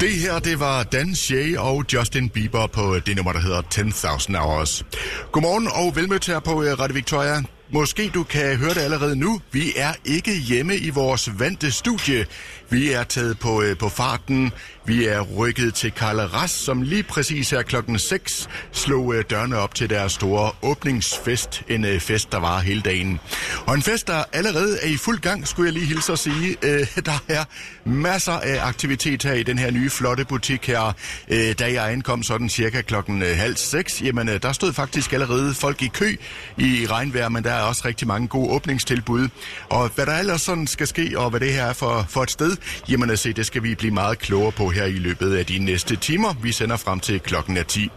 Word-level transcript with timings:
Det 0.00 0.10
her, 0.10 0.38
det 0.38 0.60
var 0.60 0.82
Dan 0.82 1.14
Shea 1.14 1.60
og 1.60 1.84
Justin 1.92 2.28
Bieber 2.28 2.66
på 2.66 2.94
øh, 2.94 3.06
det 3.06 3.16
nummer, 3.16 3.32
der 3.32 3.40
hedder 3.40 3.62
10.000 3.62 4.38
Hours. 4.38 4.84
Godmorgen 5.32 5.68
og 5.68 5.96
velmødt 5.96 6.26
her 6.26 6.40
på 6.40 6.62
øh, 6.62 6.78
Radio 6.80 6.94
Victoria. 6.94 7.42
Måske 7.72 8.10
du 8.14 8.22
kan 8.22 8.56
høre 8.56 8.74
det 8.74 8.80
allerede 8.80 9.16
nu. 9.16 9.40
Vi 9.52 9.72
er 9.76 9.92
ikke 10.04 10.38
hjemme 10.38 10.76
i 10.76 10.90
vores 10.90 11.30
vante 11.38 11.70
studie. 11.70 12.26
Vi 12.70 12.92
er 12.92 13.04
taget 13.04 13.38
på, 13.38 13.62
øh, 13.62 13.76
på 13.78 13.88
farten. 13.88 14.52
Vi 14.84 15.04
er 15.04 15.20
rykket 15.20 15.74
til 15.74 15.92
Karl 15.92 16.20
Ras, 16.20 16.50
som 16.50 16.82
lige 16.82 17.02
præcis 17.02 17.50
her 17.50 17.62
klokken 17.62 17.98
6 17.98 18.48
slog 18.72 19.14
øh, 19.14 19.24
dørene 19.30 19.56
op 19.58 19.74
til 19.74 19.90
deres 19.90 20.12
store 20.12 20.52
åbningsfest. 20.62 21.62
En 21.68 21.84
øh, 21.84 22.00
fest, 22.00 22.32
der 22.32 22.38
var 22.38 22.58
hele 22.58 22.80
dagen. 22.80 23.20
Og 23.66 23.74
en 23.74 23.82
fest, 23.82 24.06
der 24.06 24.24
allerede 24.32 24.78
er 24.82 24.86
i 24.86 24.96
fuld 24.96 25.18
gang, 25.18 25.48
skulle 25.48 25.66
jeg 25.66 25.72
lige 25.72 25.86
hilse 25.86 26.12
at 26.12 26.18
sige. 26.18 26.56
Øh, 26.62 26.86
der 27.06 27.24
er 27.28 27.44
masser 27.84 28.32
af 28.32 28.66
aktivitet 28.66 29.22
her 29.22 29.32
i 29.32 29.42
den 29.42 29.58
her 29.58 29.70
nye 29.70 29.90
flotte 29.90 30.24
butik 30.24 30.66
her. 30.66 30.92
Øh, 31.28 31.54
da 31.58 31.72
jeg 31.72 31.92
ankom 31.92 32.22
sådan 32.22 32.48
cirka 32.48 32.82
klokken 32.82 33.22
øh, 33.22 33.36
halv 33.36 33.56
seks, 33.56 34.02
jamen 34.02 34.28
øh, 34.28 34.42
der 34.42 34.52
stod 34.52 34.72
faktisk 34.72 35.12
allerede 35.12 35.54
folk 35.54 35.82
i 35.82 35.88
kø 35.88 36.16
i 36.58 36.86
regnvejr, 36.90 37.28
men 37.28 37.44
der 37.44 37.59
er 37.60 37.64
også 37.64 37.82
rigtig 37.84 38.08
mange 38.08 38.28
gode 38.28 38.50
åbningstilbud. 38.50 39.28
Og 39.68 39.90
hvad 39.94 40.06
der 40.06 40.18
ellers 40.18 40.42
sådan 40.42 40.66
skal 40.66 40.86
ske, 40.86 41.18
og 41.18 41.30
hvad 41.30 41.40
det 41.40 41.52
her 41.52 41.64
er 41.64 41.72
for, 41.72 42.06
for 42.08 42.22
et 42.22 42.30
sted, 42.30 42.56
jamen 42.88 43.10
at 43.10 43.18
se, 43.18 43.32
det 43.32 43.46
skal 43.46 43.62
vi 43.62 43.74
blive 43.74 43.94
meget 43.94 44.18
klogere 44.18 44.52
på 44.52 44.70
her 44.70 44.84
i 44.84 44.92
løbet 44.92 45.36
af 45.36 45.46
de 45.46 45.58
næste 45.58 45.96
timer. 45.96 46.34
Vi 46.42 46.52
sender 46.52 46.76
frem 46.76 47.00
til 47.00 47.20
klokken 47.20 47.56
er 47.56 47.62
10. 47.62 47.90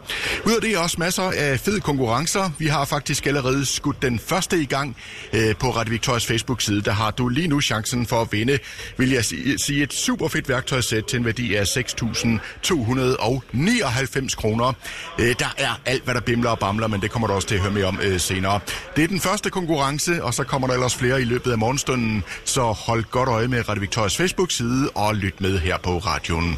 Ud 0.45 0.51
af 0.51 0.61
det 0.61 0.73
er 0.73 0.79
også 0.79 0.95
masser 0.99 1.23
af 1.23 1.59
fede 1.59 1.79
konkurrencer. 1.79 2.49
Vi 2.57 2.67
har 2.67 2.85
faktisk 2.85 3.27
allerede 3.27 3.65
skudt 3.65 4.01
den 4.01 4.19
første 4.19 4.61
i 4.61 4.65
gang 4.65 4.97
øh, 5.33 5.55
på 5.55 5.69
Radio 5.69 5.91
Victorias 5.91 6.25
Facebook-side. 6.25 6.81
Der 6.81 6.91
har 6.91 7.11
du 7.11 7.29
lige 7.29 7.47
nu 7.47 7.61
chancen 7.61 8.05
for 8.05 8.21
at 8.21 8.27
vinde, 8.31 8.59
vil 8.97 9.11
jeg 9.11 9.25
sige, 9.25 9.83
et 9.83 9.93
super 9.93 10.27
fedt 10.27 10.49
værktøjssæt 10.49 11.03
til 11.03 11.19
en 11.19 11.25
værdi 11.25 11.55
af 11.55 11.63
6.299 11.63 14.35
kroner. 14.35 14.73
Øh, 15.19 15.35
der 15.39 15.53
er 15.57 15.79
alt, 15.85 16.03
hvad 16.03 16.13
der 16.13 16.21
bimler 16.21 16.49
og 16.49 16.59
bamler, 16.59 16.87
men 16.87 17.01
det 17.01 17.11
kommer 17.11 17.27
du 17.27 17.33
også 17.33 17.47
til 17.47 17.55
at 17.55 17.61
høre 17.61 17.71
mere 17.71 17.85
om 17.85 17.99
øh, 18.03 18.19
senere. 18.19 18.59
Det 18.95 19.03
er 19.03 19.07
den 19.07 19.19
første 19.19 19.49
konkurrence, 19.53 20.23
og 20.23 20.33
så 20.33 20.43
kommer 20.43 20.67
der 20.67 20.73
ellers 20.73 20.95
flere 20.95 21.21
i 21.21 21.25
løbet 21.25 21.51
af 21.51 21.57
morgenstunden, 21.57 22.23
så 22.45 22.61
hold 22.61 23.03
godt 23.03 23.29
øje 23.29 23.47
med 23.47 23.69
Radio 23.69 23.81
Victorias 23.81 24.17
Facebook-side 24.17 24.89
og 24.95 25.15
lyt 25.15 25.41
med 25.41 25.59
her 25.59 25.77
på 25.77 25.97
radioen. 25.97 26.57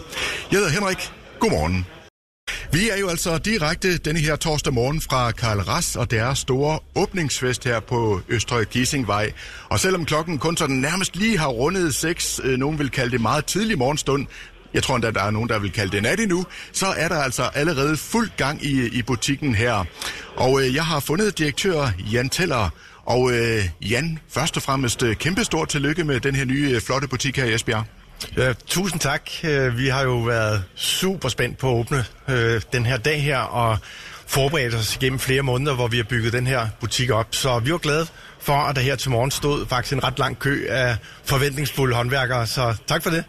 Jeg 0.51 0.59
hedder 0.59 0.71
Henrik. 0.71 1.11
Godmorgen. 1.39 1.85
Vi 2.71 2.89
er 2.89 2.97
jo 2.97 3.09
altså 3.09 3.38
direkte 3.38 3.97
denne 3.97 4.19
her 4.19 4.35
torsdag 4.35 4.73
morgen 4.73 5.01
fra 5.01 5.31
Karl 5.31 5.59
Ras 5.59 5.95
og 5.95 6.11
deres 6.11 6.39
store 6.39 6.79
åbningsfest 6.95 7.63
her 7.63 7.79
på 7.79 8.21
Østre 8.29 8.66
Gissingvej. 8.66 9.31
Og 9.69 9.79
selvom 9.79 10.05
klokken 10.05 10.39
kun 10.39 10.57
sådan 10.57 10.75
nærmest 10.75 11.16
lige 11.16 11.38
har 11.38 11.47
rundet 11.47 11.95
6, 11.95 12.41
øh, 12.43 12.57
nogen 12.57 12.79
vil 12.79 12.89
kalde 12.89 13.11
det 13.11 13.21
meget 13.21 13.45
tidlig 13.45 13.77
morgenstund, 13.77 14.27
jeg 14.76 14.84
tror 14.84 14.95
endda, 14.95 15.12
der 15.12 15.23
er 15.23 15.31
nogen, 15.31 15.50
der 15.50 15.59
vil 15.59 15.72
kalde 15.72 15.92
det 15.92 16.04
nat 16.04 16.20
endnu, 16.20 16.45
så 16.72 16.86
er 16.86 17.08
der 17.08 17.16
altså 17.16 17.44
allerede 17.44 17.98
fuld 17.98 18.30
gang 18.38 18.66
i, 18.66 18.88
i 18.88 19.02
butikken 19.02 19.56
her. 19.56 19.86
Og 20.36 20.62
øh, 20.62 20.76
jeg 20.76 20.86
har 20.86 21.00
fundet 21.00 21.38
direktør 21.38 21.90
Jan 22.12 22.30
Teller. 22.30 22.70
Og 23.06 23.31
øh, 23.31 23.66
Jan, 23.81 24.20
først 24.30 24.58
og 24.58 24.64
fremmest 24.64 25.03
øh, 25.03 25.16
kæmpestort 25.16 25.70
tillykke 25.70 26.03
med 26.03 26.20
den 26.20 26.36
her 26.36 26.46
nye 26.46 26.72
øh, 26.76 26.81
flotte 26.81 27.08
butik 27.08 27.38
her 27.38 27.46
i 27.46 27.53
Esbjerg. 27.53 27.84
Ja, 28.38 28.53
tusind 28.68 29.00
tak. 29.00 29.30
Øh, 29.44 29.78
vi 29.78 29.88
har 29.88 30.03
jo 30.03 30.18
været 30.18 30.64
super 30.76 31.30
spændt 31.30 31.58
på 31.58 31.70
at 31.70 31.73
åbne 31.73 32.06
øh, 32.28 32.62
den 32.73 32.86
her 32.86 32.98
dag 32.98 33.22
her, 33.23 33.38
og 33.38 33.78
forberedt 34.28 34.76
os 34.76 34.96
igennem 34.96 35.20
flere 35.20 35.42
måneder, 35.42 35.76
hvor 35.76 35.88
vi 35.88 35.98
har 35.98 36.03
bygget 36.03 36.34
den 36.34 36.48
her 36.48 36.68
butik 36.80 37.12
op. 37.12 37.28
Så 37.31 37.59
vi 37.59 37.72
var 37.72 37.78
glade 37.78 38.08
for, 38.42 38.53
at 38.53 38.76
der 38.76 38.81
her 38.81 38.96
til 38.96 39.12
morgen 39.12 39.31
stod 39.31 39.66
faktisk 39.68 39.94
en 39.94 40.03
ret 40.03 40.20
lang 40.20 40.40
kø 40.40 40.66
af 40.70 40.98
forventningsfulde 41.23 41.96
håndværkere. 41.96 42.48
Så 42.48 42.76
tak 42.88 43.03
for 43.03 43.09
det. 43.09 43.23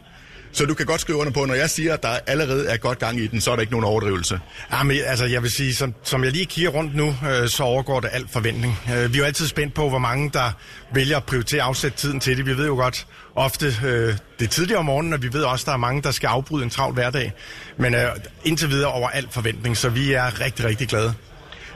Så 0.57 0.67
du 0.67 0.75
kan 0.75 0.87
godt 0.87 1.01
skrive 1.01 1.19
under 1.19 1.33
på, 1.33 1.45
når 1.45 1.55
jeg 1.55 1.71
siger, 1.71 1.95
at 1.95 2.03
der 2.03 2.19
allerede 2.27 2.69
er 2.69 2.77
godt 2.77 2.99
gang 2.99 3.21
i 3.21 3.27
den, 3.27 3.41
så 3.41 3.51
er 3.51 3.57
der 3.57 3.61
ikke 3.61 3.73
nogen 3.73 3.85
overdrivelse. 3.85 4.41
Jamen, 4.73 4.97
altså, 5.07 5.25
jeg 5.25 5.43
vil 5.43 5.51
sige, 5.51 5.75
som, 5.75 5.95
som 6.03 6.25
jeg 6.25 6.33
lige 6.33 6.47
kigger 6.47 6.71
rundt 6.71 6.97
nu, 6.97 7.15
øh, 7.31 7.49
så 7.49 7.62
overgår 7.62 8.01
det 8.01 8.11
alt 8.12 8.31
forventning. 8.31 8.79
Øh, 8.95 9.12
vi 9.12 9.19
er 9.19 9.19
jo 9.19 9.25
altid 9.25 9.47
spændt 9.47 9.75
på, 9.75 9.89
hvor 9.89 9.99
mange 9.99 10.31
der 10.31 10.50
vælger 10.94 11.17
at 11.17 11.25
prioritere 11.25 11.61
at 11.61 11.67
afsætte 11.67 11.99
tiden 11.99 12.21
til 12.21 12.37
det. 12.37 12.47
Vi 12.47 12.56
ved 12.56 12.67
jo 12.67 12.75
godt 12.75 13.06
ofte, 13.34 13.67
øh, 13.67 14.15
det 14.39 14.44
er 14.44 14.49
tidligere 14.49 14.78
om 14.78 14.84
morgenen, 14.84 15.12
og 15.12 15.22
vi 15.22 15.33
ved 15.33 15.43
også, 15.43 15.62
at 15.62 15.67
der 15.67 15.72
er 15.72 15.77
mange, 15.77 16.03
der 16.03 16.11
skal 16.11 16.27
afbryde 16.27 16.65
en 16.65 16.71
travl 16.71 16.94
hverdag. 16.94 17.33
Men 17.78 17.94
øh, 17.94 18.11
indtil 18.44 18.71
videre 18.71 18.93
over 18.93 19.09
alt 19.09 19.33
forventning, 19.33 19.77
så 19.77 19.88
vi 19.88 20.12
er 20.12 20.41
rigtig, 20.41 20.65
rigtig 20.65 20.88
glade. 20.88 21.15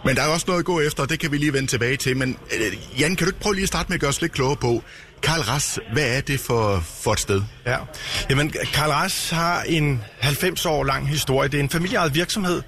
Men 0.04 0.16
der 0.16 0.22
er 0.22 0.26
også 0.26 0.44
noget 0.48 0.58
at 0.58 0.64
gå 0.64 0.80
efter, 0.80 1.02
og 1.02 1.08
det 1.08 1.18
kan 1.18 1.32
vi 1.32 1.36
lige 1.36 1.52
vende 1.52 1.68
tilbage 1.68 1.96
til. 1.96 2.16
Men 2.16 2.36
øh, 2.56 3.00
Jan, 3.00 3.16
kan 3.16 3.26
du 3.26 3.30
ikke 3.30 3.40
prøve 3.40 3.54
lige 3.54 3.62
at 3.62 3.68
starte 3.68 3.88
med 3.88 3.94
at 3.94 4.00
gøre 4.00 4.08
os 4.08 4.20
lidt 4.20 4.32
klogere 4.32 4.56
på, 4.56 4.82
Karl 5.22 5.40
Ras, 5.40 5.78
hvad 5.92 6.16
er 6.16 6.20
det 6.20 6.40
for, 6.40 6.84
for 7.02 7.12
et 7.12 7.20
sted? 7.20 7.42
Ja, 7.66 7.76
jamen 8.30 8.50
Karl 8.72 8.90
Ras 8.90 9.30
har 9.30 9.62
en 9.62 10.02
90 10.20 10.66
år 10.66 10.84
lang 10.84 11.08
historie. 11.08 11.48
Det 11.48 11.60
er 11.60 11.62
en 11.62 11.70
familieejet 11.70 12.14
virksomhed, 12.14 12.62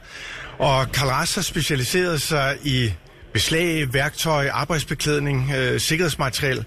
og 0.58 0.92
Karl 0.92 1.08
Ras 1.08 1.34
har 1.34 1.42
specialiseret 1.42 2.22
sig 2.22 2.56
i 2.64 2.92
beslag, 3.32 3.94
værktøj, 3.94 4.48
arbejdsbeklædning, 4.52 5.52
øh, 5.56 5.80
sikkerhedsmateriel 5.80 6.64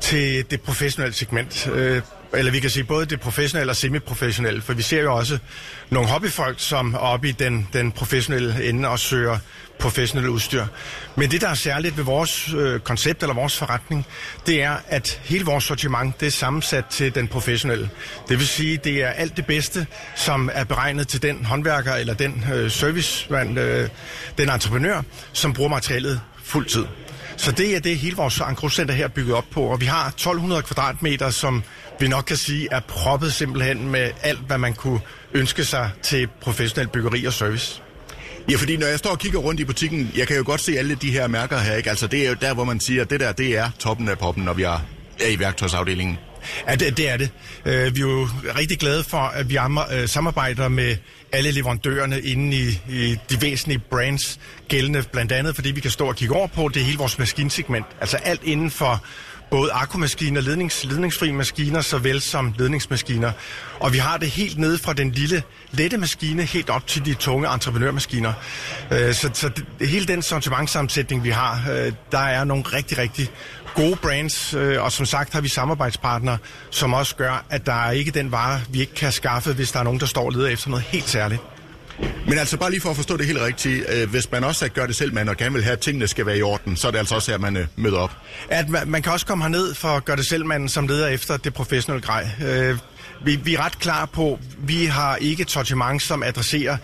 til 0.00 0.50
det 0.50 0.60
professionelle 0.60 1.14
segment. 1.14 1.66
Øh, 1.66 2.02
eller 2.34 2.52
vi 2.52 2.60
kan 2.60 2.70
sige 2.70 2.84
både 2.84 3.06
det 3.06 3.20
professionelle 3.20 3.72
og 3.72 3.76
semiprofessionelle, 3.76 4.62
for 4.62 4.72
vi 4.72 4.82
ser 4.82 5.02
jo 5.02 5.14
også 5.14 5.38
nogle 5.90 6.08
hobbyfolk, 6.08 6.56
som 6.58 6.94
er 6.94 6.98
oppe 6.98 7.28
i 7.28 7.32
den, 7.32 7.68
den 7.72 7.92
professionelle 7.92 8.68
ende 8.68 8.88
og 8.88 8.98
søger 8.98 9.38
professionelle 9.78 10.30
udstyr. 10.30 10.66
Men 11.16 11.30
det, 11.30 11.40
der 11.40 11.48
er 11.48 11.54
særligt 11.54 11.96
ved 11.96 12.04
vores 12.04 12.54
øh, 12.54 12.80
koncept 12.80 13.22
eller 13.22 13.34
vores 13.34 13.58
forretning, 13.58 14.06
det 14.46 14.62
er, 14.62 14.76
at 14.88 15.20
hele 15.24 15.44
vores 15.44 15.64
sortiment 15.64 16.20
det 16.20 16.26
er 16.26 16.30
sammensat 16.30 16.84
til 16.86 17.14
den 17.14 17.28
professionelle. 17.28 17.90
Det 18.28 18.38
vil 18.38 18.48
sige, 18.48 18.76
det 18.76 19.02
er 19.02 19.08
alt 19.08 19.36
det 19.36 19.46
bedste, 19.46 19.86
som 20.16 20.50
er 20.52 20.64
beregnet 20.64 21.08
til 21.08 21.22
den 21.22 21.44
håndværker 21.44 21.92
eller 21.92 22.14
den 22.14 22.44
øh, 22.54 22.70
servicemand, 22.70 23.58
øh, 23.58 23.88
den 24.38 24.50
entreprenør, 24.50 25.02
som 25.32 25.52
bruger 25.52 25.70
materialet 25.70 26.20
fuld 26.44 26.66
tid. 26.66 26.84
Så 27.36 27.52
det 27.52 27.76
er 27.76 27.80
det, 27.80 27.98
hele 27.98 28.16
vores 28.16 28.40
engroscenter 28.40 28.94
her 28.94 29.04
er 29.04 29.08
bygget 29.08 29.36
op 29.36 29.44
på, 29.50 29.62
og 29.62 29.80
vi 29.80 29.86
har 29.86 30.08
1200 30.08 30.62
kvadratmeter, 30.62 31.30
som 31.30 31.62
vi 32.00 32.08
nok 32.08 32.24
kan 32.24 32.36
sige 32.36 32.68
er 32.70 32.80
proppet 32.80 33.32
simpelthen 33.32 33.90
med 33.90 34.10
alt, 34.22 34.40
hvad 34.46 34.58
man 34.58 34.74
kunne 34.74 35.00
ønske 35.34 35.64
sig 35.64 35.90
til 36.02 36.28
professionel 36.40 36.88
byggeri 36.88 37.24
og 37.24 37.32
service. 37.32 37.82
Ja, 38.50 38.56
fordi 38.56 38.76
når 38.76 38.86
jeg 38.86 38.98
står 38.98 39.10
og 39.10 39.18
kigger 39.18 39.38
rundt 39.38 39.60
i 39.60 39.64
butikken, 39.64 40.12
jeg 40.16 40.26
kan 40.26 40.36
jo 40.36 40.42
godt 40.46 40.60
se 40.60 40.78
alle 40.78 40.94
de 40.94 41.10
her 41.10 41.26
mærker 41.26 41.58
her, 41.58 41.74
ikke? 41.74 41.90
Altså, 41.90 42.06
det 42.06 42.24
er 42.24 42.28
jo 42.28 42.36
der, 42.40 42.54
hvor 42.54 42.64
man 42.64 42.80
siger, 42.80 43.02
at 43.02 43.10
det 43.10 43.20
der, 43.20 43.32
det 43.32 43.58
er 43.58 43.70
toppen 43.78 44.08
af 44.08 44.18
poppen, 44.18 44.44
når 44.44 44.52
vi 44.52 44.62
er, 44.62 44.86
er 45.20 45.28
i 45.28 45.38
værktøjsafdelingen. 45.38 46.18
Ja, 46.68 46.74
det, 46.74 46.96
det 46.96 47.10
er 47.10 47.16
det. 47.16 47.30
Øh, 47.64 47.96
vi 47.96 48.00
er 48.00 48.04
jo 48.04 48.28
rigtig 48.58 48.78
glade 48.78 49.04
for, 49.04 49.18
at 49.18 49.50
vi 49.50 49.58
øh, 49.92 50.08
samarbejder 50.08 50.68
med 50.68 50.96
alle 51.32 51.50
leverandørerne 51.50 52.20
inde 52.20 52.56
i, 52.56 52.80
i 52.88 53.16
de 53.30 53.42
væsentlige 53.42 53.78
brands 53.78 54.40
gældende, 54.68 55.02
blandt 55.12 55.32
andet 55.32 55.54
fordi 55.54 55.70
vi 55.70 55.80
kan 55.80 55.90
stå 55.90 56.08
og 56.08 56.16
kigge 56.16 56.34
over 56.34 56.46
på, 56.46 56.68
det 56.68 56.80
er 56.80 56.84
hele 56.84 56.98
vores 56.98 57.18
maskinsegment. 57.18 57.86
Altså 58.00 58.16
alt 58.16 58.44
inden 58.44 58.70
for 58.70 59.04
både 59.50 59.72
akkumaskiner, 59.72 60.40
lednings, 60.40 60.84
ledningsfri 60.84 61.32
maskiner, 61.32 61.80
såvel 61.80 62.20
som 62.20 62.54
ledningsmaskiner. 62.58 63.32
Og 63.80 63.92
vi 63.92 63.98
har 63.98 64.16
det 64.16 64.30
helt 64.30 64.58
nede 64.58 64.78
fra 64.78 64.92
den 64.92 65.10
lille 65.10 65.42
lette 65.72 65.96
maskine 65.96 66.42
helt 66.42 66.70
op 66.70 66.86
til 66.86 67.04
de 67.04 67.14
tunge 67.14 67.54
entreprenørmaskiner. 67.54 68.32
Øh, 68.90 69.14
så, 69.14 69.30
så 69.32 69.48
det, 69.48 69.88
hele 69.88 70.06
den 70.06 70.22
sortimentsammensætning, 70.22 71.24
vi 71.24 71.30
har, 71.30 71.70
øh, 71.70 71.92
der 72.12 72.18
er 72.18 72.44
nogle 72.44 72.64
rigtig, 72.64 72.98
rigtig 72.98 73.30
gode 73.74 73.96
brands, 73.96 74.54
øh, 74.54 74.82
og 74.82 74.92
som 74.92 75.06
sagt 75.06 75.32
har 75.32 75.40
vi 75.40 75.48
samarbejdspartnere, 75.48 76.38
som 76.70 76.92
også 76.92 77.16
gør, 77.16 77.44
at 77.50 77.66
der 77.66 77.86
er 77.86 77.90
ikke 77.90 78.10
den 78.10 78.32
vare, 78.32 78.60
vi 78.70 78.80
ikke 78.80 78.94
kan 78.94 79.12
skaffe, 79.12 79.52
hvis 79.52 79.72
der 79.72 79.78
er 79.78 79.84
nogen, 79.84 80.00
der 80.00 80.06
står 80.06 80.24
og 80.24 80.32
leder 80.32 80.48
efter 80.48 80.70
noget 80.70 80.84
helt 80.84 81.08
særligt. 81.08 81.40
Men 82.28 82.38
altså 82.38 82.56
bare 82.56 82.70
lige 82.70 82.80
for 82.80 82.90
at 82.90 82.96
forstå 82.96 83.16
det 83.16 83.26
helt 83.26 83.40
rigtigt, 83.40 83.84
øh, 83.88 84.10
hvis 84.10 84.32
man 84.32 84.44
også 84.44 84.68
gør 84.68 84.86
det 84.86 84.96
selv, 84.96 85.14
man 85.14 85.28
og 85.28 85.36
gerne 85.36 85.52
vil 85.54 85.64
have, 85.64 85.72
at 85.72 85.80
tingene 85.80 86.06
skal 86.06 86.26
være 86.26 86.38
i 86.38 86.42
orden, 86.42 86.76
så 86.76 86.86
er 86.86 86.90
det 86.90 86.98
altså 86.98 87.14
også 87.14 87.30
her, 87.30 87.38
man 87.38 87.56
øh, 87.56 87.66
møder 87.76 87.98
op. 87.98 88.16
At 88.48 88.68
man, 88.68 88.88
man 88.88 89.02
kan 89.02 89.12
også 89.12 89.26
komme 89.26 89.44
herned 89.44 89.74
for 89.74 89.88
at 89.88 90.04
gøre 90.04 90.16
det 90.16 90.26
selv, 90.26 90.46
man 90.46 90.68
som 90.68 90.88
leder 90.88 91.08
efter 91.08 91.36
det 91.36 91.54
professionelle 91.54 92.06
grej. 92.06 92.30
Øh, 92.46 92.78
vi, 93.24 93.36
vi 93.36 93.54
er 93.54 93.64
ret 93.64 93.78
klar 93.78 94.06
på, 94.06 94.38
vi 94.58 94.84
har 94.84 95.16
ikke 95.16 95.42
et 95.42 95.50
sortiment, 95.50 96.02
som 96.02 96.22
adresserer 96.22 96.76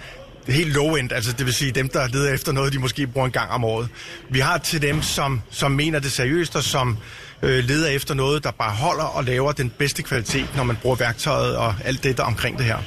det 0.47 0.55
helt 0.55 0.73
low-end, 0.73 1.13
altså 1.13 1.33
det 1.33 1.47
vil 1.47 1.55
sige 1.55 1.73
dem, 1.73 1.89
der 1.89 2.09
leder 2.09 2.35
efter 2.35 2.53
noget, 2.53 2.73
de 2.73 2.79
måske 2.79 3.07
bruger 3.07 3.27
en 3.27 3.33
gang 3.33 3.51
om 3.51 3.65
året. 3.65 3.89
Vi 4.31 4.39
har 4.39 4.59
til 4.59 4.83
dem, 4.83 5.03
som, 5.03 5.41
som 5.51 5.73
mener 5.73 5.99
det 5.99 6.13
seriøst, 6.13 6.57
og 6.57 6.63
som 6.63 6.99
øh, 7.43 7.65
leder 7.65 7.89
efter 7.89 8.15
noget, 8.15 8.45
der 8.45 8.51
bare 8.51 8.71
holder 8.71 9.05
og 9.05 9.25
laver 9.25 9.53
den 9.53 9.73
bedste 9.79 10.03
kvalitet, 10.03 10.49
når 10.57 10.65
man 10.65 10.77
bruger 10.83 10.97
værktøjet 10.97 11.57
og 11.57 11.75
alt 11.85 12.05
det, 12.05 12.17
der 12.17 12.23
omkring 12.23 12.59
det 12.59 12.67
her. 12.67 12.79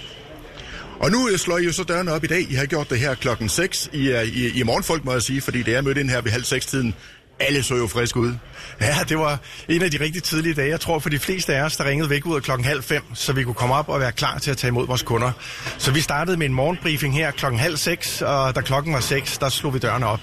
Og 1.00 1.12
nu 1.12 1.30
øh, 1.30 1.38
slår 1.38 1.58
I 1.58 1.64
jo 1.64 1.72
så 1.72 1.84
dørene 1.84 2.12
op 2.12 2.24
i 2.24 2.28
dag. 2.28 2.52
I 2.52 2.54
har 2.54 2.66
gjort 2.66 2.90
det 2.90 3.00
her 3.00 3.16
klokken 3.16 3.50
6 3.50 3.90
i, 3.94 3.98
i, 3.98 4.02
i, 4.02 4.12
morgen, 4.12 4.66
morgenfolk, 4.66 5.06
må 5.06 5.12
jeg 5.12 5.22
sige, 5.22 5.42
fordi 5.42 5.64
det 5.64 5.76
er 5.76 5.82
mødt 5.82 5.98
ind 5.98 6.10
her 6.10 6.22
ved 6.22 6.32
halv 6.32 6.44
seks 6.44 6.66
tiden. 6.66 6.94
Alle 7.40 7.64
så 7.64 7.76
jo 7.76 7.88
frisk 7.88 8.16
ud. 8.16 8.34
Ja, 8.82 8.96
det 9.10 9.18
var 9.18 9.38
en 9.70 9.82
af 9.82 9.92
de 9.92 10.00
rigtig 10.00 10.24
tidlige 10.24 10.54
dage. 10.54 10.70
Jeg 10.70 10.80
tror 10.80 11.00
for 11.00 11.10
de 11.10 11.20
fleste 11.20 11.56
af 11.56 11.62
os, 11.62 11.78
der 11.78 11.86
ringede 11.86 12.10
væk 12.10 12.26
ud 12.26 12.36
af 12.36 12.42
klokken 12.42 12.66
halv 12.66 12.84
fem, 12.84 13.04
så 13.14 13.34
vi 13.34 13.44
kunne 13.44 13.54
komme 13.54 13.76
op 13.76 13.90
og 13.90 14.00
være 14.00 14.12
klar 14.12 14.38
til 14.38 14.52
at 14.52 14.58
tage 14.58 14.70
imod 14.70 14.88
vores 14.88 15.04
kunder. 15.04 15.32
Så 15.78 15.92
vi 15.92 16.02
startede 16.02 16.38
med 16.38 16.46
en 16.46 16.54
morgenbriefing 16.54 17.14
her 17.16 17.32
klokken 17.32 17.60
halv 17.60 17.78
seks, 17.78 18.22
og 18.22 18.56
da 18.56 18.62
klokken 18.62 18.94
var 18.94 19.00
seks, 19.00 19.38
der 19.38 19.50
slog 19.50 19.74
vi 19.74 19.80
dørene 19.80 20.06
op. 20.06 20.20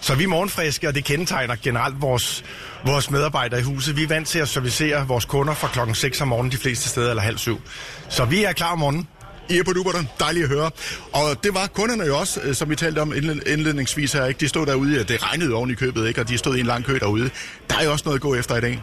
Så 0.00 0.14
vi 0.14 0.24
er 0.24 0.28
morgenfriske, 0.28 0.88
og 0.88 0.94
det 0.94 1.04
kendetegner 1.04 1.56
generelt 1.62 2.00
vores, 2.00 2.44
vores 2.84 3.10
medarbejdere 3.10 3.60
i 3.60 3.62
huset. 3.62 3.96
Vi 3.96 4.02
er 4.02 4.08
vant 4.08 4.28
til 4.28 4.38
at 4.38 4.48
servicere 4.48 5.06
vores 5.06 5.24
kunder 5.24 5.54
fra 5.54 5.68
klokken 5.68 5.94
6 5.94 6.20
om 6.20 6.28
morgenen 6.28 6.52
de 6.52 6.56
fleste 6.56 6.88
steder, 6.88 7.10
eller 7.10 7.22
halv 7.22 7.38
syv. 7.38 7.60
Så 8.08 8.24
vi 8.24 8.44
er 8.44 8.52
klar 8.52 8.72
om 8.72 8.78
morgenen. 8.78 9.08
I 9.52 9.62
på 9.62 9.72
duberne. 9.72 10.08
Dejligt 10.20 10.44
at 10.44 10.50
høre. 10.50 10.70
Og 11.12 11.44
det 11.44 11.54
var 11.54 11.66
kunderne 11.66 12.04
jo 12.04 12.18
også, 12.18 12.40
øh, 12.40 12.54
som 12.54 12.70
vi 12.70 12.76
talte 12.76 12.98
om 12.98 13.12
indledningsvis 13.46 14.12
her. 14.12 14.26
Ikke? 14.26 14.40
De 14.40 14.48
stod 14.48 14.66
derude, 14.66 14.94
øh, 14.98 15.08
det 15.08 15.22
regnede 15.22 15.54
oven 15.54 15.70
i 15.70 15.74
købet, 15.74 16.08
ikke? 16.08 16.20
og 16.20 16.28
de 16.28 16.38
stod 16.38 16.56
i 16.56 16.60
en 16.60 16.66
lang 16.66 16.84
kø 16.84 16.98
derude. 16.98 17.30
Der 17.70 17.78
er 17.78 17.84
jo 17.84 17.92
også 17.92 18.04
noget 18.04 18.18
at 18.18 18.22
gå 18.22 18.34
efter 18.34 18.56
i 18.56 18.60
dag. 18.60 18.82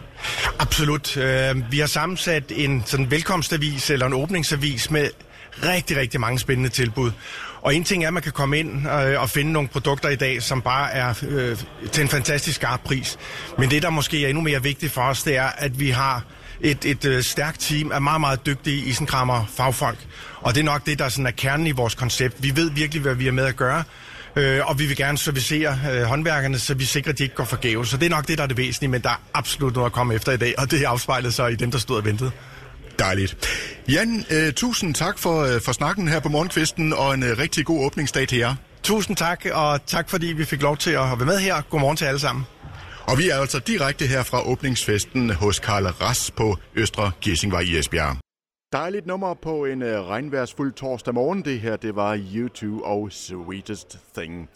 Absolut. 0.59 1.17
Øh, 1.17 1.71
vi 1.71 1.79
har 1.79 1.87
sammensat 1.87 2.43
en 2.49 2.83
sådan 2.85 3.11
velkomstavis 3.11 3.89
eller 3.89 4.05
en 4.05 4.13
åbningsavis 4.13 4.91
med 4.91 5.09
rigtig, 5.63 5.97
rigtig 5.97 6.19
mange 6.19 6.39
spændende 6.39 6.69
tilbud. 6.69 7.11
Og 7.61 7.75
en 7.75 7.83
ting 7.83 8.03
er, 8.03 8.07
at 8.07 8.13
man 8.13 8.23
kan 8.23 8.31
komme 8.31 8.59
ind 8.59 8.87
øh, 8.87 9.21
og 9.21 9.29
finde 9.29 9.51
nogle 9.51 9.69
produkter 9.69 10.09
i 10.09 10.15
dag, 10.15 10.43
som 10.43 10.61
bare 10.61 10.91
er 10.91 11.13
øh, 11.29 11.57
til 11.91 12.01
en 12.01 12.09
fantastisk 12.09 12.55
skarp 12.55 12.79
pris. 12.83 13.17
Men 13.57 13.71
det, 13.71 13.81
der 13.81 13.89
måske 13.89 14.25
er 14.25 14.29
endnu 14.29 14.43
mere 14.43 14.63
vigtigt 14.63 14.91
for 14.91 15.01
os, 15.01 15.23
det 15.23 15.37
er, 15.37 15.49
at 15.57 15.79
vi 15.79 15.89
har 15.89 16.23
et, 16.61 16.85
et 16.85 17.05
øh, 17.05 17.23
stærkt 17.23 17.59
team 17.59 17.91
af 17.91 18.01
meget, 18.01 18.21
meget 18.21 18.45
dygtige 18.45 18.85
isenkrammer 18.85 19.45
fagfolk. 19.57 19.97
Og 20.41 20.53
det 20.55 20.59
er 20.59 20.65
nok 20.65 20.85
det, 20.85 20.99
der 20.99 21.09
sådan 21.09 21.27
er 21.27 21.31
kernen 21.31 21.67
i 21.67 21.71
vores 21.71 21.95
koncept. 21.95 22.43
Vi 22.43 22.55
ved 22.55 22.71
virkelig, 22.71 23.01
hvad 23.01 23.15
vi 23.15 23.27
er 23.27 23.31
med 23.31 23.45
at 23.45 23.55
gøre. 23.55 23.83
Øh, 24.35 24.61
og 24.65 24.79
vi 24.79 24.85
vil 24.85 24.97
gerne 24.97 25.17
servicere 25.17 25.79
øh, 25.91 26.03
håndværkerne, 26.03 26.59
så 26.59 26.73
vi 26.73 26.85
sikrer, 26.85 27.11
at 27.11 27.17
de 27.17 27.23
ikke 27.23 27.35
går 27.35 27.43
forgæves. 27.43 27.89
Så 27.89 27.97
det 27.97 28.05
er 28.05 28.09
nok 28.09 28.27
det, 28.27 28.37
der 28.37 28.43
er 28.43 28.47
det 28.47 28.57
væsentlige, 28.57 28.91
men 28.91 29.01
der 29.01 29.09
er 29.09 29.21
absolut 29.33 29.75
noget 29.75 29.85
at 29.85 29.91
komme 29.91 30.13
efter 30.13 30.31
i 30.31 30.37
dag, 30.37 30.55
og 30.57 30.71
det 30.71 30.83
afspejler 30.83 31.29
sig 31.29 31.51
i 31.51 31.55
dem, 31.55 31.71
der 31.71 31.77
stod 31.77 31.97
og 31.97 32.05
ventede. 32.05 32.31
Dejligt. 32.99 33.37
Jan, 33.89 34.25
øh, 34.29 34.53
tusind 34.53 34.95
tak 34.95 35.19
for, 35.19 35.43
øh, 35.43 35.61
for 35.61 35.71
snakken 35.71 36.07
her 36.07 36.19
på 36.19 36.29
morgenkvisten, 36.29 36.93
og 36.93 37.13
en 37.13 37.23
øh, 37.23 37.37
rigtig 37.37 37.65
god 37.65 37.85
åbningsdag 37.85 38.27
til 38.27 38.37
jer. 38.37 38.55
Tusind 38.83 39.15
tak, 39.15 39.45
og 39.53 39.85
tak 39.85 40.09
fordi 40.09 40.27
vi 40.27 40.45
fik 40.45 40.61
lov 40.61 40.77
til 40.77 40.91
at 40.91 41.19
være 41.19 41.25
med 41.25 41.39
her. 41.39 41.61
Godmorgen 41.61 41.97
til 41.97 42.05
alle 42.05 42.19
sammen. 42.19 42.45
Og 43.09 43.17
vi 43.17 43.29
er 43.29 43.35
altså 43.35 43.59
direkte 43.59 44.05
her 44.07 44.23
fra 44.23 44.49
åbningsfesten 44.51 45.29
hos 45.29 45.59
Karl 45.59 45.85
Ras 45.85 46.31
på 46.31 46.57
Østre 46.75 47.11
Gissingvej 47.21 47.61
i 47.61 47.77
Esbjerg. 47.77 48.17
Dejligt 48.73 49.05
nummer 49.05 49.33
på 49.33 49.65
en 49.65 49.81
øh, 49.81 50.01
regnværsfuld 50.01 50.73
torsdag 50.73 51.13
morgen. 51.13 51.45
Det 51.45 51.59
her, 51.59 51.75
det 51.75 51.95
var 51.95 52.19
YouTube 52.35 52.85
og 52.85 53.11
Sweetest 53.11 53.99
Thing. 54.17 54.49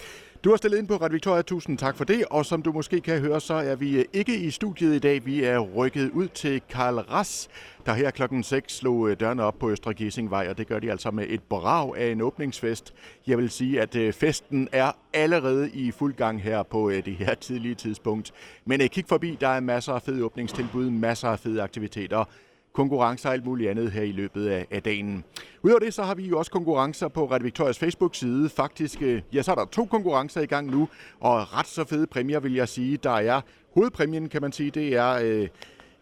Du 0.44 0.50
har 0.50 0.58
stillet 0.58 0.78
ind 0.78 0.88
på 0.88 0.96
Radio 0.96 1.14
Victoria, 1.14 1.42
tusind 1.42 1.78
tak 1.78 1.98
for 1.98 2.04
det. 2.04 2.26
Og 2.30 2.46
som 2.46 2.62
du 2.62 2.72
måske 2.72 3.02
kan 3.02 3.20
høre, 3.20 3.42
så 3.42 3.54
er 3.54 3.76
vi 3.76 3.98
øh, 4.00 4.06
ikke 4.14 4.38
i 4.38 4.52
studiet 4.52 4.96
i 4.96 5.00
dag. 5.00 5.26
Vi 5.26 5.44
er 5.44 5.60
rykket 5.60 6.12
ud 6.12 6.28
til 6.28 6.62
Karl 6.70 6.96
Ras, 6.96 7.50
der 7.86 7.94
her 7.94 8.12
klokken 8.12 8.44
6 8.44 8.78
slog 8.78 9.10
øh, 9.10 9.20
dørene 9.20 9.44
op 9.44 9.60
på 9.60 9.72
Østre 9.72 9.94
Gissingvej, 9.94 10.48
og 10.50 10.58
det 10.58 10.68
gør 10.68 10.80
de 10.80 10.92
altså 10.92 11.12
med 11.12 11.26
et 11.30 11.44
brag 11.44 11.98
af 11.98 12.12
en 12.12 12.22
åbningsfest. 12.22 12.94
Jeg 13.28 13.38
vil 13.38 13.50
sige, 13.50 13.82
at 13.82 13.96
øh, 13.96 14.14
festen 14.14 14.70
er 14.72 14.92
allerede 15.14 15.72
i 15.72 15.92
fuld 15.92 16.14
gang 16.14 16.42
her 16.42 16.64
på 16.64 16.92
det 16.92 17.16
her 17.16 17.34
tidlige 17.36 17.76
tidspunkt. 17.76 18.32
Men 18.66 18.90
kig 18.90 19.06
forbi, 19.08 19.38
der 19.42 19.48
er 19.48 19.60
masser 19.60 19.94
af 19.94 20.02
fede 20.02 20.24
åbningstilbud, 20.24 20.90
masser 20.90 21.28
af 21.28 21.40
fede 21.40 21.62
aktiviteter 21.62 22.26
konkurrencer 22.74 23.30
og 23.30 23.34
alt 23.34 23.46
muligt 23.46 23.70
andet 23.70 23.92
her 23.92 24.02
i 24.02 24.12
løbet 24.12 24.48
af, 24.48 24.68
af 24.72 24.84
dagen. 24.84 25.24
Udover 25.62 25.80
det, 25.80 25.94
så 25.94 26.04
har 26.04 26.16
vi 26.16 26.28
jo 26.28 26.40
også 26.40 26.52
konkurrencer 26.52 27.08
på 27.08 27.26
Radio 27.26 27.44
Victorias 27.44 27.80
Facebook-side. 27.80 28.50
Faktisk, 28.50 29.02
øh, 29.02 29.22
ja, 29.34 29.42
så 29.42 29.52
er 29.52 29.56
der 29.56 29.66
to 29.66 29.86
konkurrencer 29.86 30.42
i 30.42 30.46
gang 30.46 30.72
nu, 30.72 30.90
og 31.20 31.58
ret 31.58 31.68
så 31.68 31.84
fede 31.84 32.08
præmier, 32.08 32.40
vil 32.40 32.54
jeg 32.54 32.70
sige. 32.70 32.98
Der 32.98 33.12
er 33.12 33.42
hovedpræmien, 33.74 34.30
kan 34.30 34.42
man 34.42 34.52
sige, 34.52 34.72
det 34.72 34.96
er 34.96 35.20
øh, 35.24 35.48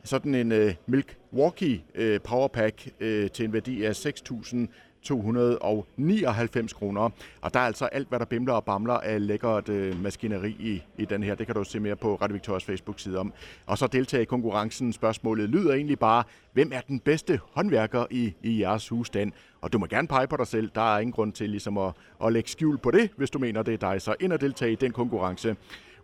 sådan 0.04 0.36
en 0.36 0.52
øh, 0.52 0.74
Milwaukee 0.86 1.82
øh, 1.96 2.22
Powerpack 2.22 2.90
øh, 3.00 3.30
til 3.30 3.46
en 3.46 3.54
værdi 3.54 3.84
af 3.84 4.06
6.000 4.06 4.58
299 5.04 6.74
kroner. 6.74 7.10
Og 7.42 7.54
der 7.54 7.60
er 7.60 7.64
altså 7.64 7.86
alt, 7.86 8.10
hvad 8.10 8.20
der 8.20 8.26
bimler 8.26 8.54
og 8.54 8.66
bamler 8.66 8.94
af 8.94 9.28
lækkert 9.28 9.70
øh, 9.70 10.04
maskineri 10.04 10.50
i, 10.50 10.84
i 10.98 11.06
den 11.06 11.24
her. 11.24 11.36
Det 11.36 11.46
kan 11.46 11.56
du 11.56 11.64
se 11.64 11.80
mere 11.80 11.96
på 11.96 12.16
Radio 12.16 12.34
Victorias 12.34 12.64
Facebook-side 12.64 13.18
om. 13.18 13.34
Og 13.66 13.78
så 13.78 13.88
deltage 13.88 14.22
i 14.22 14.26
konkurrencen. 14.26 14.94
Spørgsmålet 14.94 15.50
lyder 15.50 15.74
egentlig 15.74 16.00
bare, 16.00 16.24
hvem 16.54 16.72
er 16.74 16.82
den 16.82 17.00
bedste 17.00 17.40
håndværker 17.52 18.06
i, 18.12 18.34
i 18.44 18.62
jeres 18.62 18.90
husstand? 18.90 19.32
Og 19.62 19.74
du 19.74 19.80
må 19.80 19.86
gerne 19.86 20.08
pege 20.08 20.28
på 20.28 20.38
dig 20.38 20.48
selv. 20.48 20.72
Der 20.76 20.96
er 20.96 21.00
ingen 21.00 21.14
grund 21.14 21.34
til 21.34 21.50
ligesom 21.50 21.78
at, 21.78 21.94
at 22.26 22.34
lægge 22.34 22.50
skjul 22.50 22.78
på 22.78 22.92
det, 22.92 23.10
hvis 23.18 23.30
du 23.30 23.40
mener, 23.40 23.64
det 23.64 23.74
er 23.74 23.92
dig. 23.92 24.02
Så 24.02 24.16
ind 24.20 24.34
og 24.34 24.42
deltage 24.42 24.72
i 24.72 24.76
den 24.76 24.92
konkurrence. 24.92 25.56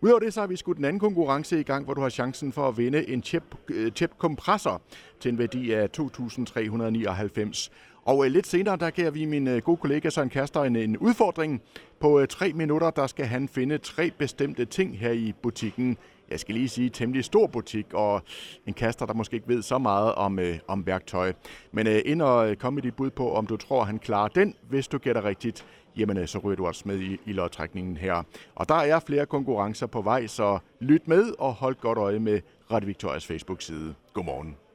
Udover 0.01 0.19
det, 0.19 0.33
så 0.33 0.39
har 0.39 0.47
vi 0.47 0.55
skudt 0.55 0.77
en 0.77 0.85
anden 0.85 0.99
konkurrence 0.99 1.59
i 1.59 1.63
gang, 1.63 1.85
hvor 1.85 1.93
du 1.93 2.01
har 2.01 2.09
chancen 2.09 2.53
for 2.53 2.67
at 2.67 2.77
vinde 2.77 3.09
en 3.09 3.23
chip, 3.23 3.43
øh, 3.67 3.91
chip 3.91 4.11
kompressor 4.17 4.81
til 5.19 5.31
en 5.31 5.37
værdi 5.37 5.71
af 5.71 5.87
2.399. 5.97 7.69
Og 8.07 8.25
øh, 8.25 8.31
lidt 8.31 8.47
senere, 8.47 8.77
der 8.77 8.89
giver 8.89 9.09
vi 9.09 9.25
min 9.25 9.47
øh, 9.47 9.61
gode 9.61 9.77
kollega 9.77 10.09
Søren 10.09 10.29
Kaster 10.29 10.63
en, 10.63 10.75
en 10.75 10.97
udfordring. 10.97 11.61
På 11.99 12.19
øh, 12.19 12.27
tre 12.27 12.53
minutter, 12.53 12.89
der 12.89 13.07
skal 13.07 13.25
han 13.25 13.47
finde 13.47 13.77
tre 13.77 14.11
bestemte 14.17 14.65
ting 14.65 14.99
her 14.99 15.11
i 15.11 15.33
butikken. 15.41 15.97
Jeg 16.29 16.39
skal 16.39 16.55
lige 16.55 16.69
sige, 16.69 16.89
temmelig 16.89 17.25
stor 17.25 17.47
butik, 17.47 17.85
og 17.93 18.21
en 18.67 18.73
kaster, 18.73 19.05
der 19.05 19.13
måske 19.13 19.35
ikke 19.35 19.47
ved 19.47 19.61
så 19.61 19.77
meget 19.77 20.15
om, 20.15 20.39
øh, 20.39 20.59
om 20.67 20.85
værktøj. 20.85 21.33
Men 21.71 21.87
øh, 21.87 22.01
ind 22.05 22.21
og 22.21 22.49
øh, 22.49 22.55
kom 22.55 22.73
med 22.73 22.81
dit 22.81 22.95
bud 22.95 23.09
på, 23.09 23.33
om 23.33 23.47
du 23.47 23.57
tror, 23.57 23.83
han 23.83 23.99
klarer 23.99 24.27
den. 24.27 24.55
Hvis 24.69 24.87
du 24.87 24.97
gætter 24.97 25.25
rigtigt, 25.25 25.65
jamen 25.97 26.17
øh, 26.17 26.27
så 26.27 26.39
ryger 26.39 26.55
du 26.55 26.67
også 26.67 26.83
med 26.85 26.99
i, 26.99 27.17
i 27.25 27.33
lodtrækningen 27.33 27.97
her. 27.97 28.23
Og 28.55 28.69
der 28.69 28.75
er 28.75 28.99
flere 28.99 29.25
konkurrencer 29.25 29.87
på 29.87 30.01
vej, 30.01 30.27
så 30.27 30.59
lyt 30.79 31.07
med 31.07 31.33
og 31.39 31.53
hold 31.53 31.75
godt 31.75 31.97
øje 31.97 32.19
med 32.19 32.41
Radio 32.71 32.87
Victorias 32.87 33.25
Facebook-side. 33.25 33.93
Godmorgen. 34.13 34.66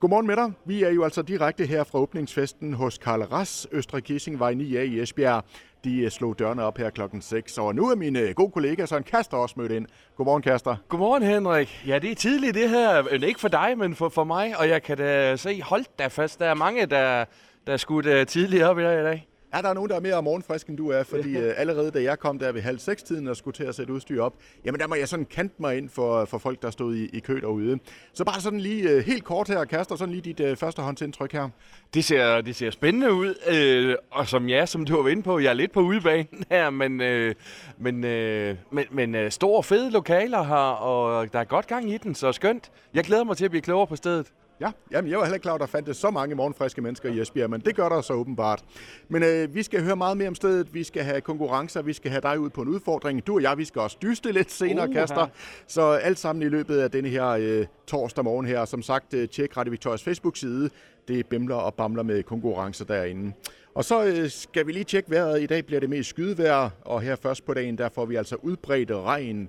Godmorgen 0.00 0.26
med 0.26 0.36
dig. 0.36 0.52
Vi 0.64 0.82
er 0.82 0.90
jo 0.90 1.04
altså 1.04 1.22
direkte 1.22 1.66
her 1.66 1.84
fra 1.84 1.98
åbningsfesten 1.98 2.74
hos 2.74 2.98
Karl 2.98 3.22
Ras, 3.22 3.66
Østre 3.72 4.00
Kissingvej 4.00 4.52
9A 4.52 4.78
i 4.78 5.00
Esbjerg. 5.00 5.44
De 5.84 5.98
øh, 6.00 6.10
slog 6.10 6.38
dørene 6.38 6.62
op 6.62 6.78
her 6.78 6.90
klokken 6.90 7.22
6, 7.22 7.58
og 7.58 7.74
nu 7.74 7.90
er 7.90 7.94
min 7.94 8.16
øh, 8.16 8.34
gode 8.34 8.50
kollega 8.50 8.86
Søren 8.86 9.02
Kaster 9.02 9.36
også 9.36 9.54
mødt 9.58 9.72
ind. 9.72 9.86
Godmorgen, 10.16 10.42
Kaster. 10.42 10.76
Godmorgen, 10.88 11.22
Henrik. 11.22 11.84
Ja, 11.86 11.98
det 11.98 12.10
er 12.10 12.14
tidligt 12.14 12.54
det 12.54 12.70
her. 12.70 13.08
Øh, 13.10 13.22
ikke 13.22 13.40
for 13.40 13.48
dig, 13.48 13.78
men 13.78 13.94
for, 13.94 14.08
for 14.08 14.24
mig. 14.24 14.58
Og 14.58 14.68
jeg 14.68 14.82
kan 14.82 14.96
da 14.96 15.36
se, 15.36 15.62
hold 15.62 15.84
da 15.98 16.06
fast, 16.06 16.38
der 16.38 16.46
er 16.46 16.54
mange, 16.54 16.86
der, 16.86 17.24
der 17.66 17.72
er 17.72 17.76
skudt 17.76 18.28
tidligt 18.28 18.62
op 18.62 18.78
i 18.78 18.82
dag. 18.82 19.00
I 19.00 19.04
dag. 19.04 19.28
Er 19.56 19.62
der 19.62 19.74
nogen, 19.74 19.90
der 19.90 19.96
er 19.96 20.00
mere 20.00 20.22
morgenfrisk, 20.22 20.66
end 20.66 20.76
du 20.76 20.90
er? 20.90 21.02
Fordi 21.02 21.36
øh, 21.36 21.54
allerede 21.56 21.90
da 21.90 22.02
jeg 22.02 22.18
kom 22.18 22.38
der 22.38 22.52
ved 22.52 22.62
halv 22.62 22.78
seks 22.78 23.02
tiden 23.02 23.28
og 23.28 23.36
skulle 23.36 23.54
til 23.54 23.64
at 23.64 23.74
sætte 23.74 23.92
udstyr 23.92 24.22
op, 24.22 24.34
jamen 24.64 24.80
der 24.80 24.86
må 24.86 24.94
jeg 24.94 25.08
sådan 25.08 25.24
kante 25.24 25.54
mig 25.58 25.76
ind 25.76 25.88
for, 25.88 26.24
for 26.24 26.38
folk, 26.38 26.62
der 26.62 26.70
stod 26.70 26.94
i, 26.94 27.06
i 27.12 27.20
kø 27.20 27.40
derude. 27.40 27.78
Så 28.12 28.24
bare 28.24 28.40
sådan 28.40 28.60
lige 28.60 28.90
øh, 28.90 29.04
helt 29.04 29.24
kort 29.24 29.48
her, 29.48 29.64
Kaster, 29.64 29.96
sådan 29.96 30.14
lige 30.14 30.22
dit 30.22 30.40
øh, 30.40 30.56
førstehåndsindtryk 30.56 31.32
her. 31.32 31.48
Det 31.94 32.04
ser, 32.04 32.40
det 32.40 32.56
ser 32.56 32.70
spændende 32.70 33.12
ud, 33.12 33.34
øh, 33.48 33.96
og 34.10 34.28
som 34.28 34.48
ja, 34.48 34.66
som 34.66 34.84
du 34.84 35.02
var 35.02 35.08
inde 35.08 35.22
på, 35.22 35.38
jeg 35.38 35.48
er 35.48 35.54
lidt 35.54 35.72
på 35.72 35.80
udebanen 35.80 36.44
her, 36.50 36.70
men, 36.70 37.00
øh, 37.00 37.34
men, 37.78 38.04
øh, 38.04 38.56
men, 38.70 38.84
men 38.90 39.14
øh, 39.14 39.30
store 39.30 39.62
fede 39.62 39.90
lokaler 39.90 40.42
her, 40.42 40.56
og 40.56 41.32
der 41.32 41.38
er 41.38 41.44
godt 41.44 41.66
gang 41.66 41.92
i 41.92 41.98
den, 41.98 42.14
så 42.14 42.32
skønt. 42.32 42.70
Jeg 42.94 43.04
glæder 43.04 43.24
mig 43.24 43.36
til 43.36 43.44
at 43.44 43.50
blive 43.50 43.62
klogere 43.62 43.86
på 43.86 43.96
stedet. 43.96 44.26
Ja, 44.60 44.70
jamen 44.90 45.10
jeg 45.10 45.18
var 45.18 45.24
heller 45.24 45.34
ikke 45.34 45.42
klar, 45.42 45.54
at 45.54 45.60
der 45.60 45.66
fandt 45.66 45.96
så 45.96 46.10
mange 46.10 46.34
morgenfriske 46.34 46.80
mennesker 46.80 47.08
i 47.10 47.20
Esbjerg, 47.20 47.50
men 47.50 47.60
det 47.60 47.76
gør 47.76 47.88
der 47.88 48.00
så 48.00 48.12
åbenbart. 48.12 48.64
Men 49.08 49.22
øh, 49.22 49.54
vi 49.54 49.62
skal 49.62 49.82
høre 49.82 49.96
meget 49.96 50.16
mere 50.16 50.28
om 50.28 50.34
stedet, 50.34 50.74
vi 50.74 50.84
skal 50.84 51.02
have 51.02 51.20
konkurrencer, 51.20 51.82
vi 51.82 51.92
skal 51.92 52.10
have 52.10 52.20
dig 52.20 52.40
ud 52.40 52.50
på 52.50 52.62
en 52.62 52.68
udfordring. 52.68 53.26
Du 53.26 53.34
og 53.34 53.42
jeg, 53.42 53.58
vi 53.58 53.64
skal 53.64 53.80
også 53.80 53.96
dyste 54.02 54.32
lidt 54.32 54.52
senere, 54.52 54.88
uh, 54.88 54.94
Kaster. 54.94 55.26
Så 55.66 55.82
alt 55.82 56.18
sammen 56.18 56.42
i 56.42 56.48
løbet 56.48 56.78
af 56.78 56.90
denne 56.90 57.08
her 57.08 57.26
øh, 57.26 57.66
torsdag 57.86 58.24
morgen 58.24 58.46
her. 58.46 58.64
Som 58.64 58.82
sagt, 58.82 59.14
øh, 59.14 59.28
tjek 59.28 59.56
Radio 59.56 59.70
Victorias 59.70 60.02
Facebook-side. 60.02 60.70
Det 61.08 61.26
bimler 61.26 61.56
og 61.56 61.74
bamler 61.74 62.02
med 62.02 62.22
konkurrencer 62.22 62.84
derinde. 62.84 63.32
Og 63.74 63.84
så 63.84 64.04
øh, 64.04 64.30
skal 64.30 64.66
vi 64.66 64.72
lige 64.72 64.84
tjekke 64.84 65.10
vejret. 65.10 65.42
I 65.42 65.46
dag 65.46 65.66
bliver 65.66 65.80
det 65.80 65.90
mest 65.90 66.08
skydevejr, 66.08 66.70
og 66.84 67.00
her 67.00 67.16
først 67.16 67.46
på 67.46 67.54
dagen, 67.54 67.78
der 67.78 67.88
får 67.88 68.06
vi 68.06 68.16
altså 68.16 68.36
udbredt 68.42 68.90
regn 68.90 69.48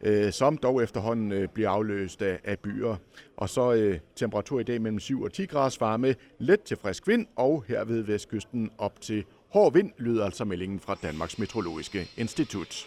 øh, 0.00 0.32
som 0.32 0.56
dog 0.56 0.82
efterhånden 0.82 1.32
øh, 1.32 1.48
bliver 1.48 1.70
afløst 1.70 2.22
af, 2.22 2.40
af 2.44 2.58
byer. 2.58 2.96
Og 3.36 3.48
så 3.48 3.72
øh, 3.72 3.98
temperatur 4.16 4.60
i 4.60 4.62
dag 4.62 4.82
mellem 4.82 5.00
7 5.00 5.22
og 5.22 5.32
10 5.32 5.46
grader 5.46 5.76
varme, 5.80 6.14
let 6.38 6.60
til 6.60 6.76
frisk 6.76 7.08
vind, 7.08 7.26
og 7.36 7.64
her 7.68 7.84
ved 7.84 8.02
vestkysten 8.02 8.70
op 8.78 9.00
til 9.00 9.24
hård 9.48 9.72
vind, 9.72 9.92
lyder 9.98 10.24
altså 10.24 10.44
meldingen 10.44 10.80
fra 10.80 10.96
Danmarks 11.02 11.38
Meteorologiske 11.38 12.10
Institut. 12.16 12.86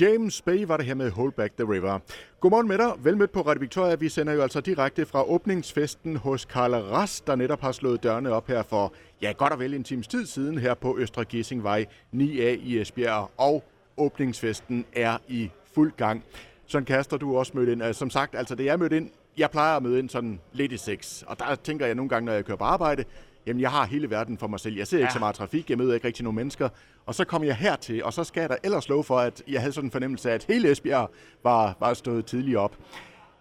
James 0.00 0.42
Bay 0.42 0.64
var 0.64 0.76
det 0.76 0.86
her 0.86 0.94
med 0.94 1.10
Hold 1.10 1.32
Back 1.32 1.56
the 1.56 1.72
River. 1.72 1.98
Godmorgen 2.40 2.68
med 2.68 2.78
dig. 2.78 2.92
Velmødt 2.98 3.32
på 3.32 3.40
Radio 3.40 3.60
Victoria. 3.60 3.94
Vi 3.94 4.08
sender 4.08 4.32
jo 4.32 4.42
altså 4.42 4.60
direkte 4.60 5.06
fra 5.06 5.30
åbningsfesten 5.30 6.16
hos 6.16 6.44
Karl 6.44 6.74
Ras, 6.74 7.20
der 7.20 7.36
netop 7.36 7.60
har 7.60 7.72
slået 7.72 8.02
dørene 8.02 8.30
op 8.30 8.46
her 8.46 8.62
for, 8.62 8.92
ja, 9.22 9.32
godt 9.32 9.52
og 9.52 9.58
vel 9.58 9.74
en 9.74 9.84
times 9.84 10.08
tid 10.08 10.26
siden 10.26 10.58
her 10.58 10.74
på 10.74 10.98
Østre 10.98 11.24
Gissingvej 11.24 11.86
9A 12.14 12.42
i 12.42 12.78
Esbjerg. 12.80 13.30
Og 13.36 13.64
åbningsfesten 13.96 14.84
er 14.92 15.18
i 15.28 15.50
fuld 15.78 15.92
gang. 15.96 16.24
Sådan 16.66 16.84
kaster 16.84 17.16
du 17.16 17.36
også 17.38 17.52
mødt 17.54 17.68
ind. 17.68 17.94
Som 17.94 18.10
sagt, 18.10 18.34
altså 18.34 18.54
det 18.54 18.68
er 18.68 18.76
mødt 18.76 18.92
ind. 18.92 19.10
Jeg 19.36 19.50
plejer 19.50 19.76
at 19.76 19.82
møde 19.82 19.98
ind 19.98 20.08
sådan 20.08 20.40
lidt 20.52 20.72
i 20.72 20.76
seks. 20.76 21.24
Og 21.26 21.38
der 21.38 21.54
tænker 21.54 21.86
jeg 21.86 21.94
nogle 21.94 22.08
gange, 22.08 22.26
når 22.26 22.32
jeg 22.32 22.44
kører 22.44 22.56
på 22.56 22.64
arbejde, 22.64 23.04
jamen 23.46 23.60
jeg 23.60 23.70
har 23.70 23.86
hele 23.86 24.10
verden 24.10 24.38
for 24.38 24.46
mig 24.46 24.60
selv. 24.60 24.76
Jeg 24.76 24.86
ser 24.86 24.98
ja. 24.98 25.04
ikke 25.04 25.12
så 25.12 25.18
meget 25.18 25.34
trafik, 25.34 25.70
jeg 25.70 25.78
møder 25.78 25.94
ikke 25.94 26.06
rigtig 26.06 26.24
nogen 26.24 26.36
mennesker. 26.36 26.68
Og 27.06 27.14
så 27.14 27.24
kom 27.24 27.44
jeg 27.44 27.56
hertil, 27.56 28.04
og 28.04 28.12
så 28.12 28.24
skal 28.24 28.40
jeg 28.40 28.50
da 28.50 28.56
ellers 28.62 28.88
love 28.88 29.04
for, 29.04 29.18
at 29.18 29.42
jeg 29.48 29.60
havde 29.60 29.72
sådan 29.72 29.86
en 29.86 29.90
fornemmelse 29.90 30.30
af, 30.30 30.34
at 30.34 30.44
hele 30.44 30.70
Esbjerg 30.70 31.10
var, 31.42 31.76
var 31.80 31.94
stået 31.94 32.26
tidligt 32.26 32.56
op. 32.56 32.76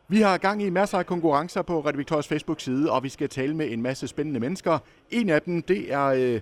Vi 0.07 0.21
har 0.21 0.37
gang 0.37 0.63
i 0.63 0.69
masser 0.69 0.97
af 0.97 1.05
konkurrencer 1.05 1.61
på 1.61 1.79
Radio 1.79 1.97
Victorias 1.97 2.27
Facebook-side, 2.27 2.91
og 2.91 3.03
vi 3.03 3.09
skal 3.09 3.29
tale 3.29 3.55
med 3.55 3.71
en 3.71 3.81
masse 3.81 4.07
spændende 4.07 4.39
mennesker. 4.39 4.79
En 5.09 5.29
af 5.29 5.41
dem, 5.41 5.61
det 5.61 5.93
er, 5.93 6.05
øh, 6.05 6.39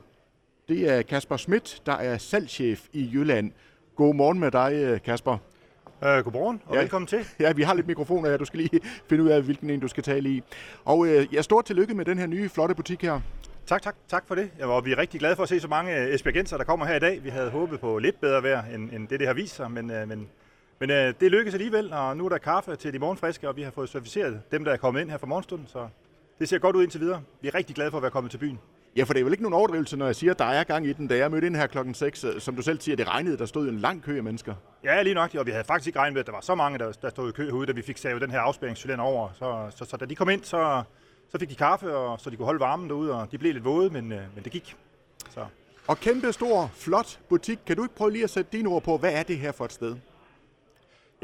det 0.67 0.89
er 0.91 1.01
Kasper 1.01 1.37
Schmidt, 1.37 1.81
der 1.85 1.93
er 1.93 2.17
salgschef 2.17 2.87
i 2.93 3.09
Jylland. 3.13 3.51
God 3.95 4.15
morgen 4.15 4.39
med 4.39 4.51
dig, 4.51 4.73
øh, 4.73 5.01
Kasper. 5.01 5.37
Uh, 6.01 6.07
godmorgen, 6.07 6.61
og 6.65 6.75
ja, 6.75 6.79
velkommen 6.79 7.07
til. 7.07 7.27
Ja, 7.39 7.53
vi 7.53 7.61
har 7.63 7.73
lidt 7.73 7.87
mikrofoner 7.87 8.29
her. 8.29 8.37
Du 8.37 8.45
skal 8.45 8.57
lige 8.57 8.79
finde 9.09 9.23
ud 9.23 9.29
af, 9.29 9.41
hvilken 9.41 9.69
en 9.69 9.79
du 9.79 9.87
skal 9.87 10.03
tale 10.03 10.29
i. 10.29 10.43
Og 10.85 10.99
uh, 10.99 11.33
ja, 11.33 11.41
stort 11.41 11.65
tillykke 11.65 11.93
med 11.93 12.05
den 12.05 12.17
her 12.17 12.27
nye 12.27 12.49
flotte 12.49 12.75
butik 12.75 13.01
her. 13.01 13.21
Tak, 13.65 13.81
tak, 13.81 13.95
tak 14.07 14.27
for 14.27 14.35
det. 14.35 14.51
Ja, 14.59 14.67
og 14.67 14.85
vi 14.85 14.91
er 14.91 14.97
rigtig 14.97 15.19
glade 15.19 15.35
for 15.35 15.43
at 15.43 15.49
se 15.49 15.59
så 15.59 15.67
mange 15.67 15.97
øh, 15.97 16.13
esbjergenser, 16.13 16.57
der 16.57 16.63
kommer 16.63 16.85
her 16.85 16.95
i 16.95 16.99
dag. 16.99 17.23
Vi 17.23 17.29
havde 17.29 17.49
håbet 17.49 17.79
på 17.79 17.99
lidt 17.99 18.21
bedre 18.21 18.43
vejr, 18.43 18.63
end, 18.75 18.91
end 18.91 19.07
det, 19.07 19.19
det 19.19 19.27
har 19.27 19.33
vist 19.33 19.55
sig, 19.55 19.71
men, 19.71 19.91
øh, 19.91 20.07
men, 20.07 20.27
men 20.79 20.89
øh, 20.89 21.13
det 21.19 21.31
lykkedes 21.31 21.53
alligevel, 21.53 21.93
og 21.93 22.17
nu 22.17 22.25
er 22.25 22.29
der 22.29 22.37
kaffe 22.37 22.75
til 22.75 22.93
de 22.93 22.99
morgenfriske, 22.99 23.49
og 23.49 23.55
vi 23.55 23.61
har 23.61 23.71
fået 23.71 23.89
serviceret 23.89 24.41
dem, 24.51 24.63
der 24.63 24.71
er 24.71 24.77
kommet 24.77 25.01
ind 25.01 25.09
her 25.09 25.17
fra 25.17 25.27
morgenstunden, 25.27 25.67
så 25.67 25.87
det 26.39 26.49
ser 26.49 26.57
godt 26.57 26.75
ud 26.75 26.83
indtil 26.83 27.01
videre. 27.01 27.21
Vi 27.41 27.47
er 27.47 27.55
rigtig 27.55 27.75
glade 27.75 27.91
for 27.91 27.97
at 27.97 28.01
være 28.01 28.11
kommet 28.11 28.31
til 28.31 28.37
byen. 28.37 28.59
Ja, 28.97 29.03
for 29.03 29.13
det 29.13 29.19
er 29.19 29.23
vel 29.23 29.33
ikke 29.33 29.43
nogen 29.43 29.53
overdrivelse, 29.53 29.97
når 29.97 30.05
jeg 30.05 30.15
siger, 30.15 30.31
at 30.31 30.39
der 30.39 30.45
er 30.45 30.63
gang 30.63 30.87
i 30.87 30.93
den. 30.93 31.07
Da 31.07 31.17
jeg 31.17 31.31
mødte 31.31 31.47
ind 31.47 31.55
her 31.55 31.67
klokken 31.67 31.93
6, 31.93 32.25
som 32.39 32.55
du 32.55 32.61
selv 32.61 32.81
siger, 32.81 32.95
det 32.95 33.07
regnede, 33.07 33.37
der 33.37 33.45
stod 33.45 33.69
en 33.69 33.79
lang 33.79 34.03
kø 34.03 34.17
af 34.17 34.23
mennesker. 34.23 34.53
Ja, 34.83 35.01
lige 35.01 35.13
nok, 35.13 35.35
og 35.35 35.45
vi 35.45 35.51
havde 35.51 35.63
faktisk 35.63 35.87
ikke 35.87 35.99
regnet 35.99 36.13
med, 36.13 36.19
at 36.19 36.25
der 36.25 36.31
var 36.31 36.41
så 36.41 36.55
mange, 36.55 36.79
der, 36.79 36.91
der 36.91 37.09
stod 37.09 37.29
i 37.29 37.31
kø 37.31 37.45
herude, 37.45 37.65
da 37.67 37.71
vi 37.71 37.81
fik 37.81 37.97
savet 37.97 38.21
den 38.21 38.31
her 38.31 38.39
afspæringscylinder 38.39 39.03
over. 39.03 39.29
Så, 39.33 39.67
så, 39.75 39.85
så, 39.85 39.97
da 39.97 40.05
de 40.05 40.15
kom 40.15 40.29
ind, 40.29 40.43
så, 40.43 40.83
så 41.31 41.39
fik 41.39 41.49
de 41.49 41.55
kaffe, 41.55 41.95
og, 41.95 42.19
så 42.19 42.29
de 42.29 42.35
kunne 42.35 42.45
holde 42.45 42.59
varmen 42.59 42.89
derude, 42.89 43.13
og 43.13 43.31
de 43.31 43.37
blev 43.37 43.53
lidt 43.53 43.65
våde, 43.65 43.89
men, 43.89 44.11
øh, 44.11 44.21
men 44.35 44.43
det 44.43 44.51
gik. 44.51 44.75
Så. 45.29 45.45
Og 45.87 45.97
kæmpe 45.97 46.33
stor, 46.33 46.71
flot 46.73 47.19
butik. 47.29 47.59
Kan 47.65 47.75
du 47.75 47.83
ikke 47.83 47.95
prøve 47.95 48.11
lige 48.11 48.23
at 48.23 48.29
sætte 48.29 48.57
dine 48.57 48.69
ord 48.69 48.83
på, 48.83 48.97
hvad 48.97 49.13
er 49.13 49.23
det 49.23 49.37
her 49.37 49.51
for 49.51 49.65
et 49.65 49.73
sted? 49.73 49.95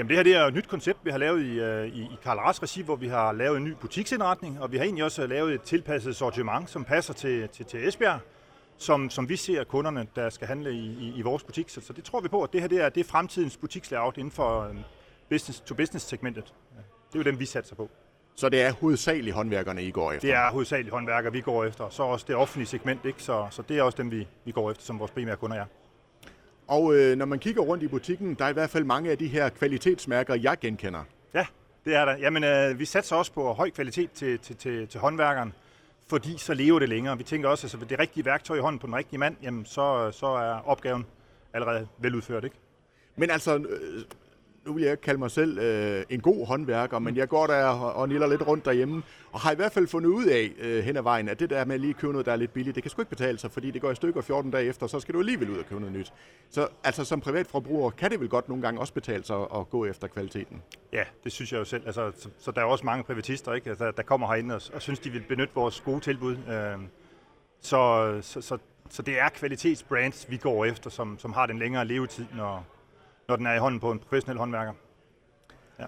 Jamen 0.01 0.10
det 0.10 0.17
her 0.17 0.24
det 0.24 0.36
er 0.36 0.46
et 0.46 0.53
nyt 0.53 0.67
koncept, 0.67 1.00
vi 1.03 1.10
har 1.10 1.17
lavet 1.17 1.43
i, 1.43 1.60
øh, 1.60 1.88
i, 1.88 2.01
i 2.01 2.17
Karl 2.24 2.38
Ras 2.38 2.63
regi, 2.63 2.81
hvor 2.81 2.96
vi 2.96 3.08
har 3.08 3.31
lavet 3.31 3.58
en 3.58 3.63
ny 3.63 3.74
butiksindretning, 3.81 4.62
og 4.62 4.72
vi 4.72 4.77
har 4.77 4.84
egentlig 4.84 5.03
også 5.03 5.27
lavet 5.27 5.53
et 5.53 5.62
tilpasset 5.62 6.15
sortiment, 6.15 6.70
som 6.70 6.84
passer 6.84 7.13
til, 7.13 7.50
til, 7.50 7.65
til 7.65 7.88
Esbjerg, 7.88 8.20
som, 8.77 9.10
som 9.10 9.29
vi 9.29 9.36
ser 9.36 9.63
kunderne, 9.63 10.08
der 10.15 10.29
skal 10.29 10.48
handle 10.48 10.72
i, 10.72 10.98
i, 11.00 11.13
i 11.15 11.22
vores 11.22 11.43
butik. 11.43 11.70
Så, 11.70 11.81
så 11.81 11.93
det 11.93 12.03
tror 12.03 12.22
vi 12.22 12.27
på, 12.27 12.43
at 12.43 12.53
det 12.53 12.62
her 12.62 12.67
det 12.67 12.81
er, 12.81 12.89
det 12.89 13.00
er 13.00 13.10
fremtidens 13.10 13.58
butikslayout 13.58 14.17
inden 14.17 14.31
for 14.31 14.62
øh, 14.62 14.75
business-to-business-segmentet. 15.29 16.53
Det 17.08 17.15
er 17.15 17.20
jo 17.20 17.24
dem, 17.24 17.39
vi 17.39 17.46
satser 17.46 17.75
på. 17.75 17.89
Så 18.36 18.50
det 18.50 18.62
er 18.62 18.72
hovedsageligt 18.72 19.36
håndværkerne, 19.36 19.84
I 19.84 19.91
går 19.91 20.12
efter? 20.12 20.27
Det 20.27 20.36
er 20.36 20.51
hovedsageligt 20.51 20.93
håndværkere, 20.93 21.34
vi 21.34 21.41
går 21.41 21.65
efter. 21.65 21.89
Så 21.89 22.03
også 22.03 22.25
det 22.27 22.36
offentlige 22.36 22.67
segment, 22.67 23.05
ikke? 23.05 23.24
Så, 23.24 23.48
så 23.51 23.62
det 23.62 23.77
er 23.77 23.84
også 23.84 23.98
dem, 23.98 24.12
vi, 24.12 24.27
vi 24.46 24.51
går 24.51 24.72
efter, 24.72 24.84
som 24.84 25.00
vores 25.00 25.12
primære 25.12 25.36
kunder 25.36 25.58
er. 25.58 25.65
Og 26.71 26.95
øh, 26.95 27.17
når 27.17 27.25
man 27.25 27.39
kigger 27.39 27.61
rundt 27.61 27.83
i 27.83 27.87
butikken, 27.87 28.33
der 28.33 28.45
er 28.45 28.49
i 28.49 28.53
hvert 28.53 28.69
fald 28.69 28.83
mange 28.83 29.11
af 29.11 29.17
de 29.17 29.27
her 29.27 29.49
kvalitetsmærker, 29.49 30.35
jeg 30.35 30.57
genkender. 30.61 31.03
Ja, 31.33 31.45
det 31.85 31.95
er 31.95 32.05
der. 32.05 32.17
Jamen, 32.17 32.43
øh, 32.43 32.79
vi 32.79 32.85
satser 32.85 33.15
også 33.15 33.31
på 33.31 33.53
høj 33.53 33.69
kvalitet 33.69 34.11
til, 34.11 34.39
til, 34.39 34.55
til, 34.55 34.87
til 34.87 34.99
håndværkeren, 34.99 35.53
fordi 36.07 36.37
så 36.37 36.53
lever 36.53 36.79
det 36.79 36.89
længere. 36.89 37.17
Vi 37.17 37.23
tænker 37.23 37.49
også, 37.49 37.67
at 37.67 37.73
altså, 37.73 37.87
det 37.89 37.99
rigtige 37.99 38.25
værktøj 38.25 38.57
i 38.57 38.59
hånden 38.59 38.79
på 38.79 38.87
den 38.87 38.95
rigtige 38.95 39.19
mand, 39.19 39.35
jamen, 39.43 39.65
så, 39.65 40.11
så 40.11 40.25
er 40.25 40.69
opgaven 40.69 41.05
allerede 41.53 41.87
veludført. 41.97 42.43
Ikke? 42.43 42.55
Men 43.15 43.29
altså, 43.29 43.57
øh, 43.57 44.03
nu 44.65 44.74
vil 44.74 44.84
jeg 44.84 44.91
ikke 44.91 45.03
kalde 45.03 45.20
mig 45.20 45.32
selv 45.32 45.60
øh, 45.60 46.03
en 46.10 46.22
god 46.22 46.48
håndværker, 46.48 47.00
men 47.00 47.18
jeg 47.18 47.30
går 47.30 47.48
der 47.48 47.65
og, 47.65 47.94
og 47.94 48.10
niller 48.10 48.27
lidt 48.27 48.48
rundt 48.48 48.65
derhjemme, 48.65 49.03
og 49.32 49.39
har 49.39 49.51
i 49.51 49.56
hvert 49.56 49.72
fald 49.72 49.88
fundet 49.88 50.10
ud 50.10 50.25
af 50.25 50.51
øh, 50.60 50.84
hen 50.84 50.98
ad 50.98 51.01
vejen, 51.01 51.30
at 51.30 51.39
det 51.39 51.50
der 51.50 51.65
med 51.65 51.75
at 51.75 51.82
lige 51.82 51.94
købe 51.94 52.13
noget, 52.13 52.25
der 52.25 52.32
er 52.32 52.36
lidt 52.36 52.53
billigt, 52.53 52.75
det 52.75 52.84
kan 52.84 52.89
sgu 52.89 53.01
ikke 53.01 53.10
betale 53.10 53.38
sig, 53.38 53.51
fordi 53.51 53.72
det 53.72 53.82
går 53.82 53.91
i 53.91 53.96
stykker 53.96 54.22
14 54.22 54.51
dage 54.51 54.65
efter, 54.65 54.88
så 54.88 55.00
skal 55.00 55.13
du 55.13 55.20
alligevel 55.20 55.50
ud 55.50 55.58
og 55.58 55.65
købe 55.65 55.82
noget 55.82 55.96
nyt. 55.96 56.13
Så 56.50 56.68
altså 56.84 57.06
som 57.06 57.22
privatforbruger 57.22 57.89
kan 57.89 58.12
det 58.12 58.20
vel 58.20 58.30
godt 58.30 58.50
nogle 58.50 58.62
gange 58.62 58.80
også 58.80 58.94
betale 58.94 59.24
sig 59.24 59.38
at 59.56 59.70
gå 59.70 59.86
efter 59.86 60.08
kvaliteten? 60.08 60.62
Ja, 60.94 61.03
det 61.24 61.32
synes 61.32 61.51
jeg 61.51 61.60
jo 61.60 61.65
selv. 61.65 61.84
Altså, 61.86 62.12
så, 62.18 62.30
så 62.39 62.51
der 62.51 62.62
er 62.62 62.65
også 62.65 62.86
mange 62.86 63.03
privatister, 63.03 63.53
ikke? 63.53 63.70
Altså, 63.70 63.91
der 63.91 64.03
kommer 64.03 64.27
herind 64.27 64.51
og, 64.51 64.62
og 64.74 64.82
synes, 64.82 65.00
de 65.00 65.10
vil 65.10 65.24
benytte 65.27 65.53
vores 65.56 65.82
gode 65.82 66.00
tilbud. 66.00 66.32
Øh, 66.32 66.80
så, 67.62 68.18
så, 68.22 68.41
så, 68.41 68.58
så 68.89 69.01
det 69.01 69.20
er 69.20 69.30
kvalitetsbrands, 69.30 70.30
vi 70.30 70.38
går 70.38 70.65
efter, 70.65 70.89
som, 70.89 71.20
som 71.20 71.34
har 71.34 71.46
den 71.46 71.60
længere 71.60 71.86
levetid, 71.86 72.25
når, 72.38 72.65
når 73.31 73.35
den 73.35 73.45
er 73.45 73.53
i 73.53 73.59
hånden 73.59 73.79
på 73.79 73.91
en 73.91 74.00
professionel 74.00 74.38
håndværker. 74.38 74.73
Ja. 75.79 75.85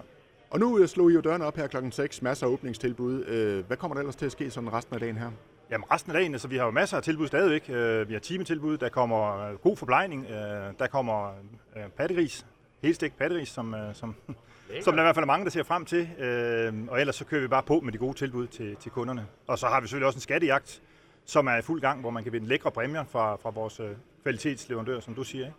Og 0.50 0.60
nu 0.60 0.78
øh, 0.78 0.88
slog 0.88 1.10
I 1.10 1.14
jo 1.14 1.20
dørene 1.20 1.44
op 1.44 1.56
her 1.56 1.66
klokken 1.66 1.92
6, 1.92 2.22
masser 2.22 2.46
af 2.46 2.50
åbningstilbud. 2.50 3.24
Øh, 3.24 3.66
hvad 3.66 3.76
kommer 3.76 3.94
der 3.94 4.00
ellers 4.00 4.16
til 4.16 4.26
at 4.26 4.32
ske 4.32 4.50
sådan 4.50 4.72
resten 4.72 4.94
af 4.94 5.00
dagen 5.00 5.16
her? 5.16 5.30
Jamen 5.70 5.84
resten 5.90 6.12
af 6.12 6.14
dagen, 6.14 6.34
altså 6.34 6.48
vi 6.48 6.56
har 6.56 6.64
jo 6.64 6.70
masser 6.70 6.96
af 6.96 7.02
tilbud 7.02 7.26
stadigvæk. 7.26 7.70
Øh, 7.70 8.08
vi 8.08 8.12
har 8.12 8.20
timetilbud, 8.20 8.78
der 8.78 8.88
kommer 8.88 9.52
god 9.56 9.76
forplejning, 9.76 10.28
der 10.78 10.86
kommer 10.86 11.32
pattegris, 11.96 12.46
helstegt 12.82 13.18
pattegris, 13.18 13.48
som, 13.48 13.74
som, 13.92 14.14
som 14.82 14.94
der 14.94 15.02
i 15.02 15.04
hvert 15.04 15.14
fald 15.14 15.24
er 15.24 15.26
mange, 15.26 15.44
der 15.44 15.50
ser 15.50 15.62
frem 15.62 15.84
til. 15.84 16.08
Og 16.88 17.00
ellers 17.00 17.16
så 17.16 17.24
kører 17.24 17.40
vi 17.40 17.48
bare 17.48 17.62
på 17.62 17.80
med 17.80 17.92
de 17.92 17.98
gode 17.98 18.14
tilbud 18.14 18.46
til, 18.46 18.76
til 18.76 18.90
kunderne. 18.90 19.26
Og 19.46 19.58
så 19.58 19.66
har 19.66 19.80
vi 19.80 19.86
selvfølgelig 19.86 20.06
også 20.06 20.16
en 20.16 20.20
skattejagt, 20.20 20.82
som 21.24 21.46
er 21.46 21.56
i 21.56 21.62
fuld 21.62 21.80
gang, 21.80 22.00
hvor 22.00 22.10
man 22.10 22.22
kan 22.22 22.32
vinde 22.32 22.46
lækre 22.46 22.70
præmier 22.70 23.04
fra, 23.04 23.36
fra 23.36 23.50
vores 23.50 23.80
kvalitetsleverandør, 24.22 25.00
som 25.00 25.14
du 25.14 25.24
siger. 25.24 25.46
Ikke? 25.46 25.56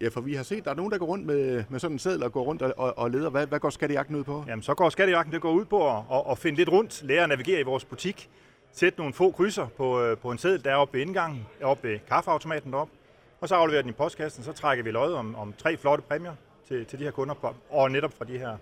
Ja, 0.00 0.08
for 0.08 0.20
vi 0.20 0.34
har 0.34 0.42
set, 0.42 0.64
der 0.64 0.70
er 0.70 0.74
nogen, 0.74 0.92
der 0.92 0.98
går 0.98 1.06
rundt 1.06 1.26
med, 1.26 1.64
med 1.68 1.80
sådan 1.80 1.94
en 1.94 1.98
seddel 1.98 2.22
og 2.22 2.32
går 2.32 2.42
rundt 2.42 2.62
og, 2.62 2.98
og 2.98 3.10
leder. 3.10 3.30
Hvad, 3.30 3.46
hvad 3.46 3.60
går 3.60 3.70
skattejagten 3.70 4.16
ud 4.16 4.24
på? 4.24 4.44
Jamen, 4.48 4.62
så 4.62 4.74
går 4.74 4.88
skattejagten 4.88 5.32
det 5.32 5.40
går 5.40 5.52
ud 5.52 5.64
på 5.64 5.90
at, 5.90 6.02
at, 6.12 6.22
at 6.30 6.38
finde 6.38 6.56
lidt 6.56 6.68
rundt, 6.68 7.02
lære 7.02 7.22
at 7.22 7.28
navigere 7.28 7.60
i 7.60 7.62
vores 7.62 7.84
butik, 7.84 8.30
sætte 8.72 8.98
nogle 8.98 9.14
få 9.14 9.30
krydser 9.30 9.66
på, 9.76 10.02
øh, 10.02 10.18
på 10.18 10.30
en 10.30 10.38
seddel, 10.38 10.64
der 10.64 10.70
er 10.70 10.74
oppe 10.76 10.98
ved 10.98 11.06
indgangen, 11.06 11.46
oppe 11.62 11.88
ved 11.88 11.98
kaffeautomaten 12.08 12.72
deroppe, 12.72 12.92
og 13.40 13.48
så 13.48 13.54
afleverer 13.54 13.82
den 13.82 13.90
i 13.90 13.92
postkassen, 13.92 14.44
så 14.44 14.52
trækker 14.52 14.84
vi 14.84 14.90
løjet 14.90 15.14
om, 15.14 15.34
om 15.34 15.54
tre 15.58 15.76
flotte 15.76 16.04
præmier 16.08 16.34
til, 16.68 16.86
til 16.86 16.98
de 16.98 17.04
her 17.04 17.10
kunder, 17.10 17.34
på, 17.34 17.54
og 17.70 17.90
netop 17.90 18.12
fra 18.18 18.24
de 18.24 18.38
her 18.38 18.56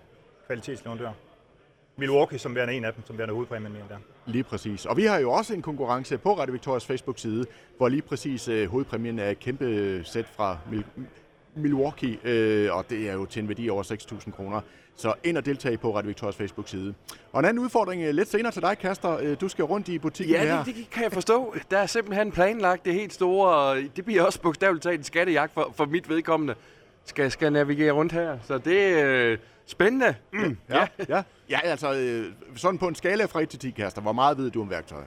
kvalitetsleverandører. 0.47 1.13
Milwaukee 1.97 2.39
som 2.39 2.55
værende 2.55 2.73
en 2.73 2.85
af 2.85 2.93
dem, 2.93 3.03
som 3.05 3.17
værende 3.17 3.33
hovedpræmien 3.33 3.75
der. 3.89 3.97
Lige 4.25 4.43
præcis. 4.43 4.85
Og 4.85 4.97
vi 4.97 5.05
har 5.05 5.19
jo 5.19 5.31
også 5.31 5.53
en 5.53 5.61
konkurrence 5.61 6.17
på 6.17 6.33
Radio 6.33 6.51
Victorias 6.51 6.85
Facebook-side, 6.85 7.45
hvor 7.77 7.89
lige 7.89 8.01
præcis 8.01 8.49
uh, 8.49 8.63
hovedpræmien 8.65 9.19
er 9.19 9.29
et 9.29 9.39
kæmpe 9.39 10.01
sæt 10.03 10.25
fra 10.25 10.57
Milwaukee, 11.57 12.17
øh, 12.23 12.75
og 12.75 12.89
det 12.89 13.09
er 13.09 13.13
jo 13.13 13.25
til 13.25 13.41
en 13.41 13.47
værdi 13.47 13.69
over 13.69 13.83
6.000 13.83 14.31
kroner. 14.31 14.61
Så 14.95 15.13
ind 15.23 15.37
og 15.37 15.45
deltage 15.45 15.77
på 15.77 15.95
Radio 15.95 16.07
Victorias 16.07 16.35
Facebook-side. 16.35 16.93
Og 17.31 17.39
en 17.39 17.45
anden 17.45 17.63
udfordring 17.63 18.03
øh, 18.03 18.13
lidt 18.13 18.29
senere 18.29 18.51
til 18.51 18.61
dig, 18.61 18.77
Kaster. 18.77 19.17
Øh, 19.21 19.37
du 19.41 19.47
skal 19.47 19.65
rundt 19.65 19.87
i 19.87 19.99
butikken 19.99 20.35
ja, 20.35 20.41
her. 20.41 20.55
Ja, 20.55 20.63
det, 20.65 20.75
det, 20.75 20.89
kan 20.89 21.03
jeg 21.03 21.11
forstå. 21.11 21.55
Der 21.71 21.77
er 21.77 21.85
simpelthen 21.85 22.31
planlagt 22.31 22.85
det 22.85 22.93
helt 22.93 23.13
store, 23.13 23.55
og 23.55 23.77
det 23.95 24.05
bliver 24.05 24.23
også 24.23 24.41
bogstaveligt 24.41 24.83
talt 24.83 24.97
en 24.97 25.03
skattejagt 25.03 25.53
for, 25.53 25.73
for 25.75 25.85
mit 25.85 26.09
vedkommende. 26.09 26.55
Skal, 27.05 27.31
skal 27.31 27.53
navigere 27.53 27.91
rundt 27.91 28.11
her. 28.11 28.37
Så 28.43 28.57
det 28.57 28.99
er 28.99 29.31
øh, 29.31 29.37
spændende. 29.65 30.15
Mm, 30.33 30.57
ja, 30.69 30.79
ja. 30.79 31.05
ja. 31.09 31.23
ja, 31.49 31.59
altså 31.63 31.93
øh, 31.93 32.25
sådan 32.55 32.77
på 32.77 32.87
en 32.87 32.95
skala 32.95 33.25
fra 33.25 33.41
1 33.41 33.49
til 33.49 33.59
10, 33.59 33.69
Kaster. 33.69 34.01
Hvor 34.01 34.11
meget 34.11 34.37
ved 34.37 34.51
du 34.51 34.61
om 34.61 34.69
værktøj? 34.69 35.03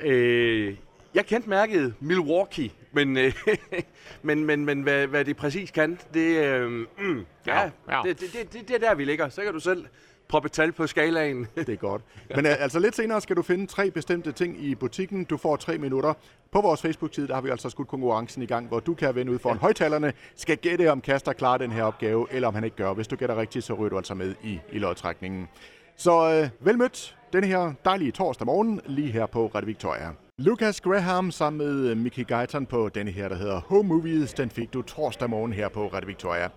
Øh, 0.00 0.76
jeg 1.14 1.26
kendte 1.26 1.48
mærket 1.48 1.94
Milwaukee, 2.00 2.70
men, 2.92 3.16
øh, 3.16 3.32
men, 4.22 4.44
men, 4.44 4.64
men 4.64 4.82
hvad, 4.82 5.06
hvad 5.06 5.24
det 5.24 5.36
præcis 5.36 5.70
kan, 5.70 5.98
det, 6.14 6.44
øh, 6.44 6.70
mm, 6.70 7.26
ja, 7.46 7.70
ja. 7.90 8.00
Det, 8.04 8.20
det, 8.20 8.52
det, 8.52 8.68
det 8.68 8.74
er 8.74 8.78
der, 8.78 8.94
vi 8.94 9.04
ligger. 9.04 9.28
Så 9.28 9.42
kan 9.42 9.52
du 9.52 9.60
selv 9.60 9.86
proppe 10.32 10.48
tal 10.48 10.72
på 10.72 10.86
skalaen. 10.86 11.46
det 11.56 11.68
er 11.68 11.76
godt. 11.76 12.02
Men 12.36 12.46
øh, 12.46 12.52
altså 12.58 12.78
lidt 12.78 12.96
senere 12.96 13.20
skal 13.20 13.36
du 13.36 13.42
finde 13.42 13.66
tre 13.66 13.90
bestemte 13.90 14.32
ting 14.32 14.64
i 14.64 14.74
butikken. 14.74 15.24
Du 15.24 15.36
får 15.36 15.56
tre 15.56 15.78
minutter. 15.78 16.14
På 16.52 16.60
vores 16.60 16.82
Facebook-side, 16.82 17.28
der 17.28 17.34
har 17.34 17.40
vi 17.40 17.50
altså 17.50 17.70
skudt 17.70 17.88
konkurrencen 17.88 18.42
i 18.42 18.46
gang, 18.46 18.68
hvor 18.68 18.80
du 18.80 18.94
kan 18.94 19.14
vende 19.14 19.32
ud 19.32 19.38
foran 19.38 19.58
højtalerne, 19.58 20.12
skal 20.36 20.56
gætte, 20.56 20.90
om 20.92 21.00
Kaster 21.00 21.32
klarer 21.32 21.58
den 21.58 21.72
her 21.72 21.84
opgave, 21.84 22.26
eller 22.30 22.48
om 22.48 22.54
han 22.54 22.64
ikke 22.64 22.76
gør. 22.76 22.92
Hvis 22.94 23.08
du 23.08 23.16
gætter 23.16 23.36
rigtigt, 23.36 23.64
så 23.64 23.74
ryger 23.74 23.88
du 23.88 23.96
altså 23.96 24.14
med 24.14 24.34
i, 24.42 24.60
i 24.72 24.78
lodtrækningen. 24.78 25.48
Så 25.96 26.30
øh, 26.30 26.66
vel 26.66 26.78
mødt 26.78 27.16
den 27.32 27.44
her 27.44 27.72
dejlige 27.84 28.12
torsdag 28.12 28.46
morgen, 28.46 28.80
lige 28.86 29.12
her 29.12 29.26
på 29.26 29.50
Radio 29.54 29.66
Victoria. 29.66 30.10
Lucas 30.44 30.80
Graham 30.80 31.30
sammen 31.30 31.58
med 31.66 31.90
øh, 31.90 31.96
Mickey 31.96 32.26
Guyton 32.26 32.66
på 32.66 32.88
denne 32.88 33.10
her, 33.10 33.28
der 33.28 33.36
hedder 33.36 33.60
Home 33.60 33.88
Movies. 33.88 34.32
Den 34.32 34.50
fik 34.50 34.72
du 34.72 34.82
torsdag 34.82 35.30
morgen 35.30 35.52
her 35.52 35.68
på 35.68 35.86
Radio 35.86 36.06
Victoria. 36.06 36.48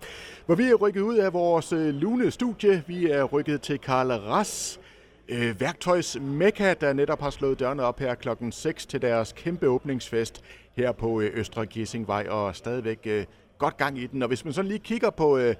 Hvor 0.46 0.54
vi 0.54 0.64
er 0.64 0.74
rykket 0.74 1.00
ud 1.00 1.16
af 1.16 1.32
vores 1.32 1.72
øh, 1.72 1.94
lune 1.94 2.30
studie. 2.30 2.84
Vi 2.86 3.10
er 3.10 3.24
rykket 3.24 3.60
til 3.60 3.78
Karl 3.78 4.10
Ras, 4.12 4.80
øh, 5.28 5.60
værktøjs 5.60 6.16
Mekka, 6.20 6.74
der 6.80 6.92
netop 6.92 7.20
har 7.20 7.30
slået 7.30 7.58
dørene 7.60 7.82
op 7.82 7.98
her 7.98 8.14
klokken 8.14 8.52
6 8.52 8.86
til 8.86 9.02
deres 9.02 9.32
kæmpe 9.32 9.68
åbningsfest 9.68 10.42
her 10.76 10.92
på 10.92 11.20
øh, 11.20 11.30
Østre 11.34 11.66
Gissingvej, 11.66 12.26
og 12.28 12.56
stadigvæk 12.56 13.00
øh, 13.04 13.24
godt 13.58 13.76
gang 13.76 13.98
i 13.98 14.06
den. 14.06 14.22
Og 14.22 14.28
hvis 14.28 14.44
man 14.44 14.54
så 14.54 14.62
lige 14.62 14.78
kigger 14.78 15.10
på 15.10 15.38
øh, 15.38 15.54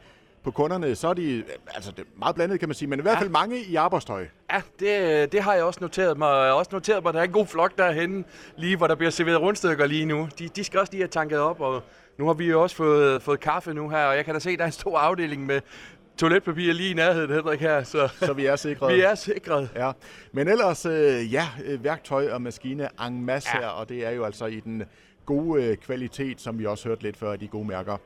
på 0.47 0.51
kunderne, 0.51 0.95
så 0.95 1.09
er 1.09 1.15
de 1.15 1.45
altså, 1.75 1.91
det 1.91 1.99
er 1.99 2.19
meget 2.19 2.35
blandet, 2.35 2.61
kan 2.61 2.69
man 2.69 2.75
sige, 2.75 2.89
men 2.89 2.99
i 2.99 3.03
hvert 3.03 3.19
fald 3.19 3.29
ja. 3.29 3.33
mange 3.33 3.61
i 3.61 3.75
arbejdstøj. 3.75 4.27
Ja, 4.53 4.63
det, 4.81 5.33
det 5.33 5.43
har 5.43 5.55
jeg 5.55 5.65
også 5.65 5.79
noteret 5.81 6.19
mig. 6.19 6.27
Jeg 6.27 6.47
har 6.47 6.53
også 6.53 6.71
noteret 6.73 7.03
mig, 7.03 7.09
at 7.09 7.15
der 7.15 7.21
er 7.21 7.25
en 7.25 7.33
god 7.33 7.47
flok 7.47 7.79
derhenne, 7.79 8.25
lige 8.57 8.77
hvor 8.77 8.87
der 8.87 8.95
bliver 8.95 9.11
serveret 9.11 9.41
rundstykker 9.41 9.87
lige 9.87 10.05
nu. 10.05 10.29
De, 10.39 10.49
de 10.49 10.65
skal 10.65 10.81
også 10.81 10.93
lige 10.93 11.03
have 11.03 11.09
tanket 11.09 11.39
op, 11.39 11.61
og 11.61 11.83
nu 12.19 12.27
har 12.27 12.35
vi 12.35 12.47
jo 12.47 12.63
også 12.63 12.77
fået, 12.77 13.23
fået 13.23 13.41
kaffe 13.41 13.75
nu 13.75 13.89
her, 13.89 14.05
og 14.05 14.17
jeg 14.17 14.25
kan 14.25 14.35
da 14.35 14.41
se, 14.41 14.51
at 14.51 14.59
der 14.59 14.65
er 14.65 14.67
en 14.67 14.73
stor 14.73 14.99
afdeling 14.99 15.47
med 15.47 15.61
toiletpapir 16.17 16.73
lige 16.73 16.91
i 16.91 16.95
nærheden, 16.95 17.31
Henrik, 17.31 17.61
her. 17.61 17.83
Så, 17.83 18.09
så 18.19 18.33
vi 18.33 18.47
er 18.47 18.57
sikret. 18.57 18.95
vi 18.97 19.01
er 19.01 19.15
sikret. 19.15 19.69
Ja. 19.77 19.93
Men 20.33 20.49
ellers, 20.49 20.87
øh, 20.87 21.33
ja, 21.33 21.49
øh, 21.65 21.85
værktøj 21.85 22.29
og 22.31 22.43
maskine 22.43 22.89
en 23.07 23.25
masse 23.25 23.51
ja. 23.55 23.61
her, 23.61 23.69
og 23.69 23.89
det 23.89 24.07
er 24.07 24.11
jo 24.11 24.25
altså 24.25 24.47
i 24.47 24.61
den 24.61 24.83
gode 25.27 25.65
øh, 25.65 25.77
kvalitet, 25.77 26.41
som 26.41 26.59
vi 26.59 26.67
også 26.67 26.89
hørte 26.89 27.03
lidt 27.03 27.17
før, 27.17 27.37
de 27.37 27.49
gode 27.49 27.67
mærker. 27.69 27.97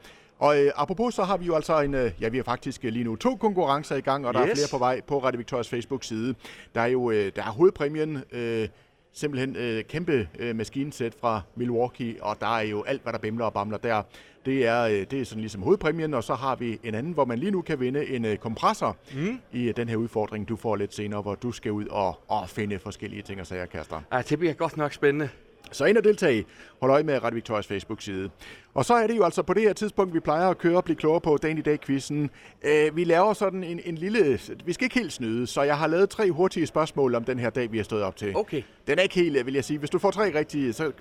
Og 0.40 0.62
øh, 0.62 0.73
apropos, 0.76 1.14
så 1.14 1.25
har 1.25 1.37
vi 1.37 1.47
jo 1.47 1.54
altså 1.54 1.80
en, 1.80 1.94
øh, 1.94 2.11
ja, 2.20 2.28
vi 2.28 2.37
har 2.37 2.44
faktisk 2.44 2.85
øh, 2.85 2.92
lige 2.92 3.04
nu 3.04 3.16
to 3.16 3.37
konkurrencer 3.37 3.97
i 3.97 4.00
gang, 4.00 4.26
og 4.26 4.35
der 4.35 4.42
yes. 4.42 4.50
er 4.50 4.54
flere 4.54 4.68
på 4.70 4.78
vej 4.78 5.00
på 5.00 5.18
Radio 5.18 5.38
Victorias 5.38 5.68
Facebook-side. 5.68 6.35
Der 6.75 6.80
er 6.80 6.87
jo 6.87 7.11
øh, 7.11 7.32
der 7.37 7.42
er 7.42 7.50
hovedpræmien, 7.50 8.25
øh, 8.32 8.68
simpelthen 9.12 9.56
øh, 9.56 9.85
kæmpe 9.85 10.28
øh, 10.38 10.56
maskinsæt 10.56 11.14
fra 11.20 11.40
Milwaukee, 11.56 12.23
og 12.23 12.40
der 12.40 12.56
er 12.56 12.62
jo 12.62 12.82
alt, 12.82 13.02
hvad 13.02 13.12
der 13.12 13.18
bimler 13.18 13.44
og 13.44 13.52
bamler 13.52 13.78
der. 13.78 14.02
Det 14.47 14.66
er, 14.66 14.82
øh, 14.82 15.06
det 15.11 15.12
er 15.12 15.25
sådan 15.25 15.40
ligesom 15.40 15.62
hovedpræmien, 15.62 16.14
og 16.14 16.25
så 16.25 16.35
har 16.35 16.56
vi 16.56 16.78
en 16.85 16.94
anden, 16.94 17.12
hvor 17.12 17.25
man 17.25 17.38
lige 17.38 17.50
nu 17.50 17.62
kan 17.62 17.80
vinde 17.80 18.09
en 18.09 18.25
øh, 18.25 18.37
kompressor 18.37 18.97
mm. 19.14 19.38
i 19.52 19.68
øh, 19.68 19.76
den 19.76 19.88
her 19.88 19.97
udfordring, 19.97 20.49
du 20.49 20.56
får 20.56 20.76
lidt 20.76 20.94
senere, 20.94 21.23
hvor 21.23 21.35
du 21.35 21.52
skal 21.52 21.73
ud 21.73 21.87
og, 21.87 22.18
og 22.28 22.49
finde 22.49 22.78
forskellige 22.78 23.23
ting 23.23 23.40
og 23.40 23.47
sager, 23.47 23.66
Kaster. 23.66 24.00
Ej, 24.12 24.23
det 24.23 24.38
bliver 24.38 24.54
godt 24.54 24.76
nok 24.76 24.92
spændende. 24.92 25.28
Så 25.73 25.85
ind 25.85 25.97
og 25.99 26.05
deltage. 26.05 26.45
Hold 26.81 26.93
øje 26.93 27.03
med 27.03 27.23
Radio 27.25 27.35
Victorias 27.35 27.67
Facebook-side. 27.67 28.31
Og 28.75 28.85
så 28.85 28.95
er 28.95 29.07
det 29.07 29.17
jo 29.17 29.25
altså 29.25 29.43
på 29.43 29.55
det 29.55 29.62
her 29.62 29.73
tidspunkt, 29.73 30.15
vi 30.15 30.21
plejer 30.21 30.49
at 30.49 30.59
køre 30.59 30.77
og 30.77 30.85
blive 30.85 30.97
klogere 30.97 31.21
på 31.21 31.37
dagen 31.43 31.59
i 31.59 31.62
dag-quizzen. 31.62 32.31
Øh, 32.65 32.97
vi 32.97 33.05
laver 33.05 33.33
sådan 33.33 33.65
en, 33.65 33.81
en 33.85 33.95
lille... 33.95 34.39
Vi 34.65 34.73
skal 34.73 34.85
ikke 34.85 34.99
helt 34.99 35.12
snyde, 35.12 35.47
så 35.47 35.62
jeg 35.62 35.79
har 35.79 35.87
lavet 35.87 36.11
tre 36.11 36.31
hurtige 36.31 36.67
spørgsmål 36.67 37.15
om 37.15 37.25
den 37.25 37.39
her 37.39 37.50
dag, 37.50 37.73
vi 37.73 37.77
har 37.77 37.85
stået 37.85 38.03
op 38.03 38.17
til. 38.17 38.37
Okay. 38.37 38.62
Den 38.87 38.99
er 38.99 39.03
ikke 39.03 39.15
helt, 39.15 39.47
vil 39.47 39.55
jeg 39.55 39.65
sige. 39.65 39.79
Hvis 39.79 39.91
du 39.91 39.99
får 39.99 40.11
tre 40.11 40.35
rigtige, 40.39 40.73
så 40.73 40.93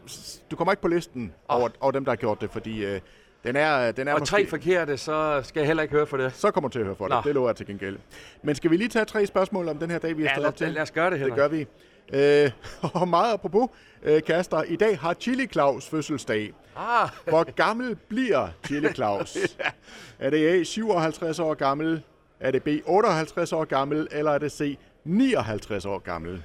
du 0.52 0.56
kommer 0.56 0.72
ikke 0.72 0.82
på 0.82 0.88
listen 0.88 1.34
oh. 1.48 1.60
over, 1.60 1.70
over 1.80 1.92
dem, 1.92 2.06
der 2.06 2.12
har 2.12 2.16
gjort 2.18 2.42
det, 2.42 2.52
fordi 2.52 2.86
øh, 2.86 3.00
den 3.44 3.56
er, 3.56 3.92
den 3.92 4.08
er 4.08 4.14
Og 4.14 4.20
måske... 4.20 4.32
tre 4.32 4.48
forkerte, 4.48 4.98
så 4.98 5.42
skal 5.44 5.60
jeg 5.60 5.68
heller 5.68 5.84
ikke 5.84 5.96
høre 5.96 6.06
for 6.08 6.18
det. 6.18 6.34
Så 6.36 6.52
kommer 6.52 6.68
du 6.70 6.72
til 6.72 6.80
at 6.80 6.86
høre 6.86 6.96
for 6.96 7.06
det. 7.08 7.16
Nå. 7.16 7.22
Det 7.26 7.36
lover 7.36 7.50
jeg 7.50 7.56
til 7.56 7.66
gengæld. 7.66 7.98
Men 8.44 8.56
skal 8.56 8.72
vi 8.72 8.78
lige 8.78 8.88
tage 8.90 9.06
tre 9.06 9.26
spørgsmål 9.26 9.68
om 9.70 9.78
den 9.78 9.92
her 9.92 10.00
dag, 10.00 10.18
vi 10.18 10.24
har 10.24 10.30
Ja, 10.30 10.34
stået 10.34 10.42
lad, 10.44 10.48
op 10.50 10.56
til? 10.56 10.68
lad 10.68 10.82
os 10.82 10.92
gøre 10.92 11.06
det, 11.06 11.12
Det 11.12 11.20
Henrik. 11.20 11.36
gør 11.38 11.48
vi. 11.48 11.68
Øh, 12.14 12.52
og 13.02 13.08
meget 13.08 13.34
apropos, 13.34 13.70
øh, 14.04 14.24
Kaster, 14.24 14.64
i 14.64 14.76
dag 14.76 15.00
har 15.00 15.14
Chili 15.14 15.48
Claus 15.48 15.90
fødselsdag. 15.90 16.54
Ah, 16.78 17.10
Hvor 17.28 17.44
gammel 17.52 17.96
bliver 17.96 18.48
Chili 18.66 18.94
Claus? 18.94 19.38
Er 20.20 20.30
det 20.30 20.60
A, 20.62 20.64
57 20.64 21.40
år 21.40 21.54
gammel? 21.54 22.04
Er 22.40 22.52
det 22.52 22.64
B, 22.64 22.68
58 22.86 23.54
år 23.54 23.66
gammel? 23.66 24.08
Eller 24.12 24.32
er 24.32 24.38
det 24.38 24.52
C, 24.52 24.78
59 25.04 25.86
år 25.86 26.00
gammel? 26.00 26.44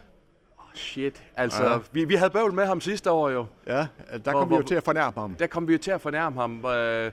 shit. 0.76 1.22
Altså, 1.36 1.62
Ja. 1.64 1.72
ja. 1.72 1.78
vi, 1.92 2.04
vi 2.04 2.14
havde 2.14 2.30
bøvl 2.30 2.52
med 2.52 2.66
ham 2.66 2.80
sidste 2.80 3.10
år 3.10 3.30
jo. 3.30 3.46
Ja, 3.66 3.72
der 3.72 3.86
Hvor- 4.18 4.32
kom 4.32 4.48
vi 4.50 4.54
jo 4.54 4.60
hvor- 4.60 4.66
til 4.68 4.74
at 4.74 4.82
fornærme 4.84 5.20
ham. 5.20 5.34
Der 5.34 5.46
kom 5.46 5.68
vi 5.68 5.72
jo 5.72 5.78
til 5.78 5.90
at 5.90 6.00
fornærme 6.00 6.40
ham. 6.40 6.64
Øh, 6.66 7.10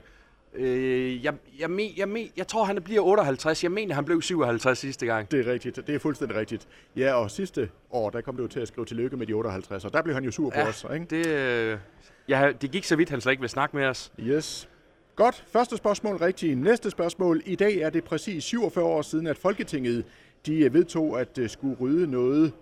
øh, 0.54 1.24
jeg, 1.26 1.34
jeg, 1.60 1.70
men, 1.70 1.90
jeg, 1.98 2.10
men, 2.10 2.30
jeg 2.38 2.48
tror, 2.48 2.64
han 2.64 2.82
bliver 2.84 3.02
58. 3.02 3.64
Jeg 3.64 3.72
mener, 3.72 3.96
han 3.96 4.06
blev 4.06 4.22
57 4.22 4.78
sidste 4.78 5.06
gang. 5.06 5.32
Det 5.32 5.48
er 5.48 5.52
rigtigt. 5.52 5.88
Det 5.88 5.96
er 5.96 6.00
fuldstændig 6.00 6.38
rigtigt. 6.38 6.68
Ja, 6.96 7.14
og 7.14 7.32
sidste 7.32 7.70
år, 7.92 8.10
der 8.10 8.22
kom 8.22 8.36
det 8.36 8.44
jo 8.44 8.48
til 8.48 8.60
at 8.60 8.68
skrive 8.68 8.86
tillykke 8.86 9.18
med 9.18 9.28
de 9.28 9.34
58, 9.34 9.86
og 9.86 9.94
der 9.94 10.02
blev 10.02 10.14
han 10.16 10.24
jo 10.24 10.32
sur 10.32 10.50
på 10.50 10.60
Ja, 10.60 10.68
os, 10.68 10.86
ikke? 10.94 11.06
Det, 11.10 11.28
øh, 11.28 11.78
ja, 12.28 12.52
det 12.62 12.72
gik 12.72 12.84
så 12.84 12.96
vidt, 12.96 13.10
han 13.10 13.22
slet 13.22 13.32
ikke 13.32 13.42
vil 13.42 13.50
snakke 13.50 13.76
med 13.76 13.86
os. 13.86 14.12
Yes. 14.20 14.70
Godt. 15.16 15.46
Første 15.48 15.78
spørgsmål 15.78 16.16
rigtigt. 16.16 16.58
Næste 16.58 16.90
spørgsmål. 16.90 17.42
I 17.46 17.56
dag 17.56 17.78
er 17.78 17.90
det 17.90 18.04
præcis 18.04 18.44
47 18.44 18.86
år 18.86 19.02
siden, 19.02 19.28
at 19.28 19.38
Folketinget 19.38 20.06
de 20.46 20.60
øh, 20.60 20.74
vedtog 20.74 21.20
at 21.20 21.38
øh, 21.38 21.50
skulle 21.50 21.78
rydde 21.80 22.12
noget 22.12 22.54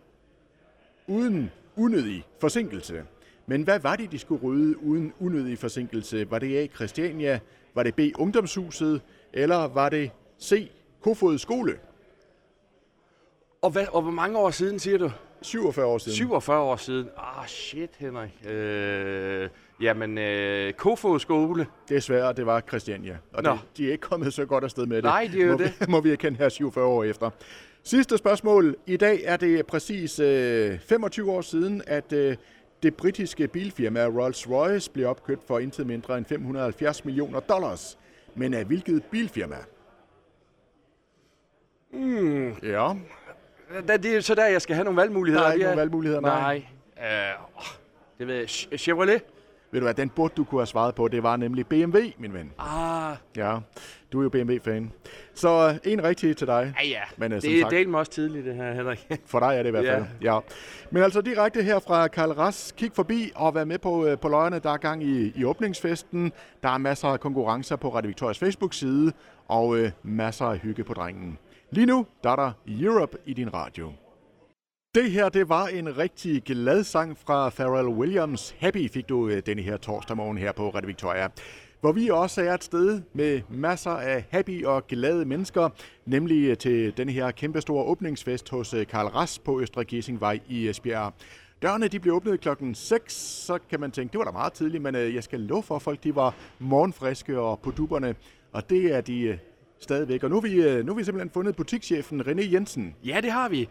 uden 1.07 1.51
unødig 1.75 2.25
forsinkelse. 2.41 3.03
Men 3.47 3.63
hvad 3.63 3.79
var 3.79 3.95
det, 3.95 4.11
de 4.11 4.19
skulle 4.19 4.43
rydde 4.43 4.83
uden 4.83 5.13
unødig 5.19 5.57
forsinkelse? 5.57 6.31
Var 6.31 6.39
det 6.39 6.57
A. 6.57 6.67
Christiania? 6.67 7.39
Var 7.75 7.83
det 7.83 7.95
B. 7.95 7.99
Ungdomshuset? 8.17 9.01
Eller 9.33 9.67
var 9.67 9.89
det 9.89 10.11
C. 10.41 10.71
Kofod 11.01 11.37
Skole? 11.37 11.79
Og, 13.61 13.69
hvad, 13.69 13.85
og 13.91 14.01
hvor 14.01 14.11
mange 14.11 14.37
år 14.37 14.49
siden, 14.49 14.79
siger 14.79 14.97
du? 14.97 15.11
47 15.41 15.85
år 15.85 15.97
siden. 15.97 16.15
47 16.15 16.59
år 16.61 16.75
siden. 16.75 17.09
Ah, 17.17 17.47
shit, 17.47 17.89
Henrik. 17.97 18.45
Øh, 18.49 19.49
jamen, 19.81 20.17
øh, 20.17 20.73
Kofod 20.73 21.19
skole. 21.19 21.67
Desværre, 21.89 22.33
det 22.33 22.45
var 22.45 22.61
Christiania. 22.67 23.17
Og 23.33 23.43
Nå. 23.43 23.51
det, 23.51 23.59
de 23.77 23.87
er 23.87 23.91
ikke 23.91 24.01
kommet 24.01 24.33
så 24.33 24.45
godt 24.45 24.63
afsted 24.63 24.85
med 24.85 24.95
det. 24.95 25.03
Nej, 25.03 25.29
det 25.33 25.41
er 25.41 25.45
jo 25.45 25.51
må 25.51 25.57
det. 25.57 25.73
Vi, 25.79 25.85
må 25.91 26.01
vi 26.01 26.11
erkende 26.11 26.37
her 26.37 26.49
47 26.49 26.85
år 26.85 27.03
efter. 27.03 27.29
Sidste 27.83 28.17
spørgsmål. 28.17 28.75
I 28.85 28.97
dag 28.97 29.21
er 29.23 29.37
det 29.37 29.65
præcis 29.65 30.19
øh, 30.19 30.79
25 30.79 31.31
år 31.31 31.41
siden, 31.41 31.81
at 31.87 32.13
øh, 32.13 32.35
det 32.83 32.95
britiske 32.95 33.47
bilfirma 33.47 34.05
Rolls-Royce 34.07 34.91
blev 34.93 35.07
opkøbt 35.09 35.43
for 35.47 35.59
intet 35.59 35.87
mindre 35.87 36.17
end 36.17 36.25
570 36.25 37.05
millioner 37.05 37.39
dollars. 37.39 37.97
Men 38.35 38.53
af 38.53 38.65
hvilket 38.65 39.03
bilfirma? 39.11 39.55
Mm. 41.93 42.49
Ja, 42.63 42.93
det 43.87 44.05
er 44.05 44.21
så 44.21 44.35
der, 44.35 44.45
jeg 44.45 44.61
skal 44.61 44.75
have 44.75 44.83
nogle 44.83 45.01
valgmuligheder. 45.01 45.43
der 45.43 45.49
er 45.49 45.53
ikke 45.53 45.63
nogen 45.63 45.79
valgmuligheder, 45.79 46.21
nej. 46.21 46.63
Nej. 46.97 47.09
Øh, 47.29 47.65
det 48.19 48.27
ved 48.27 48.35
jeg. 48.35 48.43
Ch- 48.45 48.77
Chevrolet? 48.77 49.23
Ved 49.71 49.79
du 49.79 49.85
hvad, 49.85 49.93
den 49.93 50.09
burde 50.09 50.33
du 50.37 50.43
kunne 50.43 50.61
have 50.61 50.67
svaret 50.67 50.95
på, 50.95 51.07
det 51.07 51.23
var 51.23 51.35
nemlig 51.37 51.67
BMW, 51.67 51.97
min 52.19 52.33
ven. 52.33 52.51
Ah, 52.59 53.15
Ja, 53.37 53.57
du 54.11 54.19
er 54.19 54.23
jo 54.23 54.29
BMW-fan. 54.29 54.91
Så 55.33 55.79
en 55.83 56.03
rigtig 56.03 56.37
til 56.37 56.47
dig. 56.47 56.73
ja 56.83 56.87
ja. 56.87 56.99
Men, 57.17 57.31
øh, 57.33 57.41
som 57.41 57.49
det 57.51 57.61
er 57.61 57.69
delt 57.69 57.89
mig 57.89 57.99
også 57.99 58.11
tidligt, 58.11 58.45
det 58.45 58.55
her, 58.55 58.73
Henrik. 58.73 59.07
For 59.25 59.39
dig 59.39 59.47
er 59.57 59.63
det 59.63 59.67
i 59.67 59.71
hvert 59.71 59.83
Ja. 59.85 59.95
fald. 59.95 60.05
Ja. 60.21 60.39
Men 60.91 61.03
altså 61.03 61.21
direkte 61.21 61.63
her 61.63 61.79
fra 61.79 62.07
Karl 62.07 62.31
Ras. 62.31 62.73
Kig 62.77 62.91
forbi 62.95 63.31
og 63.35 63.55
vær 63.55 63.65
med 63.65 63.77
på, 63.79 64.05
øh, 64.05 64.17
på 64.19 64.27
løjerne. 64.29 64.59
Der 64.59 64.69
er 64.69 64.77
gang 64.77 65.03
i, 65.03 65.31
i 65.35 65.43
åbningsfesten. 65.45 66.31
Der 66.63 66.69
er 66.69 66.77
masser 66.77 67.07
af 67.07 67.19
konkurrencer 67.19 67.75
på 67.75 67.95
Radio 67.95 68.07
Victorias 68.07 68.39
Facebook-side. 68.39 69.11
Og 69.47 69.77
øh, 69.77 69.91
masser 70.03 70.45
af 70.45 70.57
hygge 70.57 70.83
på 70.83 70.93
drengen. 70.93 71.37
Lige 71.71 71.85
nu, 71.85 72.05
der 72.23 72.29
er 72.29 72.35
der 72.35 72.51
Europe 72.67 73.17
i 73.25 73.33
din 73.33 73.53
radio. 73.53 73.91
Det 74.95 75.11
her, 75.11 75.29
det 75.29 75.49
var 75.49 75.67
en 75.67 75.97
rigtig 75.97 76.43
glad 76.43 76.83
sang 76.83 77.17
fra 77.17 77.49
Pharrell 77.49 77.87
Williams. 77.87 78.55
Happy 78.59 78.89
fik 78.89 79.09
du 79.09 79.27
øh, 79.27 79.41
denne 79.45 79.61
her 79.61 79.77
torsdag 79.77 80.17
morgen 80.17 80.37
her 80.37 80.51
på 80.51 80.69
Radio 80.69 80.87
Victoria. 80.87 81.27
Hvor 81.81 81.91
vi 81.91 82.09
også 82.09 82.41
er 82.41 82.53
et 82.53 82.63
sted 82.63 83.01
med 83.13 83.41
masser 83.49 83.91
af 83.91 84.25
happy 84.29 84.65
og 84.65 84.87
glade 84.87 85.25
mennesker, 85.25 85.69
nemlig 86.05 86.49
øh, 86.49 86.57
til 86.57 86.97
denne 86.97 87.11
her 87.11 87.31
kæmpestore 87.31 87.83
åbningsfest 87.83 88.49
hos 88.49 88.73
øh, 88.73 88.87
Karl 88.87 89.07
Ras 89.07 89.39
på 89.39 89.61
Østre 89.61 89.83
Gissingvej 89.83 90.39
i 90.47 90.69
Esbjerg. 90.69 91.13
Dørene 91.61 91.87
de 91.87 91.99
blev 91.99 92.13
åbnet 92.13 92.39
klokken 92.39 92.75
6, 92.75 93.13
så 93.13 93.59
kan 93.69 93.79
man 93.79 93.91
tænke, 93.91 94.11
det 94.11 94.17
var 94.17 94.25
da 94.25 94.31
meget 94.31 94.53
tidligt, 94.53 94.83
men 94.83 94.95
jeg 94.95 95.23
skal 95.23 95.39
love 95.39 95.63
for, 95.63 95.75
at 95.75 95.81
folk 95.81 96.03
de 96.03 96.15
var 96.15 96.35
morgenfriske 96.59 97.39
og 97.39 97.59
på 97.59 97.71
duberne, 97.71 98.15
og 98.51 98.69
det 98.69 98.95
er 98.95 99.01
de 99.01 99.39
stadigvæk. 99.79 100.23
Og 100.23 100.29
nu 100.29 100.35
har 100.35 100.41
vi, 100.41 100.83
nu 100.83 100.91
har 100.91 100.97
vi 100.97 101.03
simpelthen 101.03 101.29
fundet 101.29 101.55
butikschefen 101.55 102.21
René 102.21 102.53
Jensen. 102.53 102.95
Ja, 103.05 103.21
det 103.21 103.31
har 103.31 103.49
vi. 103.49 103.69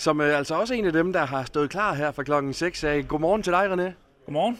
Som 0.00 0.20
øh, 0.20 0.38
altså 0.38 0.54
også 0.54 0.74
en 0.74 0.84
af 0.86 0.92
dem, 0.92 1.12
der 1.12 1.24
har 1.24 1.44
stået 1.44 1.70
klar 1.70 1.94
her 1.94 2.10
fra 2.12 2.22
klokken 2.22 2.52
6. 2.52 2.84
Øh, 2.84 3.06
godmorgen 3.06 3.42
til 3.42 3.52
dig, 3.52 3.72
René. 3.72 3.92
Godmorgen. 4.26 4.58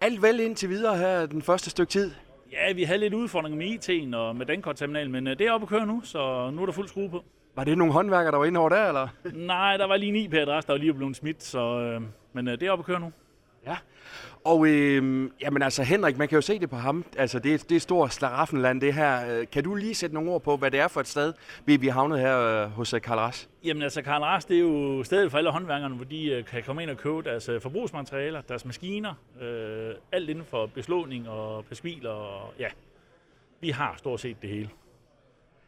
Alt 0.00 0.22
vel 0.22 0.40
indtil 0.40 0.68
videre 0.68 0.96
her 0.96 1.26
den 1.26 1.42
første 1.42 1.70
stykke 1.70 1.90
tid. 1.90 2.10
Ja, 2.52 2.72
vi 2.72 2.82
havde 2.82 2.98
lidt 2.98 3.14
udfordringer 3.14 3.58
med 3.58 3.66
IT'en 3.66 4.16
og 4.16 4.36
med 4.36 4.46
dankortterminalen, 4.46 5.12
men 5.12 5.26
øh, 5.26 5.38
det 5.38 5.46
er 5.46 5.52
oppe 5.52 5.64
at 5.64 5.68
køre 5.68 5.86
nu, 5.86 6.00
så 6.04 6.50
nu 6.50 6.62
er 6.62 6.66
der 6.66 6.72
fuld 6.72 6.88
skrue 6.88 7.10
på. 7.10 7.24
Var 7.56 7.64
det 7.64 7.78
nogle 7.78 7.92
håndværkere, 7.92 8.32
der 8.32 8.38
var 8.38 8.44
inde 8.44 8.60
over 8.60 8.68
der, 8.68 8.88
eller? 8.88 9.08
Nej, 9.54 9.76
der 9.76 9.86
var 9.86 9.96
lige 9.96 10.08
en 10.08 10.16
IP-adresse, 10.16 10.66
der 10.66 10.72
var 10.72 10.78
lige 10.78 10.94
blevet 10.94 11.16
smidt, 11.16 11.42
så, 11.42 11.80
øh, 11.80 12.02
men 12.32 12.48
øh, 12.48 12.60
det 12.60 12.68
er 12.68 12.70
oppe 12.70 12.82
at 12.82 12.86
køre 12.86 13.00
nu. 13.00 13.12
Ja. 13.66 13.76
Og 14.44 14.66
øh, 14.66 15.30
jamen 15.40 15.62
altså, 15.62 15.82
Henrik, 15.82 16.18
man 16.18 16.28
kan 16.28 16.36
jo 16.36 16.42
se 16.42 16.58
det 16.58 16.70
på 16.70 16.76
ham. 16.76 17.04
Altså, 17.16 17.38
det, 17.38 17.68
det 17.68 17.76
er 17.76 17.80
stort 17.80 18.12
slaraffenland, 18.12 18.80
det 18.80 18.94
her. 18.94 19.38
Øh, 19.38 19.46
Kan 19.52 19.64
du 19.64 19.74
lige 19.74 19.94
sætte 19.94 20.14
nogle 20.14 20.30
ord 20.30 20.42
på, 20.42 20.56
hvad 20.56 20.70
det 20.70 20.80
er 20.80 20.88
for 20.88 21.00
et 21.00 21.08
sted, 21.08 21.32
vi 21.64 21.76
vi 21.76 21.88
er 21.88 21.92
havnet 21.92 22.20
her 22.20 22.38
øh, 22.40 22.70
hos 22.70 22.94
øh, 22.94 23.00
Karl 23.00 23.18
Ras? 23.18 23.48
Jamen 23.64 23.82
altså, 23.82 24.02
Karl 24.02 24.22
Ras, 24.22 24.44
det 24.44 24.56
er 24.56 24.60
jo 24.60 25.04
stedet 25.04 25.30
for 25.30 25.38
alle 25.38 25.50
håndværkerne, 25.50 25.94
hvor 25.94 26.04
de 26.04 26.26
øh, 26.26 26.44
kan 26.44 26.62
komme 26.62 26.82
ind 26.82 26.90
og 26.90 26.96
købe 26.96 27.22
deres 27.22 27.48
øh, 27.48 27.60
forbrugsmaterialer, 27.60 28.40
deres 28.40 28.64
maskiner, 28.64 29.14
øh, 29.40 29.94
alt 30.12 30.30
inden 30.30 30.44
for 30.44 30.66
beslåning 30.66 31.28
og 31.28 31.64
pesmil 31.64 32.06
og 32.06 32.54
ja, 32.58 32.68
vi 33.60 33.70
har 33.70 33.94
stort 33.98 34.20
set 34.20 34.36
det 34.42 34.50
hele. 34.50 34.68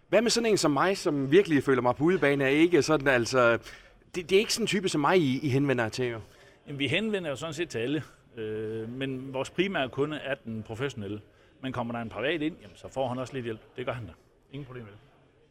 Hvad 0.08 0.22
med 0.22 0.30
sådan 0.30 0.50
en 0.50 0.56
som 0.58 0.70
mig, 0.70 0.98
som 0.98 1.30
virkelig 1.30 1.62
føler 1.64 1.82
mig 1.82 1.96
på 1.96 2.04
udebane, 2.04 2.44
er 2.44 2.48
ikke 2.48 2.82
sådan, 2.82 3.08
altså... 3.08 3.58
Det, 4.14 4.30
det 4.30 4.36
er 4.36 4.40
ikke 4.40 4.54
sådan 4.54 4.62
en 4.62 4.66
type 4.66 4.88
som 4.88 5.00
mig, 5.00 5.18
I, 5.18 5.40
I 5.42 5.48
henvender 5.48 5.84
jer 5.84 5.88
til, 5.88 6.06
jo. 6.06 6.18
Jamen, 6.66 6.78
vi 6.78 6.88
henvender 6.88 7.30
jo 7.30 7.36
sådan 7.36 7.54
set 7.54 7.68
til 7.68 7.78
alle, 7.78 8.02
øh, 8.36 8.88
men 8.88 9.34
vores 9.34 9.50
primære 9.50 9.88
kunde 9.88 10.16
er 10.16 10.34
den 10.34 10.62
professionelle. 10.62 11.20
Men 11.60 11.72
kommer 11.72 11.94
der 11.94 12.00
en 12.00 12.08
privat 12.08 12.42
ind, 12.42 12.56
jamen, 12.62 12.76
så 12.76 12.88
får 12.88 13.08
han 13.08 13.18
også 13.18 13.34
lidt 13.34 13.44
hjælp. 13.44 13.60
Det 13.76 13.86
gør 13.86 13.92
han 13.92 14.06
da. 14.06 14.12
Ingen 14.52 14.66
problem 14.66 14.84
med 14.84 14.92
det. 14.92 14.98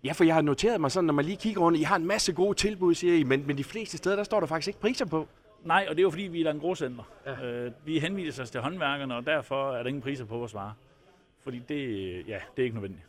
Ja, 0.03 0.11
for 0.11 0.23
jeg 0.23 0.33
har 0.33 0.41
noteret 0.41 0.81
mig 0.81 0.91
sådan, 0.91 1.05
når 1.05 1.13
man 1.13 1.25
lige 1.25 1.37
kigger 1.37 1.61
rundt, 1.61 1.79
I 1.79 1.83
har 1.83 1.95
en 1.95 2.07
masse 2.07 2.33
gode 2.33 2.57
tilbud, 2.57 2.93
siger 2.93 3.13
I, 3.13 3.23
men, 3.23 3.47
men 3.47 3.57
de 3.57 3.63
fleste 3.63 3.97
steder, 3.97 4.15
der 4.15 4.23
står 4.23 4.39
der 4.39 4.47
faktisk 4.47 4.67
ikke 4.67 4.79
priser 4.79 5.05
på. 5.05 5.27
Nej, 5.63 5.85
og 5.89 5.95
det 5.95 5.99
er 5.99 6.03
jo 6.03 6.09
fordi, 6.09 6.23
vi 6.23 6.41
er 6.41 6.51
en 6.51 6.59
groscenter. 6.59 7.03
Ja. 7.25 7.45
Øh, 7.45 7.71
vi 7.85 7.99
henviser 7.99 8.43
os 8.43 8.51
til 8.51 8.61
håndværkerne, 8.61 9.15
og 9.15 9.25
derfor 9.25 9.71
er 9.71 9.83
der 9.83 9.87
ingen 9.87 10.01
priser 10.01 10.25
på 10.25 10.37
vores 10.37 10.53
varer. 10.53 10.71
Fordi 11.43 11.61
det, 11.69 11.87
ja, 12.27 12.39
det 12.55 12.61
er 12.61 12.63
ikke 12.63 12.75
nødvendigt. 12.75 13.03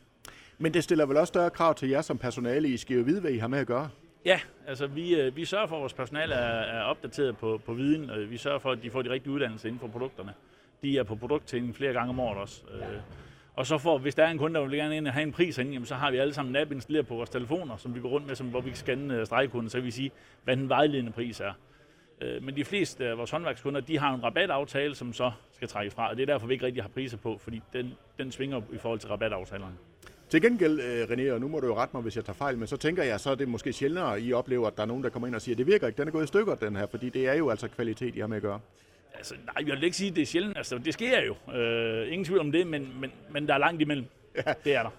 Men 0.59 0.75
det 0.75 0.85
stiller 0.85 1.07
vel 1.07 1.17
også 1.17 1.31
større 1.31 1.51
krav 1.51 1.75
til 1.75 1.88
jer 1.88 2.03
som 2.03 2.19
personale. 2.19 2.69
I 2.69 2.77
skal 2.77 2.97
jo 2.97 3.03
vide, 3.03 3.21
hvad 3.21 3.31
I 3.31 3.38
har 3.38 3.49
med 3.49 3.59
at 3.59 3.67
gøre. 3.67 3.90
Ja, 4.25 4.41
altså 4.67 4.87
vi, 4.87 5.15
øh, 5.21 5.37
vi 5.37 5.45
sørger 5.45 5.67
for, 5.67 5.77
at 5.77 5.81
vores 5.81 5.95
personale 5.95 6.35
er, 6.35 6.79
er 6.79 6.83
opdateret 6.83 7.37
på, 7.37 7.61
på 7.67 7.75
viden. 7.75 8.11
og 8.11 8.31
Vi 8.31 8.37
sørger 8.37 8.59
for, 8.59 8.71
at 8.71 8.83
de 8.83 8.91
får 8.91 9.03
de 9.03 9.11
rigtige 9.11 9.33
uddannelser 9.33 9.69
inden 9.69 9.81
for 9.81 9.89
produkterne. 9.89 10.35
De 10.83 10.99
er 10.99 11.03
på 11.03 11.15
produkttænding 11.15 11.77
flere 11.77 11.93
gange 11.93 12.11
om 12.11 12.21
året 12.21 12.39
også. 12.39 12.63
Ja. 12.81 12.87
Og 13.55 13.67
så 13.67 13.79
får, 13.79 13.99
hvis 13.99 14.15
der 14.15 14.25
er 14.25 14.31
en 14.31 14.39
kunde, 14.39 14.61
der 14.61 14.67
vil 14.67 14.79
gerne 14.79 14.97
ind 14.97 15.07
og 15.07 15.13
have 15.13 15.23
en 15.23 15.33
pris 15.33 15.57
herinde, 15.57 15.73
jamen, 15.73 15.87
så 15.87 15.95
har 15.95 16.11
vi 16.11 16.17
alle 16.17 16.35
sammen 16.35 16.57
en 16.57 16.63
app 16.63 16.73
installeret 16.73 17.07
på 17.07 17.15
vores 17.15 17.31
telefoner, 17.31 17.77
som 17.77 17.95
vi 17.95 18.01
går 18.01 18.09
rundt 18.09 18.27
med, 18.27 18.35
som, 18.35 18.47
hvor 18.47 18.61
vi 18.61 18.71
kan 18.71 18.77
scanne 18.77 19.15
øh, 19.15 19.27
stregkoden, 19.27 19.69
så 19.71 19.79
kan 19.79 19.85
vi 19.85 19.91
sige, 19.91 20.11
hvad 20.45 20.57
den 20.57 20.69
vejledende 20.69 21.13
pris 21.13 21.41
er. 21.41 21.53
Men 22.41 22.57
de 22.57 22.65
fleste 22.65 23.07
af 23.07 23.19
vores 23.19 23.31
håndværkskunder, 23.31 23.81
de 23.81 23.99
har 23.99 24.15
en 24.15 24.25
rabataftale, 24.25 24.95
som 24.95 25.13
så 25.13 25.33
skal 25.53 25.69
trækkes 25.69 25.95
fra, 25.95 26.11
og 26.11 26.17
det 26.17 26.23
er 26.23 26.27
derfor, 26.27 26.47
vi 26.47 26.55
ikke 26.55 26.67
rigtig 26.67 26.83
har 26.83 26.89
priser 26.89 27.17
på, 27.17 27.39
fordi 27.39 27.63
den, 27.73 27.95
den 28.19 28.33
svinger 28.33 28.63
i 28.73 28.79
forhold 28.79 28.99
til 29.01 29.09
rabataftalerne. 29.09 29.75
Til 30.35 30.42
gengæld, 30.42 30.81
øh, 30.81 31.05
René, 31.05 31.33
og 31.33 31.40
nu 31.40 31.49
må 31.49 31.61
du 31.61 31.66
jo 31.66 31.77
rette 31.77 31.97
mig, 31.97 32.03
hvis 32.03 32.16
jeg 32.16 32.25
tager 32.25 32.37
fejl, 32.37 32.59
men 32.59 32.66
så 32.66 32.77
tænker 32.77 33.03
jeg, 33.03 33.20
så 33.20 33.31
er 33.31 33.35
det 33.35 33.49
måske 33.49 33.73
sjældnere, 33.73 34.20
I 34.20 34.33
oplever, 34.33 34.66
at 34.66 34.77
der 34.77 34.83
er 34.83 34.87
nogen, 34.87 35.05
der 35.05 35.11
kommer 35.11 35.27
ind 35.27 35.35
og 35.35 35.42
siger, 35.42 35.57
det 35.57 35.66
virker 35.66 35.87
ikke, 35.87 35.99
den 35.99 36.09
er 36.09 36.12
gået 36.12 36.25
i 36.25 36.27
stykker, 36.27 36.55
den 36.55 36.77
her, 36.77 36.87
fordi 36.87 37.09
det 37.09 37.29
er 37.29 37.35
jo 37.35 37.51
altså 37.51 37.68
kvalitet, 37.68 38.16
I 38.16 38.20
har 38.20 38.27
med 38.27 38.37
at 38.37 38.42
gøre. 38.42 38.61
Altså, 39.14 39.35
nej, 39.35 39.68
jeg 39.68 39.77
vil 39.77 39.85
ikke 39.85 39.97
sige, 39.97 40.11
at 40.11 40.16
det 40.16 40.23
er 40.23 40.27
sjældent. 40.27 40.57
Altså, 40.57 40.79
det 40.79 40.94
sker 40.94 41.23
jo. 41.23 41.55
Øh, 41.55 42.12
ingen 42.12 42.25
tvivl 42.25 42.40
om 42.40 42.53
det, 42.53 42.66
men, 42.66 43.01
men, 43.01 43.12
men 43.31 43.49
der 43.49 43.55
er 43.55 43.59
langt 43.59 43.83
imellem. 43.83 44.07
Ja. 44.37 44.55
Det 44.64 44.75
er 44.75 44.83
der. 44.83 44.90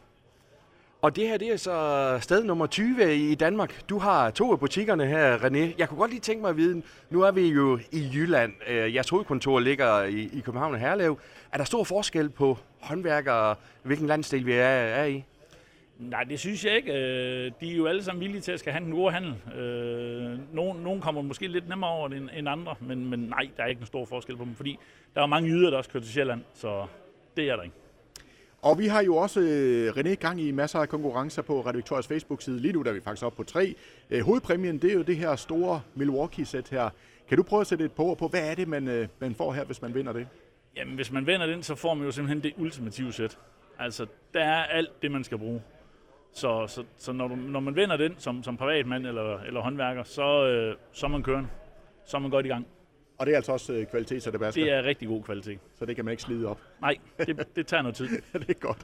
Og 1.06 1.16
det 1.16 1.28
her, 1.28 1.38
det 1.38 1.48
er 1.48 1.58
så 1.58 2.18
sted 2.22 2.44
nummer 2.44 2.68
20 2.68 3.16
i 3.16 3.36
Danmark. 3.36 3.90
Du 3.90 4.00
har 4.00 4.32
to 4.32 4.52
af 4.52 4.60
butikkerne 4.60 5.08
her, 5.08 5.38
René. 5.38 5.76
Jeg 5.78 5.90
kunne 5.90 5.98
godt 5.98 6.12
lige 6.12 6.22
tænke 6.22 6.42
mig 6.42 6.50
at 6.50 6.58
vide, 6.58 6.82
nu 7.10 7.22
er 7.22 7.32
vi 7.32 7.48
jo 7.48 7.80
i 7.92 8.10
Jylland. 8.14 8.54
Øh, 8.68 8.96
jeres 8.96 9.10
hovedkontor 9.10 9.60
ligger 9.60 10.04
i, 10.04 10.30
i 10.34 10.40
København 10.40 10.74
og 10.74 10.80
Herlev. 10.80 11.20
Er 11.52 11.58
der 11.58 11.64
stor 11.64 11.84
forskel 11.84 12.30
på 12.30 12.58
håndværkere, 12.80 13.56
hvilken 13.84 14.08
landsdel 14.08 14.46
vi 14.46 14.54
er, 14.54 14.66
er 14.66 15.06
i? 15.06 15.24
Nej, 16.00 16.24
det 16.24 16.40
synes 16.40 16.66
jeg 16.66 16.76
ikke. 16.76 16.92
Øh, 16.92 17.52
de 17.62 17.72
er 17.72 17.76
jo 17.76 17.86
alle 17.86 18.04
sammen 18.04 18.22
villige 18.22 18.42
til 18.42 18.52
at 18.52 18.60
skal 18.60 18.74
have 18.74 18.86
en 18.86 18.92
gode 18.92 19.12
handel. 19.12 19.34
Øh, 19.60 20.56
nogen, 20.56 20.84
nogen 20.84 21.02
kommer 21.02 21.22
måske 21.22 21.48
lidt 21.48 21.70
nemmere 21.70 21.90
over 21.90 22.08
det 22.08 22.30
end 22.38 22.50
andre, 22.50 22.76
men, 22.80 23.10
men 23.10 23.20
nej, 23.20 23.50
der 23.58 23.64
er 23.64 23.68
ikke 23.68 23.80
en 23.80 23.88
stor 23.88 24.06
forskel 24.06 24.38
på 24.38 24.46
dem, 24.46 24.56
fordi 24.56 24.80
der 25.16 25.22
er 25.22 25.26
mange 25.26 25.50
yder, 25.50 25.70
der 25.70 25.78
også 25.78 25.90
kører 25.90 26.04
til 26.04 26.14
Sjælland, 26.14 26.42
så 26.54 26.86
det 27.38 27.50
er 27.50 27.56
der 27.56 27.64
ikke. 27.64 27.76
Og 28.66 28.80
vi 28.80 28.88
har 28.88 29.04
jo 29.04 29.16
også, 29.16 29.40
øh, 29.40 29.94
René, 29.98 30.14
gang 30.14 30.42
i 30.42 30.52
masser 30.52 30.80
af 30.80 30.90
konkurrencer 30.90 31.42
på 31.42 31.62
Radio 31.62 31.78
Victorias 31.78 32.08
Facebook-side. 32.08 32.60
Lige 32.60 32.74
nu 32.74 32.82
der 32.82 32.90
er 32.90 32.94
vi 32.94 33.02
faktisk 33.02 33.26
oppe 33.26 33.38
på 33.38 33.44
tre. 33.44 33.76
Øh, 34.10 34.22
hovedpræmien, 34.22 34.78
det 34.78 34.90
er 34.90 34.94
jo 34.94 35.02
det 35.02 35.18
her 35.18 35.36
store 35.36 35.82
Milwaukee-sæt 35.96 36.70
her. 36.70 36.90
Kan 37.30 37.38
du 37.38 37.44
prøve 37.44 37.62
at 37.62 37.68
sætte 37.68 37.86
et 37.86 37.92
på 37.92 38.16
på, 38.20 38.28
hvad 38.28 38.52
er 38.52 38.56
det, 38.56 38.68
man, 38.68 38.88
øh, 38.88 39.08
man 39.20 39.36
får 39.36 39.54
her, 39.54 39.66
hvis 39.66 39.82
man 39.82 39.94
vinder 39.96 40.14
det? 40.14 40.28
Jamen, 40.76 40.96
hvis 40.96 41.12
man 41.12 41.28
vinder 41.28 41.46
den, 41.46 41.64
så 41.64 41.76
får 41.76 41.94
man 41.94 42.06
jo 42.06 42.12
simpelthen 42.12 42.44
det 42.44 42.54
ultimative 42.58 43.14
sæt. 43.14 43.38
Altså, 43.80 44.06
der 44.34 44.44
er 44.44 44.64
alt 44.64 45.02
det, 45.02 45.12
man 45.12 45.24
skal 45.24 45.38
bruge. 45.38 45.62
Så, 46.34 46.68
så, 46.68 46.84
så 46.98 47.12
når, 47.12 47.28
du, 47.28 47.36
når 47.36 47.60
man 47.60 47.76
vinder 47.76 47.98
den 47.98 48.16
som, 48.18 48.44
som 48.44 48.58
privatmand 48.58 49.08
eller, 49.08 49.40
eller 49.40 49.62
håndværker, 49.62 50.04
så, 50.04 50.48
øh, 50.48 50.76
så 50.92 51.06
er 51.06 51.10
man 51.10 51.24
kørende. 51.24 51.50
Så 52.06 52.18
er 52.18 52.22
man 52.22 52.32
godt 52.32 52.46
i 52.46 52.50
gang. 52.50 52.68
Og 53.18 53.26
det 53.26 53.32
er 53.32 53.36
altså 53.36 53.52
også 53.52 53.74
øh, 53.74 53.86
kvalitet, 53.86 54.24
så 54.24 54.32
det 54.32 54.40
basker? 54.40 54.64
Det 54.64 54.74
er 54.74 54.84
rigtig 54.84 55.08
god 55.08 55.24
kvalitet. 55.24 55.60
Så 55.80 55.86
det 55.86 55.96
kan 55.96 56.06
man 56.06 56.12
ikke 56.12 56.24
slide 56.24 56.48
op? 56.48 56.60
Nej, 56.82 56.96
det, 57.18 57.48
det 57.56 57.68
tager 57.68 57.82
noget 57.82 57.96
tid. 57.96 58.08
det 58.34 58.50
er 58.50 58.54
godt. 58.54 58.78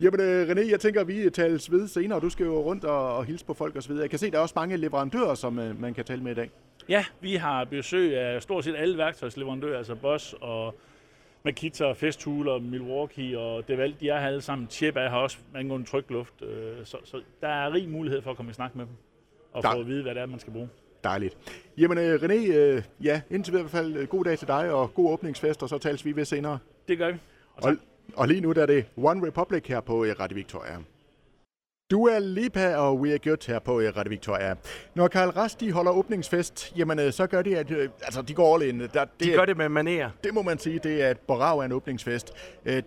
Jamen 0.00 0.20
øh, 0.20 0.48
René, 0.48 0.70
jeg 0.70 0.80
tænker, 0.80 1.00
at 1.00 1.08
vi 1.08 1.30
tales 1.30 1.72
ved 1.72 1.88
senere. 1.88 2.20
Du 2.20 2.30
skal 2.30 2.46
jo 2.46 2.62
rundt 2.62 2.84
og, 2.84 3.16
og 3.16 3.24
hilse 3.24 3.44
på 3.44 3.54
folk 3.54 3.76
osv. 3.76 3.92
Jeg 3.92 4.10
kan 4.10 4.18
se, 4.18 4.26
at 4.26 4.32
der 4.32 4.38
er 4.38 4.42
også 4.42 4.54
mange 4.56 4.76
leverandører, 4.76 5.34
som 5.34 5.58
øh, 5.58 5.80
man 5.80 5.94
kan 5.94 6.04
tale 6.04 6.22
med 6.22 6.32
i 6.32 6.34
dag. 6.34 6.50
Ja, 6.88 7.04
vi 7.20 7.34
har 7.34 7.64
besøg 7.64 8.18
af 8.18 8.42
stort 8.42 8.64
set 8.64 8.76
alle 8.76 8.98
værktøjsleverandører, 8.98 9.78
altså 9.78 9.94
Boss 9.94 10.34
og 10.40 10.74
Makita, 11.42 11.92
Festool 11.92 12.48
og 12.48 12.62
Milwaukee 12.62 13.38
og 13.38 13.68
Devalt, 13.68 14.00
de 14.00 14.08
er 14.08 14.20
her 14.20 14.26
alle 14.26 14.40
sammen. 14.40 14.68
Chip 14.70 14.96
er 14.96 15.08
her 15.08 15.16
også 15.16 15.38
angående 15.54 15.86
trykluft, 15.86 16.34
så, 16.84 16.96
så 17.04 17.20
der 17.40 17.48
er 17.48 17.72
rig 17.72 17.88
mulighed 17.88 18.22
for 18.22 18.30
at 18.30 18.36
komme 18.36 18.50
i 18.50 18.54
snak 18.54 18.76
med 18.76 18.86
dem 18.86 18.94
og 19.54 19.62
der... 19.62 19.72
få 19.72 19.80
at 19.80 19.86
vide, 19.86 20.02
hvad 20.02 20.14
det 20.14 20.22
er, 20.22 20.26
man 20.26 20.40
skal 20.40 20.52
bruge. 20.52 20.68
Dejligt. 21.04 21.36
Jamen 21.78 21.98
øh, 21.98 22.22
René, 22.22 22.52
øh, 22.52 22.82
ja, 23.02 23.20
indtil 23.30 23.52
videre 23.52 23.60
i 23.60 23.70
hvert 23.70 23.82
fald 23.82 23.96
øh, 23.96 24.08
god 24.08 24.24
dag 24.24 24.38
til 24.38 24.48
dig, 24.48 24.72
og 24.72 24.94
god 24.94 25.12
åbningsfest, 25.12 25.62
og 25.62 25.68
så 25.68 25.78
tales 25.78 26.04
vi 26.04 26.16
ved 26.16 26.24
senere. 26.24 26.58
Det 26.88 26.98
gør 26.98 27.12
vi. 27.12 27.18
Og, 27.56 27.62
og, 27.62 27.76
og 28.16 28.28
lige 28.28 28.40
nu 28.40 28.52
der 28.52 28.62
er 28.62 28.66
det 28.66 28.84
One 28.96 29.26
Republic 29.26 29.66
her 29.66 29.80
på 29.80 30.04
Radio 30.04 30.34
Victoria. 30.34 30.78
Du 31.90 32.06
er 32.06 32.18
Lipa, 32.18 32.76
og 32.76 33.00
we 33.00 33.10
are 33.12 33.18
good 33.18 33.46
her 33.46 33.58
på 33.58 33.78
Radio 33.78 34.10
Victoria. 34.10 34.54
Når 34.94 35.08
Karl 35.08 35.28
Rast 35.28 35.60
de 35.60 35.72
holder 35.72 35.92
åbningsfest, 35.92 36.72
jamen 36.76 37.12
så 37.12 37.26
gør 37.26 37.42
de, 37.42 37.58
at 37.58 37.72
altså, 38.02 38.22
de 38.22 38.34
går 38.34 38.54
all 38.54 38.68
in. 38.68 38.80
Der, 38.80 38.86
det 38.86 39.08
de 39.20 39.30
gør 39.32 39.44
det 39.44 39.56
med 39.56 39.68
maner. 39.68 40.10
Det 40.24 40.34
må 40.34 40.42
man 40.42 40.58
sige, 40.58 40.78
det 40.78 41.02
er 41.02 41.10
et 41.10 41.18
brav 41.18 41.60
af 41.60 41.64
en 41.64 41.72
åbningsfest. 41.72 42.32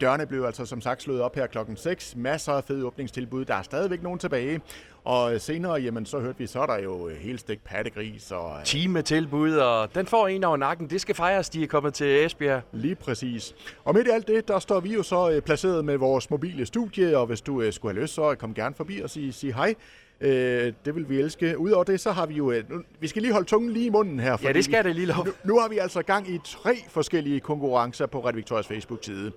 Dørene 0.01 0.25
blev 0.25 0.43
altså 0.43 0.65
som 0.65 0.81
sagt 0.81 1.01
slået 1.01 1.21
op 1.21 1.35
her 1.35 1.47
klokken 1.47 1.77
6. 1.77 2.15
Masser 2.15 2.51
af 2.51 2.63
fede 2.63 2.85
åbningstilbud. 2.85 3.45
Der 3.45 3.53
er 3.53 3.61
stadigvæk 3.61 4.03
nogen 4.03 4.19
tilbage. 4.19 4.61
Og 5.07 5.41
senere, 5.41 5.73
jamen, 5.73 6.05
så 6.05 6.19
hørte 6.19 6.37
vi, 6.37 6.47
så 6.47 6.61
er 6.61 6.65
der 6.65 6.79
jo 6.79 7.09
helt 7.19 7.39
stik 7.39 7.63
pattegris 7.63 8.31
og... 8.31 8.51
Timetilbud, 8.63 9.51
og 9.51 9.95
den 9.95 10.05
får 10.05 10.27
en 10.27 10.43
over 10.43 10.57
nakken. 10.57 10.89
Det 10.89 11.01
skal 11.01 11.15
fejres, 11.15 11.49
de 11.49 11.63
er 11.63 11.67
kommet 11.67 11.93
til 11.93 12.25
Esbjerg. 12.25 12.61
Lige 12.71 12.95
præcis. 12.95 13.55
Og 13.83 13.95
midt 13.95 14.07
i 14.07 14.09
alt 14.09 14.27
det, 14.27 14.47
der 14.47 14.59
står 14.59 14.79
vi 14.79 14.93
jo 14.93 15.03
så 15.03 15.41
placeret 15.45 15.85
med 15.85 15.97
vores 15.97 16.29
mobile 16.29 16.65
studie, 16.65 17.17
og 17.17 17.25
hvis 17.25 17.41
du 17.41 17.71
skulle 17.71 17.93
have 17.93 18.01
lyst, 18.01 18.13
så 18.13 18.35
kom 18.35 18.53
gerne 18.53 18.75
forbi 18.75 18.99
og 18.99 19.09
sige, 19.09 19.33
sige 19.33 19.53
hej. 19.53 19.75
Øh, 20.21 20.73
det 20.85 20.95
vil 20.95 21.09
vi 21.09 21.19
elske. 21.19 21.57
Udover 21.57 21.83
det, 21.83 21.99
så 21.99 22.11
har 22.11 22.25
vi 22.25 22.33
jo... 22.33 22.53
Nu, 22.69 22.81
vi 22.99 23.07
skal 23.07 23.21
lige 23.21 23.33
holde 23.33 23.47
tungen 23.47 23.71
lige 23.71 23.85
i 23.85 23.89
munden 23.89 24.19
her. 24.19 24.37
Ja, 24.43 24.53
det 24.53 24.65
skal 24.65 24.83
det 24.83 24.95
lige 24.95 25.07
lov. 25.07 25.25
Nu, 25.25 25.31
nu 25.43 25.59
har 25.59 25.69
vi 25.69 25.77
altså 25.77 26.01
gang 26.01 26.29
i 26.29 26.39
tre 26.45 26.77
forskellige 26.89 27.39
konkurrencer 27.39 28.05
på 28.05 28.19
Red 28.19 28.33
Victorias 28.33 28.67
Facebook-side. 28.67 29.31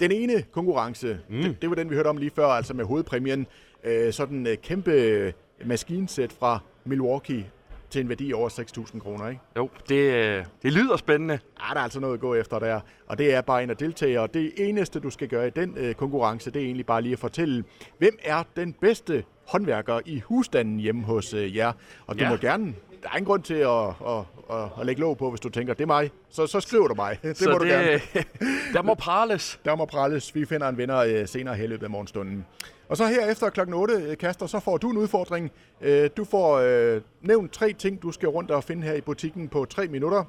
Den 0.00 0.12
ene 0.12 0.42
konkurrence, 0.52 1.18
mm. 1.28 1.42
det, 1.42 1.62
det 1.62 1.70
var 1.70 1.76
den, 1.76 1.90
vi 1.90 1.94
hørte 1.94 2.08
om 2.08 2.16
lige 2.16 2.30
før, 2.30 2.46
altså 2.46 2.74
med 2.74 2.84
hovedpræmien. 2.84 3.46
Øh, 3.86 4.12
sådan 4.12 4.46
øh, 4.46 4.56
kæmpe 4.56 5.32
maskinsæt 5.64 6.32
fra 6.32 6.58
Milwaukee 6.84 7.50
til 7.90 8.00
en 8.00 8.08
værdi 8.08 8.32
over 8.32 8.48
6.000 8.48 8.98
kroner, 8.98 9.28
ikke? 9.28 9.40
Jo, 9.56 9.70
det, 9.88 10.46
det 10.62 10.72
lyder 10.72 10.96
spændende. 10.96 11.34
Ja, 11.34 11.74
der 11.74 11.80
er 11.80 11.84
altså 11.84 12.00
noget 12.00 12.14
at 12.14 12.20
gå 12.20 12.34
efter 12.34 12.58
der, 12.58 12.80
og 13.06 13.18
det 13.18 13.34
er 13.34 13.40
bare 13.40 13.62
en 13.62 13.70
af 13.70 13.76
deltagere. 13.76 14.20
Og 14.20 14.34
det 14.34 14.52
eneste, 14.56 15.00
du 15.00 15.10
skal 15.10 15.28
gøre 15.28 15.46
i 15.46 15.50
den 15.50 15.74
øh, 15.76 15.94
konkurrence, 15.94 16.50
det 16.50 16.62
er 16.62 16.66
egentlig 16.66 16.86
bare 16.86 17.02
lige 17.02 17.12
at 17.12 17.18
fortælle, 17.18 17.64
hvem 17.98 18.18
er 18.24 18.42
den 18.56 18.72
bedste 18.72 19.24
håndværker 19.46 20.00
i 20.04 20.20
husstanden 20.20 20.80
hjemme 20.80 21.04
hos 21.04 21.34
øh, 21.34 21.56
jer. 21.56 21.72
Og 22.06 22.18
du 22.18 22.24
ja. 22.24 22.30
må 22.30 22.36
gerne 22.36 22.74
der 23.02 23.12
er 23.12 23.16
ingen 23.16 23.26
grund 23.26 23.42
til 23.42 23.54
at, 23.54 23.88
at, 23.88 24.24
at, 24.56 24.80
at 24.80 24.86
lægge 24.86 25.00
låg 25.00 25.18
på, 25.18 25.30
hvis 25.30 25.40
du 25.40 25.48
tænker, 25.48 25.74
det 25.74 25.82
er 25.82 25.86
mig. 25.86 26.10
Så, 26.28 26.46
så 26.46 26.60
skriver 26.60 26.88
du 26.88 26.94
mig. 26.94 27.18
Det 27.22 27.38
så 27.38 27.50
må 27.50 27.58
det, 27.58 27.60
du 27.60 27.66
gerne. 27.66 28.00
der 28.74 28.82
må 28.82 28.94
prales. 28.94 29.60
Der 29.64 29.76
må 29.76 29.84
prales. 29.84 30.34
Vi 30.34 30.44
finder 30.44 30.68
en 30.68 30.78
vinder 30.78 30.98
øh, 30.98 31.28
senere 31.28 31.54
her 31.54 31.64
i 31.64 31.66
løbet 31.66 31.84
af 31.84 31.90
morgenstunden. 31.90 32.46
Og 32.88 32.96
så 32.96 33.06
her 33.06 33.30
efter 33.30 33.50
klokken 33.50 33.74
8, 33.74 33.94
øh, 33.94 34.16
Kaster, 34.16 34.46
så 34.46 34.60
får 34.60 34.76
du 34.76 34.90
en 34.90 34.96
udfordring. 34.96 35.52
Øh, 35.80 36.10
du 36.16 36.24
får 36.24 36.58
øh, 36.58 37.00
nævnt 37.22 37.52
tre 37.52 37.72
ting, 37.72 38.02
du 38.02 38.12
skal 38.12 38.28
rundt 38.28 38.50
og 38.50 38.64
finde 38.64 38.82
her 38.82 38.94
i 38.94 39.00
butikken 39.00 39.48
på 39.48 39.64
tre 39.64 39.88
minutter. 39.88 40.24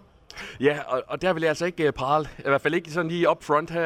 Ja, 0.59 0.79
og, 0.87 1.03
og 1.07 1.21
der 1.21 1.33
vil 1.33 1.41
jeg 1.41 1.49
altså 1.49 1.65
ikke 1.65 1.87
uh, 1.87 1.93
prale. 1.93 2.29
I 2.39 2.41
hvert 2.41 2.61
fald 2.61 2.73
ikke 2.73 2.91
sådan 2.91 3.11
lige 3.11 3.29
up 3.29 3.43
front 3.43 3.69
her. 3.69 3.83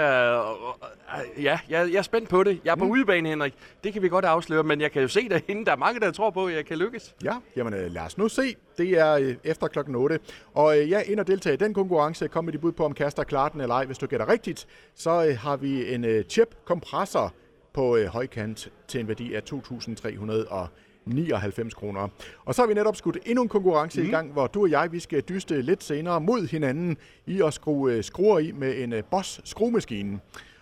Ja, 1.41 1.59
jeg, 1.69 1.89
jeg 1.91 1.97
er 1.97 2.01
spændt 2.01 2.29
på 2.29 2.43
det. 2.43 2.59
Jeg 2.65 2.71
er 2.71 2.75
på 2.75 2.85
mm. 2.85 2.91
udebane, 2.91 3.29
Henrik. 3.29 3.53
Det 3.83 3.93
kan 3.93 4.01
vi 4.01 4.09
godt 4.09 4.25
afsløre, 4.25 4.63
men 4.63 4.81
jeg 4.81 4.91
kan 4.91 5.01
jo 5.01 5.07
se 5.07 5.29
derinde, 5.29 5.65
der 5.65 5.71
er 5.71 5.75
mange, 5.75 5.99
der 5.99 6.11
tror 6.11 6.29
på, 6.29 6.45
at 6.45 6.55
jeg 6.55 6.65
kan 6.65 6.77
lykkes. 6.77 7.15
Ja, 7.23 7.35
jamen 7.55 7.73
lad 7.73 8.01
os 8.01 8.17
nu 8.17 8.29
se. 8.29 8.55
Det 8.77 8.89
er 8.99 9.13
øh, 9.13 9.35
efter 9.43 9.67
klokken 9.67 9.95
8. 9.95 10.19
Og 10.53 10.79
øh, 10.79 10.89
ja, 10.89 11.01
ind 11.01 11.19
og 11.19 11.27
deltage 11.27 11.53
i 11.53 11.57
den 11.57 11.73
konkurrence. 11.73 12.27
Kom 12.27 12.45
med 12.45 12.53
de 12.53 12.57
bud 12.57 12.71
på, 12.71 12.85
om 12.85 12.93
kaster 12.93 13.23
klarer 13.23 13.49
den 13.49 13.61
eller 13.61 13.75
ej. 13.75 13.85
Hvis 13.85 13.97
du 13.97 14.05
gætter 14.05 14.29
rigtigt, 14.29 14.67
så 14.95 15.25
øh, 15.25 15.37
har 15.37 15.57
vi 15.57 15.93
en 15.93 16.05
øh, 16.05 16.23
chip-kompressor 16.23 17.33
på 17.73 17.97
øh, 17.97 18.05
højkant 18.05 18.71
til 18.87 18.99
en 18.99 19.07
værdi 19.07 19.33
af 19.33 19.41
2.300 19.53 20.67
99 21.05 21.73
kroner. 21.73 22.07
Og 22.45 22.55
så 22.55 22.61
har 22.61 22.67
vi 22.67 22.73
netop 22.73 22.95
skudt 22.95 23.17
endnu 23.25 23.41
en 23.41 23.49
konkurrence 23.49 24.01
mm. 24.01 24.07
i 24.07 24.11
gang, 24.11 24.31
hvor 24.31 24.47
du 24.47 24.61
og 24.61 24.71
jeg 24.71 24.91
vi 24.91 24.99
skal 24.99 25.21
dyste 25.21 25.61
lidt 25.61 25.83
senere 25.83 26.21
mod 26.21 26.47
hinanden 26.47 26.97
i 27.25 27.41
at 27.41 27.53
skrue 27.53 27.93
øh, 27.93 28.03
skruer 28.03 28.39
i 28.39 28.51
med 28.51 28.83
en 28.83 28.93
uh, 28.93 28.99
Boss 29.11 29.41
skruemaskine. 29.43 30.19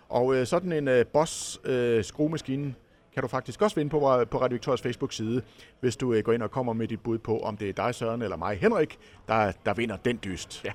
Og 0.09 0.25
uh, 0.25 0.43
sådan 0.43 0.71
en 0.71 0.87
uh, 0.87 1.05
Boss 1.13 1.59
uh, 1.69 2.03
skruemaskine 2.03 2.73
kan 3.13 3.21
du 3.21 3.27
faktisk 3.27 3.61
også 3.61 3.75
vinde 3.75 3.89
på, 3.89 3.99
på 4.31 4.41
Radio 4.41 4.55
Victorias 4.55 4.81
Facebook-side, 4.81 5.41
hvis 5.79 5.97
du 5.97 6.13
uh, 6.13 6.19
går 6.19 6.33
ind 6.33 6.43
og 6.43 6.51
kommer 6.51 6.73
med 6.73 6.87
dit 6.87 6.99
bud 6.99 7.17
på, 7.17 7.39
om 7.39 7.57
det 7.57 7.69
er 7.69 7.73
dig, 7.73 7.95
Søren, 7.95 8.21
eller 8.21 8.37
mig, 8.37 8.57
Henrik, 8.57 8.97
der, 9.27 9.51
der 9.65 9.73
vinder 9.73 9.97
den 9.97 10.19
dyst. 10.23 10.65
Ja, 10.65 10.71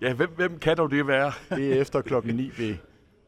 ja 0.00 0.12
hvem, 0.12 0.30
hvem 0.36 0.58
kan 0.58 0.76
dog 0.76 0.90
det 0.90 1.06
være? 1.06 1.32
det 1.50 1.76
er 1.76 1.80
efter 1.80 2.00
klokken 2.00 2.34
9 2.34 2.50
ved 2.58 2.74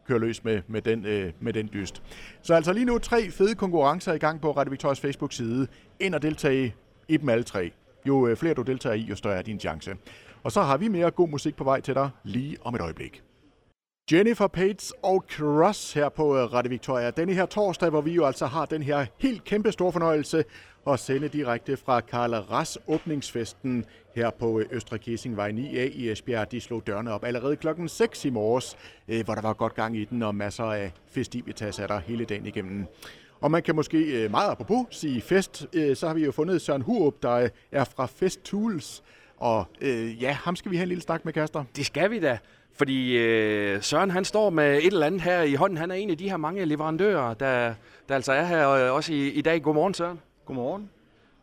køre 0.08 0.18
løs 0.18 0.44
med, 0.44 0.62
med, 0.66 0.82
den, 0.82 1.06
øh, 1.06 1.32
med 1.40 1.52
den 1.52 1.70
dyst. 1.72 2.02
Så 2.42 2.54
altså 2.54 2.72
lige 2.72 2.84
nu 2.84 2.98
tre 2.98 3.30
fede 3.30 3.54
konkurrencer 3.54 4.12
i 4.12 4.18
gang 4.18 4.40
på 4.40 4.52
Radio 4.52 4.70
Victorias 4.70 5.00
Facebook-side. 5.00 5.66
Ind 6.00 6.14
og 6.14 6.22
deltage 6.22 6.74
i 7.08 7.16
dem 7.16 7.28
alle 7.28 7.44
tre. 7.44 7.72
Jo 8.06 8.26
øh, 8.26 8.36
flere 8.36 8.54
du 8.54 8.62
deltager 8.62 8.94
i, 8.94 9.00
jo 9.00 9.14
større 9.14 9.36
er 9.36 9.42
din 9.42 9.60
chance. 9.60 9.94
Og 10.42 10.52
så 10.52 10.62
har 10.62 10.76
vi 10.76 10.88
mere 10.88 11.10
god 11.10 11.28
musik 11.28 11.56
på 11.56 11.64
vej 11.64 11.80
til 11.80 11.94
dig 11.94 12.10
lige 12.24 12.56
om 12.60 12.74
et 12.74 12.80
øjeblik. 12.80 13.22
Jennifer 14.12 14.46
Pates 14.46 14.92
og 15.02 15.24
Cross 15.30 15.92
her 15.92 16.08
på 16.08 16.36
øh, 16.36 16.52
Radio 16.52 16.68
Victoria. 16.70 17.10
Denne 17.10 17.32
her 17.32 17.46
torsdag, 17.46 17.90
hvor 17.90 18.00
vi 18.00 18.12
jo 18.12 18.24
altså 18.24 18.46
har 18.46 18.66
den 18.66 18.82
her 18.82 19.06
helt 19.18 19.44
kæmpe 19.44 19.72
store 19.72 19.92
fornøjelse 19.92 20.44
og 20.88 20.98
sende 20.98 21.28
direkte 21.28 21.76
fra 21.76 22.00
Karl 22.00 22.34
Ras 22.34 22.78
åbningsfesten 22.86 23.84
her 24.14 24.30
på 24.30 24.60
øh, 24.60 24.66
Østre 24.70 24.98
Kissingvej 24.98 25.50
9A 25.50 25.80
i 25.80 26.10
Esbjerg. 26.10 26.52
De 26.52 26.60
slog 26.60 26.86
dørene 26.86 27.12
op 27.12 27.24
allerede 27.24 27.56
klokken 27.56 27.88
6 27.88 28.24
i 28.24 28.30
morges, 28.30 28.76
øh, 29.08 29.24
hvor 29.24 29.34
der 29.34 29.42
var 29.42 29.52
godt 29.52 29.74
gang 29.74 29.96
i 29.96 30.04
den, 30.04 30.22
og 30.22 30.34
masser 30.34 30.64
af 30.64 30.92
festivitas 31.06 31.78
er 31.78 31.86
der 31.86 31.98
hele 31.98 32.24
dagen 32.24 32.46
igennem. 32.46 32.86
Og 33.40 33.50
man 33.50 33.62
kan 33.62 33.76
måske 33.76 33.98
øh, 33.98 34.30
meget 34.30 34.50
apropos 34.50 34.86
sige 34.90 35.20
fest, 35.20 35.66
så 35.94 36.06
har 36.06 36.14
vi 36.14 36.24
jo 36.24 36.32
fundet 36.32 36.62
Søren 36.62 36.82
Hurup, 36.82 37.14
der 37.22 37.48
er 37.72 37.84
fra 37.84 38.06
Fest 38.06 38.44
Tools. 38.44 39.02
Og 39.36 39.64
øh, 39.80 40.22
ja, 40.22 40.32
ham 40.32 40.56
skal 40.56 40.70
vi 40.70 40.76
have 40.76 40.82
en 40.82 40.88
lille 40.88 41.02
snak 41.02 41.24
med, 41.24 41.32
Kaster. 41.32 41.64
Det 41.76 41.86
skal 41.86 42.10
vi 42.10 42.20
da. 42.20 42.38
Fordi 42.74 43.18
øh, 43.18 43.82
Søren 43.82 44.10
han 44.10 44.24
står 44.24 44.50
med 44.50 44.78
et 44.78 44.86
eller 44.86 45.06
andet 45.06 45.20
her 45.20 45.42
i 45.42 45.54
hånden. 45.54 45.78
Han 45.78 45.90
er 45.90 45.94
en 45.94 46.10
af 46.10 46.18
de 46.18 46.30
her 46.30 46.36
mange 46.36 46.64
leverandører, 46.64 47.34
der, 47.34 47.74
der 48.08 48.14
altså 48.14 48.32
er 48.32 48.44
her 48.44 48.64
også 48.66 49.12
i, 49.12 49.28
i 49.28 49.40
dag. 49.40 49.62
Godmorgen, 49.62 49.94
Søren. 49.94 50.20
Godmorgen. 50.48 50.90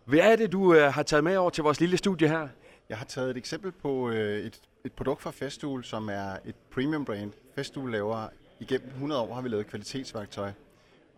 Hvad 0.05 0.19
er 0.19 0.35
det, 0.35 0.51
du 0.51 0.73
øh, 0.73 0.93
har 0.93 1.03
taget 1.03 1.23
med 1.23 1.37
over 1.37 1.49
til 1.49 1.63
vores 1.63 1.79
lille 1.79 1.97
studie 1.97 2.27
her? 2.27 2.47
Jeg 2.89 2.97
har 2.97 3.05
taget 3.05 3.29
et 3.29 3.37
eksempel 3.37 3.71
på 3.71 4.09
øh, 4.09 4.39
et, 4.39 4.61
et 4.85 4.93
produkt 4.93 5.21
fra 5.21 5.31
Festool, 5.31 5.83
som 5.83 6.09
er 6.09 6.37
et 6.45 6.55
premium 6.71 7.05
brand. 7.05 7.31
Festool 7.55 7.91
laver 7.91 8.27
igennem 8.59 8.87
100 8.87 9.21
år 9.21 9.33
har 9.33 9.41
vi 9.41 9.49
lavet 9.49 9.67
kvalitetsværktøj. 9.67 10.51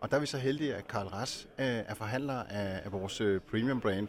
Og 0.00 0.10
der 0.10 0.16
er 0.16 0.20
vi 0.20 0.26
så 0.26 0.38
heldige, 0.38 0.74
at 0.74 0.88
Karl 0.88 1.06
Ras 1.06 1.48
øh, 1.58 1.66
er 1.66 1.94
forhandler 1.94 2.42
af, 2.42 2.80
af 2.84 2.92
vores 2.92 3.20
øh, 3.20 3.40
premium 3.40 3.80
brand. 3.80 4.08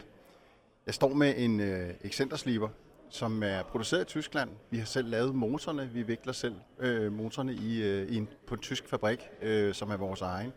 Jeg 0.86 0.94
står 0.94 1.14
med 1.14 1.34
en 1.36 1.60
øh, 1.60 1.90
Excentersliber, 2.04 2.68
som 3.10 3.42
er 3.42 3.62
produceret 3.62 4.02
i 4.02 4.04
Tyskland. 4.04 4.50
Vi 4.70 4.78
har 4.78 4.86
selv 4.86 5.08
lavet 5.08 5.34
motorerne. 5.34 5.90
Vi 5.92 6.02
vikler 6.02 6.32
selv 6.32 6.54
øh, 6.78 7.12
motorerne 7.12 7.54
i, 7.54 7.82
øh, 7.82 8.08
i 8.08 8.16
en, 8.16 8.28
på 8.46 8.54
en 8.54 8.60
tysk 8.60 8.88
fabrik, 8.88 9.28
øh, 9.42 9.74
som 9.74 9.90
er 9.90 9.96
vores 9.96 10.20
egen. 10.20 10.52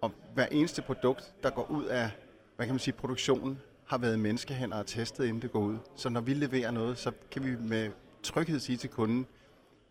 Og 0.00 0.12
hver 0.34 0.46
eneste 0.46 0.82
produkt, 0.82 1.32
der 1.42 1.50
går 1.50 1.70
ud 1.70 1.84
af 1.84 2.10
hvad 2.60 2.66
kan 2.66 2.74
man 2.74 2.80
sige, 2.80 2.94
produktionen, 2.94 3.58
har 3.86 3.98
været 3.98 4.18
menneskehænder 4.18 4.76
og 4.76 4.86
testet, 4.86 5.24
inden 5.24 5.42
det 5.42 5.52
går 5.52 5.60
ud. 5.60 5.76
Så 5.96 6.08
når 6.08 6.20
vi 6.20 6.34
leverer 6.34 6.70
noget, 6.70 6.98
så 6.98 7.12
kan 7.30 7.44
vi 7.44 7.56
med 7.60 7.90
tryghed 8.22 8.60
sige 8.60 8.76
til 8.76 8.90
kunden, 8.90 9.26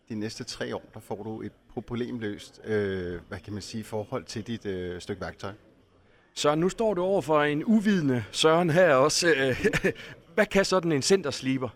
de 0.08 0.14
næste 0.14 0.44
tre 0.44 0.76
år, 0.76 0.82
der 0.94 1.00
får 1.00 1.22
du 1.22 1.42
et 1.42 1.52
problemløst, 1.72 2.60
øh, 2.64 3.20
hvad 3.28 3.38
kan 3.38 3.52
man 3.52 3.62
sige, 3.62 3.84
forhold 3.84 4.24
til 4.24 4.46
dit 4.46 4.66
øh, 4.66 5.00
stykke 5.00 5.20
værktøj. 5.20 5.52
Så 6.34 6.54
nu 6.54 6.68
står 6.68 6.94
du 6.94 7.02
over 7.02 7.20
for 7.20 7.42
en 7.42 7.64
uvidende 7.64 8.24
Søren 8.32 8.70
her 8.70 8.94
også. 8.94 9.34
Øh, 9.36 9.66
hvad 10.34 10.46
kan 10.46 10.64
sådan 10.64 10.92
en 10.92 11.02
centersliber? 11.02 11.68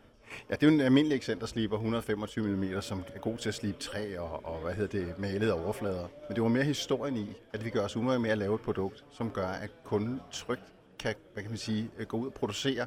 Ja, 0.50 0.54
det 0.54 0.62
er 0.62 0.66
jo 0.66 0.74
en 0.74 0.80
almindelig 0.80 1.16
excentersliber, 1.16 1.76
125 1.76 2.48
mm, 2.48 2.80
som 2.80 3.04
er 3.14 3.18
god 3.18 3.37
til 3.38 3.48
at 3.48 3.54
slibe 3.54 3.78
træ 3.78 4.18
og, 4.18 4.46
og 4.46 4.61
hvad 4.62 4.74
hedder 4.74 4.98
det, 4.98 5.18
malede 5.18 5.52
overflader. 5.64 6.09
Men 6.28 6.35
det 6.35 6.42
var 6.42 6.48
mere 6.48 6.64
historien 6.64 7.16
i, 7.16 7.26
at 7.52 7.64
vi 7.64 7.70
gør 7.70 7.85
os 7.85 7.96
umage 7.96 8.18
med 8.18 8.30
at 8.30 8.38
lave 8.38 8.54
et 8.54 8.61
produkt, 8.61 9.04
som 9.11 9.30
gør, 9.30 9.46
at 9.48 9.70
kunden 9.85 10.20
trygt 10.33 10.74
kan, 11.05 11.14
hvad 11.33 11.43
kan 11.43 11.51
man 11.51 11.59
sige, 11.59 11.90
øh, 11.99 12.07
gå 12.07 12.17
ud 12.17 12.27
og 12.27 12.35
producere, 12.35 12.87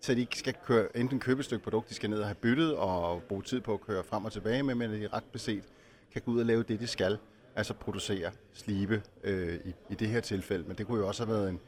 så 0.00 0.14
de 0.14 0.20
ikke 0.20 0.38
skal 0.38 0.54
køre, 0.66 0.96
enten 0.96 1.20
købe 1.20 1.38
et 1.38 1.44
stykke 1.44 1.64
produkt, 1.64 1.88
de 1.88 1.94
skal 1.94 2.10
ned 2.10 2.18
og 2.18 2.26
have 2.26 2.34
byttet 2.34 2.76
og 2.76 3.22
bruge 3.22 3.42
tid 3.42 3.60
på 3.60 3.74
at 3.74 3.80
køre 3.80 4.04
frem 4.04 4.24
og 4.24 4.32
tilbage 4.32 4.62
med, 4.62 4.74
men 4.74 4.90
at 4.90 5.00
de 5.00 5.08
ret 5.08 5.24
beset 5.32 5.64
kan 6.12 6.22
gå 6.22 6.30
ud 6.30 6.40
og 6.40 6.46
lave 6.46 6.62
det, 6.62 6.80
de 6.80 6.86
skal, 6.86 7.18
altså 7.56 7.74
producere, 7.74 8.30
slibe 8.52 9.02
øh, 9.24 9.58
i, 9.64 9.74
i 9.90 9.94
det 9.94 10.08
her 10.08 10.20
tilfælde. 10.20 10.64
Men 10.68 10.76
det 10.78 10.86
kunne 10.86 10.98
jo 11.00 11.08
også 11.08 11.24
have 11.24 11.36
været 11.36 11.48
en 11.48 11.60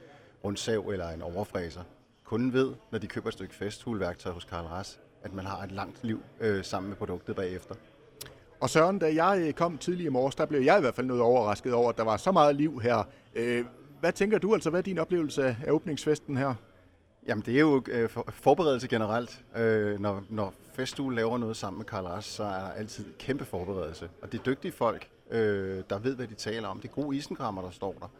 rundsav 0.45 0.89
eller 0.89 1.09
en 1.09 1.23
overfræser. 1.23 1.83
Kunden 2.25 2.53
ved, 2.53 2.75
når 2.91 2.99
de 2.99 3.07
køber 3.07 3.29
et 3.29 3.33
stykke 3.33 3.55
festhulværktøj 3.55 4.33
hos 4.33 4.45
Karl 4.45 4.67
Ras, 4.67 5.01
at 5.23 5.33
man 5.33 5.47
har 5.47 5.63
et 5.63 5.73
langt 5.73 6.05
liv 6.05 6.23
øh, 6.41 6.65
sammen 6.65 6.89
med 6.89 6.97
produktet 6.97 7.37
bagefter. 7.37 7.75
Og 8.61 8.71
Søren, 8.71 8.99
da 8.99 9.15
jeg 9.15 9.43
øh, 9.47 9.53
kom 9.53 9.79
tidlig 9.79 10.07
i 10.07 10.09
morges, 10.09 10.35
der 10.35 10.47
blev 10.47 10.61
jeg 10.61 10.79
i 10.79 10.81
hvert 10.81 10.95
fald 10.95 11.07
noget 11.07 11.23
overrasket 11.23 11.75
over, 11.75 11.89
at 11.91 11.97
der 11.97 12.05
var 12.05 12.17
så 12.17 12.33
meget 12.33 12.57
liv 12.57 12.81
her. 12.81 13.09
Øh, 13.35 13.65
hvad 14.03 14.13
tænker 14.13 14.39
du 14.39 14.55
altså, 14.55 14.71
hvad 14.71 14.81
er 14.81 14.83
din 14.83 14.99
oplevelse 14.99 15.57
af 15.67 15.71
åbningsfesten 15.71 16.37
her? 16.37 16.55
Jamen 17.27 17.45
det 17.47 17.57
er 17.57 17.61
jo 17.61 17.83
øh, 17.89 18.09
forberedelse 18.29 18.89
generelt. 18.89 19.45
Øh, 19.57 20.01
når, 20.01 20.25
når 20.29 20.55
Festuge 20.75 21.15
laver 21.15 21.39
noget 21.39 21.57
sammen 21.57 21.79
med 21.79 21.87
Karl 21.87 22.05
Ras, 22.05 22.25
så 22.25 22.45
er 22.45 22.61
der 22.61 22.71
altid 22.71 23.05
kæmpe 23.19 23.45
forberedelse. 23.45 24.11
Og 24.23 24.33
det 24.33 24.39
er 24.39 24.43
dygtige 24.43 24.73
folk, 24.73 25.09
øh, 25.31 25.83
der 25.91 25.99
ved, 25.99 26.17
hvad 26.17 26.27
de 26.27 26.35
taler 26.35 26.69
om. 26.69 26.81
Det 26.81 26.89
er 26.89 26.93
gode 26.93 27.17
isengrammer, 27.17 27.63
der 27.63 27.71
står 27.71 27.93
der. 28.01 28.11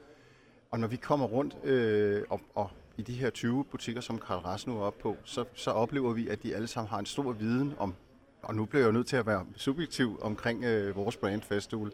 Og 0.71 0.81
når 0.81 0.89
vi 0.89 0.97
kommer 0.97 1.27
rundt 1.27 1.57
øh, 1.65 2.23
og, 2.31 2.41
og 2.55 2.71
i 2.97 3.03
de 3.03 3.13
her 3.13 3.31
20 3.31 3.65
butikker, 3.65 4.01
som 4.01 4.19
Karl 4.19 4.39
Ras 4.39 4.67
nu 4.67 4.77
er 4.79 4.83
oppe 4.83 5.03
på, 5.03 5.17
så, 5.25 5.45
så 5.55 5.71
oplever 5.71 6.13
vi, 6.13 6.29
at 6.29 6.43
de 6.43 6.55
alle 6.55 6.67
sammen 6.67 6.89
har 6.91 6.99
en 6.99 7.07
stor 7.07 7.33
viden 7.33 7.75
om, 7.79 7.95
og 8.43 8.55
nu 8.55 8.65
bliver 8.65 8.83
jeg 8.83 8.87
jo 8.87 8.93
nødt 8.93 9.07
til 9.07 9.17
at 9.17 9.27
være 9.27 9.47
subjektiv 9.57 10.19
omkring 10.23 10.65
øh, 10.65 10.97
vores 10.97 11.17
brand 11.17 11.43
Festuge. 11.43 11.91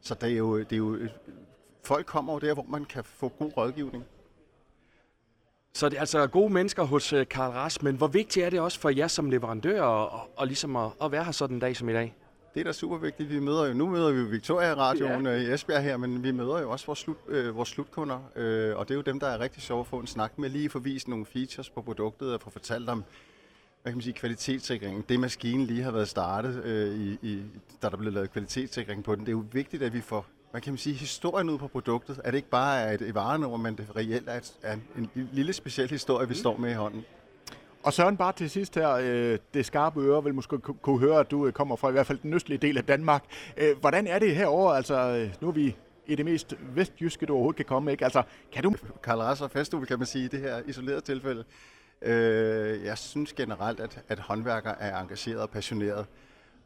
Så 0.00 0.14
det 0.14 0.32
er 0.32 0.36
jo, 0.36 0.58
det 0.58 0.72
er 0.72 0.76
jo, 0.76 0.98
folk 1.86 2.06
kommer 2.06 2.32
jo 2.32 2.38
der, 2.38 2.54
hvor 2.54 2.66
man 2.68 2.84
kan 2.84 3.04
få 3.04 3.28
god 3.28 3.52
rådgivning. 3.56 4.04
Så 5.74 5.88
det 5.88 5.96
er 5.96 6.00
altså 6.00 6.26
gode 6.26 6.52
mennesker 6.52 6.82
hos 6.82 7.12
øh, 7.12 7.28
Karl 7.28 7.50
Ras, 7.50 7.82
men 7.82 7.96
hvor 7.96 8.06
vigtigt 8.06 8.46
er 8.46 8.50
det 8.50 8.60
også 8.60 8.80
for 8.80 8.90
jer 8.90 9.08
som 9.08 9.30
leverandør 9.30 9.82
og, 9.82 10.30
og 10.36 10.46
ligesom 10.46 10.76
at, 10.76 10.90
at 11.02 11.12
være 11.12 11.24
her 11.24 11.32
sådan 11.32 11.56
en 11.56 11.60
dag 11.60 11.76
som 11.76 11.88
i 11.88 11.92
dag? 11.92 12.16
Det 12.54 12.60
er 12.60 12.64
da 12.64 12.72
super 12.72 12.96
vigtigt. 12.98 13.30
Vi 13.30 13.38
møder 13.40 13.66
jo, 13.66 13.74
nu 13.74 13.86
møder 13.86 14.12
vi 14.12 14.20
jo 14.20 14.26
Victoria 14.26 14.74
Radioen 14.74 15.26
ja. 15.26 15.32
Øh, 15.32 15.42
i 15.42 15.52
Esbjerg 15.52 15.82
her, 15.82 15.96
men 15.96 16.22
vi 16.22 16.30
møder 16.30 16.60
jo 16.60 16.70
også 16.70 16.86
vores, 16.86 16.98
slut, 16.98 17.16
øh, 17.28 17.56
vores 17.56 17.68
slutkunder, 17.68 18.30
øh, 18.36 18.76
og 18.76 18.88
det 18.88 18.94
er 18.94 18.96
jo 18.96 19.02
dem, 19.02 19.20
der 19.20 19.26
er 19.26 19.40
rigtig 19.40 19.62
sjove 19.62 19.80
at 19.80 19.86
få 19.86 19.98
en 19.98 20.06
snak 20.06 20.38
med, 20.38 20.50
lige 20.50 20.70
få 20.70 20.78
vist 20.78 21.08
nogle 21.08 21.26
features 21.26 21.70
på 21.70 21.82
produktet 21.82 22.34
og 22.34 22.40
få 22.40 22.50
fortalt 22.50 22.88
om, 22.88 23.04
hvad 23.82 23.92
kan 23.92 23.96
man 23.96 24.02
sige, 24.02 24.14
kvalitetssikringen. 24.14 25.04
Det 25.08 25.20
maskinen 25.20 25.66
lige 25.66 25.82
har 25.82 25.90
været 25.90 26.08
startet, 26.08 26.64
øh, 26.64 26.94
i, 27.00 27.18
i, 27.22 27.42
da 27.82 27.88
der 27.88 27.96
blev 27.96 28.12
lavet 28.12 28.32
kvalitetssikring 28.32 29.04
på 29.04 29.14
den. 29.14 29.20
Det 29.20 29.28
er 29.28 29.32
jo 29.32 29.44
vigtigt, 29.52 29.82
at 29.82 29.92
vi 29.92 30.00
får 30.00 30.26
hvad 30.56 30.62
kan 30.62 30.72
man 30.72 30.78
sige, 30.78 30.94
historien 30.94 31.50
ud 31.50 31.58
på 31.58 31.68
produktet. 31.68 32.20
Er 32.24 32.30
det 32.30 32.38
ikke 32.38 32.48
bare 32.48 32.94
et, 32.94 33.02
et 33.02 33.14
varenummer, 33.14 33.56
men 33.58 33.76
det 33.76 33.86
reelt 33.96 34.28
er, 34.28 34.34
et, 34.34 34.52
er 34.62 34.72
en, 34.72 35.10
lille 35.32 35.52
speciel 35.52 35.90
historie, 35.90 36.28
vi 36.28 36.32
mm. 36.32 36.38
står 36.38 36.56
med 36.56 36.70
i 36.70 36.74
hånden. 36.74 37.04
Og 37.82 37.92
Søren, 37.92 38.16
bare 38.16 38.32
til 38.32 38.50
sidst 38.50 38.74
her, 38.74 38.90
øh, 38.90 39.38
det 39.54 39.66
skarpe 39.66 40.00
øre 40.00 40.24
vil 40.24 40.34
måske 40.34 40.58
kunne 40.58 40.98
høre, 40.98 41.20
at 41.20 41.30
du 41.30 41.46
øh, 41.46 41.52
kommer 41.52 41.76
fra 41.76 41.88
i 41.88 41.92
hvert 41.92 42.06
fald 42.06 42.18
den 42.18 42.34
østlige 42.34 42.58
del 42.58 42.78
af 42.78 42.84
Danmark. 42.84 43.24
Øh, 43.56 43.78
hvordan 43.80 44.06
er 44.06 44.18
det 44.18 44.36
herovre? 44.36 44.76
Altså, 44.76 45.28
nu 45.40 45.48
er 45.48 45.52
vi 45.52 45.76
i 46.06 46.14
det 46.14 46.24
mest 46.24 46.54
vestjyske, 46.60 47.26
du 47.26 47.32
overhovedet 47.32 47.56
kan 47.56 47.64
komme, 47.64 47.92
ikke? 47.92 48.04
Altså, 48.04 48.22
kan 48.52 48.62
du... 48.62 48.74
Karl 49.02 49.18
Rasser 49.18 49.48
Festuel, 49.48 49.86
kan 49.86 49.98
man 49.98 50.06
sige, 50.06 50.24
i 50.24 50.28
det 50.28 50.40
her 50.40 50.62
isolerede 50.66 51.00
tilfælde. 51.00 51.44
Øh, 52.02 52.84
jeg 52.84 52.98
synes 52.98 53.32
generelt, 53.32 53.80
at, 53.80 54.02
at 54.08 54.18
håndværkere 54.18 54.82
er 54.82 55.00
engageret 55.00 55.40
og 55.40 55.50
passioneret. 55.50 56.06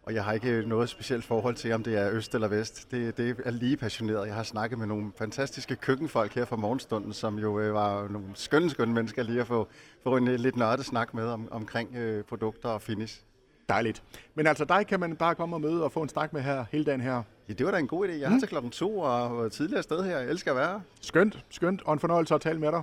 Og 0.03 0.15
jeg 0.15 0.25
har 0.25 0.33
ikke 0.33 0.63
noget 0.67 0.89
specielt 0.89 1.25
forhold 1.25 1.55
til, 1.55 1.73
om 1.73 1.83
det 1.83 1.97
er 1.99 2.11
øst 2.13 2.35
eller 2.35 2.49
vest. 2.49 2.91
Det, 2.91 3.17
det 3.17 3.37
er 3.45 3.51
lige 3.51 3.77
passioneret. 3.77 4.27
Jeg 4.27 4.35
har 4.35 4.43
snakket 4.43 4.79
med 4.79 4.87
nogle 4.87 5.13
fantastiske 5.19 5.77
køkkenfolk 5.77 6.35
her 6.35 6.45
fra 6.45 6.57
morgenstunden, 6.57 7.13
som 7.13 7.39
jo 7.39 7.61
øh, 7.61 7.75
var 7.75 8.09
nogle 8.09 8.27
skønne, 8.35 8.71
skønne 8.71 8.95
mennesker 8.95 9.23
lige 9.23 9.41
at 9.41 9.47
få, 9.47 9.69
få 10.03 10.17
en 10.17 10.29
lidt 10.29 10.57
nørdet 10.57 10.87
snak 10.87 11.15
med 11.15 11.27
om, 11.27 11.49
omkring 11.51 11.97
øh, 11.97 12.25
produkter 12.25 12.69
og 12.69 12.83
finish. 12.83 13.21
Dejligt. 13.69 14.03
Men 14.35 14.47
altså 14.47 14.65
dig 14.65 14.87
kan 14.87 15.01
man 15.01 15.17
bare 15.17 15.35
komme 15.35 15.57
og 15.57 15.61
møde 15.61 15.85
og 15.85 15.93
få 15.93 16.03
en 16.03 16.09
snak 16.09 16.33
med 16.33 16.43
her 16.43 16.65
hele 16.73 16.85
dagen 16.85 17.01
her. 17.01 17.23
Ja, 17.49 17.53
det 17.53 17.67
var 17.67 17.73
da 17.73 17.79
en 17.79 17.89
god 17.89 18.09
idé. 18.09 18.13
Jeg 18.13 18.29
har 18.29 18.35
mm. 18.35 18.41
til 18.41 18.49
klokken 18.49 18.71
to 18.71 18.99
og 18.99 19.53
tidligere 19.53 19.83
sted 19.83 20.05
her. 20.05 20.19
Jeg 20.19 20.31
elsker 20.31 20.51
at 20.51 20.57
være 20.57 20.83
Skønt, 21.01 21.45
skønt. 21.51 21.83
Og 21.83 21.93
en 21.93 21.99
fornøjelse 21.99 22.35
at 22.35 22.41
tale 22.41 22.59
med 22.59 22.73
dig. 22.73 22.83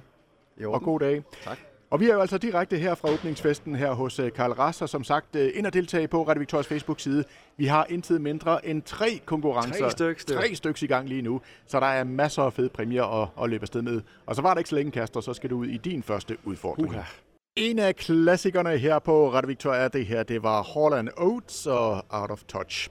Jo. 0.62 0.71
Og 0.71 0.82
god 0.82 0.99
dag. 0.99 1.23
Tak. 1.43 1.58
Og 1.89 2.00
vi 2.00 2.10
er 2.10 2.13
jo 2.13 2.21
altså 2.21 2.38
direkte 2.38 2.78
her 2.78 2.95
fra 2.95 3.10
åbningsfesten 3.10 3.76
her 3.76 3.91
hos 3.91 4.19
øh, 4.19 4.32
Karl 4.32 4.52
Rass, 4.52 4.82
og 4.82 4.89
som 4.89 5.04
sagt 5.04 5.36
øh, 5.36 5.52
ind 5.56 5.65
og 5.65 5.73
deltage 5.73 6.08
på 6.08 6.23
Radio 6.23 6.39
Victorias 6.39 6.67
Facebook-side. 6.67 7.23
Vi 7.58 7.65
har 7.65 7.86
indtil 7.89 8.21
mindre 8.21 8.67
end 8.67 8.82
tre 8.82 9.21
konkurrencer. 9.26 9.80
Tre 9.80 9.91
stykker. 9.91 10.41
Tre 10.41 10.56
stykker 10.56 10.84
i 10.84 10.88
gang 10.88 11.10
lige 11.10 11.21
nu, 11.21 11.41
så 11.65 11.80
der 11.80 11.86
er 11.86 12.04
masser 12.04 12.43
af 12.43 12.54
fede 12.54 12.69
præmier 12.69 13.21
at, 13.21 13.30
at 13.43 13.50
løbe 13.50 13.62
afsted 13.62 13.82
med. 13.82 14.02
Og 14.26 14.36
så 14.36 14.41
var 14.41 14.54
der 14.54 14.60
ikke 14.60 14.69
så 14.69 14.76
længe, 14.76 14.91
Kaster, 14.91 15.21
så 15.21 15.34
skal 15.34 15.50
du 15.50 15.58
ud 15.58 15.65
i 15.67 15.78
din 15.78 16.04
første 16.04 16.38
udfordring. 16.43 16.95
Uh-huh. 16.95 17.21
En 17.56 17.80
af 17.80 17.95
klassikerne 17.95 18.78
her 18.78 19.00
på 19.00 19.34
Radio 19.34 19.47
Victoria, 19.47 19.88
det 19.88 20.06
her, 20.06 20.23
det 20.23 20.43
var 20.43 20.63
Holland 20.63 21.10
Oates 21.17 21.67
og 21.67 22.06
Out 22.10 22.32
of 22.32 22.43
Touch. 22.43 22.89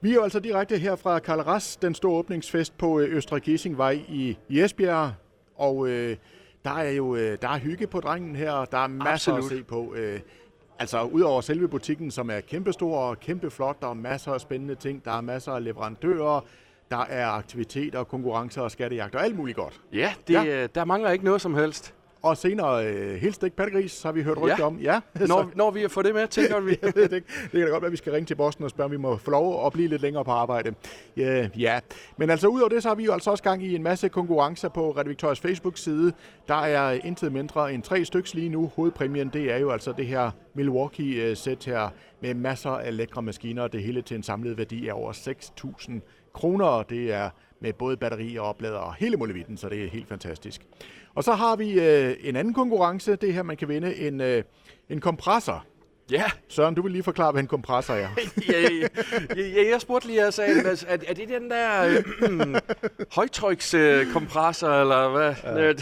Vi 0.00 0.10
er 0.10 0.14
jo 0.14 0.22
altså 0.22 0.40
direkte 0.40 0.78
her 0.78 0.96
fra 0.96 1.18
Karl 1.18 1.40
Rass, 1.40 1.76
den 1.76 1.94
store 1.94 2.18
åbningsfest 2.18 2.78
på 2.78 3.00
øh, 3.00 3.16
Østre 3.16 3.40
Gissingvej 3.40 4.00
i, 4.08 4.38
i 4.48 4.60
Esbjerg. 4.60 5.12
Og 5.56 5.88
øh, 5.88 6.16
der 6.66 6.72
er 6.72 6.90
jo 6.90 7.16
øh, 7.16 7.38
der 7.42 7.48
er 7.48 7.58
hygge 7.58 7.86
på 7.86 8.00
drengen 8.00 8.36
her, 8.36 8.64
der 8.64 8.78
er 8.78 8.86
masser 8.86 9.32
Absolut. 9.32 9.52
at 9.52 9.58
se 9.58 9.64
på. 9.64 9.94
Øh, 9.96 10.20
altså 10.78 11.02
udover 11.02 11.40
selve 11.40 11.68
butikken, 11.68 12.10
som 12.10 12.30
er 12.30 12.40
kæmpestor 12.40 12.98
og 12.98 13.20
kæmpeflot, 13.20 13.80
der 13.82 13.88
er 13.88 13.94
masser 13.94 14.32
af 14.32 14.40
spændende 14.40 14.74
ting, 14.74 15.04
der 15.04 15.10
er 15.10 15.20
masser 15.20 15.52
af 15.52 15.64
leverandører, 15.64 16.40
der 16.90 17.04
er 17.08 17.26
aktiviteter, 17.26 18.04
konkurrencer 18.04 18.62
og 18.62 18.70
skattejagt 18.70 19.14
og 19.14 19.24
alt 19.24 19.36
muligt 19.36 19.56
godt. 19.56 19.80
Ja, 19.92 20.14
det, 20.28 20.34
ja. 20.34 20.66
der 20.66 20.84
mangler 20.84 21.10
ikke 21.10 21.24
noget 21.24 21.40
som 21.40 21.54
helst. 21.54 21.94
Og 22.22 22.36
senere 22.36 22.86
øh, 22.86 23.14
helt 23.14 23.34
stik 23.34 23.52
pattegris, 23.52 24.02
har 24.02 24.12
vi 24.12 24.22
hørt 24.22 24.38
rygte 24.38 24.56
ja. 24.58 24.66
om. 24.66 24.78
Ja, 24.78 25.00
når, 25.28 25.50
når 25.54 25.70
vi 25.70 25.80
har 25.80 25.88
fået 25.88 26.06
det 26.06 26.14
med, 26.14 26.28
tænker 26.28 26.60
vi. 26.60 26.70
det, 26.82 26.94
det, 26.94 27.10
det 27.10 27.50
kan 27.52 27.60
da 27.60 27.66
godt 27.66 27.82
være, 27.82 27.86
at 27.86 27.92
vi 27.92 27.96
skal 27.96 28.12
ringe 28.12 28.26
til 28.26 28.34
Boston 28.34 28.64
og 28.64 28.70
spørge, 28.70 28.84
om 28.84 28.90
vi 28.90 28.96
må 28.96 29.16
få 29.16 29.30
lov 29.30 29.66
at 29.66 29.72
blive 29.72 29.88
lidt 29.88 30.02
længere 30.02 30.24
på 30.24 30.30
arbejde. 30.30 30.74
Ja, 31.16 31.48
ja. 31.58 31.80
Men 32.16 32.30
altså 32.30 32.48
udover 32.48 32.68
det, 32.68 32.82
så 32.82 32.88
har 32.88 32.94
vi 32.94 33.04
jo 33.04 33.12
altså 33.12 33.30
også 33.30 33.42
gang 33.42 33.62
i 33.62 33.74
en 33.74 33.82
masse 33.82 34.08
konkurrencer 34.08 34.68
på 34.68 34.90
Radio 34.90 35.08
Victorias 35.08 35.40
Facebook-side. 35.40 36.12
Der 36.48 36.54
er 36.54 36.90
intet 37.04 37.32
mindre 37.32 37.74
end 37.74 37.82
tre 37.82 38.04
stykker 38.04 38.30
lige 38.34 38.48
nu. 38.48 38.70
Hovedpræmien, 38.76 39.28
det 39.28 39.52
er 39.52 39.56
jo 39.56 39.70
altså 39.70 39.92
det 39.92 40.06
her 40.06 40.30
Milwaukee-sæt 40.54 41.64
her 41.64 41.88
med 42.20 42.34
masser 42.34 42.70
af 42.70 42.96
lækre 42.96 43.22
maskiner. 43.22 43.68
Det 43.68 43.82
hele 43.82 44.02
til 44.02 44.16
en 44.16 44.22
samlet 44.22 44.58
værdi 44.58 44.88
af 44.88 44.92
over 44.92 45.12
6.000 45.12 45.92
kroner. 46.32 46.82
Det 46.82 47.12
er 47.12 47.30
med 47.60 47.72
både 47.72 47.96
batterier 47.96 48.40
og 48.40 48.48
oplader 48.48 48.78
og 48.78 48.94
hele 48.94 49.16
muligheden, 49.16 49.56
så 49.56 49.68
det 49.68 49.84
er 49.84 49.88
helt 49.88 50.08
fantastisk. 50.08 50.62
Og 51.16 51.24
så 51.24 51.32
har 51.32 51.56
vi 51.56 51.80
øh, 51.80 52.16
en 52.20 52.36
anden 52.36 52.54
konkurrence. 52.54 53.16
Det 53.16 53.34
her, 53.34 53.42
man 53.42 53.56
kan 53.56 53.68
vinde 53.68 53.96
en, 53.96 54.20
øh, 54.20 54.42
en 54.88 55.00
kompressor. 55.00 55.64
Ja. 56.10 56.24
Søren, 56.48 56.74
du 56.74 56.82
vil 56.82 56.92
lige 56.92 57.02
forklare, 57.02 57.32
hvad 57.32 57.42
en 57.42 57.48
kompressor 57.48 57.94
er. 57.94 58.08
ja, 58.48 58.60
ja, 58.60 59.42
ja, 59.42 59.70
jeg 59.70 59.80
spurgte 59.80 60.06
lige, 60.06 60.24
altså, 60.24 60.42
er, 60.88 60.96
er 61.06 61.14
det 61.14 61.28
den 61.28 61.50
der 61.50 61.84
øh, 61.84 62.56
højtrykskompressor, 63.16 64.68
øh, 64.68 64.80
eller 64.80 65.08
hvad? 65.08 65.34
Ja. 65.44 65.72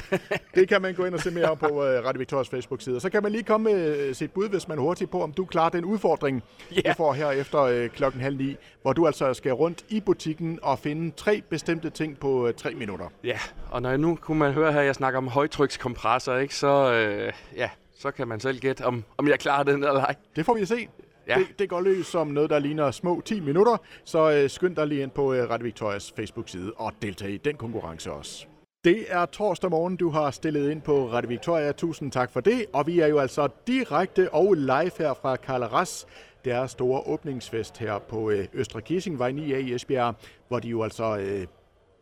det 0.54 0.68
kan 0.68 0.82
man 0.82 0.94
gå 0.94 1.04
ind 1.04 1.14
og 1.14 1.20
se 1.20 1.30
mere 1.30 1.50
om 1.50 1.58
på 1.58 1.66
uh, 1.66 1.80
Radio 1.80 2.18
Victorias 2.18 2.48
Facebook-side. 2.48 3.00
Så 3.00 3.10
kan 3.10 3.22
man 3.22 3.32
lige 3.32 3.42
komme 3.42 3.72
med 3.72 4.14
sit 4.14 4.32
bud, 4.32 4.48
hvis 4.48 4.68
man 4.68 4.78
hurtigt 4.78 5.10
på, 5.10 5.22
om 5.22 5.32
du 5.32 5.44
klarer 5.44 5.70
den 5.70 5.84
udfordring, 5.84 6.42
yeah. 6.72 6.84
du 6.84 6.92
får 6.96 7.12
her 7.12 7.30
efter 7.30 7.60
øh, 7.60 7.88
klokken 7.88 8.20
halv 8.20 8.36
ni, 8.36 8.56
hvor 8.82 8.92
du 8.92 9.06
altså 9.06 9.34
skal 9.34 9.52
rundt 9.52 9.84
i 9.88 10.00
butikken 10.00 10.58
og 10.62 10.78
finde 10.78 11.16
tre 11.16 11.42
bestemte 11.50 11.90
ting 11.90 12.18
på 12.18 12.48
øh, 12.48 12.54
tre 12.54 12.74
minutter. 12.74 13.06
Ja, 13.24 13.38
og 13.70 13.82
når 13.82 13.88
jeg 13.88 13.98
nu 13.98 14.18
kunne 14.20 14.38
man 14.38 14.52
høre 14.52 14.72
her, 14.72 14.80
at 14.80 14.86
jeg 14.86 14.94
snakker 14.94 15.18
om 15.18 15.28
højtrykskompressor, 15.28 16.36
ikke, 16.36 16.54
så 16.54 16.92
øh, 16.92 17.32
ja, 17.56 17.70
så 17.94 18.10
kan 18.10 18.28
man 18.28 18.40
selv 18.40 18.58
gætte, 18.58 18.84
om, 18.84 19.04
om 19.16 19.28
jeg 19.28 19.38
klarer 19.38 19.62
den 19.62 19.74
eller 19.74 20.00
ej. 20.00 20.14
Det 20.36 20.46
får 20.46 20.54
vi 20.54 20.60
at 20.60 20.68
se. 20.68 20.88
Ja. 21.28 21.38
Det, 21.38 21.58
det 21.58 21.68
går 21.68 21.80
løs 21.80 22.06
som 22.06 22.26
noget, 22.26 22.50
der 22.50 22.58
ligner 22.58 22.90
små 22.90 23.20
10 23.24 23.40
minutter, 23.40 23.76
så 24.04 24.30
øh, 24.30 24.50
skynd 24.50 24.76
dig 24.76 24.86
lige 24.86 25.02
ind 25.02 25.10
på 25.10 25.32
øh, 25.32 25.50
Radio 25.50 25.64
Victorias 25.64 26.12
Facebook-side 26.16 26.72
og 26.76 26.92
deltag 27.02 27.30
i 27.30 27.36
den 27.36 27.56
konkurrence 27.56 28.12
også. 28.12 28.46
Det 28.84 29.04
er 29.08 29.26
torsdag 29.26 29.70
morgen, 29.70 29.96
du 29.96 30.10
har 30.10 30.30
stillet 30.30 30.70
ind 30.70 30.82
på 30.82 31.12
Radio 31.12 31.28
Victoria. 31.28 31.72
Tusind 31.72 32.12
tak 32.12 32.30
for 32.30 32.40
det. 32.40 32.66
Og 32.72 32.86
vi 32.86 33.00
er 33.00 33.06
jo 33.06 33.18
altså 33.18 33.48
direkte 33.66 34.34
og 34.34 34.54
live 34.54 34.90
her 34.98 35.14
fra 35.14 35.36
Karl 35.36 35.62
Ras. 35.62 36.06
deres 36.44 36.70
store 36.70 37.02
åbningsfest 37.06 37.78
her 37.78 37.98
på 37.98 38.30
øh, 38.30 38.46
Østre 38.52 38.82
Kissingvej 38.82 39.30
9A 39.30 39.56
i 39.56 39.74
Esbjerg, 39.74 40.14
hvor 40.48 40.58
de 40.58 40.68
jo 40.68 40.82
altså 40.82 41.16
øh, 41.16 41.46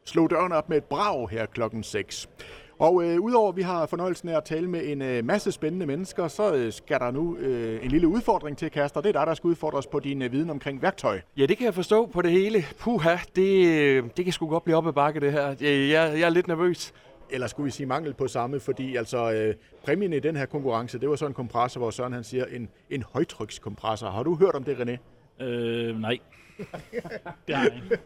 slog 0.04 0.30
døren 0.30 0.52
op 0.52 0.68
med 0.68 0.76
et 0.76 0.84
brag 0.84 1.28
her 1.28 1.46
klokken 1.46 1.82
6. 1.82 2.28
Og 2.82 3.04
øh, 3.04 3.20
udover 3.20 3.48
at 3.48 3.56
vi 3.56 3.62
har 3.62 3.86
fornøjelsen 3.86 4.28
af 4.28 4.36
at 4.36 4.44
tale 4.44 4.70
med 4.70 4.80
en 4.84 5.02
øh, 5.02 5.24
masse 5.24 5.52
spændende 5.52 5.86
mennesker, 5.86 6.28
så 6.28 6.54
øh, 6.54 6.72
skal 6.72 6.98
der 6.98 7.10
nu 7.10 7.36
øh, 7.36 7.84
en 7.84 7.90
lille 7.90 8.08
udfordring 8.08 8.58
til, 8.58 8.70
Kaster. 8.70 9.00
Det 9.00 9.08
er 9.08 9.12
dig, 9.12 9.26
der 9.26 9.34
skal 9.34 9.48
udfordres 9.48 9.86
på 9.86 10.00
din 10.00 10.22
øh, 10.22 10.32
viden 10.32 10.50
omkring 10.50 10.82
værktøj. 10.82 11.20
Ja, 11.36 11.46
det 11.46 11.56
kan 11.56 11.64
jeg 11.64 11.74
forstå 11.74 12.06
på 12.06 12.22
det 12.22 12.30
hele. 12.30 12.64
Puha, 12.78 13.16
det, 13.36 13.66
øh, 13.66 14.04
det 14.16 14.24
kan 14.24 14.32
sgu 14.32 14.46
godt 14.46 14.64
blive 14.64 14.76
op 14.76 14.86
ad 14.86 14.92
bakke, 14.92 15.20
det 15.20 15.32
her. 15.32 15.46
Jeg, 15.46 15.58
jeg, 15.60 16.18
jeg 16.18 16.20
er 16.20 16.30
lidt 16.30 16.48
nervøs. 16.48 16.92
Eller 17.30 17.46
skulle 17.46 17.64
vi 17.64 17.70
sige 17.70 17.86
mangel 17.86 18.14
på 18.14 18.28
samme, 18.28 18.60
fordi 18.60 18.96
altså 18.96 19.32
øh, 19.32 19.54
præmien 19.84 20.12
i 20.12 20.20
den 20.20 20.36
her 20.36 20.46
konkurrence, 20.46 20.98
det 20.98 21.08
var 21.08 21.16
sådan 21.16 21.30
en 21.30 21.34
kompressor, 21.34 21.80
hvor 21.80 21.90
Søren 21.90 22.12
han 22.12 22.24
siger, 22.24 22.44
en, 22.44 22.68
en 22.90 23.04
højtrykskompressor. 23.12 24.10
Har 24.10 24.22
du 24.22 24.36
hørt 24.36 24.54
om 24.54 24.64
det, 24.64 24.76
René? 24.76 24.96
Øh, 25.44 26.00
nej. 26.00 26.18
det 27.46 27.54
har 27.56 27.64
jeg 27.64 27.74
ikke. 27.74 27.98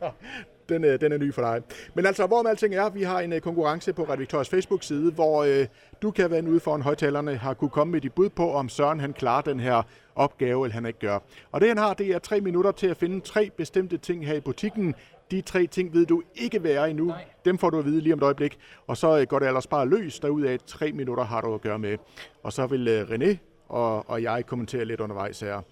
Den, 0.68 0.84
øh, 0.84 1.00
den 1.00 1.12
er 1.12 1.18
ny 1.18 1.34
for 1.34 1.42
dig. 1.42 1.62
Men 1.94 2.06
altså, 2.06 2.26
hvor 2.26 2.42
med 2.42 2.50
alting 2.50 2.74
er, 2.74 2.90
vi 2.90 3.02
har 3.02 3.20
en 3.20 3.32
øh, 3.32 3.40
konkurrence 3.40 3.92
på 3.92 4.02
Radio 4.02 4.18
Victorias 4.18 4.48
Facebook-side, 4.48 5.12
hvor 5.12 5.44
øh, 5.44 5.66
du 6.02 6.10
kan 6.10 6.30
være 6.30 6.44
ude 6.44 6.60
foran 6.60 6.82
højtalerne, 6.82 7.36
har 7.36 7.54
kunne 7.54 7.70
komme 7.70 7.92
med 7.92 8.00
dit 8.00 8.12
bud 8.12 8.28
på, 8.28 8.52
om 8.52 8.68
Søren 8.68 9.00
han 9.00 9.12
klarer 9.12 9.42
den 9.42 9.60
her 9.60 9.82
opgave, 10.14 10.66
eller 10.66 10.74
han 10.74 10.86
ikke 10.86 10.98
gør. 10.98 11.18
Og 11.52 11.60
det 11.60 11.68
han 11.68 11.78
har, 11.78 11.94
det 11.94 12.06
er 12.06 12.18
tre 12.18 12.40
minutter 12.40 12.72
til 12.72 12.86
at 12.86 12.96
finde 12.96 13.20
tre 13.20 13.50
bestemte 13.56 13.98
ting 13.98 14.26
her 14.26 14.34
i 14.34 14.40
butikken. 14.40 14.94
De 15.30 15.40
tre 15.40 15.66
ting 15.66 15.94
ved 15.94 16.06
du 16.06 16.22
ikke 16.34 16.62
være 16.62 16.90
endnu. 16.90 17.04
Nej. 17.04 17.24
Dem 17.44 17.58
får 17.58 17.70
du 17.70 17.78
at 17.78 17.84
vide 17.84 18.00
lige 18.00 18.12
om 18.12 18.18
et 18.18 18.22
øjeblik. 18.22 18.58
Og 18.86 18.96
så 18.96 19.18
øh, 19.20 19.26
går 19.26 19.38
det 19.38 19.46
ellers 19.46 19.66
bare 19.66 19.88
løs 19.88 20.20
af 20.24 20.58
Tre 20.66 20.92
minutter 20.92 21.24
har 21.24 21.40
du 21.40 21.54
at 21.54 21.60
gøre 21.60 21.78
med. 21.78 21.98
Og 22.42 22.52
så 22.52 22.66
vil 22.66 22.88
øh, 22.88 23.02
René 23.02 23.36
og, 23.68 24.10
og 24.10 24.22
jeg 24.22 24.46
kommentere 24.46 24.84
lidt 24.84 25.00
undervejs 25.00 25.40
her. 25.40 25.62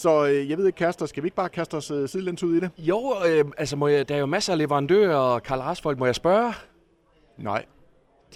Så 0.00 0.26
øh, 0.26 0.50
jeg 0.50 0.58
ved 0.58 0.66
ikke, 0.66 0.76
Kaster, 0.76 1.06
skal 1.06 1.22
vi 1.22 1.26
ikke 1.26 1.36
bare 1.36 1.48
kaste 1.48 1.74
os 1.74 1.90
øh, 1.90 2.08
sidelæns 2.08 2.42
ud 2.42 2.56
i 2.56 2.60
det? 2.60 2.70
Jo, 2.78 3.14
øh, 3.28 3.44
altså 3.58 3.76
må 3.76 3.88
jeg, 3.88 4.08
der 4.08 4.14
er 4.14 4.18
jo 4.18 4.26
masser 4.26 4.52
af 4.52 4.58
leverandører 4.58 5.16
og 5.16 5.42
Karl 5.42 5.58
Rasfolk. 5.60 5.98
Må 5.98 6.06
jeg 6.06 6.14
spørge? 6.14 6.54
Nej. 7.38 7.64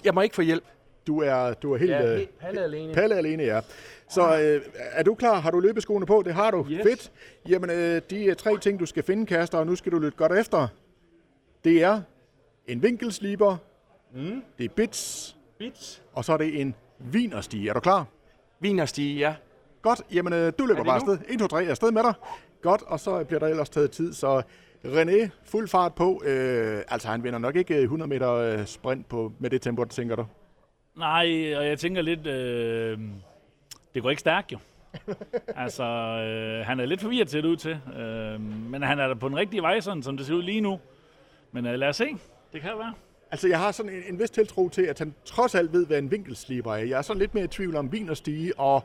Jeg 0.03 0.13
må 0.13 0.21
ikke 0.21 0.35
få 0.35 0.41
hjælp. 0.41 0.63
Du 1.07 1.21
er, 1.21 1.53
du 1.53 1.73
er 1.73 1.77
helt... 1.77 1.91
Ja, 1.91 2.11
øh, 2.11 2.17
helt 2.17 2.39
palle 2.39 2.63
alene. 2.63 2.93
Palle 2.93 3.15
alene, 3.15 3.43
ja. 3.43 3.59
Så 4.09 4.39
øh, 4.39 4.61
er 4.75 5.03
du 5.03 5.15
klar? 5.15 5.39
Har 5.39 5.51
du 5.51 5.59
løbeskoene 5.59 6.05
på? 6.05 6.21
Det 6.25 6.33
har 6.33 6.51
du. 6.51 6.65
Yes. 6.69 6.83
Fedt. 6.83 7.11
Jamen, 7.49 7.69
øh, 7.69 8.01
de 8.09 8.29
er 8.29 8.33
tre 8.33 8.57
ting, 8.57 8.79
du 8.79 8.85
skal 8.85 9.03
finde, 9.03 9.25
Kaster, 9.25 9.57
og 9.57 9.65
nu 9.65 9.75
skal 9.75 9.91
du 9.91 9.99
lytte 9.99 10.17
godt 10.17 10.31
efter. 10.31 10.67
Det 11.63 11.83
er 11.83 12.01
en 12.67 12.83
vinkelsliber, 12.83 13.57
mm. 14.13 14.43
det 14.57 14.63
er 14.65 14.69
bits, 14.69 15.35
Bits. 15.59 16.03
og 16.13 16.25
så 16.25 16.33
er 16.33 16.37
det 16.37 16.61
en 16.61 16.75
vinerstige. 16.99 17.69
Er 17.69 17.73
du 17.73 17.79
klar? 17.79 18.05
Vinerstige, 18.59 19.19
ja. 19.19 19.35
Godt, 19.85 20.01
jamen 20.13 20.33
øh, 20.33 20.53
du 20.59 20.65
løber 20.65 20.83
bare 20.83 20.95
afsted. 20.95 21.17
1, 21.29 21.39
2, 21.39 21.47
3, 21.47 21.63
afsted 21.63 21.91
med 21.91 22.03
dig. 22.03 22.13
Godt, 22.61 22.81
og 22.81 22.99
så 22.99 23.23
bliver 23.23 23.39
der 23.39 23.47
ellers 23.47 23.69
taget 23.69 23.91
tid, 23.91 24.13
så 24.13 24.41
René, 24.85 25.29
fuld 25.43 25.67
fart 25.67 25.95
på. 25.95 26.21
Øh, 26.25 26.81
altså, 26.87 27.07
han 27.07 27.23
vinder 27.23 27.39
nok 27.39 27.55
ikke 27.55 27.81
100 27.81 28.09
meter 28.09 28.31
øh, 28.31 28.65
sprint 28.65 29.09
på, 29.09 29.31
med 29.39 29.49
det 29.49 29.61
tempo, 29.61 29.85
tænker 29.85 30.15
du? 30.15 30.25
Nej, 30.95 31.55
og 31.55 31.67
jeg 31.67 31.79
tænker 31.79 32.01
lidt, 32.01 32.27
øh, 32.27 32.99
det 33.93 34.03
går 34.03 34.09
ikke 34.09 34.19
stærkt 34.19 34.51
jo. 34.51 34.57
altså, 35.63 35.83
øh, 35.83 36.65
han 36.65 36.79
er 36.79 36.85
lidt 36.85 37.01
forvirret 37.01 37.27
til 37.27 37.43
det 37.43 37.49
ud 37.49 37.57
til, 37.57 37.79
øh, 37.99 38.41
men 38.41 38.81
han 38.81 38.99
er 38.99 39.07
da 39.07 39.13
på 39.13 39.29
den 39.29 39.37
rigtige 39.37 39.61
vej, 39.61 39.79
sådan 39.79 40.03
som 40.03 40.17
det 40.17 40.25
ser 40.25 40.33
ud 40.33 40.43
lige 40.43 40.61
nu. 40.61 40.79
Men 41.51 41.65
øh, 41.65 41.73
lad 41.73 41.87
os 41.87 41.95
se, 41.95 42.07
det 42.53 42.61
kan 42.61 42.71
være. 42.77 42.93
Altså, 43.31 43.47
jeg 43.47 43.59
har 43.59 43.71
sådan 43.71 43.91
en, 43.91 44.03
en 44.09 44.19
vis 44.19 44.29
tiltro 44.29 44.69
til, 44.69 44.81
at 44.81 44.99
han 44.99 45.13
trods 45.25 45.55
alt 45.55 45.73
ved, 45.73 45.85
hvad 45.85 45.97
en 45.97 46.11
vinkelsliber 46.11 46.73
er. 46.73 46.83
Jeg 46.83 46.97
er 46.97 47.01
sådan 47.01 47.19
lidt 47.19 47.33
mere 47.33 47.43
i 47.43 47.47
tvivl 47.47 47.75
om 47.75 47.91
vinerstige, 47.91 48.59
og 48.59 48.83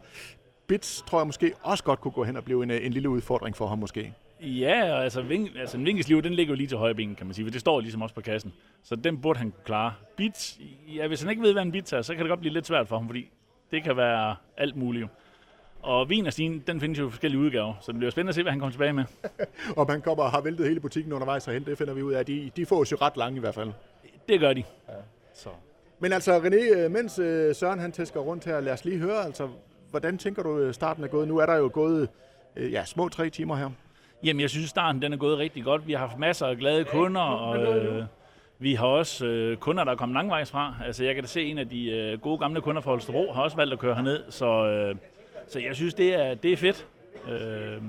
bits 0.70 1.02
tror 1.06 1.18
jeg 1.18 1.26
måske 1.26 1.52
også 1.62 1.84
godt 1.84 2.00
kunne 2.00 2.12
gå 2.12 2.24
hen 2.24 2.36
og 2.36 2.44
blive 2.44 2.62
en, 2.62 2.70
øh, 2.70 2.86
en 2.86 2.92
lille 2.92 3.08
udfordring 3.08 3.56
for 3.56 3.66
ham 3.66 3.78
måske. 3.78 4.14
Ja, 4.40 4.94
og 4.94 5.04
altså, 5.04 5.22
ving, 5.22 5.48
altså 5.58 5.76
en 5.76 5.86
vinkelsliv, 5.86 6.22
den 6.22 6.34
ligger 6.34 6.52
jo 6.52 6.56
lige 6.56 6.66
til 6.66 6.78
højre 6.78 6.94
ben, 6.94 7.14
kan 7.14 7.26
man 7.26 7.34
sige, 7.34 7.44
for 7.46 7.50
det 7.50 7.60
står 7.60 7.80
ligesom 7.80 8.02
også 8.02 8.14
på 8.14 8.20
kassen. 8.20 8.52
Så 8.82 8.96
den 8.96 9.20
burde 9.20 9.38
han 9.38 9.50
kunne 9.50 9.64
klare. 9.64 9.94
Bits, 10.16 10.60
ja, 10.96 11.06
hvis 11.06 11.20
han 11.20 11.30
ikke 11.30 11.42
ved, 11.42 11.52
hvad 11.52 11.62
en 11.62 11.72
bits 11.72 11.92
er, 11.92 12.02
så 12.02 12.14
kan 12.14 12.22
det 12.22 12.28
godt 12.28 12.40
blive 12.40 12.52
lidt 12.52 12.66
svært 12.66 12.88
for 12.88 12.96
ham, 12.96 13.06
fordi 13.06 13.30
det 13.70 13.82
kan 13.82 13.96
være 13.96 14.36
alt 14.56 14.76
muligt. 14.76 15.06
Og 15.82 16.08
vin 16.08 16.26
og 16.26 16.32
stien, 16.32 16.62
den 16.66 16.80
findes 16.80 16.98
jo 16.98 17.06
i 17.06 17.10
forskellige 17.10 17.40
udgaver, 17.40 17.74
så 17.80 17.92
det 17.92 17.98
bliver 17.98 18.10
spændende 18.10 18.28
at 18.28 18.34
se, 18.34 18.42
hvad 18.42 18.52
han 18.52 18.58
kommer 18.58 18.72
tilbage 18.72 18.92
med. 18.92 19.04
Om 19.76 19.88
han 19.88 20.00
kommer 20.02 20.24
og 20.24 20.30
har 20.30 20.40
væltet 20.40 20.68
hele 20.68 20.80
butikken 20.80 21.12
undervejs 21.12 21.44
herhen, 21.44 21.64
det 21.64 21.78
finder 21.78 21.94
vi 21.94 22.02
ud 22.02 22.12
af. 22.12 22.26
De, 22.26 22.50
de 22.56 22.66
får 22.66 22.76
jo 22.92 22.96
ret 23.00 23.16
lange 23.16 23.36
i 23.36 23.40
hvert 23.40 23.54
fald. 23.54 23.72
Det 24.28 24.40
gør 24.40 24.52
de. 24.52 24.64
Ja. 24.88 24.94
Så. 25.34 25.48
Men 25.98 26.12
altså, 26.12 26.38
René, 26.38 26.78
øh, 26.78 26.90
mens 26.90 27.18
øh, 27.18 27.54
Søren 27.54 27.78
han 27.78 27.92
tæsker 27.92 28.20
rundt 28.20 28.44
her, 28.44 28.60
lad 28.60 28.72
os 28.72 28.84
lige 28.84 28.98
høre, 28.98 29.24
altså, 29.24 29.48
hvordan 29.90 30.18
tænker 30.18 30.42
du, 30.42 30.58
øh, 30.58 30.74
starten 30.74 31.04
er 31.04 31.08
gået? 31.08 31.28
Nu 31.28 31.38
er 31.38 31.46
der 31.46 31.56
jo 31.56 31.70
gået 31.72 32.08
øh, 32.56 32.72
ja, 32.72 32.84
små 32.84 33.08
tre 33.08 33.30
timer 33.30 33.56
her. 33.56 33.70
Jamen, 34.24 34.40
jeg 34.40 34.50
synes, 34.50 34.70
starten 34.70 35.02
den 35.02 35.12
er 35.12 35.16
gået 35.16 35.38
rigtig 35.38 35.64
godt. 35.64 35.86
Vi 35.86 35.92
har 35.92 35.98
haft 36.06 36.18
masser 36.18 36.46
af 36.46 36.56
glade 36.56 36.84
kunder, 36.84 37.20
og 37.20 37.56
øh, 37.76 38.04
vi 38.58 38.74
har 38.74 38.86
også 38.86 39.26
øh, 39.26 39.56
kunder, 39.56 39.84
der 39.84 39.92
er 39.92 39.96
kommet 39.96 40.14
langvejs 40.14 40.50
fra. 40.50 40.74
Altså, 40.86 41.04
jeg 41.04 41.14
kan 41.14 41.24
da 41.24 41.28
se, 41.28 41.42
en 41.44 41.58
af 41.58 41.68
de 41.68 41.90
øh, 41.90 42.20
gode 42.20 42.38
gamle 42.38 42.60
kunder 42.60 42.82
fra 42.82 42.90
Holstebro 42.90 43.32
har 43.32 43.42
også 43.42 43.56
valgt 43.56 43.72
at 43.72 43.78
køre 43.78 43.94
herned, 43.94 44.22
så, 44.30 44.46
øh, 44.66 44.94
så 45.48 45.58
jeg 45.58 45.76
synes, 45.76 45.94
det 45.94 46.14
er, 46.14 46.34
det 46.34 46.52
er 46.52 46.56
fedt. 46.56 46.86
Øh, 47.28 47.82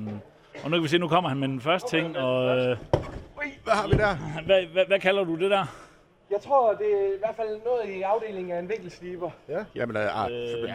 og 0.63 0.69
nu 0.71 0.77
kan 0.77 0.83
vi 0.83 0.87
se, 0.87 0.97
nu 0.97 1.07
kommer 1.07 1.29
han 1.29 1.39
med 1.39 1.47
den 1.47 1.61
første 1.61 1.97
ting, 1.97 2.17
og 2.17 2.57
øh, 2.57 2.77
Hvad 3.63 3.73
har 3.73 3.87
vi 3.87 3.93
der? 3.93 4.15
hvad, 4.45 4.65
hvad, 4.65 4.85
hvad 4.87 4.99
kalder 4.99 5.23
du 5.23 5.35
det 5.35 5.51
der? 5.51 5.65
Jeg 6.31 6.41
tror, 6.41 6.73
det 6.73 6.87
er 6.87 7.15
i 7.15 7.19
hvert 7.19 7.35
fald 7.35 7.59
noget 7.65 7.97
i 7.97 8.01
afdelingen 8.01 8.51
af 8.51 8.59
en 8.59 8.69
vinkelsliber. 8.69 9.29
Ja. 9.49 9.63
Jamen, 9.75 9.97
øh, 9.97 10.23
ah, 10.23 10.31
Øh, 10.31 10.69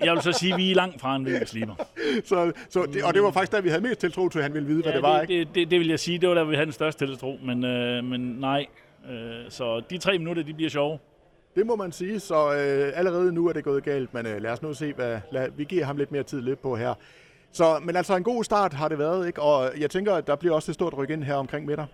jeg 0.00 0.12
vil 0.14 0.22
så 0.22 0.32
sige, 0.32 0.52
at 0.52 0.58
vi 0.58 0.70
er 0.70 0.74
langt 0.74 1.00
fra 1.00 1.16
en 1.16 1.26
vinkelsliber. 1.26 1.74
så, 2.30 2.52
så 2.68 2.86
det, 2.92 3.04
og 3.04 3.14
det 3.14 3.22
var 3.22 3.30
faktisk 3.30 3.52
der, 3.52 3.60
vi 3.60 3.68
havde 3.68 3.82
mest 3.82 4.00
tiltro 4.00 4.28
til, 4.28 4.38
at 4.38 4.42
han 4.42 4.54
ville 4.54 4.68
vide, 4.68 4.82
hvad 4.82 4.92
det 4.92 5.02
var, 5.02 5.20
det, 5.20 5.30
ikke? 5.30 5.44
det, 5.44 5.54
det, 5.54 5.70
det 5.70 5.80
vil 5.80 5.88
jeg 5.88 6.00
sige, 6.00 6.18
det 6.18 6.28
var 6.28 6.34
der, 6.34 6.44
vi 6.44 6.54
havde 6.54 6.66
den 6.66 6.72
største 6.72 7.06
tiltro, 7.06 7.38
men, 7.42 7.64
øh, 7.64 8.04
men 8.04 8.20
nej. 8.20 8.66
Øh, 9.10 9.50
så 9.50 9.80
de 9.90 9.98
tre 9.98 10.18
minutter, 10.18 10.42
de 10.42 10.54
bliver 10.54 10.70
sjove. 10.70 10.98
Det 11.56 11.66
må 11.66 11.76
man 11.76 11.92
sige, 11.92 12.20
så 12.20 12.52
øh, 12.52 12.92
allerede 12.98 13.32
nu 13.32 13.48
er 13.48 13.52
det 13.52 13.64
gået 13.64 13.84
galt, 13.84 14.14
men 14.14 14.26
øh, 14.26 14.42
lad 14.42 14.50
os 14.50 14.62
nu 14.62 14.74
se, 14.74 14.92
hvad 14.92 15.20
lad, 15.30 15.48
vi 15.56 15.64
giver 15.64 15.84
ham 15.84 15.96
lidt 15.96 16.12
mere 16.12 16.22
tid 16.22 16.40
lidt 16.40 16.62
på 16.62 16.76
her. 16.76 16.94
Så, 17.52 17.78
men 17.82 17.96
altså 17.96 18.16
en 18.16 18.22
god 18.22 18.44
start 18.44 18.72
har 18.72 18.88
det 18.88 18.98
været, 18.98 19.26
ikke? 19.26 19.42
Og 19.42 19.70
jeg 19.80 19.90
tænker, 19.90 20.14
at 20.14 20.26
der 20.26 20.36
bliver 20.36 20.54
også 20.54 20.70
et 20.70 20.74
stort 20.74 20.94
ryk 20.94 21.10
ind 21.10 21.24
her 21.24 21.34
omkring 21.34 21.66
midter. 21.66 21.86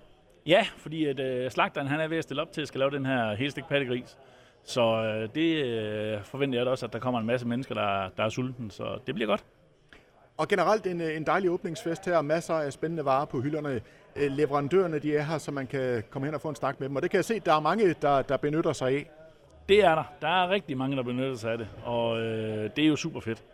Ja, 0.46 0.66
fordi 0.76 1.04
at, 1.04 1.20
øh, 1.20 1.50
slagteren 1.50 1.86
han 1.86 2.00
er 2.00 2.08
ved 2.08 2.16
at 2.18 2.24
stille 2.24 2.42
op 2.42 2.52
til 2.52 2.60
at 2.60 2.68
skal 2.68 2.78
lave 2.78 2.90
den 2.90 3.06
her 3.06 3.34
helstik 3.34 3.64
pattegris. 3.64 4.18
Så 4.64 4.82
øh, 4.82 5.28
det 5.34 5.64
øh, 5.64 6.24
forventer 6.24 6.58
jeg 6.58 6.66
da 6.66 6.70
også, 6.70 6.86
at 6.86 6.92
der 6.92 6.98
kommer 6.98 7.20
en 7.20 7.26
masse 7.26 7.46
mennesker, 7.48 7.74
der, 7.74 8.08
der 8.16 8.24
er 8.24 8.28
sulten, 8.28 8.70
så 8.70 8.98
det 9.06 9.14
bliver 9.14 9.28
godt. 9.28 9.44
Og 10.36 10.48
generelt 10.48 10.86
en, 10.86 11.00
øh, 11.00 11.16
en 11.16 11.26
dejlig 11.26 11.50
åbningsfest 11.50 12.06
her, 12.06 12.22
masser 12.22 12.54
af 12.54 12.72
spændende 12.72 13.04
varer 13.04 13.24
på 13.24 13.40
hylderne. 13.40 13.80
Øh, 14.16 14.30
Leverandørerne 14.30 14.98
de 14.98 15.16
er 15.16 15.22
her, 15.22 15.38
så 15.38 15.50
man 15.50 15.66
kan 15.66 16.02
komme 16.10 16.26
hen 16.26 16.34
og 16.34 16.40
få 16.40 16.48
en 16.48 16.54
snak 16.54 16.80
med 16.80 16.88
dem. 16.88 16.96
Og 16.96 17.02
det 17.02 17.10
kan 17.10 17.16
jeg 17.16 17.24
se, 17.24 17.40
der 17.40 17.54
er 17.54 17.60
mange, 17.60 17.94
der, 18.02 18.22
der 18.22 18.36
benytter 18.36 18.72
sig 18.72 18.88
af. 18.88 19.10
Det 19.68 19.84
er 19.84 19.94
der. 19.94 20.04
Der 20.22 20.28
er 20.28 20.50
rigtig 20.50 20.76
mange, 20.76 20.96
der 20.96 21.02
benytter 21.02 21.34
sig 21.34 21.52
af 21.52 21.58
det, 21.58 21.68
og 21.84 22.20
øh, 22.20 22.70
det 22.76 22.84
er 22.84 22.88
jo 22.88 22.96
super 22.96 23.20
fedt. 23.20 23.44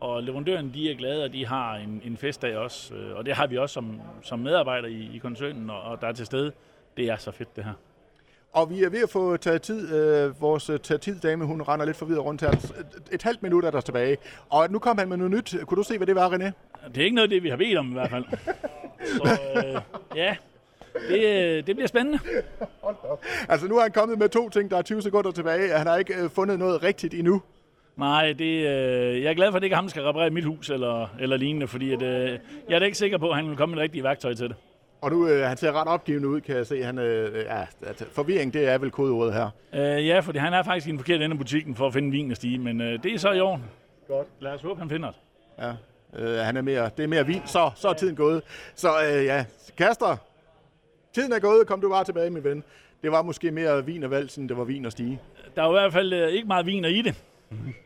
Og 0.00 0.22
leverandøren, 0.22 0.70
de 0.74 0.90
er 0.90 0.96
glade, 0.96 1.24
og 1.24 1.32
de 1.32 1.46
har 1.46 1.74
en, 1.74 2.02
en 2.04 2.16
festdag 2.16 2.56
også, 2.56 2.94
øh, 2.94 3.16
og 3.16 3.26
det 3.26 3.34
har 3.34 3.46
vi 3.46 3.58
også 3.58 3.72
som, 3.72 4.00
som 4.22 4.38
medarbejdere 4.38 4.90
i, 4.90 5.16
i 5.16 5.18
koncernen, 5.18 5.70
og, 5.70 5.82
og 5.82 6.00
der 6.00 6.06
er 6.06 6.12
til 6.12 6.26
stede. 6.26 6.52
Det 6.96 7.08
er 7.08 7.16
så 7.16 7.30
fedt, 7.30 7.56
det 7.56 7.64
her. 7.64 7.72
Og 8.52 8.70
vi 8.70 8.82
er 8.82 8.90
ved 8.90 9.02
at 9.02 9.10
få 9.10 9.36
taget 9.36 9.62
tid. 9.62 9.94
Øh, 9.94 10.40
vores 10.40 10.70
øh, 10.70 10.78
taget 10.78 11.00
tid 11.00 11.20
dame, 11.20 11.44
hun 11.44 11.62
render 11.62 11.86
lidt 11.86 11.96
forvirret 11.96 12.24
rundt 12.24 12.40
her. 12.40 12.50
Et, 13.12 13.22
halvt 13.22 13.42
minut 13.42 13.64
er 13.64 13.70
der 13.70 13.80
tilbage. 13.80 14.16
Og 14.48 14.70
nu 14.70 14.78
kom 14.78 14.98
han 14.98 15.08
med 15.08 15.16
noget 15.16 15.30
nyt. 15.30 15.54
Kunne 15.66 15.76
du 15.76 15.82
se, 15.82 15.96
hvad 15.96 16.06
det 16.06 16.14
var, 16.14 16.30
René? 16.30 16.50
Det 16.88 17.00
er 17.00 17.04
ikke 17.04 17.14
noget 17.14 17.30
det, 17.30 17.42
vi 17.42 17.48
har 17.48 17.56
bedt 17.56 17.78
om 17.78 17.90
i 17.90 17.92
hvert 17.92 18.10
fald. 18.10 18.24
Så 19.16 19.38
øh, 19.56 19.80
ja, 20.16 20.36
det, 21.08 21.26
øh, 21.26 21.66
det 21.66 21.76
bliver 21.76 21.86
spændende. 21.86 22.18
Altså 23.48 23.68
nu 23.68 23.76
er 23.76 23.82
han 23.82 23.92
kommet 23.92 24.18
med 24.18 24.28
to 24.28 24.48
ting, 24.48 24.70
der 24.70 24.76
er 24.76 24.82
20 24.82 25.02
sekunder 25.02 25.30
tilbage. 25.30 25.68
Han 25.72 25.86
har 25.86 25.96
ikke 25.96 26.30
fundet 26.34 26.58
noget 26.58 26.82
rigtigt 26.82 27.14
endnu. 27.14 27.42
Nej, 28.00 28.32
det, 28.32 28.44
øh, 28.44 29.22
jeg 29.22 29.30
er 29.30 29.34
glad 29.34 29.50
for, 29.50 29.56
at 29.56 29.62
det 29.62 29.66
ikke 29.66 29.74
er 29.74 29.76
ham, 29.76 29.84
der 29.84 29.90
skal 29.90 30.02
reparere 30.02 30.30
mit 30.30 30.44
hus 30.44 30.70
eller, 30.70 31.08
eller 31.20 31.36
lignende, 31.36 31.66
fordi 31.68 31.92
at, 31.92 32.02
øh, 32.02 32.38
jeg 32.68 32.74
er 32.74 32.78
da 32.78 32.84
ikke 32.84 32.98
sikker 32.98 33.18
på, 33.18 33.30
at 33.30 33.36
han 33.36 33.48
vil 33.48 33.56
komme 33.56 33.74
med 33.74 33.76
det 33.76 33.84
rigtige 33.84 34.04
værktøj 34.04 34.34
til 34.34 34.48
det. 34.48 34.56
Og 35.00 35.10
nu, 35.10 35.28
øh, 35.28 35.48
han 35.48 35.56
ser 35.56 35.72
ret 35.72 35.88
opgivende 35.88 36.28
ud, 36.28 36.40
kan 36.40 36.56
jeg 36.56 36.66
se. 36.66 36.82
Han, 36.82 36.98
øh, 36.98 37.44
ja, 37.44 37.60
at 37.86 38.04
forvirring, 38.12 38.54
det 38.54 38.68
er 38.68 38.78
vel 38.78 38.90
kodeordet 38.90 39.34
her. 39.34 39.48
Øh, 39.74 40.06
ja, 40.06 40.20
fordi 40.20 40.38
han 40.38 40.52
er 40.52 40.62
faktisk 40.62 40.86
i 40.86 40.90
den 40.90 40.98
forkerte 40.98 41.24
ende 41.24 41.34
af 41.34 41.38
butikken 41.38 41.74
for 41.74 41.86
at 41.86 41.92
finde 41.92 42.10
vin 42.10 42.30
og 42.30 42.36
stige, 42.36 42.58
men 42.58 42.80
øh, 42.80 43.02
det 43.02 43.14
er 43.14 43.18
så 43.18 43.32
i 43.32 43.40
orden. 43.40 43.64
Godt. 44.08 44.26
Lad 44.40 44.52
os 44.52 44.62
håbe, 44.62 44.80
han 44.80 44.90
finder 44.90 45.10
det. 45.10 45.18
Ja, 45.58 45.72
øh, 46.18 46.38
han 46.38 46.56
er 46.56 46.62
mere, 46.62 46.90
det 46.96 47.02
er 47.02 47.08
mere 47.08 47.26
vin, 47.26 47.42
så, 47.46 47.70
så 47.76 47.88
er 47.88 47.92
tiden 47.92 48.16
gået. 48.16 48.42
Så 48.74 48.88
øh, 48.88 49.24
ja, 49.24 49.44
Kaster, 49.78 50.16
tiden 51.14 51.32
er 51.32 51.38
gået, 51.38 51.66
kom 51.66 51.80
du 51.80 51.90
bare 51.90 52.04
tilbage, 52.04 52.30
min 52.30 52.44
ven. 52.44 52.64
Det 53.02 53.12
var 53.12 53.22
måske 53.22 53.50
mere 53.50 53.86
vin 53.86 54.02
og 54.02 54.10
valg, 54.10 54.38
end 54.38 54.48
det 54.48 54.56
var 54.56 54.64
vin 54.64 54.86
og 54.86 54.92
stige. 54.92 55.20
Der 55.56 55.62
er 55.62 55.68
i 55.68 55.72
hvert 55.72 55.92
fald 55.92 56.12
øh, 56.12 56.28
ikke 56.28 56.46
meget 56.48 56.66
viner 56.66 56.88
i 56.88 57.02
det. 57.02 57.14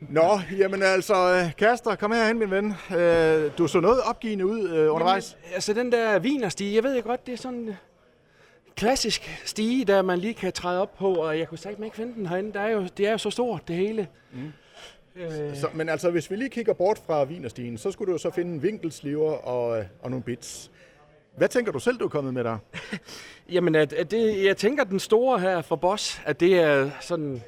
Nå, 0.00 0.40
jamen 0.58 0.82
altså, 0.82 1.14
øh, 1.14 1.56
Kaster, 1.56 1.94
kom 1.94 2.12
herhen, 2.12 2.38
min 2.38 2.50
ven. 2.50 2.74
Øh, 2.98 3.50
du 3.58 3.66
så 3.66 3.80
noget 3.80 4.00
opgivende 4.00 4.46
ud 4.46 4.68
øh, 4.68 4.94
undervejs. 4.94 5.36
Jamen, 5.42 5.54
altså 5.54 5.72
den 5.72 5.92
der 5.92 6.18
vinerstige, 6.18 6.74
jeg 6.74 6.82
ved 6.84 6.94
ikke 6.94 7.08
godt, 7.08 7.26
det 7.26 7.32
er 7.32 7.36
sådan 7.36 7.58
en 7.58 7.76
klassisk 8.76 9.42
stige, 9.44 9.84
der 9.84 10.02
man 10.02 10.18
lige 10.18 10.34
kan 10.34 10.52
træde 10.52 10.80
op 10.80 10.96
på, 10.96 11.14
og 11.14 11.38
jeg 11.38 11.48
kunne 11.48 11.58
sagt 11.58 11.84
ikke 11.84 11.96
finde 11.96 12.14
den 12.14 12.26
herinde. 12.26 12.52
Der 12.52 12.60
er 12.60 12.68
jo, 12.68 12.86
det 12.96 13.06
er 13.06 13.10
jo 13.10 13.18
så 13.18 13.30
stort, 13.30 13.68
det 13.68 13.76
hele. 13.76 14.08
Mm. 14.32 14.52
Øh. 15.16 15.56
Så, 15.56 15.68
men 15.74 15.88
altså, 15.88 16.10
hvis 16.10 16.30
vi 16.30 16.36
lige 16.36 16.50
kigger 16.50 16.72
bort 16.72 17.02
fra 17.06 17.24
vinerstigen, 17.24 17.78
så 17.78 17.90
skulle 17.90 18.12
du 18.12 18.18
så 18.18 18.30
finde 18.30 18.54
en 18.54 18.62
vinkelsliver 18.62 19.32
og, 19.32 19.78
øh, 19.78 19.84
og 20.02 20.10
nogle 20.10 20.22
bits. 20.22 20.70
Hvad 21.36 21.48
tænker 21.48 21.72
du 21.72 21.78
selv, 21.78 21.98
du 21.98 22.04
er 22.04 22.08
kommet 22.08 22.34
med 22.34 22.44
der? 22.44 22.58
Jamen, 23.54 23.74
at, 23.74 23.92
at 23.92 24.10
det, 24.10 24.44
jeg 24.44 24.56
tænker, 24.56 24.84
den 24.84 25.00
store 25.00 25.40
her 25.40 25.62
for 25.62 25.76
Boss, 25.76 26.22
at 26.26 26.40
det 26.40 26.60
er 26.60 26.90
sådan 27.00 27.42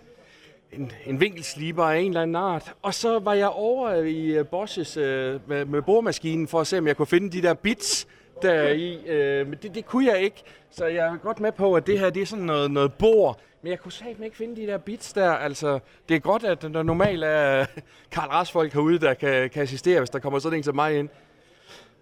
en, 0.72 0.92
en 1.06 1.20
vinkelsliber 1.20 1.84
af 1.84 1.98
en 1.98 2.08
eller 2.08 2.22
anden 2.22 2.36
art. 2.36 2.74
Og 2.82 2.94
så 2.94 3.18
var 3.18 3.34
jeg 3.34 3.48
over 3.48 3.92
i 3.92 4.40
uh, 4.40 4.46
Bosses 4.46 4.96
uh, 4.96 5.02
med, 5.02 5.64
med 5.64 5.82
boremaskinen 5.82 6.48
for 6.48 6.60
at 6.60 6.66
se, 6.66 6.78
om 6.78 6.86
jeg 6.86 6.96
kunne 6.96 7.06
finde 7.06 7.30
de 7.30 7.42
der 7.42 7.54
bits 7.54 8.08
der 8.42 8.68
i. 8.68 8.96
Uh, 8.96 9.48
men 9.48 9.58
det, 9.62 9.74
det 9.74 9.86
kunne 9.86 10.06
jeg 10.06 10.20
ikke, 10.20 10.42
så 10.70 10.86
jeg 10.86 11.06
er 11.06 11.16
godt 11.16 11.40
med 11.40 11.52
på, 11.52 11.74
at 11.74 11.86
det 11.86 11.98
her 11.98 12.10
det 12.10 12.22
er 12.22 12.26
sådan 12.26 12.44
noget, 12.44 12.70
noget 12.70 12.92
bor. 12.94 13.40
Men 13.62 13.70
jeg 13.70 13.80
kunne 13.80 13.92
satme 13.92 14.24
ikke 14.24 14.36
finde 14.36 14.56
de 14.60 14.66
der 14.66 14.78
bits 14.78 15.12
der. 15.12 15.30
Altså, 15.30 15.78
det 16.08 16.14
er 16.14 16.20
godt, 16.20 16.44
at 16.44 16.62
der 16.62 16.82
normalt 16.82 17.24
er 17.24 17.66
Karl 18.12 18.28
Rasfolk 18.28 18.72
herude, 18.72 18.98
der 18.98 19.14
kan, 19.14 19.50
kan 19.50 19.62
assistere, 19.62 20.00
hvis 20.00 20.10
der 20.10 20.18
kommer 20.18 20.38
sådan 20.38 20.58
en 20.58 20.62
som 20.62 20.74
mig 20.74 20.98
ind. 20.98 21.08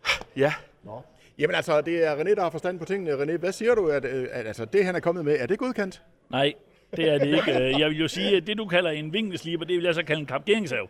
Ja. 0.36 0.54
Nå. 0.82 1.02
Jamen 1.38 1.56
altså, 1.56 1.80
det 1.80 2.06
er 2.06 2.16
René, 2.16 2.34
der 2.34 2.42
har 2.42 2.50
forstand 2.50 2.78
på 2.78 2.84
tingene. 2.84 3.12
René, 3.12 3.36
hvad 3.36 3.52
siger 3.52 3.74
du, 3.74 3.88
at, 3.88 4.04
at, 4.04 4.26
at 4.26 4.46
altså, 4.46 4.64
det 4.64 4.84
han 4.84 4.96
er 4.96 5.00
kommet 5.00 5.24
med, 5.24 5.36
er 5.38 5.46
det 5.46 5.58
godkendt? 5.58 6.02
Nej, 6.30 6.54
det 6.97 7.09
er 7.09 7.18
det 7.18 7.26
ikke. 7.26 7.78
Jeg 7.78 7.90
vil 7.90 7.99
jo 7.99 8.09
sige, 8.09 8.36
at 8.36 8.47
det 8.47 8.59
du 8.59 8.66
kalder 8.66 8.90
en 8.90 9.12
vinkelsliber, 9.12 9.64
det 9.64 9.76
vil 9.76 9.84
jeg 9.84 9.95
så 9.95 10.03
kalde 10.03 10.20
en 10.20 10.26
kapgeringssav. 10.26 10.88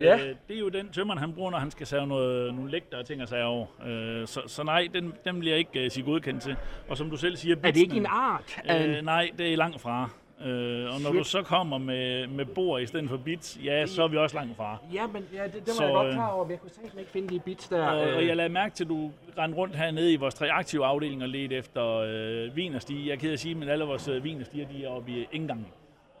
Ja. 0.00 0.14
Øh, 0.14 0.34
det 0.48 0.56
er 0.56 0.60
jo 0.60 0.68
den 0.68 0.88
tømmeren, 0.88 1.18
han 1.18 1.32
bruger, 1.32 1.50
når 1.50 1.58
han 1.58 1.70
skal 1.70 1.86
save 1.86 2.06
noget, 2.06 2.54
nogle 2.54 2.70
lægter 2.70 2.98
og 2.98 3.06
ting 3.06 3.22
og 3.22 3.28
sager 3.28 3.44
over. 3.44 3.66
Øh, 3.86 4.26
så, 4.26 4.40
så 4.46 4.62
nej, 4.62 4.88
den, 4.94 5.12
den 5.24 5.38
bliver 5.38 5.54
jeg 5.54 5.58
ikke 5.58 5.84
uh, 5.84 5.90
sige 5.90 6.04
godkendt 6.04 6.42
til. 6.42 6.56
Og 6.88 6.96
som 6.96 7.10
du 7.10 7.16
selv 7.16 7.36
siger... 7.36 7.56
Bitsene, 7.56 7.68
er 7.68 7.72
det 7.72 7.80
ikke 7.80 7.96
en 7.96 8.06
art? 8.06 8.60
Øh, 8.70 9.04
nej, 9.04 9.30
det 9.38 9.52
er 9.52 9.56
langt 9.56 9.80
fra. 9.80 10.10
Øh, 10.44 10.94
og 10.94 11.00
når 11.00 11.10
Shit. 11.10 11.18
du 11.18 11.24
så 11.24 11.42
kommer 11.42 11.78
med, 11.78 12.26
med 12.26 12.44
bord 12.44 12.82
i 12.82 12.86
stedet 12.86 13.08
for 13.08 13.16
bits, 13.16 13.58
ja, 13.64 13.86
så 13.86 14.02
er 14.02 14.08
vi 14.08 14.16
også 14.16 14.36
langt 14.36 14.56
fra. 14.56 14.76
Ja, 14.92 15.06
men 15.06 15.24
ja, 15.34 15.44
det, 15.44 15.52
det 15.52 15.66
var 15.66 15.72
så, 15.72 15.84
jeg 15.84 15.92
godt 15.92 16.12
klar 16.12 16.28
over, 16.28 16.44
men 16.44 16.50
jeg 16.50 16.60
kunne 16.60 16.70
simpelthen 16.70 17.00
ikke 17.00 17.12
finde 17.12 17.28
de 17.28 17.40
bits 17.40 17.68
der. 17.68 17.86
Og, 17.86 18.08
øh. 18.08 18.16
og 18.16 18.26
jeg 18.26 18.36
lader 18.36 18.48
mærke 18.48 18.74
til, 18.74 18.84
at 18.84 18.90
du 18.90 19.10
rendte 19.38 19.58
rundt 19.58 19.76
hernede 19.76 20.12
i 20.12 20.16
vores 20.16 20.34
tre 20.34 20.50
aktive 20.50 20.84
afdelinger 20.84 21.24
og 21.26 21.28
ledte 21.28 21.56
efter 21.56 21.96
øh, 21.96 22.56
vin 22.56 22.74
og 22.74 22.82
stige. 22.82 23.06
Jeg 23.06 23.12
er 23.12 23.16
ked 23.16 23.28
af 23.28 23.32
at 23.32 23.40
sige, 23.40 23.54
men 23.54 23.68
alle 23.68 23.84
vores 23.84 24.08
øh, 24.08 24.24
vin 24.24 24.40
og 24.40 24.46
stiger, 24.46 24.68
de 24.68 24.84
er 24.84 24.88
oppe 24.88 25.12
i 25.12 25.28
indgangen. 25.32 25.66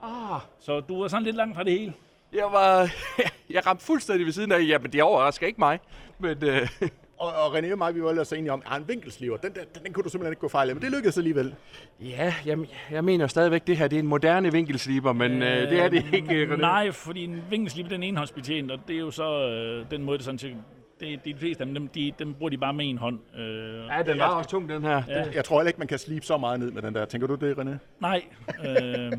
Ah. 0.02 0.40
Så 0.60 0.80
du 0.80 1.00
var 1.00 1.08
sådan 1.08 1.24
lidt 1.24 1.36
langt 1.36 1.56
fra 1.56 1.64
det 1.64 1.72
hele. 1.72 1.92
Jeg 2.32 2.44
var... 2.52 2.90
jeg 3.54 3.66
ramte 3.66 3.84
fuldstændig 3.84 4.26
ved 4.26 4.32
siden 4.32 4.52
af. 4.52 4.60
Jamen, 4.68 4.92
det 4.92 5.02
overrasker 5.02 5.46
ikke 5.46 5.60
mig. 5.60 5.78
Men, 6.18 6.44
øh, 6.44 6.68
og, 7.18 7.32
og 7.32 7.58
René 7.58 7.72
og 7.72 7.78
mig, 7.78 7.94
vi 7.94 8.02
var 8.02 8.10
ellers 8.10 8.32
enige 8.32 8.52
om, 8.52 8.62
at 8.72 8.80
en 8.80 8.88
vinkelsliver, 8.88 9.36
den, 9.36 9.52
den, 9.52 9.82
den 9.84 9.92
kunne 9.92 10.04
du 10.04 10.08
simpelthen 10.08 10.32
ikke 10.32 10.40
gå 10.40 10.48
fejl 10.48 10.68
af, 10.68 10.74
men 10.76 10.82
det 10.82 10.92
lykkedes 10.92 11.18
alligevel. 11.18 11.54
Ja, 12.00 12.34
jeg, 12.46 12.58
jeg 12.90 13.04
mener 13.04 13.26
stadigvæk, 13.26 13.66
det 13.66 13.76
her 13.76 13.88
det 13.88 13.96
er 13.96 14.00
en 14.00 14.06
moderne 14.06 14.52
vinkelsliber, 14.52 15.12
men 15.12 15.42
øh, 15.42 15.62
øh, 15.62 15.70
det 15.70 15.80
er 15.80 15.88
det 15.88 16.04
ikke, 16.12 16.44
René. 16.44 16.56
Nej, 16.56 16.90
fordi 16.90 17.24
en 17.24 17.42
vinkelsliber, 17.50 17.88
den 17.88 18.02
er 18.02 18.08
enhåndsbetjent, 18.08 18.70
og 18.70 18.78
det 18.88 18.96
er 18.96 19.00
jo 19.00 19.10
så 19.10 19.48
øh, 19.48 19.90
den 19.90 20.02
måde, 20.02 20.18
det 20.18 20.24
sådan 20.24 20.38
til 20.38 20.56
det, 21.00 21.24
de 21.24 21.34
fleste 21.38 21.64
af 21.64 21.74
dem, 21.74 21.88
de, 21.88 22.12
dem 22.18 22.34
bruger 22.34 22.50
de 22.50 22.58
bare 22.58 22.72
med 22.72 22.90
en 22.90 22.98
hånd. 22.98 23.18
Øh, 23.38 23.86
ja, 23.90 24.02
den 24.06 24.18
var 24.18 24.26
også 24.28 24.50
tung, 24.50 24.68
den 24.68 24.82
her. 24.82 25.02
Ja. 25.08 25.24
Jeg 25.34 25.44
tror 25.44 25.60
heller 25.60 25.68
ikke, 25.68 25.78
man 25.78 25.88
kan 25.88 25.98
slibe 25.98 26.26
så 26.26 26.36
meget 26.36 26.60
ned 26.60 26.70
med 26.70 26.82
den 26.82 26.94
der. 26.94 27.04
Tænker 27.04 27.26
du 27.26 27.34
det, 27.34 27.58
René? 27.58 28.00
Nej, 28.00 28.22
øh, 28.64 29.12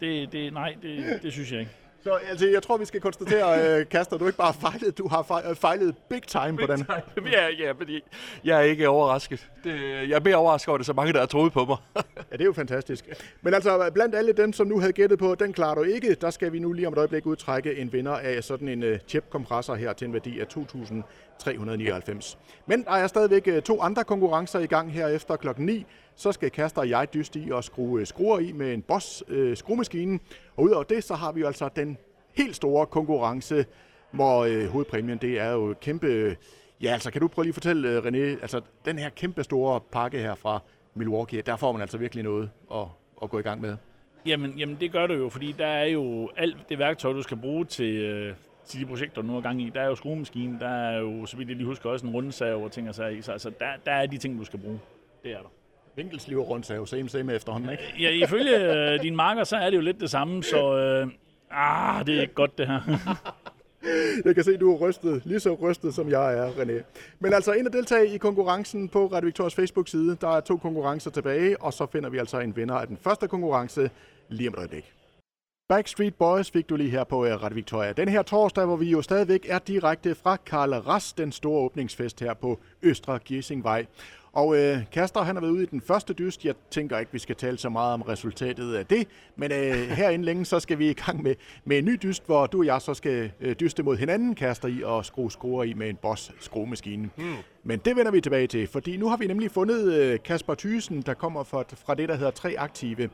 det, 0.00 0.32
det, 0.32 0.52
nej 0.52 0.76
det, 0.82 1.18
det 1.22 1.32
synes 1.32 1.52
jeg 1.52 1.60
ikke. 1.60 1.72
Så 2.06 2.12
altså, 2.12 2.46
jeg 2.46 2.62
tror, 2.62 2.76
vi 2.76 2.84
skal 2.84 3.00
konstatere, 3.00 3.80
uh, 3.80 3.88
Kaster, 3.88 4.18
du 4.18 4.26
ikke 4.26 4.38
bare 4.38 4.54
fejlet, 4.54 4.98
du 4.98 5.08
har 5.08 5.48
øh, 5.50 5.56
fejlet 5.56 5.94
big 6.10 6.22
time 6.22 6.56
big 6.56 6.66
på 6.66 6.72
den. 6.72 6.84
Time. 6.84 7.30
Ja, 7.36 7.48
ja, 7.58 7.72
fordi 7.72 8.02
jeg 8.44 8.58
er 8.58 8.62
ikke 8.62 8.88
overrasket. 8.88 9.48
Det, 9.64 9.80
jeg 9.82 10.16
er 10.16 10.20
mere 10.20 10.36
overrasket 10.36 10.68
over 10.68 10.78
det, 10.78 10.86
så 10.86 10.92
mange, 10.92 11.12
der 11.12 11.18
har 11.18 11.26
troet 11.26 11.52
på 11.52 11.64
mig. 11.64 11.76
ja, 12.16 12.32
det 12.32 12.40
er 12.40 12.44
jo 12.44 12.52
fantastisk. 12.52 13.04
Men 13.42 13.54
altså, 13.54 13.90
blandt 13.94 14.14
alle 14.14 14.32
dem, 14.32 14.52
som 14.52 14.66
nu 14.66 14.80
havde 14.80 14.92
gættet 14.92 15.18
på, 15.18 15.34
den 15.34 15.52
klarer 15.52 15.74
du 15.74 15.82
ikke, 15.82 16.14
der 16.14 16.30
skal 16.30 16.52
vi 16.52 16.58
nu 16.58 16.72
lige 16.72 16.86
om 16.86 16.92
et 16.92 16.98
øjeblik 16.98 17.26
udtrække 17.26 17.76
en 17.76 17.92
vinder 17.92 18.16
af 18.16 18.44
sådan 18.44 18.68
en 18.68 18.82
uh, 18.82 18.98
chip-kompressor 19.08 19.74
her 19.74 19.92
til 19.92 20.06
en 20.06 20.12
værdi 20.12 20.40
af 20.40 20.46
399. 21.38 22.38
Men 22.66 22.84
der 22.84 22.90
er 22.90 23.06
stadigvæk 23.06 23.48
øh, 23.48 23.62
to 23.62 23.80
andre 23.80 24.04
konkurrencer 24.04 24.58
i 24.58 24.66
gang 24.66 24.92
her 24.92 25.08
efter 25.08 25.36
klokken 25.36 25.66
9 25.66 25.86
så 26.16 26.32
skal 26.32 26.50
Kaster 26.50 26.80
og 26.80 26.88
jeg 26.88 27.14
dyste 27.14 27.40
i 27.40 27.50
og 27.50 27.64
skrue 27.64 28.00
øh, 28.00 28.06
skruer 28.06 28.38
i 28.38 28.52
med 28.52 28.74
en 28.74 28.82
Boss 28.82 29.24
øh, 29.28 29.56
skruemaskine. 29.56 30.18
Og 30.56 30.64
udover 30.64 30.84
det, 30.84 31.04
så 31.04 31.14
har 31.14 31.32
vi 31.32 31.40
jo 31.40 31.46
altså 31.46 31.68
den 31.76 31.98
helt 32.36 32.56
store 32.56 32.86
konkurrence, 32.86 33.66
hvor 34.10 34.44
øh, 34.44 34.66
hovedpræmien 34.66 35.18
det 35.18 35.40
er 35.40 35.50
jo 35.50 35.74
kæmpe... 35.80 36.06
Øh, 36.06 36.36
ja, 36.82 36.92
altså 36.92 37.10
kan 37.10 37.20
du 37.20 37.28
prøve 37.28 37.44
lige 37.44 37.50
at 37.50 37.54
fortælle, 37.54 37.98
René, 37.98 38.42
altså 38.42 38.60
den 38.84 38.98
her 38.98 39.08
kæmpe 39.08 39.44
store 39.44 39.80
pakke 39.92 40.18
her 40.18 40.34
fra 40.34 40.60
Milwaukee, 40.94 41.42
der 41.42 41.56
får 41.56 41.72
man 41.72 41.80
altså 41.80 41.98
virkelig 41.98 42.24
noget 42.24 42.50
at, 42.74 42.84
at 43.22 43.30
gå 43.30 43.38
i 43.38 43.42
gang 43.42 43.60
med. 43.60 43.76
Jamen, 44.26 44.58
jamen 44.58 44.76
det 44.80 44.92
gør 44.92 45.06
du 45.06 45.14
jo, 45.14 45.28
fordi 45.28 45.52
der 45.58 45.66
er 45.66 45.84
jo 45.84 46.30
alt 46.36 46.56
det 46.68 46.78
værktøj, 46.78 47.12
du 47.12 47.22
skal 47.22 47.36
bruge 47.36 47.64
til, 47.64 47.96
øh, 47.96 48.34
til 48.66 48.80
de 48.80 48.86
projekter, 48.86 49.22
du 49.22 49.26
nu 49.26 49.36
er 49.36 49.40
gang 49.40 49.62
i. 49.62 49.70
Der 49.74 49.80
er 49.80 49.86
jo 49.86 49.94
skruemaskinen, 49.94 50.60
der 50.60 50.68
er 50.68 50.98
jo, 50.98 51.26
så 51.26 51.36
vidt 51.36 51.48
jeg 51.48 51.56
lige 51.56 51.66
husker, 51.66 51.90
også 51.90 52.06
en 52.06 52.12
rundsav 52.12 52.64
og 52.64 52.72
ting 52.72 52.88
og 52.88 52.94
sager 52.94 53.10
i. 53.10 53.22
Så 53.22 53.32
altså, 53.32 53.50
der, 53.58 53.66
der 53.86 53.92
er 53.92 54.06
de 54.06 54.18
ting, 54.18 54.38
du 54.38 54.44
skal 54.44 54.58
bruge. 54.58 54.80
Det 55.24 55.32
er 55.32 55.38
der. 55.38 55.50
Vinkelsliv 55.96 56.40
rundt 56.40 56.70
jo 56.70 56.86
same 56.86 57.08
same 57.08 57.34
efterhånden, 57.34 57.70
ikke? 57.70 57.82
Ja, 58.00 58.10
ifølge 58.10 58.92
øh, 58.92 59.00
din 59.06 59.16
marker, 59.16 59.44
så 59.44 59.56
er 59.56 59.70
det 59.70 59.76
jo 59.76 59.82
lidt 59.82 60.00
det 60.00 60.10
samme, 60.10 60.42
så 60.42 60.76
øh, 60.76 61.08
ah, 61.50 62.06
det 62.06 62.16
er 62.16 62.20
ikke 62.20 62.34
godt 62.34 62.58
det 62.58 62.66
her. 62.66 62.80
Jeg 64.24 64.34
kan 64.34 64.44
se, 64.44 64.54
at 64.54 64.60
du 64.60 64.74
er 64.74 64.88
rystet, 64.88 65.22
lige 65.24 65.40
så 65.40 65.54
rystet 65.54 65.94
som 65.94 66.10
jeg 66.10 66.38
er, 66.38 66.50
René. 66.50 66.82
Men 67.18 67.32
altså 67.32 67.52
ind 67.52 67.66
og 67.66 67.72
deltage 67.72 68.14
i 68.14 68.18
konkurrencen 68.18 68.88
på 68.88 69.06
Radio 69.06 69.26
Victorias 69.26 69.54
Facebook-side. 69.54 70.16
Der 70.20 70.28
er 70.28 70.40
to 70.40 70.56
konkurrencer 70.56 71.10
tilbage, 71.10 71.62
og 71.62 71.72
så 71.72 71.86
finder 71.86 72.10
vi 72.10 72.18
altså 72.18 72.40
en 72.40 72.56
vinder 72.56 72.74
af 72.74 72.86
den 72.86 72.96
første 72.96 73.28
konkurrence 73.28 73.90
lige 74.28 74.48
om 74.48 74.54
et 74.54 74.58
øjeblik. 74.58 74.92
Backstreet 75.68 76.14
Boys 76.14 76.50
fik 76.50 76.68
du 76.68 76.76
lige 76.76 76.90
her 76.90 77.04
på 77.04 77.26
øh, 77.26 77.42
Radio 77.42 77.54
Victoria. 77.54 77.92
Den 77.92 78.08
her 78.08 78.22
torsdag, 78.22 78.64
hvor 78.66 78.76
vi 78.76 78.90
jo 78.90 79.02
stadigvæk 79.02 79.46
er 79.48 79.58
direkte 79.58 80.14
fra 80.14 80.36
Karl 80.36 80.74
Ras, 80.74 81.12
den 81.12 81.32
store 81.32 81.60
åbningsfest 81.60 82.20
her 82.20 82.34
på 82.34 82.58
Østre 82.82 83.18
Giesingvej. 83.18 83.86
Og 84.32 84.56
øh, 84.56 84.78
Kaster, 84.92 85.22
han 85.22 85.36
har 85.36 85.40
været 85.40 85.52
ude 85.52 85.62
i 85.62 85.66
den 85.66 85.80
første 85.80 86.12
dyst. 86.12 86.44
Jeg 86.44 86.54
tænker 86.70 86.98
ikke, 86.98 87.12
vi 87.12 87.18
skal 87.18 87.36
tale 87.36 87.58
så 87.58 87.68
meget 87.68 87.94
om 87.94 88.02
resultatet 88.02 88.74
af 88.74 88.86
det. 88.86 89.08
Men 89.36 89.52
øh, 89.52 89.74
herinde 89.98 90.24
længe, 90.24 90.44
så 90.44 90.60
skal 90.60 90.78
vi 90.78 90.90
i 90.90 90.92
gang 90.92 91.22
med, 91.22 91.34
med 91.64 91.78
en 91.78 91.84
ny 91.84 91.98
dyst, 92.02 92.26
hvor 92.26 92.46
du 92.46 92.58
og 92.58 92.66
jeg 92.66 92.80
så 92.80 92.94
skal 92.94 93.32
øh, 93.40 93.56
dyste 93.60 93.82
mod 93.82 93.96
hinanden, 93.96 94.34
Kaster, 94.34 94.68
i 94.68 94.82
og 94.82 95.04
skrue 95.04 95.32
skruer 95.32 95.64
i 95.64 95.74
med 95.74 95.90
en 95.90 95.96
Boss 95.96 96.32
skruemaskine. 96.40 97.10
Hmm. 97.16 97.34
Men 97.64 97.78
det 97.78 97.96
vender 97.96 98.12
vi 98.12 98.20
tilbage 98.20 98.46
til, 98.46 98.66
fordi 98.66 98.96
nu 98.96 99.08
har 99.08 99.16
vi 99.16 99.26
nemlig 99.26 99.50
fundet 99.50 99.92
øh, 99.94 100.18
Kasper 100.24 100.54
Thysen, 100.54 101.02
der 101.02 101.14
kommer 101.14 101.44
fra, 101.44 101.64
fra 101.86 101.94
det, 101.94 102.08
der 102.08 102.14
hedder 102.14 102.30
Tre 102.30 102.54
Aktive, 102.58 103.10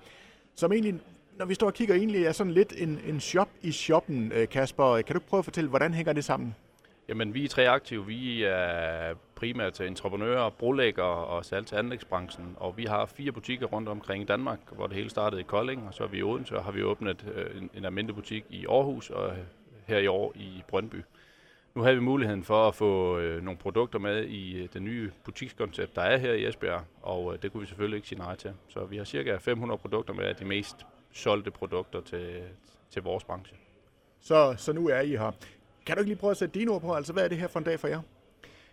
som 0.55 0.72
egentlig 0.72 1.00
når 1.39 1.47
vi 1.47 1.55
står 1.55 1.66
og 1.66 1.74
kigger, 1.74 1.95
egentlig 1.95 2.24
er 2.24 2.33
sådan 2.33 2.53
lidt 2.53 2.74
en, 2.76 3.01
en 3.07 3.20
shop 3.20 3.49
i 3.62 3.72
shoppen, 3.72 4.33
øh, 4.33 4.49
Kasper. 4.49 4.87
Øh, 4.87 5.05
kan 5.05 5.14
du 5.16 5.20
prøve 5.20 5.39
at 5.39 5.45
fortælle, 5.45 5.70
hvordan 5.70 5.95
hænger 5.95 6.12
det 6.12 6.24
sammen? 6.24 6.55
Jamen, 7.09 7.35
vi 7.35 7.45
er 7.45 7.49
tre 7.49 7.68
aktive. 7.68 8.07
Vi 8.07 8.43
er 8.43 9.14
primært 9.35 9.80
entreprenører, 9.80 10.51
brolægger 10.51 11.03
og 11.03 11.45
salg 11.45 11.66
til 11.66 11.76
anlægsbranchen. 11.76 12.57
Og 12.57 12.76
vi 12.76 12.85
har 12.85 13.07
fire 13.07 13.33
butikker 13.33 13.66
rundt 13.66 13.89
omkring 13.89 14.22
i 14.22 14.26
Danmark, 14.26 14.59
hvor 14.72 14.87
det 14.87 14.97
hele 14.97 15.11
startede 15.11 15.41
i 15.41 15.45
Kolding, 15.45 15.89
og 15.89 15.95
så 15.95 16.05
er 16.05 16.09
vi 16.09 16.18
i 16.18 16.22
Odense, 16.22 16.57
og 16.57 16.64
har 16.64 16.72
vi 16.72 16.83
åbnet 16.83 17.26
øh, 17.35 17.62
en, 17.62 17.70
en 17.74 17.85
almindelig 17.85 18.14
butik 18.14 18.45
i 18.51 18.66
Aarhus 18.66 19.11
og 19.11 19.33
her 19.87 19.99
i 19.99 20.07
år 20.07 20.33
i 20.35 20.62
Brøndby. 20.68 20.97
Nu 21.74 21.83
har 21.83 21.93
vi 21.93 22.01
muligheden 22.01 22.45
for 22.45 22.68
at 22.68 22.74
få 22.74 23.20
nogle 23.20 23.57
produkter 23.57 23.99
med 23.99 24.24
i 24.24 24.66
det 24.72 24.83
nye 24.83 25.11
butikskoncept, 25.24 25.97
der 25.97 26.03
er 26.03 26.16
her 26.16 26.33
i 26.33 26.49
Esbjerg, 26.49 26.83
og 27.03 27.43
det 27.43 27.53
kunne 27.53 27.61
vi 27.61 27.66
selvfølgelig 27.66 27.97
ikke 27.97 28.09
sige 28.09 28.18
nej 28.18 28.37
til. 28.37 28.51
Så 28.68 28.85
vi 28.85 28.97
har 28.97 29.05
cirka 29.05 29.37
500 29.37 29.78
produkter 29.78 30.14
med 30.14 30.24
af 30.24 30.37
de 30.37 30.45
mest 30.45 30.87
solgte 31.13 31.51
produkter 31.51 32.01
til, 32.01 32.43
til 32.91 33.03
vores 33.03 33.25
branche. 33.25 33.57
Så, 34.21 34.55
så 34.59 34.73
nu 34.73 34.89
er 34.89 35.01
I 35.01 35.11
her. 35.11 35.33
Kan 35.87 35.97
du 35.97 36.01
ikke 36.01 36.11
lige 36.11 36.19
prøve 36.19 36.31
at 36.31 36.37
sætte 36.37 36.59
dine 36.59 36.71
ord 36.71 36.81
på? 36.81 36.95
Altså, 36.95 37.13
hvad 37.13 37.25
er 37.25 37.29
det 37.29 37.39
her 37.39 37.49
for 37.49 37.59
en 37.59 37.65
dag 37.65 37.81
for 37.81 37.89
jer? 37.89 38.01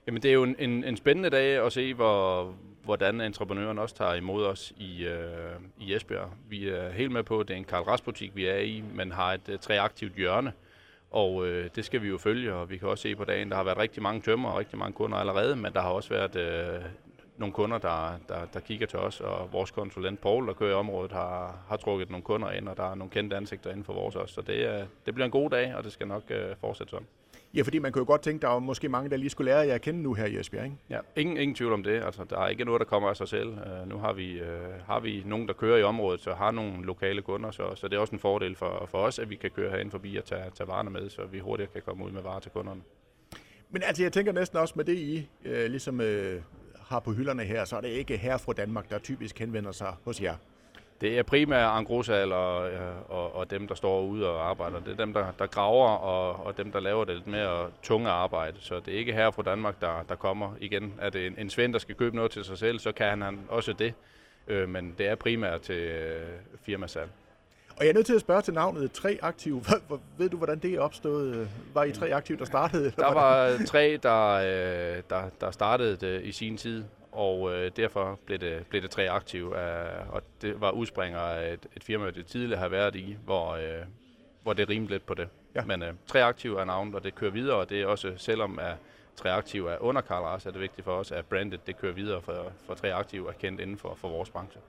Jamen, 0.07 0.21
det 0.21 0.29
er 0.29 0.33
jo 0.33 0.43
en, 0.43 0.55
en, 0.59 0.83
en 0.83 0.97
spændende 0.97 1.29
dag 1.29 1.65
at 1.65 1.73
se, 1.73 1.93
hvor, 1.93 2.53
hvordan 2.83 3.21
entreprenøren 3.21 3.79
også 3.79 3.95
tager 3.95 4.13
imod 4.13 4.45
os 4.45 4.73
i, 4.77 5.05
øh, 5.05 5.59
i 5.79 5.95
Esbjerg. 5.95 6.29
Vi 6.49 6.69
er 6.69 6.89
helt 6.89 7.11
med 7.11 7.23
på, 7.23 7.39
at 7.39 7.47
det 7.47 7.53
er 7.53 7.57
en 7.57 7.63
Karl 7.63 7.83
Ras 7.83 8.01
butik, 8.01 8.35
vi 8.35 8.45
er 8.45 8.57
i, 8.57 8.83
men 8.93 9.11
har 9.11 9.33
et 9.33 9.49
uh, 9.49 9.59
træaktivt 9.59 10.15
hjørne. 10.15 10.53
Og 11.11 11.47
øh, 11.47 11.69
det 11.75 11.85
skal 11.85 12.01
vi 12.01 12.07
jo 12.07 12.17
følge, 12.17 12.53
og 12.53 12.69
vi 12.69 12.77
kan 12.77 12.87
også 12.87 13.01
se 13.01 13.15
på 13.15 13.23
dagen, 13.23 13.49
der 13.49 13.55
har 13.55 13.63
været 13.63 13.77
rigtig 13.77 14.03
mange 14.03 14.21
tømmer 14.21 14.49
og 14.49 14.59
rigtig 14.59 14.77
mange 14.77 14.93
kunder 14.93 15.17
allerede, 15.17 15.55
men 15.55 15.73
der 15.73 15.81
har 15.81 15.89
også 15.89 16.09
været 16.09 16.35
øh, 16.35 16.81
nogle 17.39 17.53
kunder, 17.53 17.77
der, 17.77 18.19
der, 18.29 18.45
der 18.53 18.59
kigger 18.59 18.87
til 18.87 18.99
os, 18.99 19.21
og 19.21 19.53
vores 19.53 19.71
konsulent 19.71 20.21
Paul, 20.21 20.47
der 20.47 20.53
kører 20.53 20.71
i 20.71 20.73
området, 20.73 21.11
har, 21.11 21.59
har 21.67 21.77
trukket 21.77 22.09
nogle 22.09 22.23
kunder 22.23 22.51
ind, 22.51 22.67
og 22.67 22.77
der 22.77 22.91
er 22.91 22.95
nogle 22.95 23.11
kendte 23.11 23.35
ansigter 23.35 23.69
inden 23.69 23.83
for 23.83 23.93
vores 23.93 24.15
også. 24.15 24.33
Så 24.33 24.41
det, 24.41 24.67
er, 24.67 24.85
det 25.05 25.13
bliver 25.13 25.25
en 25.25 25.31
god 25.31 25.49
dag, 25.49 25.75
og 25.75 25.83
det 25.83 25.91
skal 25.91 26.07
nok 26.07 26.23
øh, 26.29 26.55
fortsætte 26.61 26.91
sådan. 26.91 27.07
Ja, 27.53 27.61
fordi 27.61 27.79
man 27.79 27.91
kunne 27.91 27.99
jo 27.99 28.05
godt 28.05 28.21
tænke, 28.21 28.41
der 28.41 28.47
var 28.47 28.59
måske 28.59 28.89
mange, 28.89 29.09
der 29.09 29.17
lige 29.17 29.29
skulle 29.29 29.51
lære 29.51 29.67
jer 29.67 29.75
at 29.75 29.81
kende 29.81 30.01
nu 30.01 30.13
her 30.13 30.25
i 30.25 30.39
Esbjerg, 30.39 30.65
ikke? 30.65 30.77
Ja, 30.89 30.99
ingen, 31.15 31.37
ingen 31.37 31.55
tvivl 31.55 31.73
om 31.73 31.83
det. 31.83 32.03
Altså, 32.03 32.23
der 32.29 32.39
er 32.39 32.47
ikke 32.47 32.65
noget, 32.65 32.79
der 32.79 32.85
kommer 32.85 33.09
af 33.09 33.17
sig 33.17 33.27
selv. 33.27 33.49
Uh, 33.49 33.89
nu 33.89 33.97
har 33.97 34.13
vi, 34.13 34.41
uh, 34.41 34.47
har 34.85 34.99
vi 34.99 35.23
nogen, 35.25 35.47
der 35.47 35.53
kører 35.53 35.77
i 35.77 35.83
området, 35.83 36.21
så 36.21 36.33
har 36.33 36.51
nogle 36.51 36.85
lokale 36.85 37.21
kunder, 37.21 37.51
så, 37.51 37.75
så 37.75 37.87
det 37.87 37.95
er 37.95 37.99
også 37.99 38.15
en 38.15 38.19
fordel 38.19 38.55
for, 38.55 38.87
for 38.91 38.97
os, 38.97 39.19
at 39.19 39.29
vi 39.29 39.35
kan 39.35 39.51
køre 39.51 39.69
herinde 39.69 39.91
forbi 39.91 40.15
og 40.15 40.25
tage, 40.25 40.43
tage 40.55 40.67
varerne 40.67 40.89
med, 40.89 41.09
så 41.09 41.25
vi 41.25 41.39
hurtigt 41.39 41.73
kan 41.73 41.81
komme 41.81 42.05
ud 42.05 42.11
med 42.11 42.21
varer 42.21 42.39
til 42.39 42.51
kunderne. 42.51 42.81
Men 43.69 43.83
altså, 43.83 44.03
jeg 44.03 44.13
tænker 44.13 44.31
næsten 44.31 44.57
også 44.57 44.73
med 44.77 44.85
det, 44.85 44.95
I 44.95 45.29
øh, 45.45 45.69
ligesom 45.69 46.01
øh, 46.01 46.41
har 46.89 46.99
på 46.99 47.11
hylderne 47.11 47.43
her, 47.43 47.65
så 47.65 47.77
er 47.77 47.81
det 47.81 47.89
ikke 47.89 48.17
herre 48.17 48.39
fra 48.39 48.53
Danmark, 48.53 48.89
der 48.89 48.99
typisk 48.99 49.39
henvender 49.39 49.71
sig 49.71 49.93
hos 50.05 50.21
jer. 50.21 50.35
Det 51.01 51.19
er 51.19 51.23
primært 51.23 51.79
engrosal 51.79 52.31
og, 52.31 52.71
øh, 52.71 53.11
og, 53.11 53.35
og 53.35 53.51
dem, 53.51 53.67
der 53.67 53.75
står 53.75 54.01
ude 54.01 54.29
og 54.29 54.49
arbejder. 54.49 54.79
Det 54.79 54.91
er 54.91 54.95
dem, 54.95 55.13
der, 55.13 55.31
der 55.39 55.47
graver, 55.47 55.89
og, 55.89 56.45
og 56.45 56.57
dem, 56.57 56.71
der 56.71 56.79
laver 56.79 57.05
det 57.05 57.15
lidt 57.15 57.27
mere 57.27 57.71
tunge 57.83 58.09
arbejde. 58.09 58.57
Så 58.59 58.79
det 58.79 58.93
er 58.93 58.97
ikke 58.97 59.13
her 59.13 59.31
fra 59.31 59.43
Danmark, 59.43 59.81
der, 59.81 60.03
der 60.09 60.15
kommer 60.15 60.53
igen. 60.59 60.93
Er 61.01 61.09
det 61.09 61.27
en, 61.27 61.35
en 61.37 61.49
svend, 61.49 61.73
der 61.73 61.79
skal 61.79 61.95
købe 61.95 62.15
noget 62.15 62.31
til 62.31 62.43
sig 62.43 62.57
selv, 62.57 62.79
så 62.79 62.91
kan 62.91 63.21
han 63.21 63.39
også 63.49 63.73
det. 63.73 63.93
Øh, 64.47 64.69
men 64.69 64.95
det 64.97 65.07
er 65.07 65.15
primært 65.15 65.61
til 65.61 65.75
øh, 65.75 66.27
firmasalg. 66.61 67.09
Og 67.79 67.85
jeg 67.85 67.89
er 67.89 67.93
nødt 67.93 68.05
til 68.05 68.15
at 68.15 68.21
spørge 68.21 68.41
til 68.41 68.53
navnet 68.53 68.91
Tre 68.91 69.19
Aktive. 69.21 69.63
Ved 70.17 70.29
du, 70.29 70.37
hvordan 70.37 70.59
det 70.59 70.73
er 70.73 70.79
opstået? 70.79 71.49
Var 71.73 71.83
I 71.83 71.91
Tre 71.91 72.13
Aktive, 72.13 72.37
der 72.37 72.45
startede? 72.45 72.91
Der 72.97 73.13
var 73.13 73.57
tre, 73.65 73.99
der, 74.03 74.31
øh, 74.33 75.03
der, 75.09 75.29
der 75.41 75.51
startede 75.51 76.23
i 76.23 76.31
sin 76.31 76.57
tid, 76.57 76.83
og 77.11 77.53
øh, 77.53 77.71
derfor 77.75 78.19
blev 78.25 78.39
det, 78.39 78.65
blev 78.69 78.81
det 78.81 78.91
tre 78.91 79.09
aktive, 79.09 79.61
øh, 79.61 80.09
og 80.09 80.21
det 80.41 80.61
var 80.61 80.71
udspringer 80.71 81.19
af 81.19 81.53
et, 81.53 81.67
et 81.75 81.83
firma, 81.83 82.09
det 82.09 82.25
tidligere 82.25 82.59
har 82.59 82.69
været 82.69 82.95
i, 82.95 83.17
hvor, 83.25 83.51
øh, 83.51 83.85
hvor 84.43 84.53
det 84.53 84.69
rimede 84.69 84.91
lidt 84.91 85.05
på 85.05 85.13
det. 85.13 85.27
Ja. 85.55 85.63
Men 85.65 85.83
øh, 85.83 85.93
tre 86.07 86.23
aktive 86.23 86.61
er 86.61 86.65
navnet, 86.65 86.95
og 86.95 87.03
det 87.03 87.15
kører 87.15 87.31
videre, 87.31 87.57
og 87.57 87.69
det 87.69 87.81
er 87.81 87.85
også, 87.85 88.13
selvom 88.17 88.59
at 88.59 88.75
tre 89.15 89.31
aktive 89.31 89.71
er 89.71 89.77
under 89.79 90.01
Karl 90.01 90.23
Ras, 90.23 90.45
er 90.45 90.51
det 90.51 90.61
vigtigt 90.61 90.85
for 90.85 90.95
os, 90.95 91.11
at 91.11 91.25
brandet 91.25 91.67
det 91.67 91.77
kører 91.77 91.93
videre, 91.93 92.21
for, 92.21 92.51
for 92.67 92.73
tre 92.73 92.93
aktive 92.93 93.29
er 93.29 93.33
kendt 93.33 93.61
inden 93.61 93.77
for, 93.77 93.97
for 94.01 94.09
vores 94.09 94.29
branche. 94.29 94.61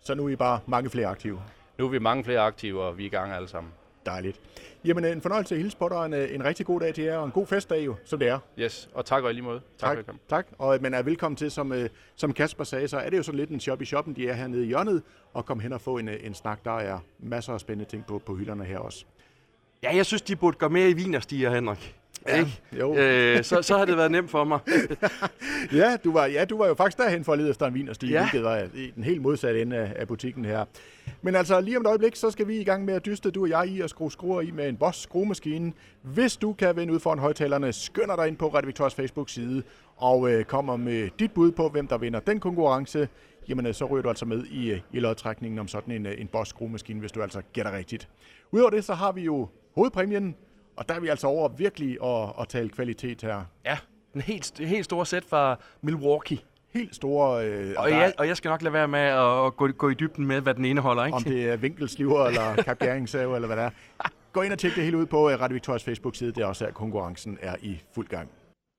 Så 0.00 0.14
nu 0.14 0.26
er 0.26 0.28
I 0.28 0.36
bare 0.36 0.60
mange 0.66 0.90
flere 0.90 1.06
aktive? 1.06 1.40
Nu 1.78 1.84
er 1.84 1.88
vi 1.88 1.98
mange 1.98 2.24
flere 2.24 2.40
aktive, 2.40 2.82
og 2.82 2.98
vi 2.98 3.02
er 3.02 3.06
i 3.06 3.10
gang 3.10 3.32
alle 3.32 3.48
sammen. 3.48 3.72
Dejligt. 4.06 4.40
Jamen 4.84 5.04
en 5.04 5.20
fornøjelse 5.20 5.54
at 5.54 5.60
hilse 5.60 5.76
på 5.76 5.88
dig, 5.88 6.06
en, 6.06 6.14
en 6.14 6.44
rigtig 6.44 6.66
god 6.66 6.80
dag 6.80 6.94
til 6.94 7.04
jer, 7.04 7.16
og 7.16 7.24
en 7.24 7.30
god 7.30 7.46
festdag 7.46 7.86
jo, 7.86 7.94
som 8.04 8.18
det 8.18 8.28
er. 8.28 8.38
Yes, 8.58 8.88
og 8.94 9.04
tak 9.04 9.24
og 9.24 9.30
i 9.30 9.32
lige 9.32 9.44
måde. 9.44 9.60
Tak, 9.78 10.06
tak. 10.06 10.14
tak. 10.28 10.46
Og, 10.58 10.78
men 10.80 10.94
er 10.94 11.02
velkommen 11.02 11.36
til, 11.36 11.50
som, 11.50 11.72
som 12.16 12.32
Kasper 12.32 12.64
sagde, 12.64 12.88
så 12.88 12.98
er 12.98 13.10
det 13.10 13.16
jo 13.16 13.22
sådan 13.22 13.38
lidt 13.38 13.50
en 13.50 13.60
shop 13.60 13.82
i 13.82 13.84
shoppen, 13.84 14.16
de 14.16 14.28
er 14.28 14.34
hernede 14.34 14.64
i 14.64 14.66
hjørnet, 14.66 15.02
og 15.32 15.46
kom 15.46 15.60
hen 15.60 15.72
og 15.72 15.80
få 15.80 15.98
en, 15.98 16.08
en 16.08 16.34
snak. 16.34 16.64
Der 16.64 16.78
er 16.78 16.98
masser 17.18 17.52
af 17.52 17.60
spændende 17.60 17.90
ting 17.90 18.06
på, 18.06 18.18
på 18.18 18.34
hylderne 18.34 18.64
her 18.64 18.78
også. 18.78 19.04
Ja, 19.82 19.96
jeg 19.96 20.06
synes, 20.06 20.22
de 20.22 20.36
burde 20.36 20.58
gå 20.58 20.68
mere 20.68 20.90
i 20.90 20.92
vinerstiger, 20.92 21.54
Henrik. 21.54 21.96
Ja, 22.28 22.38
ikke? 22.38 22.60
Jo. 22.78 22.96
Øh, 22.96 23.44
så, 23.44 23.62
så 23.62 23.78
har 23.78 23.84
det 23.84 23.96
været 23.96 24.10
nemt 24.10 24.30
for 24.30 24.44
mig. 24.44 24.58
ja, 25.80 25.96
du 26.04 26.12
var, 26.12 26.26
ja, 26.26 26.44
du 26.44 26.58
var 26.58 26.66
jo 26.66 26.74
faktisk 26.74 26.98
derhen 26.98 27.24
for 27.24 27.32
at 27.32 27.38
lede 27.38 27.50
efter 27.50 27.66
en 27.66 27.74
vinerstige, 27.74 28.12
ja. 28.12 28.20
hvilket 28.20 28.44
var 28.44 28.66
i 28.74 28.92
den 28.94 29.04
helt 29.04 29.22
modsatte 29.22 29.62
ende 29.62 29.76
af, 29.76 29.92
af 29.96 30.08
butikken 30.08 30.44
her. 30.44 30.64
Men 31.22 31.34
altså, 31.34 31.60
lige 31.60 31.76
om 31.76 31.82
et 31.82 31.86
øjeblik, 31.86 32.16
så 32.16 32.30
skal 32.30 32.48
vi 32.48 32.56
i 32.56 32.64
gang 32.64 32.84
med 32.84 32.94
at 32.94 33.06
dyste, 33.06 33.30
du 33.30 33.42
og 33.42 33.48
jeg, 33.50 33.68
i 33.68 33.80
at 33.80 33.90
skrue 33.90 34.12
skruer 34.12 34.40
i 34.40 34.50
med 34.50 34.68
en 34.68 34.76
Bosch 34.76 35.02
skruemaskine. 35.02 35.72
Hvis 36.02 36.36
du 36.36 36.52
kan 36.52 36.76
vende 36.76 36.92
ud 36.92 37.00
foran 37.00 37.18
højtalerne, 37.18 37.72
skynder 37.72 38.16
dig 38.16 38.28
ind 38.28 38.36
på 38.36 38.48
Radio 38.48 38.66
Victorias 38.66 38.94
Facebook-side 38.94 39.62
og 39.96 40.30
øh, 40.32 40.44
kommer 40.44 40.76
med 40.76 41.08
dit 41.18 41.32
bud 41.32 41.52
på, 41.52 41.68
hvem 41.68 41.88
der 41.88 41.98
vinder 41.98 42.20
den 42.20 42.40
konkurrence. 42.40 43.08
Jamen, 43.48 43.66
øh, 43.66 43.74
så 43.74 43.84
ryger 43.84 44.02
du 44.02 44.08
altså 44.08 44.24
med 44.24 44.44
i, 44.44 44.70
øh, 44.70 44.80
i 44.92 45.00
lodtrækningen 45.00 45.58
om 45.58 45.68
sådan 45.68 45.94
en, 45.94 46.06
øh, 46.06 46.20
en 46.20 46.26
Bosch 46.26 46.50
skruemaskine, 46.50 47.00
hvis 47.00 47.12
du 47.12 47.22
altså 47.22 47.42
gætter 47.52 47.72
rigtigt. 47.72 48.08
Udover 48.50 48.70
det, 48.70 48.84
så 48.84 48.94
har 48.94 49.12
vi 49.12 49.22
jo 49.22 49.48
hovedpræmien, 49.74 50.36
og 50.76 50.88
der 50.88 50.94
er 50.94 51.00
vi 51.00 51.08
altså 51.08 51.26
over 51.26 51.48
virkelig 51.48 51.98
at, 52.04 52.32
at 52.40 52.48
tale 52.48 52.68
kvalitet 52.68 53.22
her. 53.22 53.42
Ja, 53.64 53.78
en 54.14 54.20
helt, 54.20 54.58
helt 54.58 54.84
stor 54.84 55.04
sæt 55.04 55.24
fra 55.24 55.56
Milwaukee. 55.82 56.38
Helt 56.74 56.94
store... 56.94 57.46
Øh, 57.46 57.74
og, 57.78 57.90
jeg, 57.90 58.12
og 58.18 58.28
jeg 58.28 58.36
skal 58.36 58.48
nok 58.48 58.62
lade 58.62 58.72
være 58.72 58.88
med 58.88 59.00
at 59.00 59.56
gå, 59.56 59.68
gå 59.68 59.88
i 59.88 59.94
dybden 59.94 60.26
med, 60.26 60.40
hvad 60.40 60.54
den 60.54 60.64
indeholder. 60.64 61.04
Ikke? 61.04 61.16
Om 61.16 61.24
det 61.24 61.48
er 61.48 61.56
vinkelsliver 61.56 62.26
eller 62.26 62.56
kapgæringssave 62.62 63.34
eller 63.34 63.46
hvad 63.46 63.56
det 63.56 63.64
er. 63.64 63.70
Gå 64.32 64.42
ind 64.42 64.52
og 64.52 64.58
tjek 64.58 64.74
det 64.74 64.84
hele 64.84 64.96
ud 64.96 65.06
på 65.06 65.28
Radio 65.28 65.54
Victorias 65.54 65.84
Facebook-side. 65.84 66.32
Det 66.32 66.42
er 66.42 66.46
også 66.46 66.64
her, 66.64 66.72
konkurrencen 66.72 67.38
er 67.42 67.56
i 67.62 67.80
fuld 67.94 68.08
gang. 68.08 68.30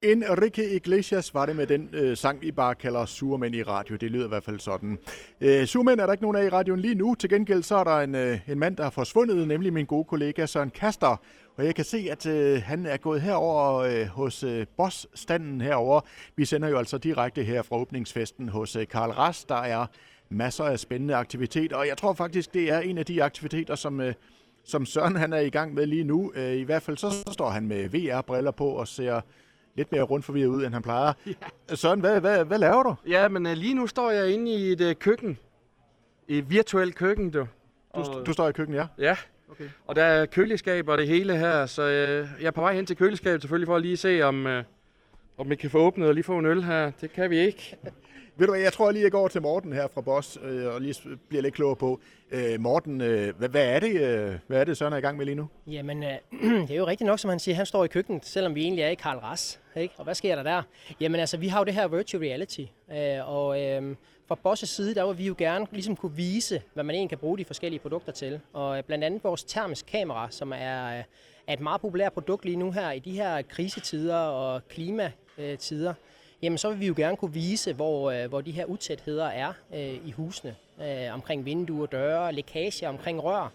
Enrique 0.03 0.75
Iglesias 0.75 1.33
var 1.33 1.45
det 1.45 1.55
med 1.55 1.67
den 1.67 1.89
øh, 1.93 2.17
sang, 2.17 2.41
vi 2.41 2.51
bare 2.51 2.75
kalder 2.75 3.05
Surmænd 3.05 3.55
i 3.55 3.63
radio. 3.63 3.95
Det 3.95 4.11
lyder 4.11 4.25
i 4.25 4.27
hvert 4.27 4.43
fald 4.43 4.59
sådan. 4.59 4.97
Øh, 5.41 5.65
Surmænd 5.65 5.99
er 5.99 6.05
der 6.05 6.13
ikke 6.13 6.23
nogen 6.23 6.37
af 6.37 6.45
i 6.45 6.49
radioen 6.49 6.79
lige 6.79 6.95
nu. 6.95 7.15
Til 7.15 7.29
gengæld 7.29 7.63
så 7.63 7.75
er 7.75 7.83
der 7.83 7.99
en, 7.99 8.15
øh, 8.15 8.39
en 8.47 8.59
mand, 8.59 8.77
der 8.77 8.85
er 8.85 8.89
forsvundet, 8.89 9.47
nemlig 9.47 9.73
min 9.73 9.85
gode 9.85 10.03
kollega 10.03 10.45
Søren 10.45 10.69
Kaster. 10.69 11.21
Og 11.57 11.65
jeg 11.65 11.75
kan 11.75 11.85
se, 11.85 12.07
at 12.11 12.25
øh, 12.25 12.61
han 12.63 12.85
er 12.85 12.97
gået 12.97 13.21
herover 13.21 13.79
øh, 13.79 14.07
hos 14.07 14.43
øh, 14.43 14.65
Boss-standen 14.77 15.61
herover. 15.61 16.01
Vi 16.35 16.45
sender 16.45 16.69
jo 16.69 16.77
altså 16.77 16.97
direkte 16.97 17.43
her 17.43 17.61
fra 17.61 17.75
åbningsfesten 17.75 18.49
hos 18.49 18.75
øh, 18.75 18.87
Karl 18.87 19.11
Ras. 19.11 19.45
Der 19.45 19.55
er 19.55 19.85
masser 20.29 20.63
af 20.63 20.79
spændende 20.79 21.15
aktiviteter, 21.15 21.75
og 21.77 21.87
jeg 21.87 21.97
tror 21.97 22.13
faktisk, 22.13 22.53
det 22.53 22.71
er 22.71 22.79
en 22.79 22.97
af 22.97 23.05
de 23.05 23.23
aktiviteter, 23.23 23.75
som... 23.75 24.01
Øh, 24.01 24.13
som 24.63 24.85
Søren 24.85 25.15
han 25.15 25.33
er 25.33 25.39
i 25.39 25.49
gang 25.49 25.73
med 25.73 25.85
lige 25.85 26.03
nu. 26.03 26.31
Øh, 26.35 26.53
I 26.53 26.63
hvert 26.63 26.81
fald 26.81 26.97
så 26.97 27.11
står 27.31 27.49
han 27.49 27.67
med 27.67 27.89
VR-briller 27.89 28.51
på 28.51 28.69
og 28.69 28.87
ser 28.87 29.21
lidt 29.75 29.91
mere 29.91 30.01
rundt 30.01 30.25
forvirret 30.25 30.47
ud, 30.47 30.65
end 30.65 30.73
han 30.73 30.81
plejer. 30.81 31.13
Ja. 31.69 31.75
Søren, 31.75 31.99
hvad, 31.99 32.19
hvad, 32.19 32.45
hvad 32.45 32.57
laver 32.57 32.83
du? 32.83 32.95
Ja, 33.07 33.27
men 33.27 33.45
uh, 33.45 33.51
lige 33.51 33.73
nu 33.73 33.87
står 33.87 34.11
jeg 34.11 34.29
inde 34.29 34.51
i 34.51 34.71
et 34.71 34.81
uh, 34.81 34.93
køkken. 34.93 35.37
Et 36.27 36.49
virtuelt 36.49 36.95
køkken, 36.95 37.29
du. 37.29 37.39
Du, 37.39 37.47
og, 37.91 38.25
du 38.25 38.33
står 38.33 38.49
i 38.49 38.51
køkken, 38.51 38.75
ja? 38.75 38.87
Ja. 38.97 39.15
Okay. 39.51 39.69
Og 39.87 39.95
der 39.95 40.03
er 40.03 40.25
køleskab 40.25 40.87
og 40.87 40.97
det 40.97 41.07
hele 41.07 41.37
her, 41.37 41.65
så 41.65 41.81
uh, 41.81 42.41
jeg 42.41 42.47
er 42.47 42.51
på 42.51 42.61
vej 42.61 42.75
hen 42.75 42.85
til 42.85 42.95
køleskabet 42.95 43.41
selvfølgelig 43.41 43.67
for 43.67 43.75
at 43.75 43.81
lige 43.81 43.97
se, 43.97 44.21
om, 44.21 44.45
uh, 44.45 44.51
om 45.37 45.49
vi 45.49 45.55
kan 45.55 45.69
få 45.69 45.77
åbnet 45.77 46.07
og 46.07 46.13
lige 46.13 46.23
få 46.23 46.39
en 46.39 46.45
øl 46.45 46.63
her. 46.63 46.91
Det 47.01 47.11
kan 47.11 47.29
vi 47.29 47.37
ikke. 47.39 47.77
Ved 48.39 48.47
du 48.47 48.53
hvad, 48.53 48.61
jeg 48.61 48.73
tror 48.73 48.91
lige, 48.91 49.03
jeg 49.03 49.11
går 49.11 49.27
til 49.27 49.41
Morten 49.41 49.73
her 49.73 49.87
fra 49.87 50.01
Boss 50.01 50.37
øh, 50.43 50.73
og 50.73 50.81
lige 50.81 51.17
bliver 51.29 51.41
lidt 51.41 51.53
klogere 51.53 51.75
på. 51.75 51.99
Øh, 52.31 52.59
Morten, 52.59 53.01
øh, 53.01 53.37
hvad, 53.37 53.49
hvad, 53.49 53.75
er 53.75 53.79
det, 53.79 54.01
øh, 54.01 54.35
hvad 54.47 54.59
er 54.59 54.63
det, 54.63 54.77
Søren 54.77 54.93
er 54.93 54.97
i 54.97 55.01
gang 55.01 55.17
med 55.17 55.25
lige 55.25 55.35
nu? 55.35 55.47
Jamen, 55.67 56.03
øh, 56.03 56.09
det 56.67 56.71
er 56.71 56.75
jo 56.75 56.87
rigtigt 56.87 57.05
nok, 57.05 57.19
som 57.19 57.29
han 57.29 57.39
siger. 57.39 57.55
Han 57.55 57.65
står 57.65 57.83
i 57.83 57.87
køkkenet, 57.87 58.25
selvom 58.25 58.55
vi 58.55 58.61
egentlig 58.61 58.83
er 58.83 58.89
i 58.89 58.95
Karl 58.95 59.17
Ras. 59.17 59.59
Ikke? 59.75 59.93
Og 59.97 60.03
hvad 60.03 60.15
sker 60.15 60.35
der 60.35 60.43
der? 60.43 60.61
Jamen 60.99 61.19
altså, 61.19 61.37
vi 61.37 61.47
har 61.47 61.59
jo 61.59 61.65
det 61.65 61.73
her 61.73 61.87
virtual 61.87 62.23
reality. 62.23 62.61
Øh, 62.91 63.29
og 63.29 63.63
øh, 63.63 63.95
fra 64.27 64.35
Bosses 64.35 64.69
side, 64.69 64.95
der 64.95 65.07
vil 65.07 65.17
vi 65.17 65.27
jo 65.27 65.35
gerne 65.37 65.67
ligesom 65.71 65.95
kunne 65.95 66.15
vise, 66.15 66.61
hvad 66.73 66.83
man 66.83 66.95
egentlig 66.95 67.09
kan 67.09 67.17
bruge 67.17 67.37
de 67.37 67.45
forskellige 67.45 67.79
produkter 67.79 68.11
til. 68.11 68.39
Og 68.53 68.77
øh, 68.77 68.83
blandt 68.83 69.03
andet 69.03 69.23
vores 69.23 69.43
termisk 69.43 69.85
kamera, 69.85 70.27
som 70.31 70.53
er, 70.53 70.97
øh, 70.97 71.03
er 71.47 71.53
et 71.53 71.59
meget 71.59 71.81
populært 71.81 72.13
produkt 72.13 72.45
lige 72.45 72.57
nu 72.57 72.71
her 72.71 72.91
i 72.91 72.99
de 72.99 73.11
her 73.11 73.41
krisetider 73.41 74.17
og 74.17 74.67
klimatider. 74.67 75.93
Jamen 76.41 76.57
så 76.57 76.69
vil 76.69 76.79
vi 76.79 76.87
jo 76.87 76.93
gerne 76.97 77.17
kunne 77.17 77.33
vise, 77.33 77.73
hvor, 77.73 78.11
øh, 78.11 78.29
hvor 78.29 78.41
de 78.41 78.51
her 78.51 78.65
utætheder 78.65 79.27
er 79.27 79.53
øh, 79.73 80.07
i 80.07 80.11
husene. 80.11 80.55
Øh, 80.81 81.13
omkring 81.13 81.45
vinduer, 81.45 81.85
døre, 81.85 82.33
lækager, 82.33 82.89
omkring 82.89 83.23
rør. 83.23 83.51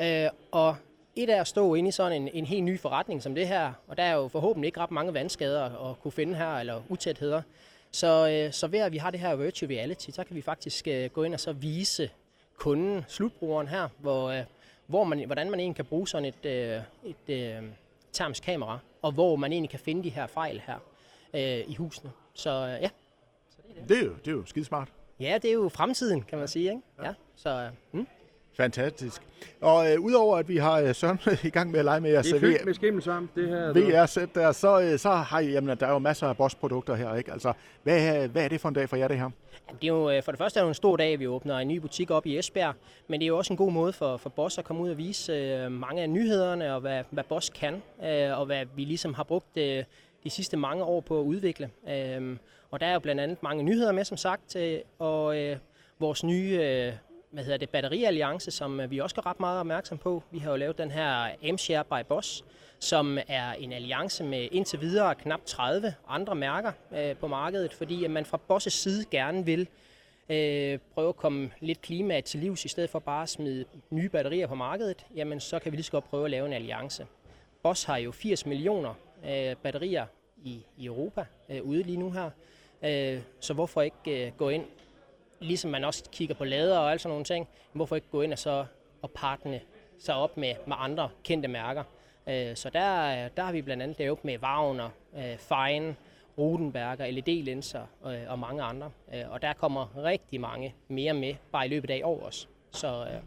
Øh, 0.00 0.28
og 0.52 0.76
et 1.16 1.30
er 1.30 1.40
at 1.40 1.46
stå 1.46 1.74
inde 1.74 1.88
i 1.88 1.92
sådan 1.92 2.22
en, 2.22 2.28
en 2.32 2.46
helt 2.46 2.64
ny 2.64 2.80
forretning 2.80 3.22
som 3.22 3.34
det 3.34 3.48
her, 3.48 3.72
og 3.88 3.96
der 3.96 4.02
er 4.02 4.14
jo 4.14 4.28
forhåbentlig 4.28 4.66
ikke 4.66 4.80
ret 4.80 4.90
mange 4.90 5.14
vandskader 5.14 5.90
at 5.90 6.00
kunne 6.00 6.12
finde 6.12 6.34
her, 6.34 6.56
eller 6.56 6.82
utætheder. 6.88 7.42
Så, 7.90 8.28
øh, 8.28 8.52
så 8.52 8.66
ved 8.66 8.78
at 8.78 8.92
vi 8.92 8.96
har 8.96 9.10
det 9.10 9.20
her 9.20 9.36
virtual 9.36 9.72
reality, 9.72 10.10
så 10.10 10.24
kan 10.24 10.36
vi 10.36 10.42
faktisk 10.42 10.88
øh, 10.88 11.10
gå 11.10 11.22
ind 11.22 11.34
og 11.34 11.40
så 11.40 11.52
vise 11.52 12.10
kunden, 12.56 13.04
slutbrugeren 13.08 13.68
her, 13.68 13.88
hvor, 13.98 14.30
øh, 14.30 14.42
hvor 14.86 15.04
man, 15.04 15.26
hvordan 15.26 15.50
man 15.50 15.60
egentlig 15.60 15.76
kan 15.76 15.84
bruge 15.84 16.08
sådan 16.08 16.24
et, 16.24 16.46
øh, 16.46 16.80
et 17.04 17.34
øh, 17.34 17.62
terms 18.12 18.40
kamera, 18.40 18.78
og 19.02 19.12
hvor 19.12 19.36
man 19.36 19.52
egentlig 19.52 19.70
kan 19.70 19.78
finde 19.78 20.04
de 20.04 20.10
her 20.10 20.26
fejl 20.26 20.62
her 20.66 20.78
øh, 21.34 21.70
i 21.70 21.74
husene. 21.74 22.10
Så 22.34 22.50
øh, 22.50 22.82
ja. 22.82 22.88
Så 23.50 23.56
det, 23.68 23.76
er 23.76 23.80
det. 23.80 23.88
Det, 23.88 23.98
er 23.98 24.04
jo, 24.04 24.12
det 24.24 24.28
er 24.28 24.32
jo 24.32 24.46
skidesmart. 24.46 24.88
Ja, 25.20 25.38
det 25.42 25.50
er 25.50 25.54
jo 25.54 25.68
fremtiden, 25.68 26.22
kan 26.22 26.38
man 26.38 26.48
sige. 26.48 26.70
Ikke? 26.70 26.82
Ja. 26.98 27.06
ja. 27.06 27.14
Så, 27.36 27.70
mm. 27.92 28.06
Fantastisk. 28.56 29.22
Og 29.60 29.92
øh, 29.92 30.00
udover 30.00 30.36
at 30.36 30.48
vi 30.48 30.56
har 30.56 30.80
øh, 30.80 30.94
Søren 30.94 31.18
i 31.44 31.50
gang 31.50 31.70
med 31.70 31.78
at 31.78 31.84
lege 31.84 32.00
med 32.00 32.10
jeres 32.10 32.26
det 32.26 32.60
er 32.60 32.64
med 32.64 32.74
skimmelsvamp, 32.74 33.34
det 33.34 33.48
her. 33.48 33.72
VR-sæt 33.72 34.34
der, 34.34 34.52
så, 34.52 34.80
øh, 34.80 34.98
så 34.98 35.10
har 35.10 35.40
I, 35.40 35.50
jamen, 35.50 35.76
der 35.80 35.86
er 35.86 35.92
jo 35.92 35.98
masser 35.98 36.26
af 36.26 36.36
Bosch-produkter 36.36 36.94
her, 36.94 37.14
ikke? 37.14 37.32
Altså, 37.32 37.52
hvad, 37.82 38.28
hvad 38.28 38.44
er 38.44 38.48
det 38.48 38.60
for 38.60 38.68
en 38.68 38.74
dag 38.74 38.88
for 38.88 38.96
jer, 38.96 39.08
det 39.08 39.16
her? 39.16 39.30
Jamen, 39.68 39.78
det 39.80 39.88
er 39.88 39.92
jo, 39.92 40.10
øh, 40.10 40.22
for 40.22 40.32
det 40.32 40.38
første 40.38 40.58
er 40.60 40.62
det 40.62 40.66
jo 40.66 40.68
en 40.68 40.74
stor 40.74 40.96
dag, 40.96 41.12
at 41.12 41.20
vi 41.20 41.26
åbner 41.26 41.58
en 41.58 41.68
ny 41.68 41.76
butik 41.76 42.10
op 42.10 42.26
i 42.26 42.38
Esbjerg, 42.38 42.74
men 43.08 43.20
det 43.20 43.24
er 43.24 43.28
jo 43.28 43.38
også 43.38 43.52
en 43.52 43.56
god 43.56 43.72
måde 43.72 43.92
for, 43.92 44.16
for 44.16 44.30
Bosch 44.30 44.58
at 44.58 44.64
komme 44.64 44.82
ud 44.82 44.90
og 44.90 44.98
vise 44.98 45.32
øh, 45.32 45.72
mange 45.72 46.02
af 46.02 46.10
nyhederne, 46.10 46.74
og 46.74 46.80
hvad, 46.80 47.02
hvad 47.10 47.24
Bosch 47.24 47.52
kan, 47.52 47.82
øh, 48.04 48.38
og 48.38 48.46
hvad 48.46 48.64
vi 48.76 48.84
ligesom 48.84 49.14
har 49.14 49.24
brugt 49.24 49.56
øh, 49.56 49.84
de 50.24 50.30
sidste 50.30 50.56
mange 50.56 50.84
år 50.84 51.00
på 51.00 51.20
at 51.20 51.24
udvikle. 51.24 51.70
Øh, 51.90 52.36
og 52.70 52.80
der 52.80 52.86
er 52.86 52.92
jo 52.92 52.98
blandt 52.98 53.20
andet 53.20 53.42
mange 53.42 53.62
nyheder 53.62 53.92
med, 53.92 54.04
som 54.04 54.16
sagt, 54.16 54.56
øh, 54.56 54.78
og 54.98 55.38
øh, 55.38 55.56
vores 55.98 56.24
nye 56.24 56.58
øh, 56.62 56.92
hvad 57.30 57.44
hedder 57.44 57.58
det, 57.58 57.70
batterialliance, 57.70 58.50
som 58.50 58.80
øh, 58.80 58.90
vi 58.90 58.98
også 58.98 59.14
skal 59.14 59.20
ret 59.20 59.40
meget 59.40 59.60
opmærksom 59.60 59.98
på. 59.98 60.22
Vi 60.30 60.38
har 60.38 60.50
jo 60.50 60.56
lavet 60.56 60.78
den 60.78 60.90
her 60.90 61.24
øh, 61.24 61.52
M-Share 61.52 61.84
by 61.84 62.06
Bosch, 62.08 62.44
som 62.78 63.18
er 63.28 63.52
en 63.52 63.72
alliance 63.72 64.24
med 64.24 64.48
indtil 64.52 64.80
videre 64.80 65.14
knap 65.14 65.40
30 65.46 65.94
andre 66.08 66.34
mærker 66.34 66.72
øh, 66.96 67.16
på 67.16 67.26
markedet, 67.26 67.72
fordi 67.72 68.04
at 68.04 68.10
man 68.10 68.26
fra 68.26 68.40
Bosch' 68.50 68.68
side 68.68 69.04
gerne 69.10 69.44
vil 69.44 69.68
øh, 70.28 70.78
prøve 70.94 71.08
at 71.08 71.16
komme 71.16 71.50
lidt 71.60 71.80
klimaet 71.80 72.24
til 72.24 72.40
livs, 72.40 72.64
i 72.64 72.68
stedet 72.68 72.90
for 72.90 72.98
bare 72.98 73.22
at 73.22 73.28
smide 73.28 73.64
nye 73.90 74.08
batterier 74.08 74.46
på 74.46 74.54
markedet, 74.54 75.06
jamen 75.14 75.40
så 75.40 75.58
kan 75.58 75.72
vi 75.72 75.76
lige 75.76 75.84
så 75.84 75.92
godt 75.92 76.04
prøve 76.04 76.24
at 76.24 76.30
lave 76.30 76.46
en 76.46 76.52
alliance. 76.52 77.06
Bosch 77.62 77.86
har 77.86 77.96
jo 77.96 78.12
80 78.12 78.46
millioner 78.46 78.94
øh, 79.26 79.56
batterier 79.62 80.06
i, 80.44 80.66
i 80.76 80.86
Europa 80.86 81.26
øh, 81.48 81.62
ude 81.62 81.82
lige 81.82 81.96
nu 81.96 82.10
her. 82.10 82.30
Øh, 82.82 83.20
så 83.40 83.54
hvorfor 83.54 83.82
ikke 83.82 84.26
øh, 84.26 84.32
gå 84.38 84.48
ind, 84.48 84.64
ligesom 85.40 85.70
man 85.70 85.84
også 85.84 86.04
kigger 86.12 86.34
på 86.34 86.44
lader 86.44 86.78
og 86.78 86.90
alt 86.90 87.00
sådan 87.00 87.10
nogle 87.10 87.24
ting, 87.24 87.48
hvorfor 87.72 87.96
ikke 87.96 88.08
gå 88.10 88.22
ind 88.22 88.32
og 88.32 88.38
så 88.38 88.64
og 89.02 89.10
partne 89.10 89.60
sig 89.98 90.14
op 90.14 90.36
med, 90.36 90.54
med 90.66 90.76
andre 90.78 91.08
kendte 91.24 91.48
mærker. 91.48 91.84
Øh, 92.28 92.56
så 92.56 92.70
der, 92.70 93.28
der 93.28 93.42
har 93.42 93.52
vi 93.52 93.62
blandt 93.62 93.82
andet 93.82 93.98
lavet 93.98 94.24
med 94.24 94.38
Wagner, 94.38 94.90
øh, 95.16 95.38
Fine, 95.38 95.96
Rudenberger, 96.38 97.10
LED-linser 97.10 97.86
øh, 98.06 98.20
og 98.28 98.38
mange 98.38 98.62
andre. 98.62 98.90
Øh, 99.14 99.30
og 99.30 99.42
der 99.42 99.52
kommer 99.52 100.04
rigtig 100.04 100.40
mange 100.40 100.74
mere 100.88 101.14
med, 101.14 101.34
bare 101.52 101.66
i 101.66 101.68
løbet 101.68 101.90
af 101.90 101.96
i 101.96 102.02
år 102.02 102.20
også. 102.20 102.46
Så, 102.70 103.06
øh, 103.12 103.20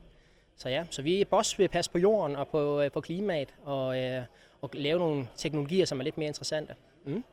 så 0.57 0.70
ja, 0.70 0.86
så 0.89 1.01
vi 1.01 1.26
boss 1.26 1.60
vil 1.60 1.68
passe 1.68 1.91
på 1.91 1.97
jorden 1.97 2.36
og 2.36 2.47
på, 2.47 2.82
øh, 2.82 2.91
på 2.91 3.01
klimaet 3.01 3.53
og, 3.64 4.03
øh, 4.03 4.24
og 4.62 4.70
lave 4.74 4.99
nogle 4.99 5.28
teknologier, 5.36 5.86
som 5.86 5.99
er 5.99 6.03
lidt 6.03 6.18
mere 6.18 6.28
interessante. 6.28 6.76
Mm. 7.05 7.24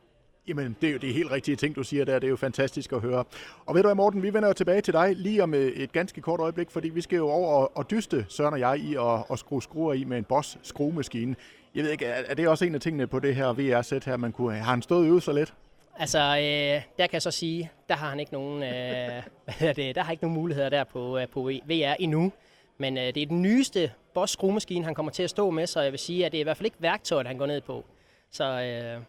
Jamen, 0.47 0.75
det 0.81 0.89
er 0.89 0.93
jo 0.93 0.97
de 0.97 1.13
helt 1.13 1.31
rigtige 1.31 1.55
ting, 1.55 1.75
du 1.75 1.83
siger 1.83 2.05
der. 2.05 2.19
Det 2.19 2.27
er 2.27 2.29
jo 2.29 2.35
fantastisk 2.35 2.93
at 2.93 3.01
høre. 3.01 3.23
Og 3.65 3.75
ved 3.75 3.81
du 3.81 3.87
hvad, 3.87 3.95
Morten, 3.95 4.23
vi 4.23 4.33
vender 4.33 4.49
jo 4.49 4.53
tilbage 4.53 4.81
til 4.81 4.93
dig 4.93 5.15
lige 5.15 5.43
om 5.43 5.53
øh, 5.53 5.67
et 5.67 5.91
ganske 5.91 6.21
kort 6.21 6.39
øjeblik, 6.39 6.71
fordi 6.71 6.89
vi 6.89 7.01
skal 7.01 7.15
jo 7.15 7.29
over 7.29 7.49
og, 7.49 7.77
og 7.77 7.91
dyste 7.91 8.25
Søren 8.29 8.53
og 8.53 8.59
jeg 8.59 8.79
i 8.79 8.95
at, 8.95 9.23
at 9.31 9.39
skrue 9.39 9.63
skruer 9.63 9.93
i 9.93 10.03
med 10.03 10.17
en 10.17 10.23
Boss 10.23 10.57
skruemaskine. 10.63 11.35
Jeg 11.75 11.83
ved 11.83 11.91
ikke, 11.91 12.05
er, 12.05 12.33
det 12.33 12.47
også 12.47 12.65
en 12.65 12.75
af 12.75 12.81
tingene 12.81 13.07
på 13.07 13.19
det 13.19 13.35
her 13.35 13.53
VR-sæt 13.53 14.05
her, 14.05 14.17
man 14.17 14.31
kunne 14.31 14.55
Har 14.55 14.71
han 14.71 14.81
stået 14.81 15.09
ude 15.09 15.21
så 15.21 15.31
lidt? 15.31 15.53
Altså, 15.99 16.19
øh, 16.19 16.81
der 16.97 17.07
kan 17.07 17.13
jeg 17.13 17.21
så 17.21 17.31
sige, 17.31 17.71
der 17.89 17.95
har 17.95 18.09
han 18.09 18.19
ikke 18.19 18.33
nogen, 18.33 18.63
øh, 18.63 19.23
hvad 19.59 19.73
det, 19.73 19.95
der 19.95 20.03
har 20.03 20.11
ikke 20.11 20.23
nogen 20.23 20.39
muligheder 20.39 20.69
der 20.69 20.83
på, 20.83 21.17
øh, 21.17 21.27
på 21.27 21.41
VR 21.43 21.93
endnu. 21.99 22.31
Men 22.77 22.97
øh, 22.97 23.03
det 23.03 23.17
er 23.17 23.25
den 23.25 23.41
nyeste 23.41 23.91
Boss 24.13 24.33
skruemaskine, 24.33 24.85
han 24.85 24.95
kommer 24.95 25.11
til 25.11 25.23
at 25.23 25.29
stå 25.29 25.49
med, 25.49 25.67
så 25.67 25.81
jeg 25.81 25.91
vil 25.91 25.99
sige, 25.99 26.25
at 26.25 26.31
det 26.31 26.37
er 26.37 26.41
i 26.41 26.43
hvert 26.43 26.57
fald 26.57 26.65
ikke 26.65 26.77
værktøjet, 26.79 27.27
han 27.27 27.37
går 27.37 27.45
ned 27.45 27.61
på. 27.61 27.85
Så 28.31 28.43
øh. 28.43 29.01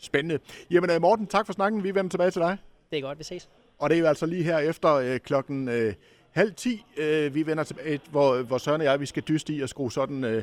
Spændende. 0.00 0.38
Jamen 0.70 0.90
øh, 0.90 1.00
Morten, 1.00 1.26
tak 1.26 1.46
for 1.46 1.52
snakken. 1.52 1.84
Vi 1.84 1.94
vender 1.94 2.08
tilbage 2.08 2.30
til 2.30 2.40
dig. 2.40 2.58
Det 2.90 2.98
er 2.98 3.02
godt, 3.02 3.18
vi 3.18 3.24
ses. 3.24 3.48
Og 3.78 3.90
det 3.90 3.96
er 3.96 4.00
jo 4.00 4.06
altså 4.06 4.26
lige 4.26 4.42
her 4.42 4.58
efter 4.58 4.94
øh, 4.94 5.18
klokken 5.18 5.68
øh, 5.68 5.94
halv 6.30 6.54
ti, 6.54 6.84
øh, 6.96 7.34
vi 7.34 7.46
vender 7.46 7.64
tilbage, 7.64 8.00
hvor, 8.10 8.42
hvor 8.42 8.58
Søren 8.58 8.80
og 8.80 8.84
jeg, 8.84 9.00
vi 9.00 9.06
skal 9.06 9.22
dyste 9.28 9.52
i 9.52 9.60
at 9.60 9.70
skrue 9.70 9.92
sådan 9.92 10.24
øh, 10.24 10.42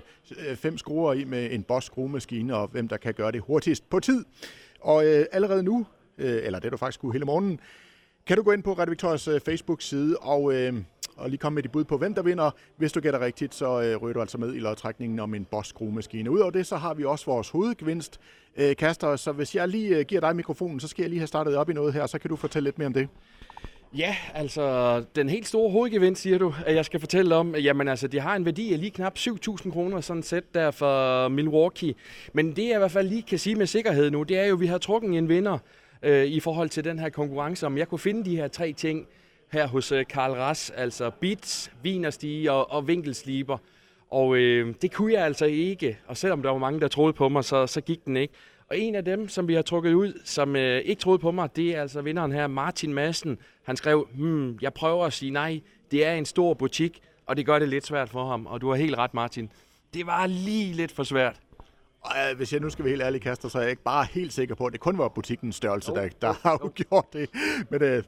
fem 0.55 0.77
skruer 0.77 1.13
i 1.13 1.23
med 1.23 1.51
en 1.51 1.63
Boss 1.63 1.85
skruemaskine, 1.85 2.55
og 2.55 2.67
hvem 2.67 2.87
der 2.87 2.97
kan 2.97 3.13
gøre 3.13 3.31
det 3.31 3.41
hurtigst 3.41 3.89
på 3.89 3.99
tid. 3.99 4.25
Og 4.79 5.05
øh, 5.05 5.25
allerede 5.31 5.63
nu, 5.63 5.85
øh, 6.17 6.45
eller 6.45 6.59
det 6.59 6.65
er 6.65 6.71
du 6.71 6.77
faktisk 6.77 6.99
kunne 6.99 7.13
hele 7.13 7.25
morgenen, 7.25 7.59
kan 8.27 8.37
du 8.37 8.43
gå 8.43 8.51
ind 8.51 8.63
på 8.63 8.73
Radio 8.73 8.89
Victorias 8.89 9.27
øh, 9.27 9.41
Facebook-side 9.41 10.17
og, 10.17 10.53
øh, 10.53 10.73
og 11.17 11.29
lige 11.29 11.37
komme 11.37 11.55
med 11.55 11.63
dit 11.63 11.71
bud 11.71 11.83
på, 11.83 11.97
hvem 11.97 12.13
der 12.13 12.21
vinder. 12.21 12.51
Hvis 12.77 12.91
du 12.91 12.99
gætter 12.99 13.19
rigtigt, 13.19 13.55
så 13.55 13.81
øh, 13.81 13.97
ryger 13.97 14.13
du 14.13 14.21
altså 14.21 14.37
med 14.37 14.55
i 14.55 14.59
lodtrækningen 14.59 15.19
om 15.19 15.33
en 15.33 15.45
Bosch 15.45 15.69
skruemaskine. 15.69 16.31
Udover 16.31 16.51
det, 16.51 16.67
så 16.67 16.75
har 16.75 16.93
vi 16.93 17.03
også 17.03 17.25
vores 17.25 17.49
hovedgevinst, 17.49 18.19
øh, 18.57 18.75
Kaster. 18.75 19.15
Så 19.15 19.31
hvis 19.31 19.55
jeg 19.55 19.67
lige 19.67 19.97
øh, 19.97 20.05
giver 20.05 20.21
dig 20.21 20.35
mikrofonen, 20.35 20.79
så 20.79 20.87
skal 20.87 21.03
jeg 21.03 21.09
lige 21.09 21.19
have 21.19 21.27
startet 21.27 21.55
op 21.55 21.69
i 21.69 21.73
noget 21.73 21.93
her, 21.93 22.05
så 22.05 22.19
kan 22.19 22.29
du 22.29 22.35
fortælle 22.35 22.67
lidt 22.67 22.77
mere 22.77 22.85
om 22.85 22.93
det. 22.93 23.07
Ja, 23.97 24.15
altså 24.33 25.03
den 25.15 25.29
helt 25.29 25.47
store 25.47 25.71
hovedgevinst, 25.71 26.21
siger 26.21 26.37
du, 26.37 26.53
at 26.65 26.75
jeg 26.75 26.85
skal 26.85 26.99
fortælle 26.99 27.35
om. 27.35 27.55
Jamen 27.55 27.87
altså, 27.87 28.07
de 28.07 28.19
har 28.19 28.35
en 28.35 28.45
værdi 28.45 28.73
af 28.73 28.79
lige 28.79 28.91
knap 28.91 29.17
7.000 29.17 29.71
kroner, 29.71 30.01
sådan 30.01 30.23
set 30.23 30.53
der 30.53 30.71
for 30.71 31.27
Milwaukee. 31.27 31.95
Men 32.33 32.55
det 32.55 32.67
jeg 32.67 32.75
i 32.75 32.77
hvert 32.77 32.91
fald 32.91 33.07
lige 33.07 33.21
kan 33.21 33.39
sige 33.39 33.55
med 33.55 33.65
sikkerhed 33.65 34.11
nu, 34.11 34.23
det 34.23 34.39
er 34.39 34.45
jo, 34.45 34.53
at 34.53 34.59
vi 34.59 34.65
har 34.65 34.77
trukket 34.77 35.17
en 35.17 35.29
vinder 35.29 35.57
øh, 36.03 36.25
i 36.25 36.39
forhold 36.39 36.69
til 36.69 36.83
den 36.83 36.99
her 36.99 37.09
konkurrence. 37.09 37.65
Om 37.65 37.77
jeg 37.77 37.87
kunne 37.87 37.99
finde 37.99 38.25
de 38.25 38.35
her 38.35 38.47
tre 38.47 38.73
ting 38.73 39.07
her 39.55 39.67
hos 39.67 39.91
øh, 39.91 40.05
Karl 40.05 40.31
Ras, 40.31 40.69
altså 40.69 41.09
beats, 41.09 41.71
vinerstige 41.83 42.51
og, 42.51 42.71
og 42.71 42.87
vinkelsliber. 42.87 43.57
Og 44.09 44.35
øh, 44.35 44.75
det 44.81 44.91
kunne 44.91 45.13
jeg 45.13 45.25
altså 45.25 45.45
ikke, 45.45 45.97
og 46.07 46.17
selvom 46.17 46.41
der 46.41 46.49
var 46.49 46.57
mange, 46.57 46.79
der 46.79 46.87
troede 46.87 47.13
på 47.13 47.29
mig, 47.29 47.43
så, 47.43 47.67
så 47.67 47.81
gik 47.81 48.05
den 48.05 48.17
ikke. 48.17 48.33
Og 48.69 48.79
en 48.79 48.95
af 48.95 49.05
dem, 49.05 49.27
som 49.29 49.47
vi 49.47 49.53
har 49.53 49.61
trukket 49.61 49.93
ud, 49.93 50.21
som 50.23 50.55
øh, 50.55 50.81
ikke 50.81 50.99
troede 50.99 51.19
på 51.19 51.31
mig, 51.31 51.55
det 51.55 51.75
er 51.75 51.81
altså 51.81 52.01
vinderen 52.01 52.31
her, 52.31 52.47
Martin 52.47 52.93
Madsen. 52.93 53.37
Han 53.63 53.75
skrev, 53.75 54.07
hmm, 54.13 54.59
jeg 54.61 54.73
prøver 54.73 55.05
at 55.05 55.13
sige 55.13 55.31
nej, 55.31 55.61
det 55.91 56.05
er 56.05 56.13
en 56.13 56.25
stor 56.25 56.53
butik, 56.53 57.01
og 57.25 57.37
det 57.37 57.45
gør 57.45 57.59
det 57.59 57.69
lidt 57.69 57.85
svært 57.85 58.09
for 58.09 58.25
ham. 58.25 58.45
Og 58.45 58.61
du 58.61 58.69
har 58.69 58.75
helt 58.75 58.97
ret, 58.97 59.13
Martin. 59.13 59.49
Det 59.93 60.05
var 60.05 60.27
lige 60.27 60.73
lidt 60.73 60.91
for 60.91 61.03
svært. 61.03 61.39
Øh, 62.05 62.37
hvis 62.37 62.53
jeg 62.53 62.61
nu 62.61 62.69
skal 62.69 62.85
være 62.85 62.89
helt 62.89 63.01
ærlig, 63.01 63.21
Kaster, 63.21 63.49
så 63.49 63.57
er 63.57 63.61
jeg 63.61 63.69
ikke 63.69 63.83
bare 63.83 64.07
helt 64.11 64.33
sikker 64.33 64.55
på, 64.55 64.65
at 64.65 64.73
det 64.73 64.79
kun 64.79 64.97
var 64.97 65.07
butikkens 65.07 65.55
størrelse, 65.55 65.91
oh, 65.91 65.97
der, 65.97 66.09
der 66.21 66.29
oh, 66.29 66.35
har 66.43 66.63
oh. 66.63 66.71
gjort 66.71 67.13
det. 67.13 67.29
Men 67.69 67.81
øh, 67.81 68.03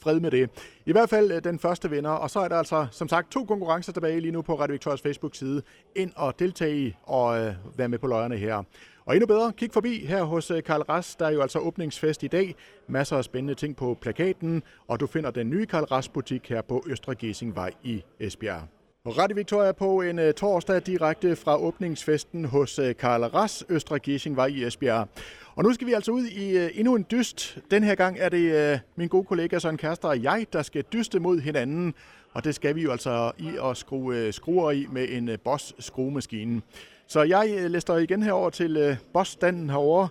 fred 0.00 0.20
med 0.20 0.30
det. 0.30 0.50
I 0.86 0.92
hvert 0.92 1.10
fald 1.10 1.32
øh, 1.32 1.44
den 1.44 1.58
første 1.58 1.90
vinder, 1.90 2.10
og 2.10 2.30
så 2.30 2.40
er 2.40 2.48
der 2.48 2.56
altså 2.56 2.86
som 2.90 3.08
sagt 3.08 3.32
to 3.32 3.44
konkurrencer 3.44 3.92
tilbage 3.92 4.20
lige 4.20 4.32
nu 4.32 4.42
på 4.42 4.60
Radio 4.60 4.72
Victorias 4.72 5.02
Facebook-side. 5.02 5.62
Ind 5.96 6.12
og 6.16 6.38
deltage 6.38 6.76
i 6.76 6.94
og 7.02 7.40
øh, 7.40 7.54
være 7.76 7.88
med 7.88 7.98
på 7.98 8.06
løjerne 8.06 8.36
her. 8.36 8.62
Og 9.06 9.14
endnu 9.14 9.26
bedre, 9.26 9.52
kig 9.52 9.72
forbi 9.72 10.06
her 10.06 10.22
hos 10.22 10.50
øh, 10.50 10.62
Karl 10.62 10.80
Ras. 10.80 11.16
Der 11.16 11.26
er 11.26 11.30
jo 11.30 11.42
altså 11.42 11.58
åbningsfest 11.58 12.22
i 12.22 12.28
dag. 12.28 12.54
Masser 12.86 13.16
af 13.16 13.24
spændende 13.24 13.54
ting 13.54 13.76
på 13.76 13.98
plakaten, 14.00 14.62
og 14.88 15.00
du 15.00 15.06
finder 15.06 15.30
den 15.30 15.50
nye 15.50 15.66
Karl 15.66 15.84
Ras 15.84 16.08
butik 16.08 16.48
her 16.48 16.62
på 16.62 16.84
Østre 16.86 17.14
Gessingvej 17.14 17.70
i 17.82 18.04
Esbjerg. 18.20 18.62
Radio 19.06 19.34
Victoria 19.34 19.72
på 19.72 20.00
en 20.00 20.18
øh, 20.18 20.34
torsdag 20.34 20.86
direkte 20.86 21.36
fra 21.36 21.58
åbningsfesten 21.58 22.44
hos 22.44 22.78
øh, 22.78 22.96
Karl 22.96 23.22
Ras, 23.22 23.64
Østre 23.68 23.98
var 24.36 24.46
i 24.46 24.64
Esbjerg. 24.64 25.08
Og 25.54 25.64
nu 25.64 25.72
skal 25.72 25.86
vi 25.86 25.92
altså 25.92 26.12
ud 26.12 26.24
i 26.24 26.58
øh, 26.58 26.70
endnu 26.74 26.94
en 26.94 27.06
dyst. 27.10 27.58
Den 27.70 27.82
her 27.82 27.94
gang 27.94 28.16
er 28.20 28.28
det 28.28 28.80
min 28.96 29.08
gode 29.08 29.24
kollega 29.24 29.58
Søren 29.58 29.76
Kaster 29.76 30.08
og 30.08 30.22
jeg, 30.22 30.46
der 30.52 30.62
skal 30.62 30.84
dyste 30.92 31.20
mod 31.20 31.40
hinanden. 31.40 31.94
Og 32.32 32.44
det 32.44 32.54
skal 32.54 32.74
vi 32.74 32.82
jo 32.82 32.92
altså 32.92 33.32
i 33.38 33.50
at 33.64 33.76
skrue 33.76 34.32
skruer 34.32 34.70
i 34.70 34.86
med 34.92 35.06
en 35.10 35.30
Boss 35.44 35.74
skruemaskine. 35.78 36.62
Så 37.06 37.22
jeg 37.22 37.54
uh, 37.64 37.70
læster 37.70 37.96
igen 37.96 38.22
herover 38.22 38.50
til 38.50 38.96
Boss-standen 39.12 39.70
herovre, 39.70 40.08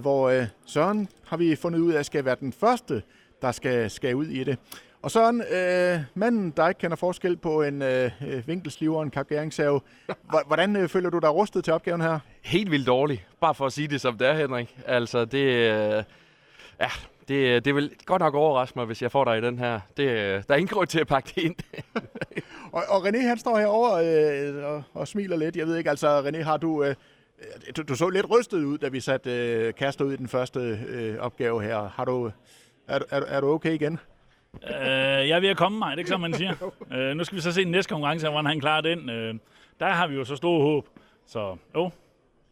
hvor 0.00 0.44
Søren 0.66 1.08
har 1.24 1.36
vi 1.36 1.56
fundet 1.56 1.78
ud 1.78 1.92
af, 1.92 2.04
skal 2.04 2.24
være 2.24 2.36
den 2.40 2.52
første, 2.52 3.02
der 3.42 3.52
skal, 3.52 3.90
skal 3.90 4.14
ud 4.14 4.26
i 4.26 4.44
det. 4.44 4.58
Og 5.02 5.10
så 5.10 5.44
øh, 5.52 6.00
manden, 6.14 6.50
der 6.56 6.68
ikke 6.68 6.78
kender 6.78 6.96
forskel 6.96 7.36
på 7.36 7.62
en 7.62 7.82
øh, 7.82 8.10
øh 8.26 8.48
vinkelsliver 8.48 8.96
og 8.96 9.02
en 9.02 9.10
kapgæringssave. 9.10 9.80
Hvordan 10.46 10.76
øh, 10.76 10.88
føler 10.88 11.10
du 11.10 11.18
dig 11.18 11.34
rustet 11.34 11.64
til 11.64 11.72
opgaven 11.72 12.00
her? 12.00 12.18
Helt 12.42 12.70
vildt 12.70 12.86
dårligt. 12.86 13.26
Bare 13.40 13.54
for 13.54 13.66
at 13.66 13.72
sige 13.72 13.88
det 13.88 14.00
som 14.00 14.18
det 14.18 14.28
er, 14.28 14.34
Henrik. 14.34 14.78
Altså, 14.86 15.24
det, 15.24 15.38
øh, 15.38 16.04
ja, 16.80 16.90
det, 17.28 17.64
det 17.64 17.74
vil 17.74 17.90
godt 18.04 18.20
nok 18.20 18.34
overraske 18.34 18.78
mig, 18.78 18.86
hvis 18.86 19.02
jeg 19.02 19.10
får 19.10 19.24
dig 19.24 19.38
i 19.38 19.40
den 19.40 19.58
her. 19.58 19.80
Det, 19.96 20.02
øh, 20.02 20.42
der 20.48 20.54
er 20.54 20.54
ingen 20.54 20.74
grund 20.74 20.86
til 20.86 21.00
at 21.00 21.06
pakke 21.06 21.32
det 21.34 21.42
ind. 21.42 21.54
og, 22.72 22.82
og 22.88 23.08
René, 23.08 23.18
han 23.18 23.38
står 23.38 23.58
herovre 23.58 24.06
øh, 24.06 24.64
og, 24.64 24.82
og 24.94 25.08
smiler 25.08 25.36
lidt. 25.36 25.56
Jeg 25.56 25.66
ved 25.66 25.76
ikke, 25.76 25.90
altså 25.90 26.22
René, 26.22 26.42
har 26.42 26.56
du... 26.56 26.84
Øh, 26.84 26.94
du, 27.76 27.82
du 27.82 27.94
så 27.94 28.08
lidt 28.08 28.30
rystet 28.30 28.64
ud, 28.64 28.78
da 28.78 28.88
vi 28.88 29.00
satte 29.00 29.30
øh, 29.30 29.74
Kaster 29.74 30.04
ud 30.04 30.12
i 30.12 30.16
den 30.16 30.28
første 30.28 30.60
øh, 30.88 31.18
opgave 31.18 31.62
her. 31.62 31.88
Har 31.88 32.04
du, 32.04 32.30
er, 32.88 32.98
er, 33.10 33.20
er 33.20 33.40
du 33.40 33.50
okay 33.50 33.72
igen? 33.72 33.98
Uh, 34.54 34.60
jeg 34.70 35.30
er 35.30 35.40
ved 35.40 35.48
at 35.48 35.56
komme 35.56 35.78
mig, 35.78 35.90
det 35.90 35.94
er 35.94 35.98
ikke 35.98 36.10
som 36.10 36.20
man 36.20 36.34
siger. 36.34 36.54
Uh, 36.62 37.16
nu 37.16 37.24
skal 37.24 37.36
vi 37.36 37.42
så 37.42 37.52
se 37.52 37.64
den 37.64 37.70
næste 37.70 37.88
konkurrence, 37.88 38.28
hvordan 38.28 38.46
han 38.46 38.60
klarer 38.60 38.80
den. 38.80 38.98
Uh, 38.98 39.40
der 39.80 39.88
har 39.88 40.06
vi 40.06 40.14
jo 40.14 40.24
så 40.24 40.36
stor 40.36 40.62
håb. 40.62 40.86
Så 41.26 41.56
jo. 41.76 41.90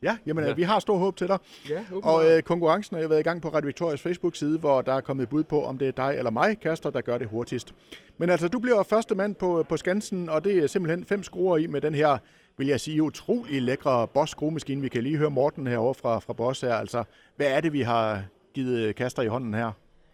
Ja, 0.02 0.16
jamen 0.26 0.44
ja. 0.44 0.52
vi 0.52 0.62
har 0.62 0.78
stor 0.78 0.98
håb 0.98 1.16
til 1.16 1.28
dig. 1.28 1.38
Ja, 1.68 1.84
og 2.02 2.30
øh, 2.30 2.42
konkurrencen 2.42 2.94
har 2.96 3.02
jo 3.02 3.08
været 3.08 3.20
i 3.20 3.22
gang 3.22 3.42
på 3.42 3.48
Radio 3.48 3.66
Victorias 3.66 4.02
Facebook-side, 4.02 4.58
hvor 4.58 4.82
der 4.82 4.92
er 4.92 5.00
kommet 5.00 5.28
bud 5.28 5.44
på, 5.44 5.64
om 5.64 5.78
det 5.78 5.88
er 5.88 5.92
dig 5.92 6.14
eller 6.18 6.30
mig, 6.30 6.60
Kaster, 6.60 6.90
der 6.90 7.00
gør 7.00 7.18
det 7.18 7.28
hurtigst. 7.28 7.74
Men 8.18 8.30
altså, 8.30 8.48
du 8.48 8.58
bliver 8.58 8.82
første 8.82 9.14
mand 9.14 9.34
på, 9.34 9.66
på 9.68 9.76
Skansen, 9.76 10.28
og 10.28 10.44
det 10.44 10.58
er 10.58 10.66
simpelthen 10.66 11.04
fem 11.04 11.22
skruer 11.22 11.56
i 11.56 11.66
med 11.66 11.80
den 11.80 11.94
her, 11.94 12.18
vil 12.58 12.66
jeg 12.66 12.80
sige, 12.80 13.02
utrolig 13.02 13.62
lækre 13.62 14.06
Bosch-skruemaskine. 14.06 14.80
Vi 14.80 14.88
kan 14.88 15.02
lige 15.02 15.16
høre 15.16 15.30
Morten 15.30 15.66
herovre 15.66 15.94
fra, 15.94 16.18
fra 16.18 16.32
Bosch 16.32 16.64
her. 16.64 16.74
Altså, 16.74 17.04
hvad 17.36 17.46
er 17.46 17.60
det, 17.60 17.72
vi 17.72 17.80
har 17.80 18.22
givet 18.54 18.96
Kaster 18.96 19.22
i 19.22 19.26
hånden 19.26 19.54
her? 19.54 19.72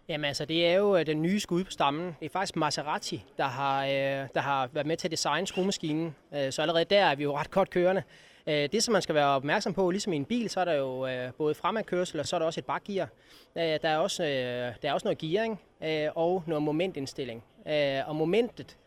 Jamen 0.09 0.25
altså, 0.25 0.45
det 0.45 0.67
er 0.67 0.73
jo 0.73 0.97
øh, 0.97 1.05
den 1.05 1.21
nye 1.21 1.39
skud 1.39 1.63
på 1.63 1.71
stammen. 1.71 2.15
Det 2.19 2.25
er 2.25 2.29
faktisk 2.29 2.55
Maserati, 2.55 3.23
der 3.37 3.43
har, 3.43 3.85
øh, 3.85 4.27
der 4.33 4.39
har 4.39 4.69
været 4.73 4.87
med 4.87 4.97
til 4.97 5.07
at 5.07 5.11
designe 5.11 5.47
skruemaskinen. 5.47 6.15
Øh, 6.35 6.51
så 6.51 6.61
allerede 6.61 6.85
der 6.85 7.05
er 7.05 7.15
vi 7.15 7.23
jo 7.23 7.37
ret 7.37 7.51
godt 7.51 7.69
kørende. 7.69 8.03
Øh, 8.47 8.69
det, 8.71 8.83
som 8.83 8.91
man 8.91 9.01
skal 9.01 9.15
være 9.15 9.27
opmærksom 9.27 9.73
på, 9.73 9.91
ligesom 9.91 10.13
i 10.13 10.15
en 10.15 10.25
bil, 10.25 10.49
så 10.49 10.59
er 10.59 10.65
der 10.65 10.73
jo 10.73 11.07
både 11.37 11.55
fremadkørsel, 11.55 12.19
og 12.19 12.25
så 12.25 12.35
er 12.35 12.39
der 12.39 12.45
også 12.45 12.59
et 12.59 12.65
bakgear. 12.65 13.09
Der, 13.55 13.89
er 13.89 13.97
også, 13.97 14.23
der 14.81 14.89
er 14.89 14.93
også 14.93 15.05
noget 15.07 15.17
gearing 15.17 15.61
og 16.15 16.43
noget 16.47 16.63
momentindstilling. 16.63 17.43
Og 18.07 18.15
momentet, 18.15 18.77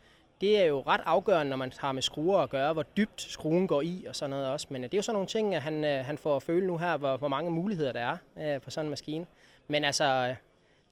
det 0.40 0.60
er 0.60 0.64
jo 0.64 0.82
ret 0.86 1.00
afgørende, 1.04 1.50
når 1.50 1.56
man 1.56 1.72
har 1.78 1.92
med 1.92 2.02
skruer 2.02 2.38
at 2.38 2.50
gøre, 2.50 2.72
hvor 2.72 2.82
dybt 2.82 3.20
skruen 3.20 3.68
går 3.68 3.82
i 3.82 4.04
og 4.08 4.16
sådan 4.16 4.30
noget 4.30 4.48
også. 4.48 4.66
Men 4.70 4.82
det 4.82 4.94
er 4.94 4.98
jo 4.98 5.02
sådan 5.02 5.14
nogle 5.14 5.28
ting, 5.28 5.54
at 5.54 5.62
han, 5.62 5.84
han 5.84 6.18
får 6.18 6.36
at 6.36 6.42
føle 6.42 6.66
nu 6.66 6.78
her, 6.78 6.96
hvor, 6.96 7.16
hvor 7.16 7.28
mange 7.28 7.50
muligheder 7.50 7.92
der 7.92 8.16
er 8.36 8.58
på 8.58 8.70
sådan 8.70 8.86
en 8.86 8.90
maskine. 8.90 9.26
Men 9.68 9.84
altså, 9.84 10.34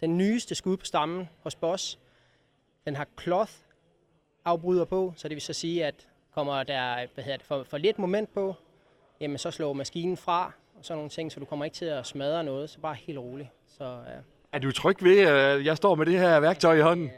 den 0.00 0.18
nyeste 0.18 0.54
skud 0.54 0.76
på 0.76 0.84
stammen 0.84 1.28
hos 1.42 1.54
Boss, 1.54 1.98
den 2.84 2.96
har 2.96 3.06
cloth 3.22 3.52
afbryder 4.44 4.84
på, 4.84 5.12
så 5.16 5.28
det 5.28 5.34
vil 5.34 5.42
så 5.42 5.52
sige, 5.52 5.86
at 5.86 6.08
kommer 6.34 6.62
der 6.62 7.06
hvad 7.14 7.24
hedder 7.24 7.36
det, 7.36 7.46
for, 7.46 7.62
for 7.62 7.78
lidt 7.78 7.98
moment 7.98 8.34
på, 8.34 8.54
jamen 9.20 9.38
så 9.38 9.50
slår 9.50 9.72
maskinen 9.72 10.16
fra, 10.16 10.52
og 10.78 10.84
sådan 10.84 10.98
nogle 10.98 11.10
ting, 11.10 11.32
så 11.32 11.40
du 11.40 11.46
kommer 11.46 11.64
ikke 11.64 11.74
til 11.74 11.84
at 11.84 12.06
smadre 12.06 12.44
noget, 12.44 12.70
så 12.70 12.80
bare 12.80 12.94
helt 12.94 13.18
roligt. 13.18 13.48
Så, 13.78 13.84
ja. 13.84 14.18
Er 14.52 14.58
du 14.58 14.72
tryg 14.72 15.02
ved, 15.02 15.18
at 15.18 15.64
jeg 15.64 15.76
står 15.76 15.94
med 15.94 16.06
det 16.06 16.18
her 16.18 16.40
værktøj 16.40 16.74
i 16.74 16.80
hånden? 16.80 17.10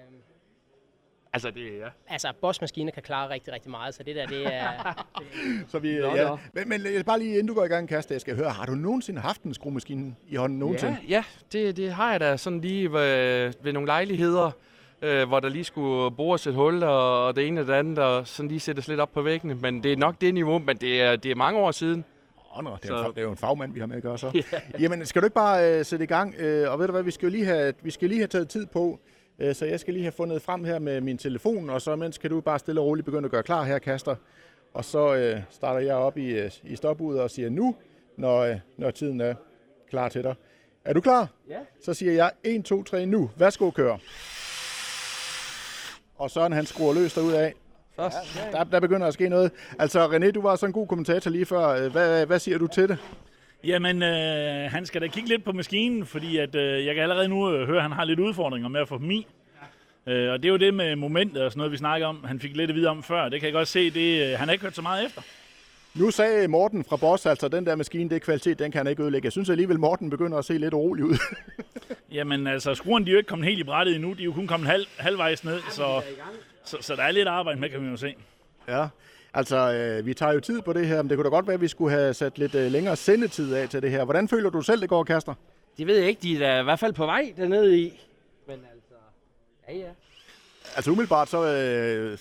Altså, 1.46 1.50
det 1.50 1.78
ja. 1.80 1.88
Altså, 2.08 2.32
Bosch-maskiner 2.40 2.90
kan 2.92 3.02
klare 3.02 3.30
rigtig, 3.30 3.52
rigtig 3.54 3.70
meget, 3.70 3.94
så 3.94 4.02
det 4.02 4.16
der, 4.16 4.26
det 4.26 4.54
er... 4.54 5.04
Så 5.68 5.78
vi, 5.78 5.98
Nå, 5.98 6.14
ja. 6.14 6.28
nå. 6.28 6.38
Men, 6.52 6.68
men 6.68 6.80
bare 7.06 7.18
lige 7.18 7.30
inden 7.32 7.46
du 7.46 7.54
går 7.54 7.64
i 7.64 7.68
gang, 7.68 7.88
Kaste, 7.88 8.14
jeg 8.14 8.20
skal 8.20 8.36
høre, 8.36 8.50
har 8.50 8.66
du 8.66 8.72
nogensinde 8.72 9.20
haft 9.20 9.42
en 9.42 9.54
skruemaskine 9.54 10.14
i 10.28 10.36
hånden 10.36 10.58
nogensinde? 10.58 10.96
Ja, 11.08 11.14
ja 11.14 11.24
det, 11.52 11.76
det 11.76 11.92
har 11.92 12.10
jeg 12.10 12.20
da 12.20 12.36
sådan 12.36 12.60
lige 12.60 12.92
ved, 12.92 13.52
ved 13.62 13.72
nogle 13.72 13.86
lejligheder, 13.86 14.50
øh, 15.02 15.28
hvor 15.28 15.40
der 15.40 15.48
lige 15.48 15.64
skulle 15.64 16.10
bores 16.16 16.46
et 16.46 16.54
hul 16.54 16.82
og, 16.82 17.26
og 17.26 17.36
det 17.36 17.46
ene 17.46 17.60
og 17.60 17.66
det 17.66 17.72
andet, 17.72 17.98
og 17.98 18.26
sådan 18.26 18.48
lige 18.48 18.60
sættes 18.60 18.88
lidt 18.88 19.00
op 19.00 19.12
på 19.12 19.22
væggene. 19.22 19.54
Men 19.54 19.82
det 19.82 19.92
er 19.92 19.96
nok 19.96 20.20
det 20.20 20.34
niveau, 20.34 20.58
men 20.58 20.76
det 20.76 21.02
er, 21.02 21.16
det 21.16 21.30
er 21.30 21.34
mange 21.34 21.60
år 21.60 21.70
siden. 21.70 22.04
Nå, 22.62 22.70
det, 22.82 22.90
er 22.90 22.96
Så- 22.96 23.02
jo, 23.04 23.10
det 23.10 23.18
er 23.18 23.22
jo 23.22 23.30
en 23.30 23.36
fagmand, 23.36 23.72
vi 23.74 23.80
har 23.80 23.86
med 23.86 23.96
at 23.96 24.02
gøre 24.02 24.18
så. 24.18 24.42
Jamen, 24.80 25.06
skal 25.06 25.22
du 25.22 25.26
ikke 25.26 25.34
bare 25.34 25.78
øh, 25.78 25.84
sætte 25.84 26.02
i 26.02 26.06
gang? 26.06 26.34
Øh, 26.38 26.72
og 26.72 26.78
ved 26.78 26.86
du 26.86 26.92
hvad, 26.92 27.02
vi 27.02 27.10
skal 27.10 27.26
jo 27.26 27.30
lige 27.30 27.44
have, 27.44 27.72
vi 27.82 27.90
skal 27.90 28.08
lige 28.08 28.18
have 28.18 28.26
taget 28.28 28.48
tid 28.48 28.66
på, 28.66 29.00
så 29.52 29.66
jeg 29.66 29.80
skal 29.80 29.94
lige 29.94 30.02
have 30.02 30.12
fundet 30.12 30.42
frem 30.42 30.64
her 30.64 30.78
med 30.78 31.00
min 31.00 31.18
telefon, 31.18 31.70
og 31.70 31.82
så 31.82 31.96
mens 31.96 32.18
kan 32.18 32.30
du 32.30 32.40
bare 32.40 32.58
stille 32.58 32.80
og 32.80 32.86
roligt 32.86 33.04
begynde 33.04 33.24
at 33.24 33.30
gøre 33.30 33.42
klar 33.42 33.64
her, 33.64 33.78
Kaster. 33.78 34.14
Og 34.74 34.84
så 34.84 35.14
øh, 35.14 35.40
starter 35.50 35.80
jeg 35.80 35.94
op 35.94 36.18
i, 36.18 36.30
øh, 36.30 36.50
i 36.64 36.76
stopudet 36.76 37.20
og 37.20 37.30
siger 37.30 37.50
nu, 37.50 37.76
når, 38.16 38.38
øh, 38.38 38.56
når 38.76 38.90
tiden 38.90 39.20
er 39.20 39.34
klar 39.90 40.08
til 40.08 40.22
dig. 40.22 40.34
Er 40.84 40.92
du 40.92 41.00
klar? 41.00 41.28
Ja. 41.48 41.58
Så 41.84 41.94
siger 41.94 42.12
jeg 42.12 42.30
1, 42.44 42.64
2, 42.64 42.82
3, 42.82 43.06
nu. 43.06 43.30
Værsgo, 43.36 43.70
kør. 43.70 43.96
Og 46.16 46.30
Søren, 46.30 46.52
han 46.52 46.66
skruer 46.66 46.94
løs 46.94 47.14
derud 47.14 47.32
af. 47.32 47.54
Først. 47.96 48.16
Der, 48.52 48.64
der 48.64 48.80
begynder 48.80 49.06
at 49.06 49.14
ske 49.14 49.28
noget. 49.28 49.50
Altså, 49.78 50.06
René, 50.08 50.30
du 50.30 50.42
var 50.42 50.56
så 50.56 50.66
en 50.66 50.72
god 50.72 50.86
kommentator 50.86 51.30
lige 51.30 51.46
før. 51.46 51.68
Øh, 51.68 51.92
Hvad, 51.92 52.26
hvad 52.26 52.38
siger 52.38 52.58
du 52.58 52.66
til 52.66 52.88
det? 52.88 52.98
Jamen, 53.64 54.02
øh, 54.02 54.70
han 54.70 54.86
skal 54.86 55.00
da 55.00 55.06
kigge 55.06 55.28
lidt 55.28 55.44
på 55.44 55.52
maskinen, 55.52 56.06
fordi 56.06 56.36
at, 56.36 56.54
øh, 56.54 56.86
jeg 56.86 56.94
kan 56.94 57.02
allerede 57.02 57.28
nu 57.28 57.52
øh, 57.52 57.66
høre, 57.66 57.76
at 57.76 57.82
han 57.82 57.92
har 57.92 58.04
lidt 58.04 58.20
udfordringer 58.20 58.68
med 58.68 58.80
at 58.80 58.88
få 58.88 58.98
dem 58.98 59.10
i. 59.10 59.26
Øh, 60.06 60.32
og 60.32 60.38
det 60.38 60.48
er 60.48 60.52
jo 60.52 60.56
det 60.56 60.74
med 60.74 60.96
momentet 60.96 61.42
og 61.42 61.50
sådan 61.50 61.58
noget, 61.58 61.72
vi 61.72 61.76
snakker 61.76 62.06
om. 62.06 62.24
Han 62.24 62.40
fik 62.40 62.56
lidt 62.56 62.70
at 62.70 62.76
vide 62.76 62.88
om 62.88 63.02
før. 63.02 63.28
Det 63.28 63.40
kan 63.40 63.46
jeg 63.46 63.52
godt 63.52 63.68
se. 63.68 63.90
Det, 63.90 64.22
øh, 64.22 64.38
han 64.38 64.48
har 64.48 64.52
ikke 64.52 64.64
hørt 64.64 64.74
så 64.74 64.82
meget 64.82 65.06
efter. 65.06 65.22
Nu 65.94 66.10
sagde 66.10 66.48
Morten 66.48 66.84
fra 66.84 66.96
Boss, 66.96 67.26
altså 67.26 67.48
den 67.48 67.66
der 67.66 67.74
maskine, 67.76 68.10
det 68.10 68.16
er 68.16 68.20
kvalitet, 68.20 68.58
den 68.58 68.70
kan 68.72 68.78
han 68.78 68.86
ikke 68.86 69.02
ødelægge. 69.02 69.26
Jeg 69.26 69.32
synes 69.32 69.50
alligevel, 69.50 69.78
Morten 69.78 70.10
begynder 70.10 70.38
at 70.38 70.44
se 70.44 70.58
lidt 70.58 70.74
urolig 70.74 71.04
ud. 71.04 71.16
Jamen, 72.12 72.46
altså, 72.46 72.74
skruerne 72.74 73.04
de 73.04 73.10
er 73.10 73.12
jo 73.12 73.18
ikke 73.18 73.28
kommet 73.28 73.48
helt 73.48 73.60
i 73.60 73.64
brættet 73.64 73.94
endnu. 73.94 74.12
De 74.12 74.20
er 74.20 74.24
jo 74.24 74.32
kun 74.32 74.46
kommet 74.46 74.68
halv, 74.68 74.86
halvvejs 74.96 75.44
ned, 75.44 75.60
så, 75.70 76.02
så, 76.64 76.76
så 76.80 76.96
der 76.96 77.02
er 77.02 77.10
lidt 77.10 77.28
arbejde 77.28 77.60
med, 77.60 77.68
kan 77.70 77.82
vi 77.84 77.88
jo 77.88 77.96
se. 77.96 78.14
ja. 78.68 78.86
Altså, 79.34 79.72
øh, 79.72 80.06
vi 80.06 80.14
tager 80.14 80.32
jo 80.32 80.40
tid 80.40 80.62
på 80.62 80.72
det 80.72 80.86
her, 80.86 81.02
men 81.02 81.10
det 81.10 81.16
kunne 81.18 81.24
da 81.24 81.28
godt 81.28 81.46
være, 81.46 81.54
at 81.54 81.60
vi 81.60 81.68
skulle 81.68 81.90
have 81.96 82.14
sat 82.14 82.38
lidt 82.38 82.54
øh, 82.54 82.72
længere 82.72 82.96
sendetid 82.96 83.54
af 83.54 83.68
til 83.68 83.82
det 83.82 83.90
her. 83.90 84.04
Hvordan 84.04 84.28
føler 84.28 84.50
du 84.50 84.60
selv, 84.62 84.80
det 84.80 84.88
går, 84.88 85.04
Kaster? 85.04 85.34
Det 85.78 85.86
ved 85.86 85.98
jeg 85.98 86.08
ikke, 86.08 86.22
de 86.22 86.34
er 86.34 86.38
da 86.38 86.60
i 86.60 86.64
hvert 86.64 86.78
fald 86.78 86.92
på 86.92 87.06
vej 87.06 87.32
dernede 87.36 87.78
i. 87.80 88.00
Men 88.46 88.54
altså, 88.74 88.94
ja 89.68 89.76
ja. 89.76 89.88
Altså 90.76 90.90
umiddelbart 90.90 91.28
så... 91.28 91.44
Øh, 91.54 92.18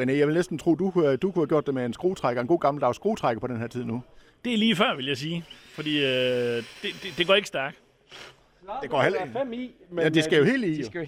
René, 0.00 0.10
jeg 0.12 0.26
vil 0.26 0.34
næsten 0.34 0.58
tro, 0.58 0.74
du, 0.74 0.90
kunne- 0.90 1.16
du 1.16 1.30
kunne 1.30 1.42
have 1.42 1.48
gjort 1.48 1.66
det 1.66 1.74
med 1.74 1.84
en 1.84 1.92
skruetrækker, 1.92 2.42
en 2.42 2.48
god 2.48 2.60
gammeldags 2.60 2.96
skruetrækker 2.96 3.40
på 3.40 3.46
den 3.46 3.56
her 3.60 3.66
tid 3.66 3.84
nu. 3.84 4.02
Det 4.44 4.52
er 4.54 4.58
lige 4.58 4.76
før, 4.76 4.96
vil 4.96 5.06
jeg 5.06 5.16
sige. 5.16 5.44
Fordi 5.74 5.98
øh, 6.04 6.06
det, 6.06 6.64
det, 6.82 7.14
det 7.18 7.26
går 7.26 7.34
ikke 7.34 7.48
stærkt. 7.48 7.76
Det 8.82 8.90
går 8.90 9.02
heller 9.02 9.18
Der 9.18 9.26
er 9.26 9.32
fem 9.32 9.52
i, 9.52 9.70
men 9.90 10.02
Ja, 10.02 10.08
de 10.08 10.22
skal 10.22 10.36
jo 10.38 10.42
øh, 10.44 10.50
helt 10.50 10.64
i, 10.64 10.72
De 10.74 10.80
jo. 10.80 10.86
skal 10.86 11.00
jo 11.00 11.06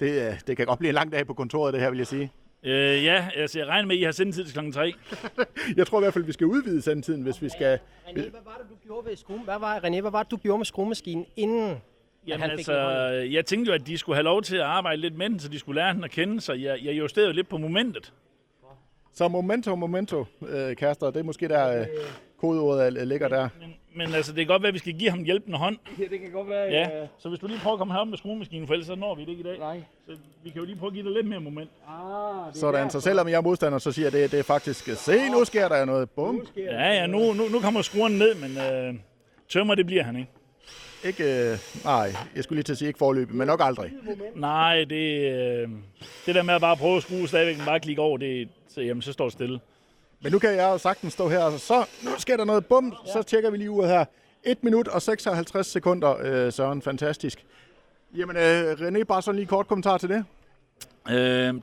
Det, 0.00 0.28
øh, 0.28 0.40
det 0.46 0.56
kan 0.56 0.66
godt 0.66 0.78
blive 0.78 0.88
en 0.88 0.94
lang 0.94 1.12
dag 1.12 1.26
på 1.26 1.34
kontoret, 1.34 1.74
det 1.74 1.80
her, 1.82 1.90
vil 1.90 1.96
jeg 1.98 2.06
sige. 2.06 2.32
Øh, 2.68 3.04
ja, 3.04 3.28
altså, 3.34 3.58
jeg 3.58 3.68
regner 3.68 3.86
med, 3.86 3.96
at 3.96 4.00
I 4.00 4.04
har 4.04 4.12
sendetid 4.12 4.44
til 4.44 4.52
klokken 4.52 4.72
3. 4.72 4.92
Jeg 5.76 5.86
tror 5.86 5.98
i 5.98 6.02
hvert 6.02 6.12
fald, 6.12 6.24
vi 6.24 6.32
skal 6.32 6.46
udvide 6.46 6.82
sendetiden, 6.82 7.22
hvis 7.22 7.42
vi 7.42 7.48
skal... 7.48 7.78
René, 8.06 8.12
hvad 8.12 8.40
var 8.44 8.58
det, 8.60 8.66
du 8.70 8.74
gjorde 8.86 9.06
ved 9.08 9.16
skrue? 9.16 9.40
Hvad 9.40 9.58
var, 9.58 9.78
René, 9.78 10.00
hvad 10.00 10.10
var 10.10 10.22
det, 10.22 10.30
du 10.30 10.36
gjorde 10.36 10.58
med 10.58 10.66
skruemaskinen 10.66 11.26
inden? 11.36 11.76
Jamen 12.26 12.40
han 12.40 12.50
fik 12.50 12.58
altså, 12.58 12.80
jeg 13.30 13.46
tænkte 13.46 13.68
jo, 13.68 13.74
at 13.74 13.86
de 13.86 13.98
skulle 13.98 14.16
have 14.16 14.24
lov 14.24 14.42
til 14.42 14.56
at 14.56 14.62
arbejde 14.62 15.00
lidt 15.00 15.16
med 15.16 15.30
den, 15.30 15.40
så 15.40 15.48
de 15.48 15.58
skulle 15.58 15.80
lære 15.80 15.94
den 15.94 16.04
at 16.04 16.10
kende, 16.10 16.40
så 16.40 16.52
jeg, 16.52 16.78
jeg 16.82 16.98
justerede 16.98 17.28
jo 17.28 17.34
lidt 17.34 17.48
på 17.48 17.58
momentet. 17.58 18.12
Så 19.12 19.28
momento, 19.28 19.74
momento, 19.74 20.24
øh, 20.48 20.76
Kaster, 20.76 21.10
det 21.10 21.20
er 21.20 21.24
måske 21.24 21.48
der 21.48 21.80
øh, 21.80 21.86
kodeordet 22.40 22.86
er- 23.00 23.04
ligger 23.04 23.28
der. 23.28 23.48
Men, 23.60 23.74
men 23.96 24.14
altså, 24.14 24.32
det 24.32 24.38
kan 24.38 24.46
godt 24.46 24.62
være, 24.62 24.68
at 24.68 24.74
vi 24.74 24.78
skal 24.78 24.92
give 24.92 25.10
ham 25.10 25.18
en 25.18 25.24
hjælpende 25.24 25.58
hånd. 25.58 25.76
Ja, 25.98 26.04
det 26.10 26.20
kan 26.20 26.30
godt 26.32 26.48
være. 26.48 26.64
Ja, 26.70 26.88
så 27.18 27.28
hvis 27.28 27.38
du 27.40 27.46
lige 27.46 27.58
prøver 27.58 27.74
at 27.74 27.78
komme 27.78 27.94
herop 27.94 28.08
med 28.08 28.18
skruemaskinen, 28.18 28.66
for 28.66 28.74
ellers 28.74 28.86
så 28.86 28.94
når 28.94 29.14
vi 29.14 29.22
det 29.22 29.28
ikke 29.28 29.40
i 29.40 29.44
dag. 29.44 29.58
Nej. 29.58 29.80
Så 30.08 30.12
vi 30.44 30.50
kan 30.50 30.58
jo 30.60 30.64
lige 30.66 30.76
prøve 30.76 30.88
at 30.90 30.94
give 30.94 31.04
dig 31.04 31.12
lidt 31.12 31.26
mere 31.26 31.40
moment. 31.40 31.70
Ah, 31.88 32.52
det 32.52 32.56
Sådan, 32.60 32.90
så 32.90 33.00
selvom 33.00 33.28
jeg 33.28 33.34
er 33.36 33.40
modstander, 33.40 33.78
så 33.78 33.92
siger 33.92 34.06
jeg, 34.06 34.12
det, 34.12 34.32
det 34.32 34.38
er 34.38 34.42
faktisk, 34.42 34.88
se, 34.96 35.28
nu 35.30 35.44
sker 35.44 35.68
der 35.68 35.84
noget. 35.84 36.10
Bum. 36.10 36.46
Ja, 36.56 36.92
ja, 36.92 37.06
nu, 37.06 37.18
nu, 37.32 37.48
nu 37.48 37.60
kommer 37.60 37.82
skrueren 37.82 38.18
ned, 38.18 38.34
men 38.34 38.58
øh, 38.58 38.94
tømmer 39.48 39.74
det 39.74 39.86
bliver 39.86 40.02
han 40.02 40.16
ikke. 40.16 40.30
Ikke, 41.04 41.50
øh, 41.52 41.58
nej, 41.84 42.12
jeg 42.36 42.44
skulle 42.44 42.56
lige 42.56 42.62
til 42.64 42.72
at 42.72 42.78
sige 42.78 42.88
ikke 42.88 42.98
forløbet, 42.98 43.34
men 43.34 43.46
nok 43.46 43.60
aldrig. 43.62 43.90
Nej, 44.34 44.84
det, 44.84 45.32
øh, 45.32 45.68
det 46.26 46.34
der 46.34 46.42
med 46.42 46.54
at 46.54 46.60
bare 46.60 46.76
prøve 46.76 46.96
at 46.96 47.02
skrue 47.02 47.28
stadigvæk, 47.28 47.66
bare 47.66 47.80
klikke 47.80 48.02
over, 48.02 48.18
det, 48.18 48.48
så, 48.68 48.80
jamen, 48.80 49.02
så 49.02 49.12
står 49.12 49.24
det 49.24 49.32
stille. 49.32 49.60
Men 50.22 50.32
nu 50.32 50.38
kan 50.38 50.54
jeg 50.54 50.80
sagtens 50.80 51.12
stå 51.12 51.28
her, 51.28 51.42
og 51.42 51.60
så 51.60 51.84
nu 52.02 52.10
sker 52.18 52.36
der 52.36 52.44
noget. 52.44 52.66
Bum, 52.66 52.94
så 53.06 53.22
tjekker 53.22 53.50
vi 53.50 53.56
lige 53.56 53.70
uret 53.70 53.88
her. 53.90 54.04
1 54.44 54.64
minut 54.64 54.88
og 54.88 55.02
56 55.02 55.66
sekunder, 55.66 56.16
øh, 56.20 56.52
Søren. 56.52 56.82
Fantastisk. 56.82 57.44
Jamen, 58.16 58.36
øh, 58.36 58.72
René, 58.72 59.02
bare 59.04 59.22
sådan 59.22 59.36
lige 59.36 59.46
kort 59.46 59.68
kommentar 59.68 59.98
til 59.98 60.08
det. 60.08 60.24
Øh, 61.10 61.14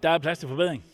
der 0.04 0.10
er 0.10 0.18
plads 0.18 0.40
til 0.40 0.48
forbedring. 0.48 0.86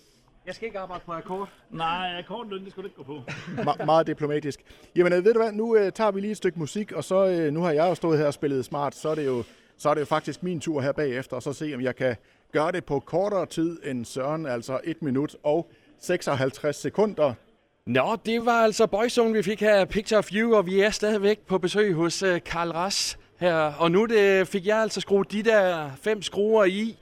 Jeg 0.46 0.56
skal 0.56 0.66
ikke 0.66 0.80
arbejde 0.80 1.04
på 1.06 1.12
akkord. 1.12 1.50
Nej, 1.70 2.16
akkordløn, 2.20 2.64
det 2.64 2.72
skulle 2.72 2.90
du 2.90 3.02
ikke 3.02 3.12
gå 3.12 3.22
på. 3.24 3.32
Me- 3.72 3.86
meget 3.86 4.08
diplomatisk. 4.08 4.60
Jamen, 4.96 5.14
øh, 5.14 5.26
ved 5.26 5.34
du 5.34 5.40
hvad, 5.40 5.52
nu 5.52 5.76
øh, 5.76 5.92
tager 5.92 6.12
vi 6.12 6.22
lige 6.22 6.32
et 6.32 6.38
stykke 6.38 6.60
musik, 6.60 6.92
og 6.92 7.04
så, 7.04 7.28
øh, 7.28 7.54
nu 7.54 7.62
har 7.62 7.72
jeg 7.72 7.90
jo 7.90 7.96
stået 7.96 8.18
her 8.20 8.26
og 8.26 8.34
spillet 8.34 8.66
smart, 8.66 8.96
så 8.96 9.10
er 9.10 9.16
det 9.16 9.26
jo, 9.26 9.44
så 9.78 9.90
er 9.90 9.94
det 9.94 10.02
jo 10.02 10.06
faktisk 10.06 10.44
min 10.44 10.60
tur 10.60 10.82
her 10.82 10.92
bagefter, 10.92 11.36
og 11.36 11.44
så 11.44 11.54
se, 11.54 11.72
om 11.76 11.82
jeg 11.82 11.96
kan 11.96 12.16
gøre 12.52 12.72
det 12.72 12.86
på 12.86 13.00
kortere 13.00 13.46
tid 13.46 13.80
end 13.84 14.06
Søren, 14.06 14.46
altså 14.46 14.80
1 14.84 15.02
minut 15.02 15.36
og 15.44 15.72
56 16.00 16.76
sekunder. 16.76 17.34
Nå, 17.86 18.18
det 18.26 18.46
var 18.46 18.64
altså 18.64 18.88
Boyzone, 18.88 19.34
vi 19.34 19.44
fik 19.44 19.60
her, 19.60 19.86
Picture 19.86 20.18
of 20.18 20.30
You, 20.34 20.56
og 20.56 20.66
vi 20.66 20.80
er 20.80 20.90
stadigvæk 20.90 21.40
på 21.40 21.58
besøg 21.58 21.94
hos 21.94 22.24
uh, 22.24 22.38
Karl 22.46 22.70
Ras 22.72 23.18
her. 23.38 23.56
Og 23.56 23.92
nu 23.92 24.06
det, 24.06 24.48
fik 24.48 24.68
jeg 24.68 24.78
altså 24.78 25.02
skruet 25.02 25.32
de 25.32 25.44
der 25.44 25.90
fem 26.02 26.22
skruer 26.22 26.66
i, 26.66 26.98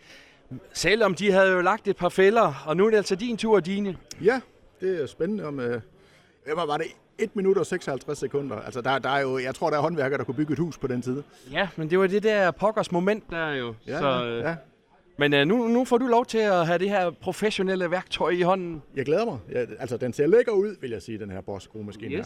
selvom 0.73 1.15
de 1.15 1.31
havde 1.31 1.51
jo 1.51 1.61
lagt 1.61 1.87
et 1.87 1.97
par 1.97 2.09
fælder. 2.09 2.63
Og 2.65 2.77
nu 2.77 2.85
er 2.85 2.89
det 2.89 2.97
altså 2.97 3.15
din 3.15 3.37
tur, 3.37 3.59
Dine. 3.59 3.97
Ja, 4.23 4.39
det 4.81 5.01
er 5.01 5.07
spændende 5.07 5.45
om... 5.45 5.59
Øh, 5.59 5.81
hvad 6.45 6.65
var 6.67 6.77
det? 6.77 6.87
1 7.17 7.35
minut 7.35 7.57
og 7.57 7.65
56 7.65 8.17
sekunder. 8.17 8.55
Altså, 8.55 8.81
der, 8.81 8.99
der 8.99 9.09
er 9.09 9.19
jo, 9.19 9.37
jeg 9.39 9.55
tror, 9.55 9.69
der 9.69 9.77
er 9.77 9.81
håndværkere, 9.81 10.17
der 10.17 10.23
kunne 10.23 10.35
bygge 10.35 10.53
et 10.53 10.59
hus 10.59 10.77
på 10.77 10.87
den 10.87 11.01
tid. 11.01 11.23
Ja, 11.51 11.67
men 11.75 11.89
det 11.89 11.99
var 11.99 12.07
det 12.07 12.23
der 12.23 12.51
pokkers 12.51 12.91
moment 12.91 13.23
der 13.29 13.49
jo. 13.49 13.73
Ja, 13.87 13.99
Så, 13.99 14.25
øh, 14.25 14.41
ja. 14.43 14.55
Men 15.19 15.33
uh, 15.33 15.39
nu, 15.39 15.67
nu 15.67 15.85
får 15.85 15.97
du 15.97 16.07
lov 16.07 16.25
til 16.25 16.37
at 16.37 16.67
have 16.67 16.79
det 16.79 16.89
her 16.89 17.09
professionelle 17.11 17.91
værktøj 17.91 18.29
i 18.29 18.41
hånden. 18.41 18.81
Jeg 18.95 19.05
glæder 19.05 19.25
mig. 19.25 19.39
Jeg, 19.51 19.67
altså, 19.79 19.97
den 19.97 20.13
ser 20.13 20.27
lækker 20.27 20.51
ud, 20.51 20.75
vil 20.81 20.89
jeg 20.91 21.01
sige, 21.01 21.19
den 21.19 21.29
her 21.31 21.41
Bosch 21.41 21.63
skruemaskine 21.65 22.11
Yes. 22.15 22.25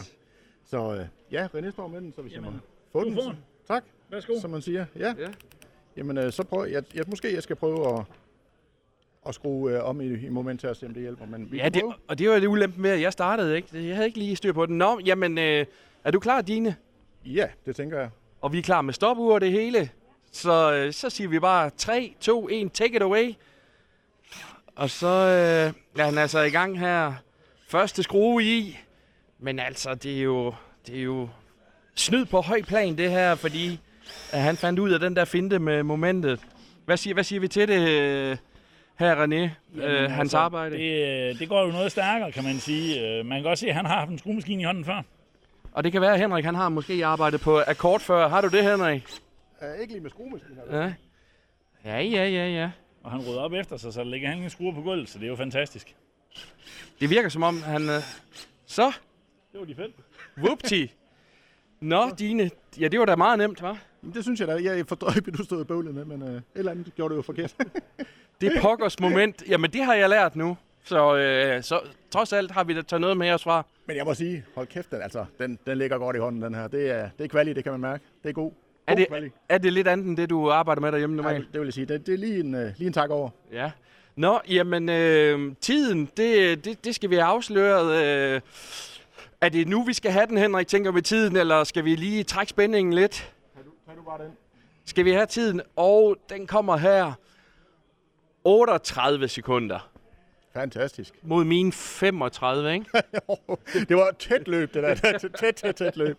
Så 0.64 0.94
øh, 0.94 1.06
ja, 1.32 1.46
René 1.54 1.70
står 1.70 1.88
med 1.88 2.00
den, 2.00 2.12
så 2.16 2.22
hvis 2.22 2.32
Jamen, 2.32 2.44
jeg 2.44 2.52
må 2.52 2.58
få 2.92 3.00
du 3.00 3.06
den. 3.08 3.14
får 3.14 3.22
så- 3.22 3.28
den. 3.28 3.38
Tak, 3.68 3.84
Værsgo. 4.10 4.40
som 4.40 4.50
man 4.50 4.62
siger. 4.62 4.86
Ja. 4.98 5.14
Ja. 5.18 5.28
Jamen, 5.96 6.18
øh, 6.18 6.32
så 6.32 6.44
prøv, 6.44 6.66
jeg, 6.70 6.82
jeg, 6.94 7.04
måske 7.08 7.34
jeg 7.34 7.42
skal 7.42 7.56
prøve 7.56 7.98
at, 7.98 8.04
at 9.28 9.34
skrue 9.34 9.72
øh, 9.72 9.84
om 9.84 10.00
i, 10.00 10.04
i 10.06 10.28
moment 10.28 10.60
til 10.60 10.66
at 10.66 10.76
se, 10.76 10.86
om 10.86 10.92
det 10.94 11.02
hjælper. 11.02 11.26
Men 11.26 11.52
vi 11.52 11.56
Ja, 11.56 11.68
det, 11.68 11.82
prøve. 11.82 11.94
og 12.08 12.18
det 12.18 12.28
var 12.28 12.38
det 12.38 12.46
ulempe 12.46 12.80
med, 12.80 12.90
at 12.90 13.00
jeg 13.00 13.12
startede, 13.12 13.56
ikke? 13.56 13.86
Jeg 13.88 13.94
havde 13.94 14.06
ikke 14.06 14.18
lige 14.18 14.36
styr 14.36 14.52
på 14.52 14.66
den. 14.66 14.78
Nå, 14.78 15.00
jamen, 15.06 15.38
øh, 15.38 15.66
er 16.04 16.10
du 16.10 16.20
klar, 16.20 16.40
Dine? 16.40 16.76
Ja, 17.26 17.48
det 17.66 17.76
tænker 17.76 17.98
jeg. 17.98 18.10
Og 18.40 18.52
vi 18.52 18.58
er 18.58 18.62
klar 18.62 18.80
med 18.82 18.94
stopur 18.94 19.34
og 19.34 19.40
det 19.40 19.50
hele. 19.52 19.90
Så, 20.34 20.72
øh, 20.72 20.92
så 20.92 21.10
siger 21.10 21.28
vi 21.28 21.38
bare 21.38 21.70
3, 21.70 22.14
2, 22.20 22.48
1, 22.48 22.72
take 22.72 22.96
it 22.96 23.02
away. 23.02 23.34
Og 24.76 24.90
så 24.90 25.06
øh, 25.06 26.00
er 26.00 26.04
han 26.04 26.18
altså 26.18 26.40
i 26.40 26.50
gang 26.50 26.78
her. 26.78 27.12
Første 27.68 28.02
skrue 28.02 28.44
i. 28.44 28.78
Men 29.38 29.58
altså, 29.58 29.94
det 29.94 30.18
er 30.18 30.22
jo, 30.22 30.54
det 30.86 30.98
er 30.98 31.02
jo 31.02 31.28
snyd 31.94 32.24
på 32.24 32.40
høj 32.40 32.62
plan 32.62 32.98
det 32.98 33.10
her, 33.10 33.34
fordi 33.34 33.80
at 34.32 34.40
han 34.40 34.56
fandt 34.56 34.78
ud 34.78 34.90
af 34.90 35.00
den 35.00 35.16
der 35.16 35.24
finte 35.24 35.58
med 35.58 35.82
momentet. 35.82 36.40
Hvad 36.84 36.96
siger, 36.96 37.14
hvad 37.14 37.24
siger 37.24 37.40
vi 37.40 37.48
til 37.48 37.68
det, 37.68 37.88
øh, 37.88 38.36
her 38.98 39.24
René? 39.24 39.50
Øh, 39.82 40.10
hans 40.10 40.20
altså, 40.20 40.38
arbejde. 40.38 40.76
Det, 40.76 41.30
øh, 41.30 41.38
det 41.38 41.48
går 41.48 41.64
jo 41.66 41.72
noget 41.72 41.92
stærkere, 41.92 42.32
kan 42.32 42.44
man 42.44 42.58
sige. 42.60 43.22
Man 43.24 43.38
kan 43.38 43.44
godt 43.44 43.58
se, 43.58 43.68
at 43.68 43.74
han 43.74 43.86
har 43.86 43.98
haft 43.98 44.10
en 44.10 44.18
skruemaskine 44.18 44.62
i 44.62 44.64
hånden 44.64 44.84
før. 44.84 45.02
Og 45.72 45.84
det 45.84 45.92
kan 45.92 46.00
være, 46.00 46.12
at 46.12 46.20
Henrik 46.20 46.44
han 46.44 46.54
har 46.54 46.68
måske 46.68 47.06
arbejdet 47.06 47.40
på 47.40 47.60
akkord 47.66 48.00
før. 48.00 48.28
Har 48.28 48.40
du 48.40 48.48
det, 48.48 48.64
Henrik? 48.64 49.23
Uh, 49.74 49.80
ikke 49.80 49.92
lige 49.92 50.02
med 50.02 50.10
skruemaskiner. 50.10 50.62
Ja. 50.82 50.92
Ja, 51.84 52.00
ja, 52.00 52.28
ja, 52.28 52.48
ja. 52.48 52.70
Og 53.02 53.10
han 53.10 53.20
rydder 53.20 53.40
op 53.40 53.52
efter 53.52 53.76
sig, 53.76 53.92
så 53.92 54.00
der 54.00 54.06
ligger 54.06 54.28
han 54.28 54.42
en 54.42 54.50
skruer 54.50 54.74
på 54.74 54.82
gulvet, 54.82 55.08
så 55.08 55.18
det 55.18 55.24
er 55.24 55.28
jo 55.28 55.36
fantastisk. 55.36 55.96
Det 57.00 57.10
virker 57.10 57.28
som 57.28 57.42
om, 57.42 57.62
han... 57.62 57.82
Øh... 57.82 58.00
Så, 58.66 58.92
Det 59.52 59.60
var 59.60 59.66
de 59.66 59.74
fedt. 59.74 59.94
whoopty. 60.38 60.86
Nå, 61.80 62.10
Dine. 62.18 62.50
Ja, 62.80 62.88
det 62.88 63.00
var 63.00 63.06
da 63.06 63.16
meget 63.16 63.38
nemt, 63.38 63.62
var. 63.62 63.78
Jamen, 64.02 64.14
det 64.14 64.22
synes 64.24 64.40
jeg 64.40 64.48
da. 64.48 64.52
Jeg 64.52 64.78
ikke, 64.78 64.96
hvad 64.96 65.32
du 65.32 65.44
stod 65.44 65.60
og 65.60 65.66
bøvlede 65.66 65.94
med, 65.94 66.04
men 66.04 66.22
øh, 66.22 66.34
et 66.36 66.42
eller 66.54 66.70
andet 66.72 66.94
gjorde 66.94 67.12
du 67.12 67.16
jo 67.16 67.22
forkert. 67.22 67.54
Det 68.40 68.52
pokkers 68.62 69.00
moment. 69.00 69.42
Jamen, 69.48 69.70
det 69.70 69.84
har 69.84 69.94
jeg 69.94 70.08
lært 70.08 70.36
nu. 70.36 70.56
Så, 70.84 71.16
øh, 71.16 71.62
så 71.62 71.80
trods 72.10 72.32
alt 72.32 72.50
har 72.50 72.64
vi 72.64 72.74
da 72.74 72.82
taget 72.82 73.00
noget 73.00 73.16
med 73.16 73.30
os 73.30 73.42
fra. 73.42 73.66
men 73.86 73.96
jeg 73.96 74.04
må 74.04 74.14
sige, 74.14 74.44
hold 74.54 74.66
kæft, 74.66 74.90
den, 74.90 75.02
altså, 75.02 75.24
den, 75.38 75.58
den 75.66 75.78
ligger 75.78 75.98
godt 75.98 76.16
i 76.16 76.18
hånden, 76.18 76.42
den 76.42 76.54
her. 76.54 76.68
Det 76.68 76.90
er, 76.90 77.10
det 77.18 77.24
er 77.24 77.28
kvali, 77.28 77.52
det 77.52 77.64
kan 77.64 77.72
man 77.72 77.80
mærke. 77.80 78.04
Det 78.22 78.28
er 78.28 78.32
god. 78.32 78.52
Er 78.86 78.94
det, 78.94 79.32
er 79.48 79.58
det 79.58 79.72
lidt 79.72 79.88
andet 79.88 80.06
end 80.06 80.16
det, 80.16 80.30
du 80.30 80.50
arbejder 80.50 80.80
med 80.82 80.92
derhjemme 80.92 81.16
Nej, 81.16 81.22
normalt? 81.24 81.52
det 81.52 81.60
vil 81.60 81.66
jeg 81.66 81.74
sige. 81.74 81.86
Det, 81.86 82.06
det 82.06 82.14
er 82.14 82.18
lige 82.18 82.40
en, 82.40 82.54
øh, 82.54 82.72
lige 82.76 82.86
en 82.86 82.92
tak 82.92 83.10
over. 83.10 83.30
Ja. 83.52 83.70
Nå, 84.16 84.40
jamen, 84.48 84.88
øh, 84.88 85.52
tiden, 85.60 86.08
det, 86.16 86.64
det, 86.64 86.84
det 86.84 86.94
skal 86.94 87.10
vi 87.10 87.14
have 87.14 87.24
afsløret. 87.24 88.04
Øh, 88.04 88.40
er 89.40 89.48
det 89.48 89.68
nu, 89.68 89.82
vi 89.82 89.92
skal 89.92 90.10
have 90.10 90.26
den, 90.26 90.38
Henrik, 90.38 90.66
tænker 90.66 90.92
vi 90.92 91.00
tiden, 91.00 91.36
eller 91.36 91.64
skal 91.64 91.84
vi 91.84 91.94
lige 91.96 92.24
trække 92.24 92.50
spændingen 92.50 92.92
lidt? 92.92 93.32
Tag 93.86 93.96
du 93.96 94.02
bare 94.02 94.24
den. 94.24 94.32
Skal 94.84 95.04
vi 95.04 95.10
have 95.10 95.26
tiden? 95.26 95.60
Og 95.76 96.16
den 96.30 96.46
kommer 96.46 96.76
her. 96.76 97.12
38 98.44 99.28
sekunder. 99.28 99.90
Fantastisk. 100.54 101.14
Mod 101.22 101.44
mine 101.44 101.72
35, 101.72 102.72
ikke? 102.72 102.86
det 103.88 103.96
var 103.96 104.08
et 104.08 104.16
tæt 104.16 104.48
løb, 104.48 104.74
det 104.74 104.82
der. 104.82 104.94
tæt, 105.40 105.54
tæt, 105.54 105.74
tæt 105.74 105.96
løb. 105.96 106.18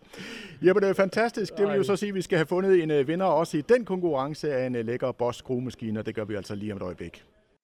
Jamen, 0.61 0.83
det 0.83 0.89
er 0.89 0.93
fantastisk. 0.93 1.57
Det 1.57 1.67
vil 1.67 1.75
jo 1.75 1.83
så 1.83 1.95
sige, 1.95 2.09
at 2.09 2.15
vi 2.15 2.21
skal 2.21 2.37
have 2.37 2.45
fundet 2.45 2.83
en 2.83 2.91
uh, 2.91 3.07
vinder 3.07 3.25
også 3.25 3.57
i 3.57 3.61
den 3.61 3.85
konkurrence 3.85 4.53
af 4.53 4.65
en 4.67 4.75
uh, 4.75 4.85
lækker 4.85 5.11
Bosch 5.11 5.39
skruemaskine, 5.39 5.99
og 5.99 6.05
det 6.05 6.15
gør 6.15 6.25
vi 6.25 6.35
altså 6.35 6.55
lige 6.55 6.71
om 6.71 6.77
et 6.77 6.81
øjeblik. 6.81 7.23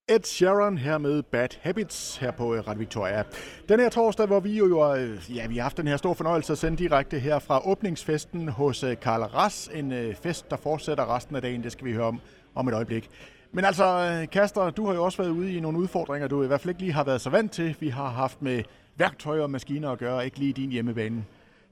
Ed 0.10 0.24
Sheeran 0.24 0.78
her 0.78 0.98
med 0.98 1.24
Bad 1.24 1.50
Habits 1.62 2.18
her 2.18 2.32
på 2.32 2.54
Radio 2.54 2.80
Victoria. 2.80 3.24
Den 3.70 3.80
her 3.80 3.90
torsdag, 3.90 4.26
hvor 4.26 4.40
vi 4.40 4.58
jo, 4.58 4.96
ja, 5.36 5.48
vi 5.48 5.56
har 5.56 5.62
haft 5.62 5.78
den 5.78 5.88
her 5.88 5.98
store 5.98 6.16
fornøjelse 6.16 6.54
at 6.54 6.58
sende 6.58 6.78
direkte 6.78 7.20
her 7.20 7.40
fra 7.40 7.68
åbningsfesten 7.68 8.48
hos 8.50 8.86
Karl 9.02 9.22
Ras. 9.22 9.70
En 9.74 10.16
fest, 10.24 10.52
der 10.52 10.58
fortsætter 10.58 11.16
resten 11.16 11.36
af 11.36 11.42
dagen. 11.42 11.64
Det 11.64 11.72
skal 11.72 11.86
vi 11.88 11.94
høre 11.94 12.06
om 12.06 12.20
om 12.56 12.68
et 12.68 12.74
øjeblik. 12.74 13.10
Men 13.54 13.66
altså, 13.66 14.28
Kaster, 14.32 14.70
du 14.70 14.86
har 14.88 14.94
jo 14.94 15.04
også 15.04 15.18
været 15.18 15.32
ude 15.32 15.54
i 15.54 15.60
nogle 15.60 15.78
udfordringer, 15.78 16.28
du 16.28 16.44
i 16.44 16.48
hvert 16.48 16.62
fald 16.62 16.70
ikke 16.70 16.82
lige 16.82 16.94
har 16.94 17.04
været 17.04 17.22
så 17.22 17.30
vant 17.30 17.52
til. 17.52 17.76
Vi 17.80 17.90
har 17.90 18.10
haft 18.10 18.42
med 18.42 18.64
værktøjer 18.96 19.42
og 19.42 19.50
maskiner 19.50 19.90
at 19.92 19.98
gøre, 20.00 20.26
ikke 20.26 20.40
lige 20.40 20.54
din 20.54 20.70
hjemmebane. 20.72 21.26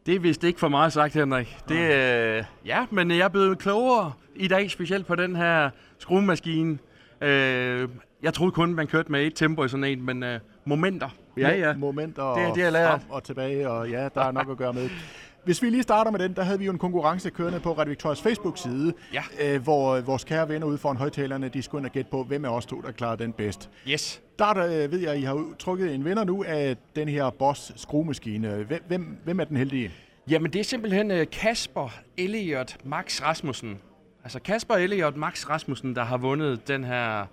Det 0.05 0.15
er 0.15 0.19
vist 0.19 0.43
ikke 0.43 0.59
for 0.59 0.67
meget 0.67 0.93
sagt, 0.93 1.13
Henrik. 1.13 1.57
Det, 1.69 1.75
øh, 1.79 2.43
ja, 2.65 2.85
men 2.91 3.11
jeg 3.11 3.19
er 3.19 3.27
blevet 3.27 3.59
klogere 3.59 4.11
i 4.35 4.47
dag, 4.47 4.71
specielt 4.71 5.07
på 5.07 5.15
den 5.15 5.35
her 5.35 5.69
skruemaskine. 5.97 6.77
Øh, 7.21 7.89
jeg 8.23 8.33
troede 8.33 8.51
kun, 8.51 8.73
man 8.75 8.87
kørte 8.87 9.11
med 9.11 9.25
et 9.25 9.35
tempo 9.35 9.63
i 9.63 9.69
sådan 9.69 9.83
en, 9.83 10.05
men 10.05 10.23
øh, 10.23 10.39
momenter. 10.65 11.09
Ja, 11.37 11.55
ja. 11.55 11.73
Momenter 11.77 12.33
det 12.33 12.43
er 12.43 12.53
det, 12.53 12.61
jeg 12.61 12.71
lærer. 12.71 12.89
frem 12.89 13.01
og 13.09 13.23
tilbage, 13.23 13.69
og 13.69 13.89
ja, 13.89 14.09
der 14.15 14.21
er 14.21 14.31
nok 14.31 14.49
at 14.49 14.57
gøre 14.57 14.73
med. 14.73 14.89
Hvis 15.43 15.61
vi 15.61 15.69
lige 15.69 15.83
starter 15.83 16.11
med 16.11 16.19
den, 16.19 16.33
der 16.33 16.43
havde 16.43 16.59
vi 16.59 16.65
jo 16.65 16.71
en 16.71 16.77
konkurrence 16.77 17.29
kørende 17.29 17.59
på 17.59 17.73
Radio 17.73 17.89
Victorias 17.89 18.21
Facebook-side, 18.21 18.93
ja. 19.13 19.23
øh, 19.41 19.61
hvor 19.63 20.01
vores 20.01 20.23
kære 20.23 20.49
venner 20.49 20.67
ude 20.67 20.77
foran 20.77 20.97
højtalerne, 20.97 21.49
de 21.49 21.61
skulle 21.61 21.79
ind 21.79 21.85
og 21.85 21.91
gætte 21.91 22.11
på, 22.11 22.23
hvem 22.23 22.45
af 22.45 22.49
os 22.49 22.65
to, 22.65 22.81
der 22.81 22.91
klarede 22.91 23.23
den 23.23 23.33
bedst. 23.33 23.69
Yes. 23.87 24.21
Der, 24.39 24.53
der 24.53 24.87
ved 24.87 24.99
jeg, 24.99 25.11
at 25.11 25.19
I 25.19 25.21
har 25.21 25.45
trukket 25.59 25.95
en 25.95 26.05
vinder 26.05 26.23
nu 26.23 26.43
af 26.43 26.77
den 26.95 27.07
her 27.07 27.29
Boss 27.29 27.71
skruemaskine. 27.75 28.63
Hvem, 28.63 28.83
hvem, 28.87 29.17
hvem 29.23 29.39
er 29.39 29.43
den 29.43 29.57
heldige? 29.57 29.91
Jamen, 30.29 30.53
det 30.53 30.59
er 30.59 30.63
simpelthen 30.63 31.27
Kasper 31.31 31.99
Elliot 32.17 32.77
Max 32.83 33.21
Rasmussen. 33.21 33.79
Altså 34.23 34.39
Kasper 34.39 34.75
Elliot 34.75 35.15
Max 35.15 35.49
Rasmussen, 35.49 35.95
der 35.95 36.03
har 36.03 36.17
vundet 36.17 36.67
den 36.67 36.83
her 36.83 37.25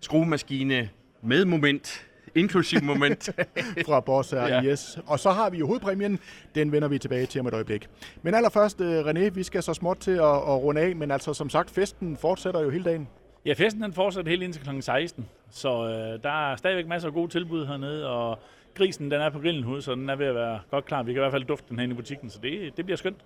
skruemaskine 0.00 0.88
med 1.22 1.44
moment 1.44 2.07
inklusiv 2.34 2.82
moment. 2.82 3.30
fra 3.86 4.00
Boss 4.00 4.30
her, 4.30 4.46
ja. 4.46 4.62
yes. 4.62 4.98
Og 5.06 5.18
så 5.18 5.30
har 5.30 5.50
vi 5.50 5.58
jo 5.58 5.66
hovedpræmien, 5.66 6.18
den 6.54 6.72
vender 6.72 6.88
vi 6.88 6.98
tilbage 6.98 7.26
til 7.26 7.40
om 7.40 7.46
et 7.46 7.54
øjeblik. 7.54 7.88
Men 8.22 8.34
allerførst, 8.34 8.80
øh, 8.80 9.00
René, 9.00 9.28
vi 9.28 9.42
skal 9.42 9.62
så 9.62 9.74
småt 9.74 9.96
til 9.96 10.10
at, 10.10 10.18
at 10.18 10.62
runde 10.62 10.80
af, 10.80 10.96
men 10.96 11.10
altså 11.10 11.34
som 11.34 11.50
sagt, 11.50 11.70
festen 11.70 12.16
fortsætter 12.16 12.60
jo 12.60 12.70
hele 12.70 12.84
dagen. 12.84 13.08
Ja, 13.44 13.52
festen 13.52 13.82
den 13.82 13.92
fortsætter 13.92 14.30
helt 14.30 14.42
indtil 14.42 14.62
kl. 14.62 14.80
16, 14.80 15.28
så 15.50 15.68
øh, 15.68 16.22
der 16.22 16.50
er 16.50 16.56
stadigvæk 16.56 16.86
masser 16.86 17.08
af 17.08 17.14
gode 17.14 17.32
tilbud 17.32 17.66
hernede, 17.66 18.08
og 18.08 18.38
grisen 18.74 19.10
den 19.10 19.20
er 19.20 19.30
på 19.30 19.38
grillen 19.38 19.64
hos, 19.64 19.84
så 19.84 19.94
den 19.94 20.08
er 20.10 20.16
ved 20.16 20.26
at 20.26 20.34
være 20.34 20.60
godt 20.70 20.84
klar. 20.84 21.02
Vi 21.02 21.12
kan 21.12 21.20
i 21.20 21.22
hvert 21.22 21.32
fald 21.32 21.44
dufte 21.44 21.66
den 21.68 21.78
her 21.78 21.86
i 21.86 21.94
butikken, 21.94 22.30
så 22.30 22.38
det, 22.42 22.76
det 22.76 22.84
bliver 22.84 22.96
skønt. 22.96 23.18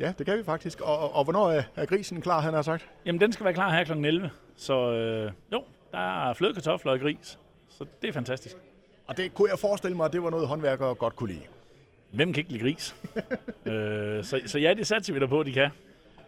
Ja, 0.00 0.12
det 0.18 0.26
kan 0.26 0.38
vi 0.38 0.44
faktisk. 0.44 0.80
Og, 0.80 0.98
og, 0.98 1.14
og 1.14 1.24
hvornår 1.24 1.50
er, 1.50 1.62
er 1.76 1.86
grisen 1.86 2.20
klar, 2.20 2.40
han 2.40 2.54
har 2.54 2.62
sagt? 2.62 2.88
Jamen, 3.06 3.20
den 3.20 3.32
skal 3.32 3.44
være 3.44 3.54
klar 3.54 3.70
her 3.70 3.84
kl. 3.84 3.92
11. 3.92 4.30
Så 4.56 4.92
øh, 4.92 5.32
jo, 5.52 5.62
der 5.92 6.28
er 6.28 6.34
flødekartofler 6.34 6.92
og 6.92 7.00
gris. 7.00 7.38
Så 7.78 7.84
det 8.02 8.08
er 8.08 8.12
fantastisk. 8.12 8.56
Og 9.06 9.16
det 9.16 9.34
kunne 9.34 9.50
jeg 9.50 9.58
forestille 9.58 9.96
mig, 9.96 10.06
at 10.06 10.12
det 10.12 10.22
var 10.22 10.30
noget, 10.30 10.48
håndværkere 10.48 10.94
godt 10.94 11.16
kunne 11.16 11.32
lide. 11.32 11.44
Hvem 12.10 12.32
kan 12.32 12.40
ikke 12.40 12.52
lide 12.52 12.62
gris? 12.62 12.96
øh, 13.70 14.24
så, 14.24 14.40
så 14.46 14.58
ja, 14.58 14.74
det 14.74 14.86
satser 14.86 15.12
vi 15.12 15.20
der 15.20 15.26
på, 15.26 15.40
at 15.40 15.46
de 15.46 15.52
kan. 15.52 15.70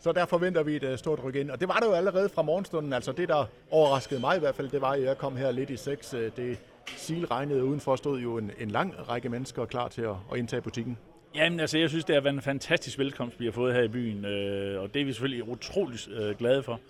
Så 0.01 0.12
der 0.12 0.26
forventer 0.26 0.62
vi 0.62 0.76
et 0.76 0.84
uh, 0.84 0.96
stort 0.96 1.24
ryk 1.24 1.34
ind. 1.34 1.51
Og 1.51 1.61
det 1.61 1.68
var 1.68 1.74
det 1.74 1.86
jo 1.86 1.92
allerede 1.92 2.28
fra 2.28 2.42
morgenstunden. 2.42 2.92
Altså 2.92 3.12
det, 3.12 3.28
der 3.28 3.44
overraskede 3.70 4.20
mig 4.20 4.36
i 4.36 4.38
hvert 4.38 4.55
fald, 4.55 4.68
det 4.68 4.80
var, 4.80 4.90
at 4.90 5.03
jeg 5.03 5.18
kom 5.18 5.36
her 5.36 5.51
lidt 5.51 5.70
i 5.70 5.76
seks. 5.76 6.14
Øh, 6.14 6.30
det 6.36 6.59
silregnede 6.86 7.64
udenfor 7.64 7.96
stod 7.96 8.20
jo 8.20 8.38
en, 8.38 8.51
en 8.59 8.70
lang 8.70 9.09
række 9.09 9.28
mennesker 9.28 9.64
klar 9.64 9.88
til 9.88 10.03
at, 10.03 10.14
at 10.32 10.38
indtage 10.38 10.62
butikken. 10.62 10.98
Jamen 11.34 11.61
altså, 11.61 11.78
jeg 11.78 11.88
synes, 11.88 12.05
det 12.05 12.14
har 12.14 12.22
været 12.22 12.34
en 12.34 12.42
fantastisk 12.42 12.98
velkomst, 12.98 13.40
vi 13.40 13.44
har 13.44 13.53
fået 13.53 13.74
her 13.74 13.82
i 13.82 13.88
byen. 13.88 14.24
Øh, 14.24 14.82
og 14.82 14.94
det 14.94 15.03
er 15.03 15.05
vi 15.05 15.12
selvfølgelig 15.12 15.48
utroligt 15.48 16.09
øh, 16.09 16.36
glade 16.36 16.62
for. 16.62 16.80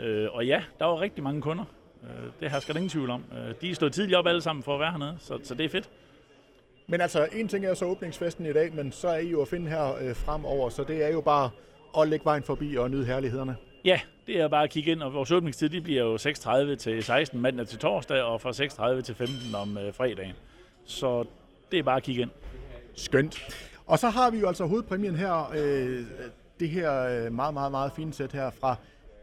Øh, 0.00 0.28
og 0.32 0.46
ja, 0.46 0.62
der 0.78 0.84
var 0.84 1.00
rigtig 1.00 1.24
mange 1.24 1.42
kunder. 1.42 1.64
Øh, 2.04 2.30
det 2.40 2.50
har 2.50 2.64
jeg 2.68 2.76
ingen 2.76 2.88
tvivl 2.88 3.10
om. 3.10 3.24
Øh, 3.32 3.54
de 3.60 3.70
er 3.70 3.74
stået 3.74 3.92
tidligt 3.92 4.16
op 4.16 4.26
alle 4.26 4.40
sammen 4.40 4.62
for 4.62 4.74
at 4.74 4.80
være 4.80 4.90
hernede, 4.90 5.16
så, 5.18 5.38
så 5.42 5.54
det 5.54 5.64
er 5.64 5.68
fedt. 5.68 5.90
Men 6.86 7.00
altså, 7.00 7.28
en 7.32 7.48
ting 7.48 7.66
er 7.66 7.74
så 7.74 7.84
åbningsfesten 7.84 8.46
i 8.46 8.52
dag, 8.52 8.74
men 8.74 8.92
så 8.92 9.08
er 9.08 9.18
I 9.18 9.28
jo 9.28 9.42
at 9.42 9.48
finde 9.48 9.70
her 9.70 9.94
øh, 10.00 10.16
fremover, 10.16 10.68
så 10.68 10.84
det 10.84 11.04
er 11.04 11.08
jo 11.08 11.20
bare 11.20 11.50
at 11.98 12.08
lægge 12.08 12.24
vejen 12.24 12.42
forbi 12.42 12.76
og 12.76 12.90
nyde 12.90 13.04
herlighederne. 13.04 13.56
Ja, 13.84 14.00
det 14.26 14.40
er 14.40 14.48
bare 14.48 14.64
at 14.64 14.70
kigge 14.70 14.92
ind, 14.92 15.02
og 15.02 15.14
vores 15.14 15.30
åbningstid 15.30 15.68
de 15.68 15.80
bliver 15.80 16.02
jo 16.02 16.16
6.30 16.16 16.74
til 16.74 17.02
16 17.02 17.40
mandag 17.40 17.66
til 17.66 17.78
torsdag, 17.78 18.22
og 18.22 18.40
fra 18.40 18.50
6.30 18.96 19.00
til 19.00 19.14
15 19.14 19.54
om 19.54 19.78
øh, 19.78 19.94
fredagen. 19.94 20.34
Så 20.84 21.24
det 21.70 21.78
er 21.78 21.82
bare 21.82 21.96
at 21.96 22.02
kigge 22.02 22.22
ind. 22.22 22.30
Skønt. 22.94 23.42
Og 23.86 23.98
så 23.98 24.08
har 24.08 24.30
vi 24.30 24.38
jo 24.38 24.48
altså 24.48 24.66
hovedpræmien 24.66 25.16
her, 25.16 25.52
øh, 25.56 26.02
det 26.60 26.70
her 26.70 27.02
øh, 27.02 27.32
meget, 27.32 27.54
meget, 27.54 27.70
meget 27.70 27.92
fine 27.92 28.12
sæt 28.12 28.32
her 28.32 28.50
fra 28.50 28.76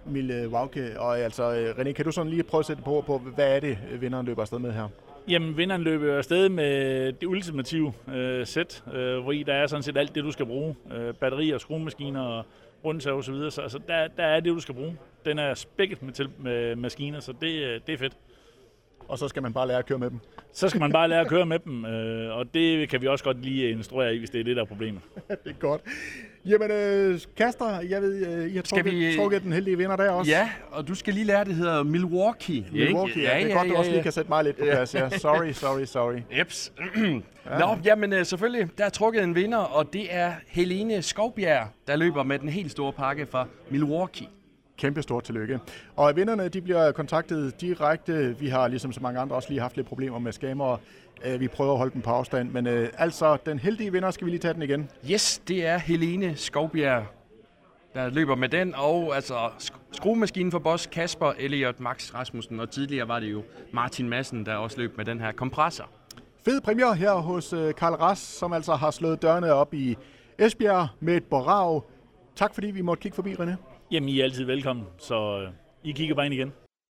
Mille 0.06 0.49
Wauke. 0.49 0.99
Og 0.99 1.20
altså, 1.20 1.74
René, 1.78 1.91
kan 1.91 2.06
du 2.06 2.12
sådan 2.12 2.32
lige 2.32 2.43
prøve 2.43 2.60
at 2.60 2.66
sætte 2.66 2.84
på, 2.84 3.03
på 3.08 3.18
hvad 3.18 3.56
er 3.56 3.60
det, 3.60 3.78
vinderen 3.99 4.26
løber 4.26 4.41
afsted 4.41 4.60
med 4.60 4.72
her? 4.72 4.88
Jamen, 5.28 5.58
vinderen 5.58 5.82
løber 5.82 6.18
afsted 6.18 6.49
med 6.49 7.14
det 7.14 7.28
ultimative 7.28 7.93
øh, 8.14 8.47
sæt, 8.47 8.84
øh, 8.93 9.20
hvor 9.20 9.32
i 9.32 9.43
der 9.43 9.53
er 9.53 9.68
sådan 9.68 9.84
set 9.84 9.97
alt 9.97 10.16
det, 10.16 10.24
du 10.24 10.32
skal 10.32 10.45
bruge. 10.45 10.76
Øh, 10.93 11.14
batterier, 11.14 11.58
skruemaskiner 11.58 12.22
og 12.22 12.45
rundsav 12.86 13.18
osv. 13.18 13.49
Så 13.49 13.62
altså, 13.62 13.80
der, 13.88 14.08
der 14.08 14.24
er 14.24 14.39
det, 14.39 14.53
du 14.53 14.60
skal 14.60 14.76
bruge. 14.76 14.97
Den 15.26 15.39
er 15.39 15.53
spækket 15.53 16.03
med, 16.03 16.14
til, 16.14 16.30
med 16.39 16.76
maskiner, 16.76 17.20
så 17.20 17.34
det, 17.41 17.64
øh, 17.64 17.82
det 17.88 17.93
er 17.93 17.97
fedt. 17.97 18.14
Og 19.08 19.20
så 19.20 19.28
skal 19.28 19.41
man 19.41 19.53
bare 19.53 19.68
lære 19.68 19.78
at 19.78 19.86
køre 19.86 19.99
med 19.99 20.10
dem. 20.10 20.20
Så 20.53 20.70
skal 20.70 20.82
man 20.82 20.91
bare 20.91 21.08
lære 21.08 21.22
at 21.22 21.28
køre 21.28 21.45
med 21.45 21.60
dem, 21.60 21.86
øh, 21.86 22.38
og 22.38 22.53
det 22.53 22.89
kan 22.89 23.01
vi 23.01 23.08
også 23.08 23.24
godt 23.24 23.41
lige 23.41 23.70
instruere 23.70 24.16
i, 24.16 24.18
hvis 24.18 24.30
det 24.30 24.39
er 24.39 24.43
det, 24.43 24.56
der 24.56 24.62
er 24.62 24.66
problemet. 24.66 25.01
det 25.28 25.38
er 25.45 25.60
godt. 25.60 25.82
Jamen, 26.45 26.72
øh, 26.72 27.20
Kaster, 27.38 27.82
jeg 27.89 28.01
ved, 28.01 28.28
øh, 28.28 28.51
I 28.51 28.56
har 28.56 28.62
trukket, 28.62 28.93
vi... 28.93 29.16
trukket 29.18 29.43
den 29.43 29.53
heldige 29.53 29.78
vinder 29.78 29.95
der 29.95 30.10
også. 30.10 30.32
Ja, 30.32 30.49
og 30.72 30.88
du 30.88 30.95
skal 30.95 31.14
lige 31.14 31.26
lære, 31.26 31.45
det 31.45 31.56
hedder 31.56 31.84
Milwaukee. 31.84 32.66
Milwaukee, 32.72 33.22
ja. 33.24 33.30
ja, 33.30 33.38
ja 33.38 33.43
det 33.43 33.51
er 33.51 33.56
godt, 33.56 33.68
ja, 33.68 33.70
ja, 33.70 33.74
du 33.74 33.80
også 33.80 33.91
lige 33.91 34.03
kan 34.03 34.12
sætte 34.12 34.30
mig 34.30 34.43
lidt 34.43 34.58
på 34.58 34.64
plads. 34.64 34.95
Ja. 34.95 35.10
Sorry, 35.10 35.51
sorry, 35.51 35.86
sorry. 35.86 36.20
Jeps. 36.38 36.74
ja. 37.45 37.60
Nå, 37.60 37.78
jamen 37.86 38.14
øh, 38.14 38.26
selvfølgelig, 38.26 38.70
der 38.78 38.86
er 38.86 38.89
trukket 38.89 39.24
en 39.24 39.36
vinder, 39.36 39.58
og 39.58 39.93
det 39.93 40.08
er 40.10 40.32
Helene 40.47 41.01
Skovbjerg, 41.01 41.68
der 41.88 41.95
løber 41.95 42.24
med 42.24 42.39
den 42.39 42.49
helt 42.49 42.72
store 42.72 42.93
pakke 42.93 43.26
fra 43.26 43.47
Milwaukee. 43.70 44.28
Kæmpe 44.78 45.01
stort 45.01 45.23
tillykke. 45.23 45.59
Og 45.95 46.15
vinderne 46.15 46.47
de 46.47 46.61
bliver 46.61 46.91
kontaktet 46.91 47.61
direkte. 47.61 48.39
Vi 48.39 48.47
har 48.47 48.67
ligesom 48.67 48.93
så 48.93 48.99
mange 49.01 49.19
andre 49.19 49.36
også 49.36 49.49
lige 49.49 49.61
haft 49.61 49.76
lidt 49.76 49.88
problemer 49.88 50.19
med 50.19 50.32
skammer. 50.32 50.78
Øh, 51.26 51.39
vi 51.39 51.47
prøver 51.47 51.71
at 51.71 51.78
holde 51.78 51.93
dem 51.93 52.01
på 52.01 52.09
afstand. 52.09 52.51
Men 52.51 52.67
øh, 52.67 52.89
altså, 52.97 53.38
den 53.45 53.59
heldige 53.59 53.91
vinder, 53.91 54.11
skal 54.11 54.26
vi 54.26 54.32
lige 54.32 54.39
tage 54.39 54.53
den 54.53 54.61
igen? 54.61 54.89
Yes, 55.11 55.41
det 55.47 55.65
er 55.65 55.78
Helene 55.78 56.36
Skovbjerg, 56.36 57.03
der 57.93 58.09
løber 58.09 58.36
med 58.36 58.49
den. 58.49 58.76
Og 58.76 59.15
altså, 59.15 59.49
skruemaskinen 59.91 60.51
for 60.51 60.59
Boss, 60.59 60.86
Kasper, 60.86 61.34
Elliot, 61.39 61.80
Max 61.80 62.13
Rasmussen. 62.13 62.59
Og 62.59 62.69
tidligere 62.69 63.07
var 63.07 63.19
det 63.19 63.32
jo 63.32 63.43
Martin 63.73 64.09
Madsen, 64.09 64.45
der 64.45 64.55
også 64.55 64.78
løb 64.78 64.97
med 64.97 65.05
den 65.05 65.19
her 65.19 65.32
kompressor. 65.32 65.89
Fed 66.45 66.61
premier 66.61 66.93
her 66.93 67.13
hos 67.13 67.53
øh, 67.53 67.76
Karl 67.76 67.93
Ras, 67.93 68.19
som 68.19 68.53
altså 68.53 68.76
har 68.76 68.91
slået 68.91 69.21
dørene 69.21 69.53
op 69.53 69.73
i 69.73 69.97
Esbjerg 70.39 70.88
med 70.99 71.15
et 71.15 71.23
borag. 71.23 71.82
Tak 72.36 72.53
fordi 72.53 72.67
vi 72.67 72.82
måtte 72.82 73.01
kigge 73.01 73.15
forbi, 73.15 73.34
René. 73.34 73.74
Jamen, 73.91 74.09
I 74.09 74.19
er 74.19 74.23
altid 74.23 74.45
velkommen, 74.45 74.86
så 74.97 75.41
øh, 75.41 75.49
I 75.83 75.91
kigger 75.91 76.15
bare 76.15 76.25
ind 76.25 76.33
igen. 76.33 76.53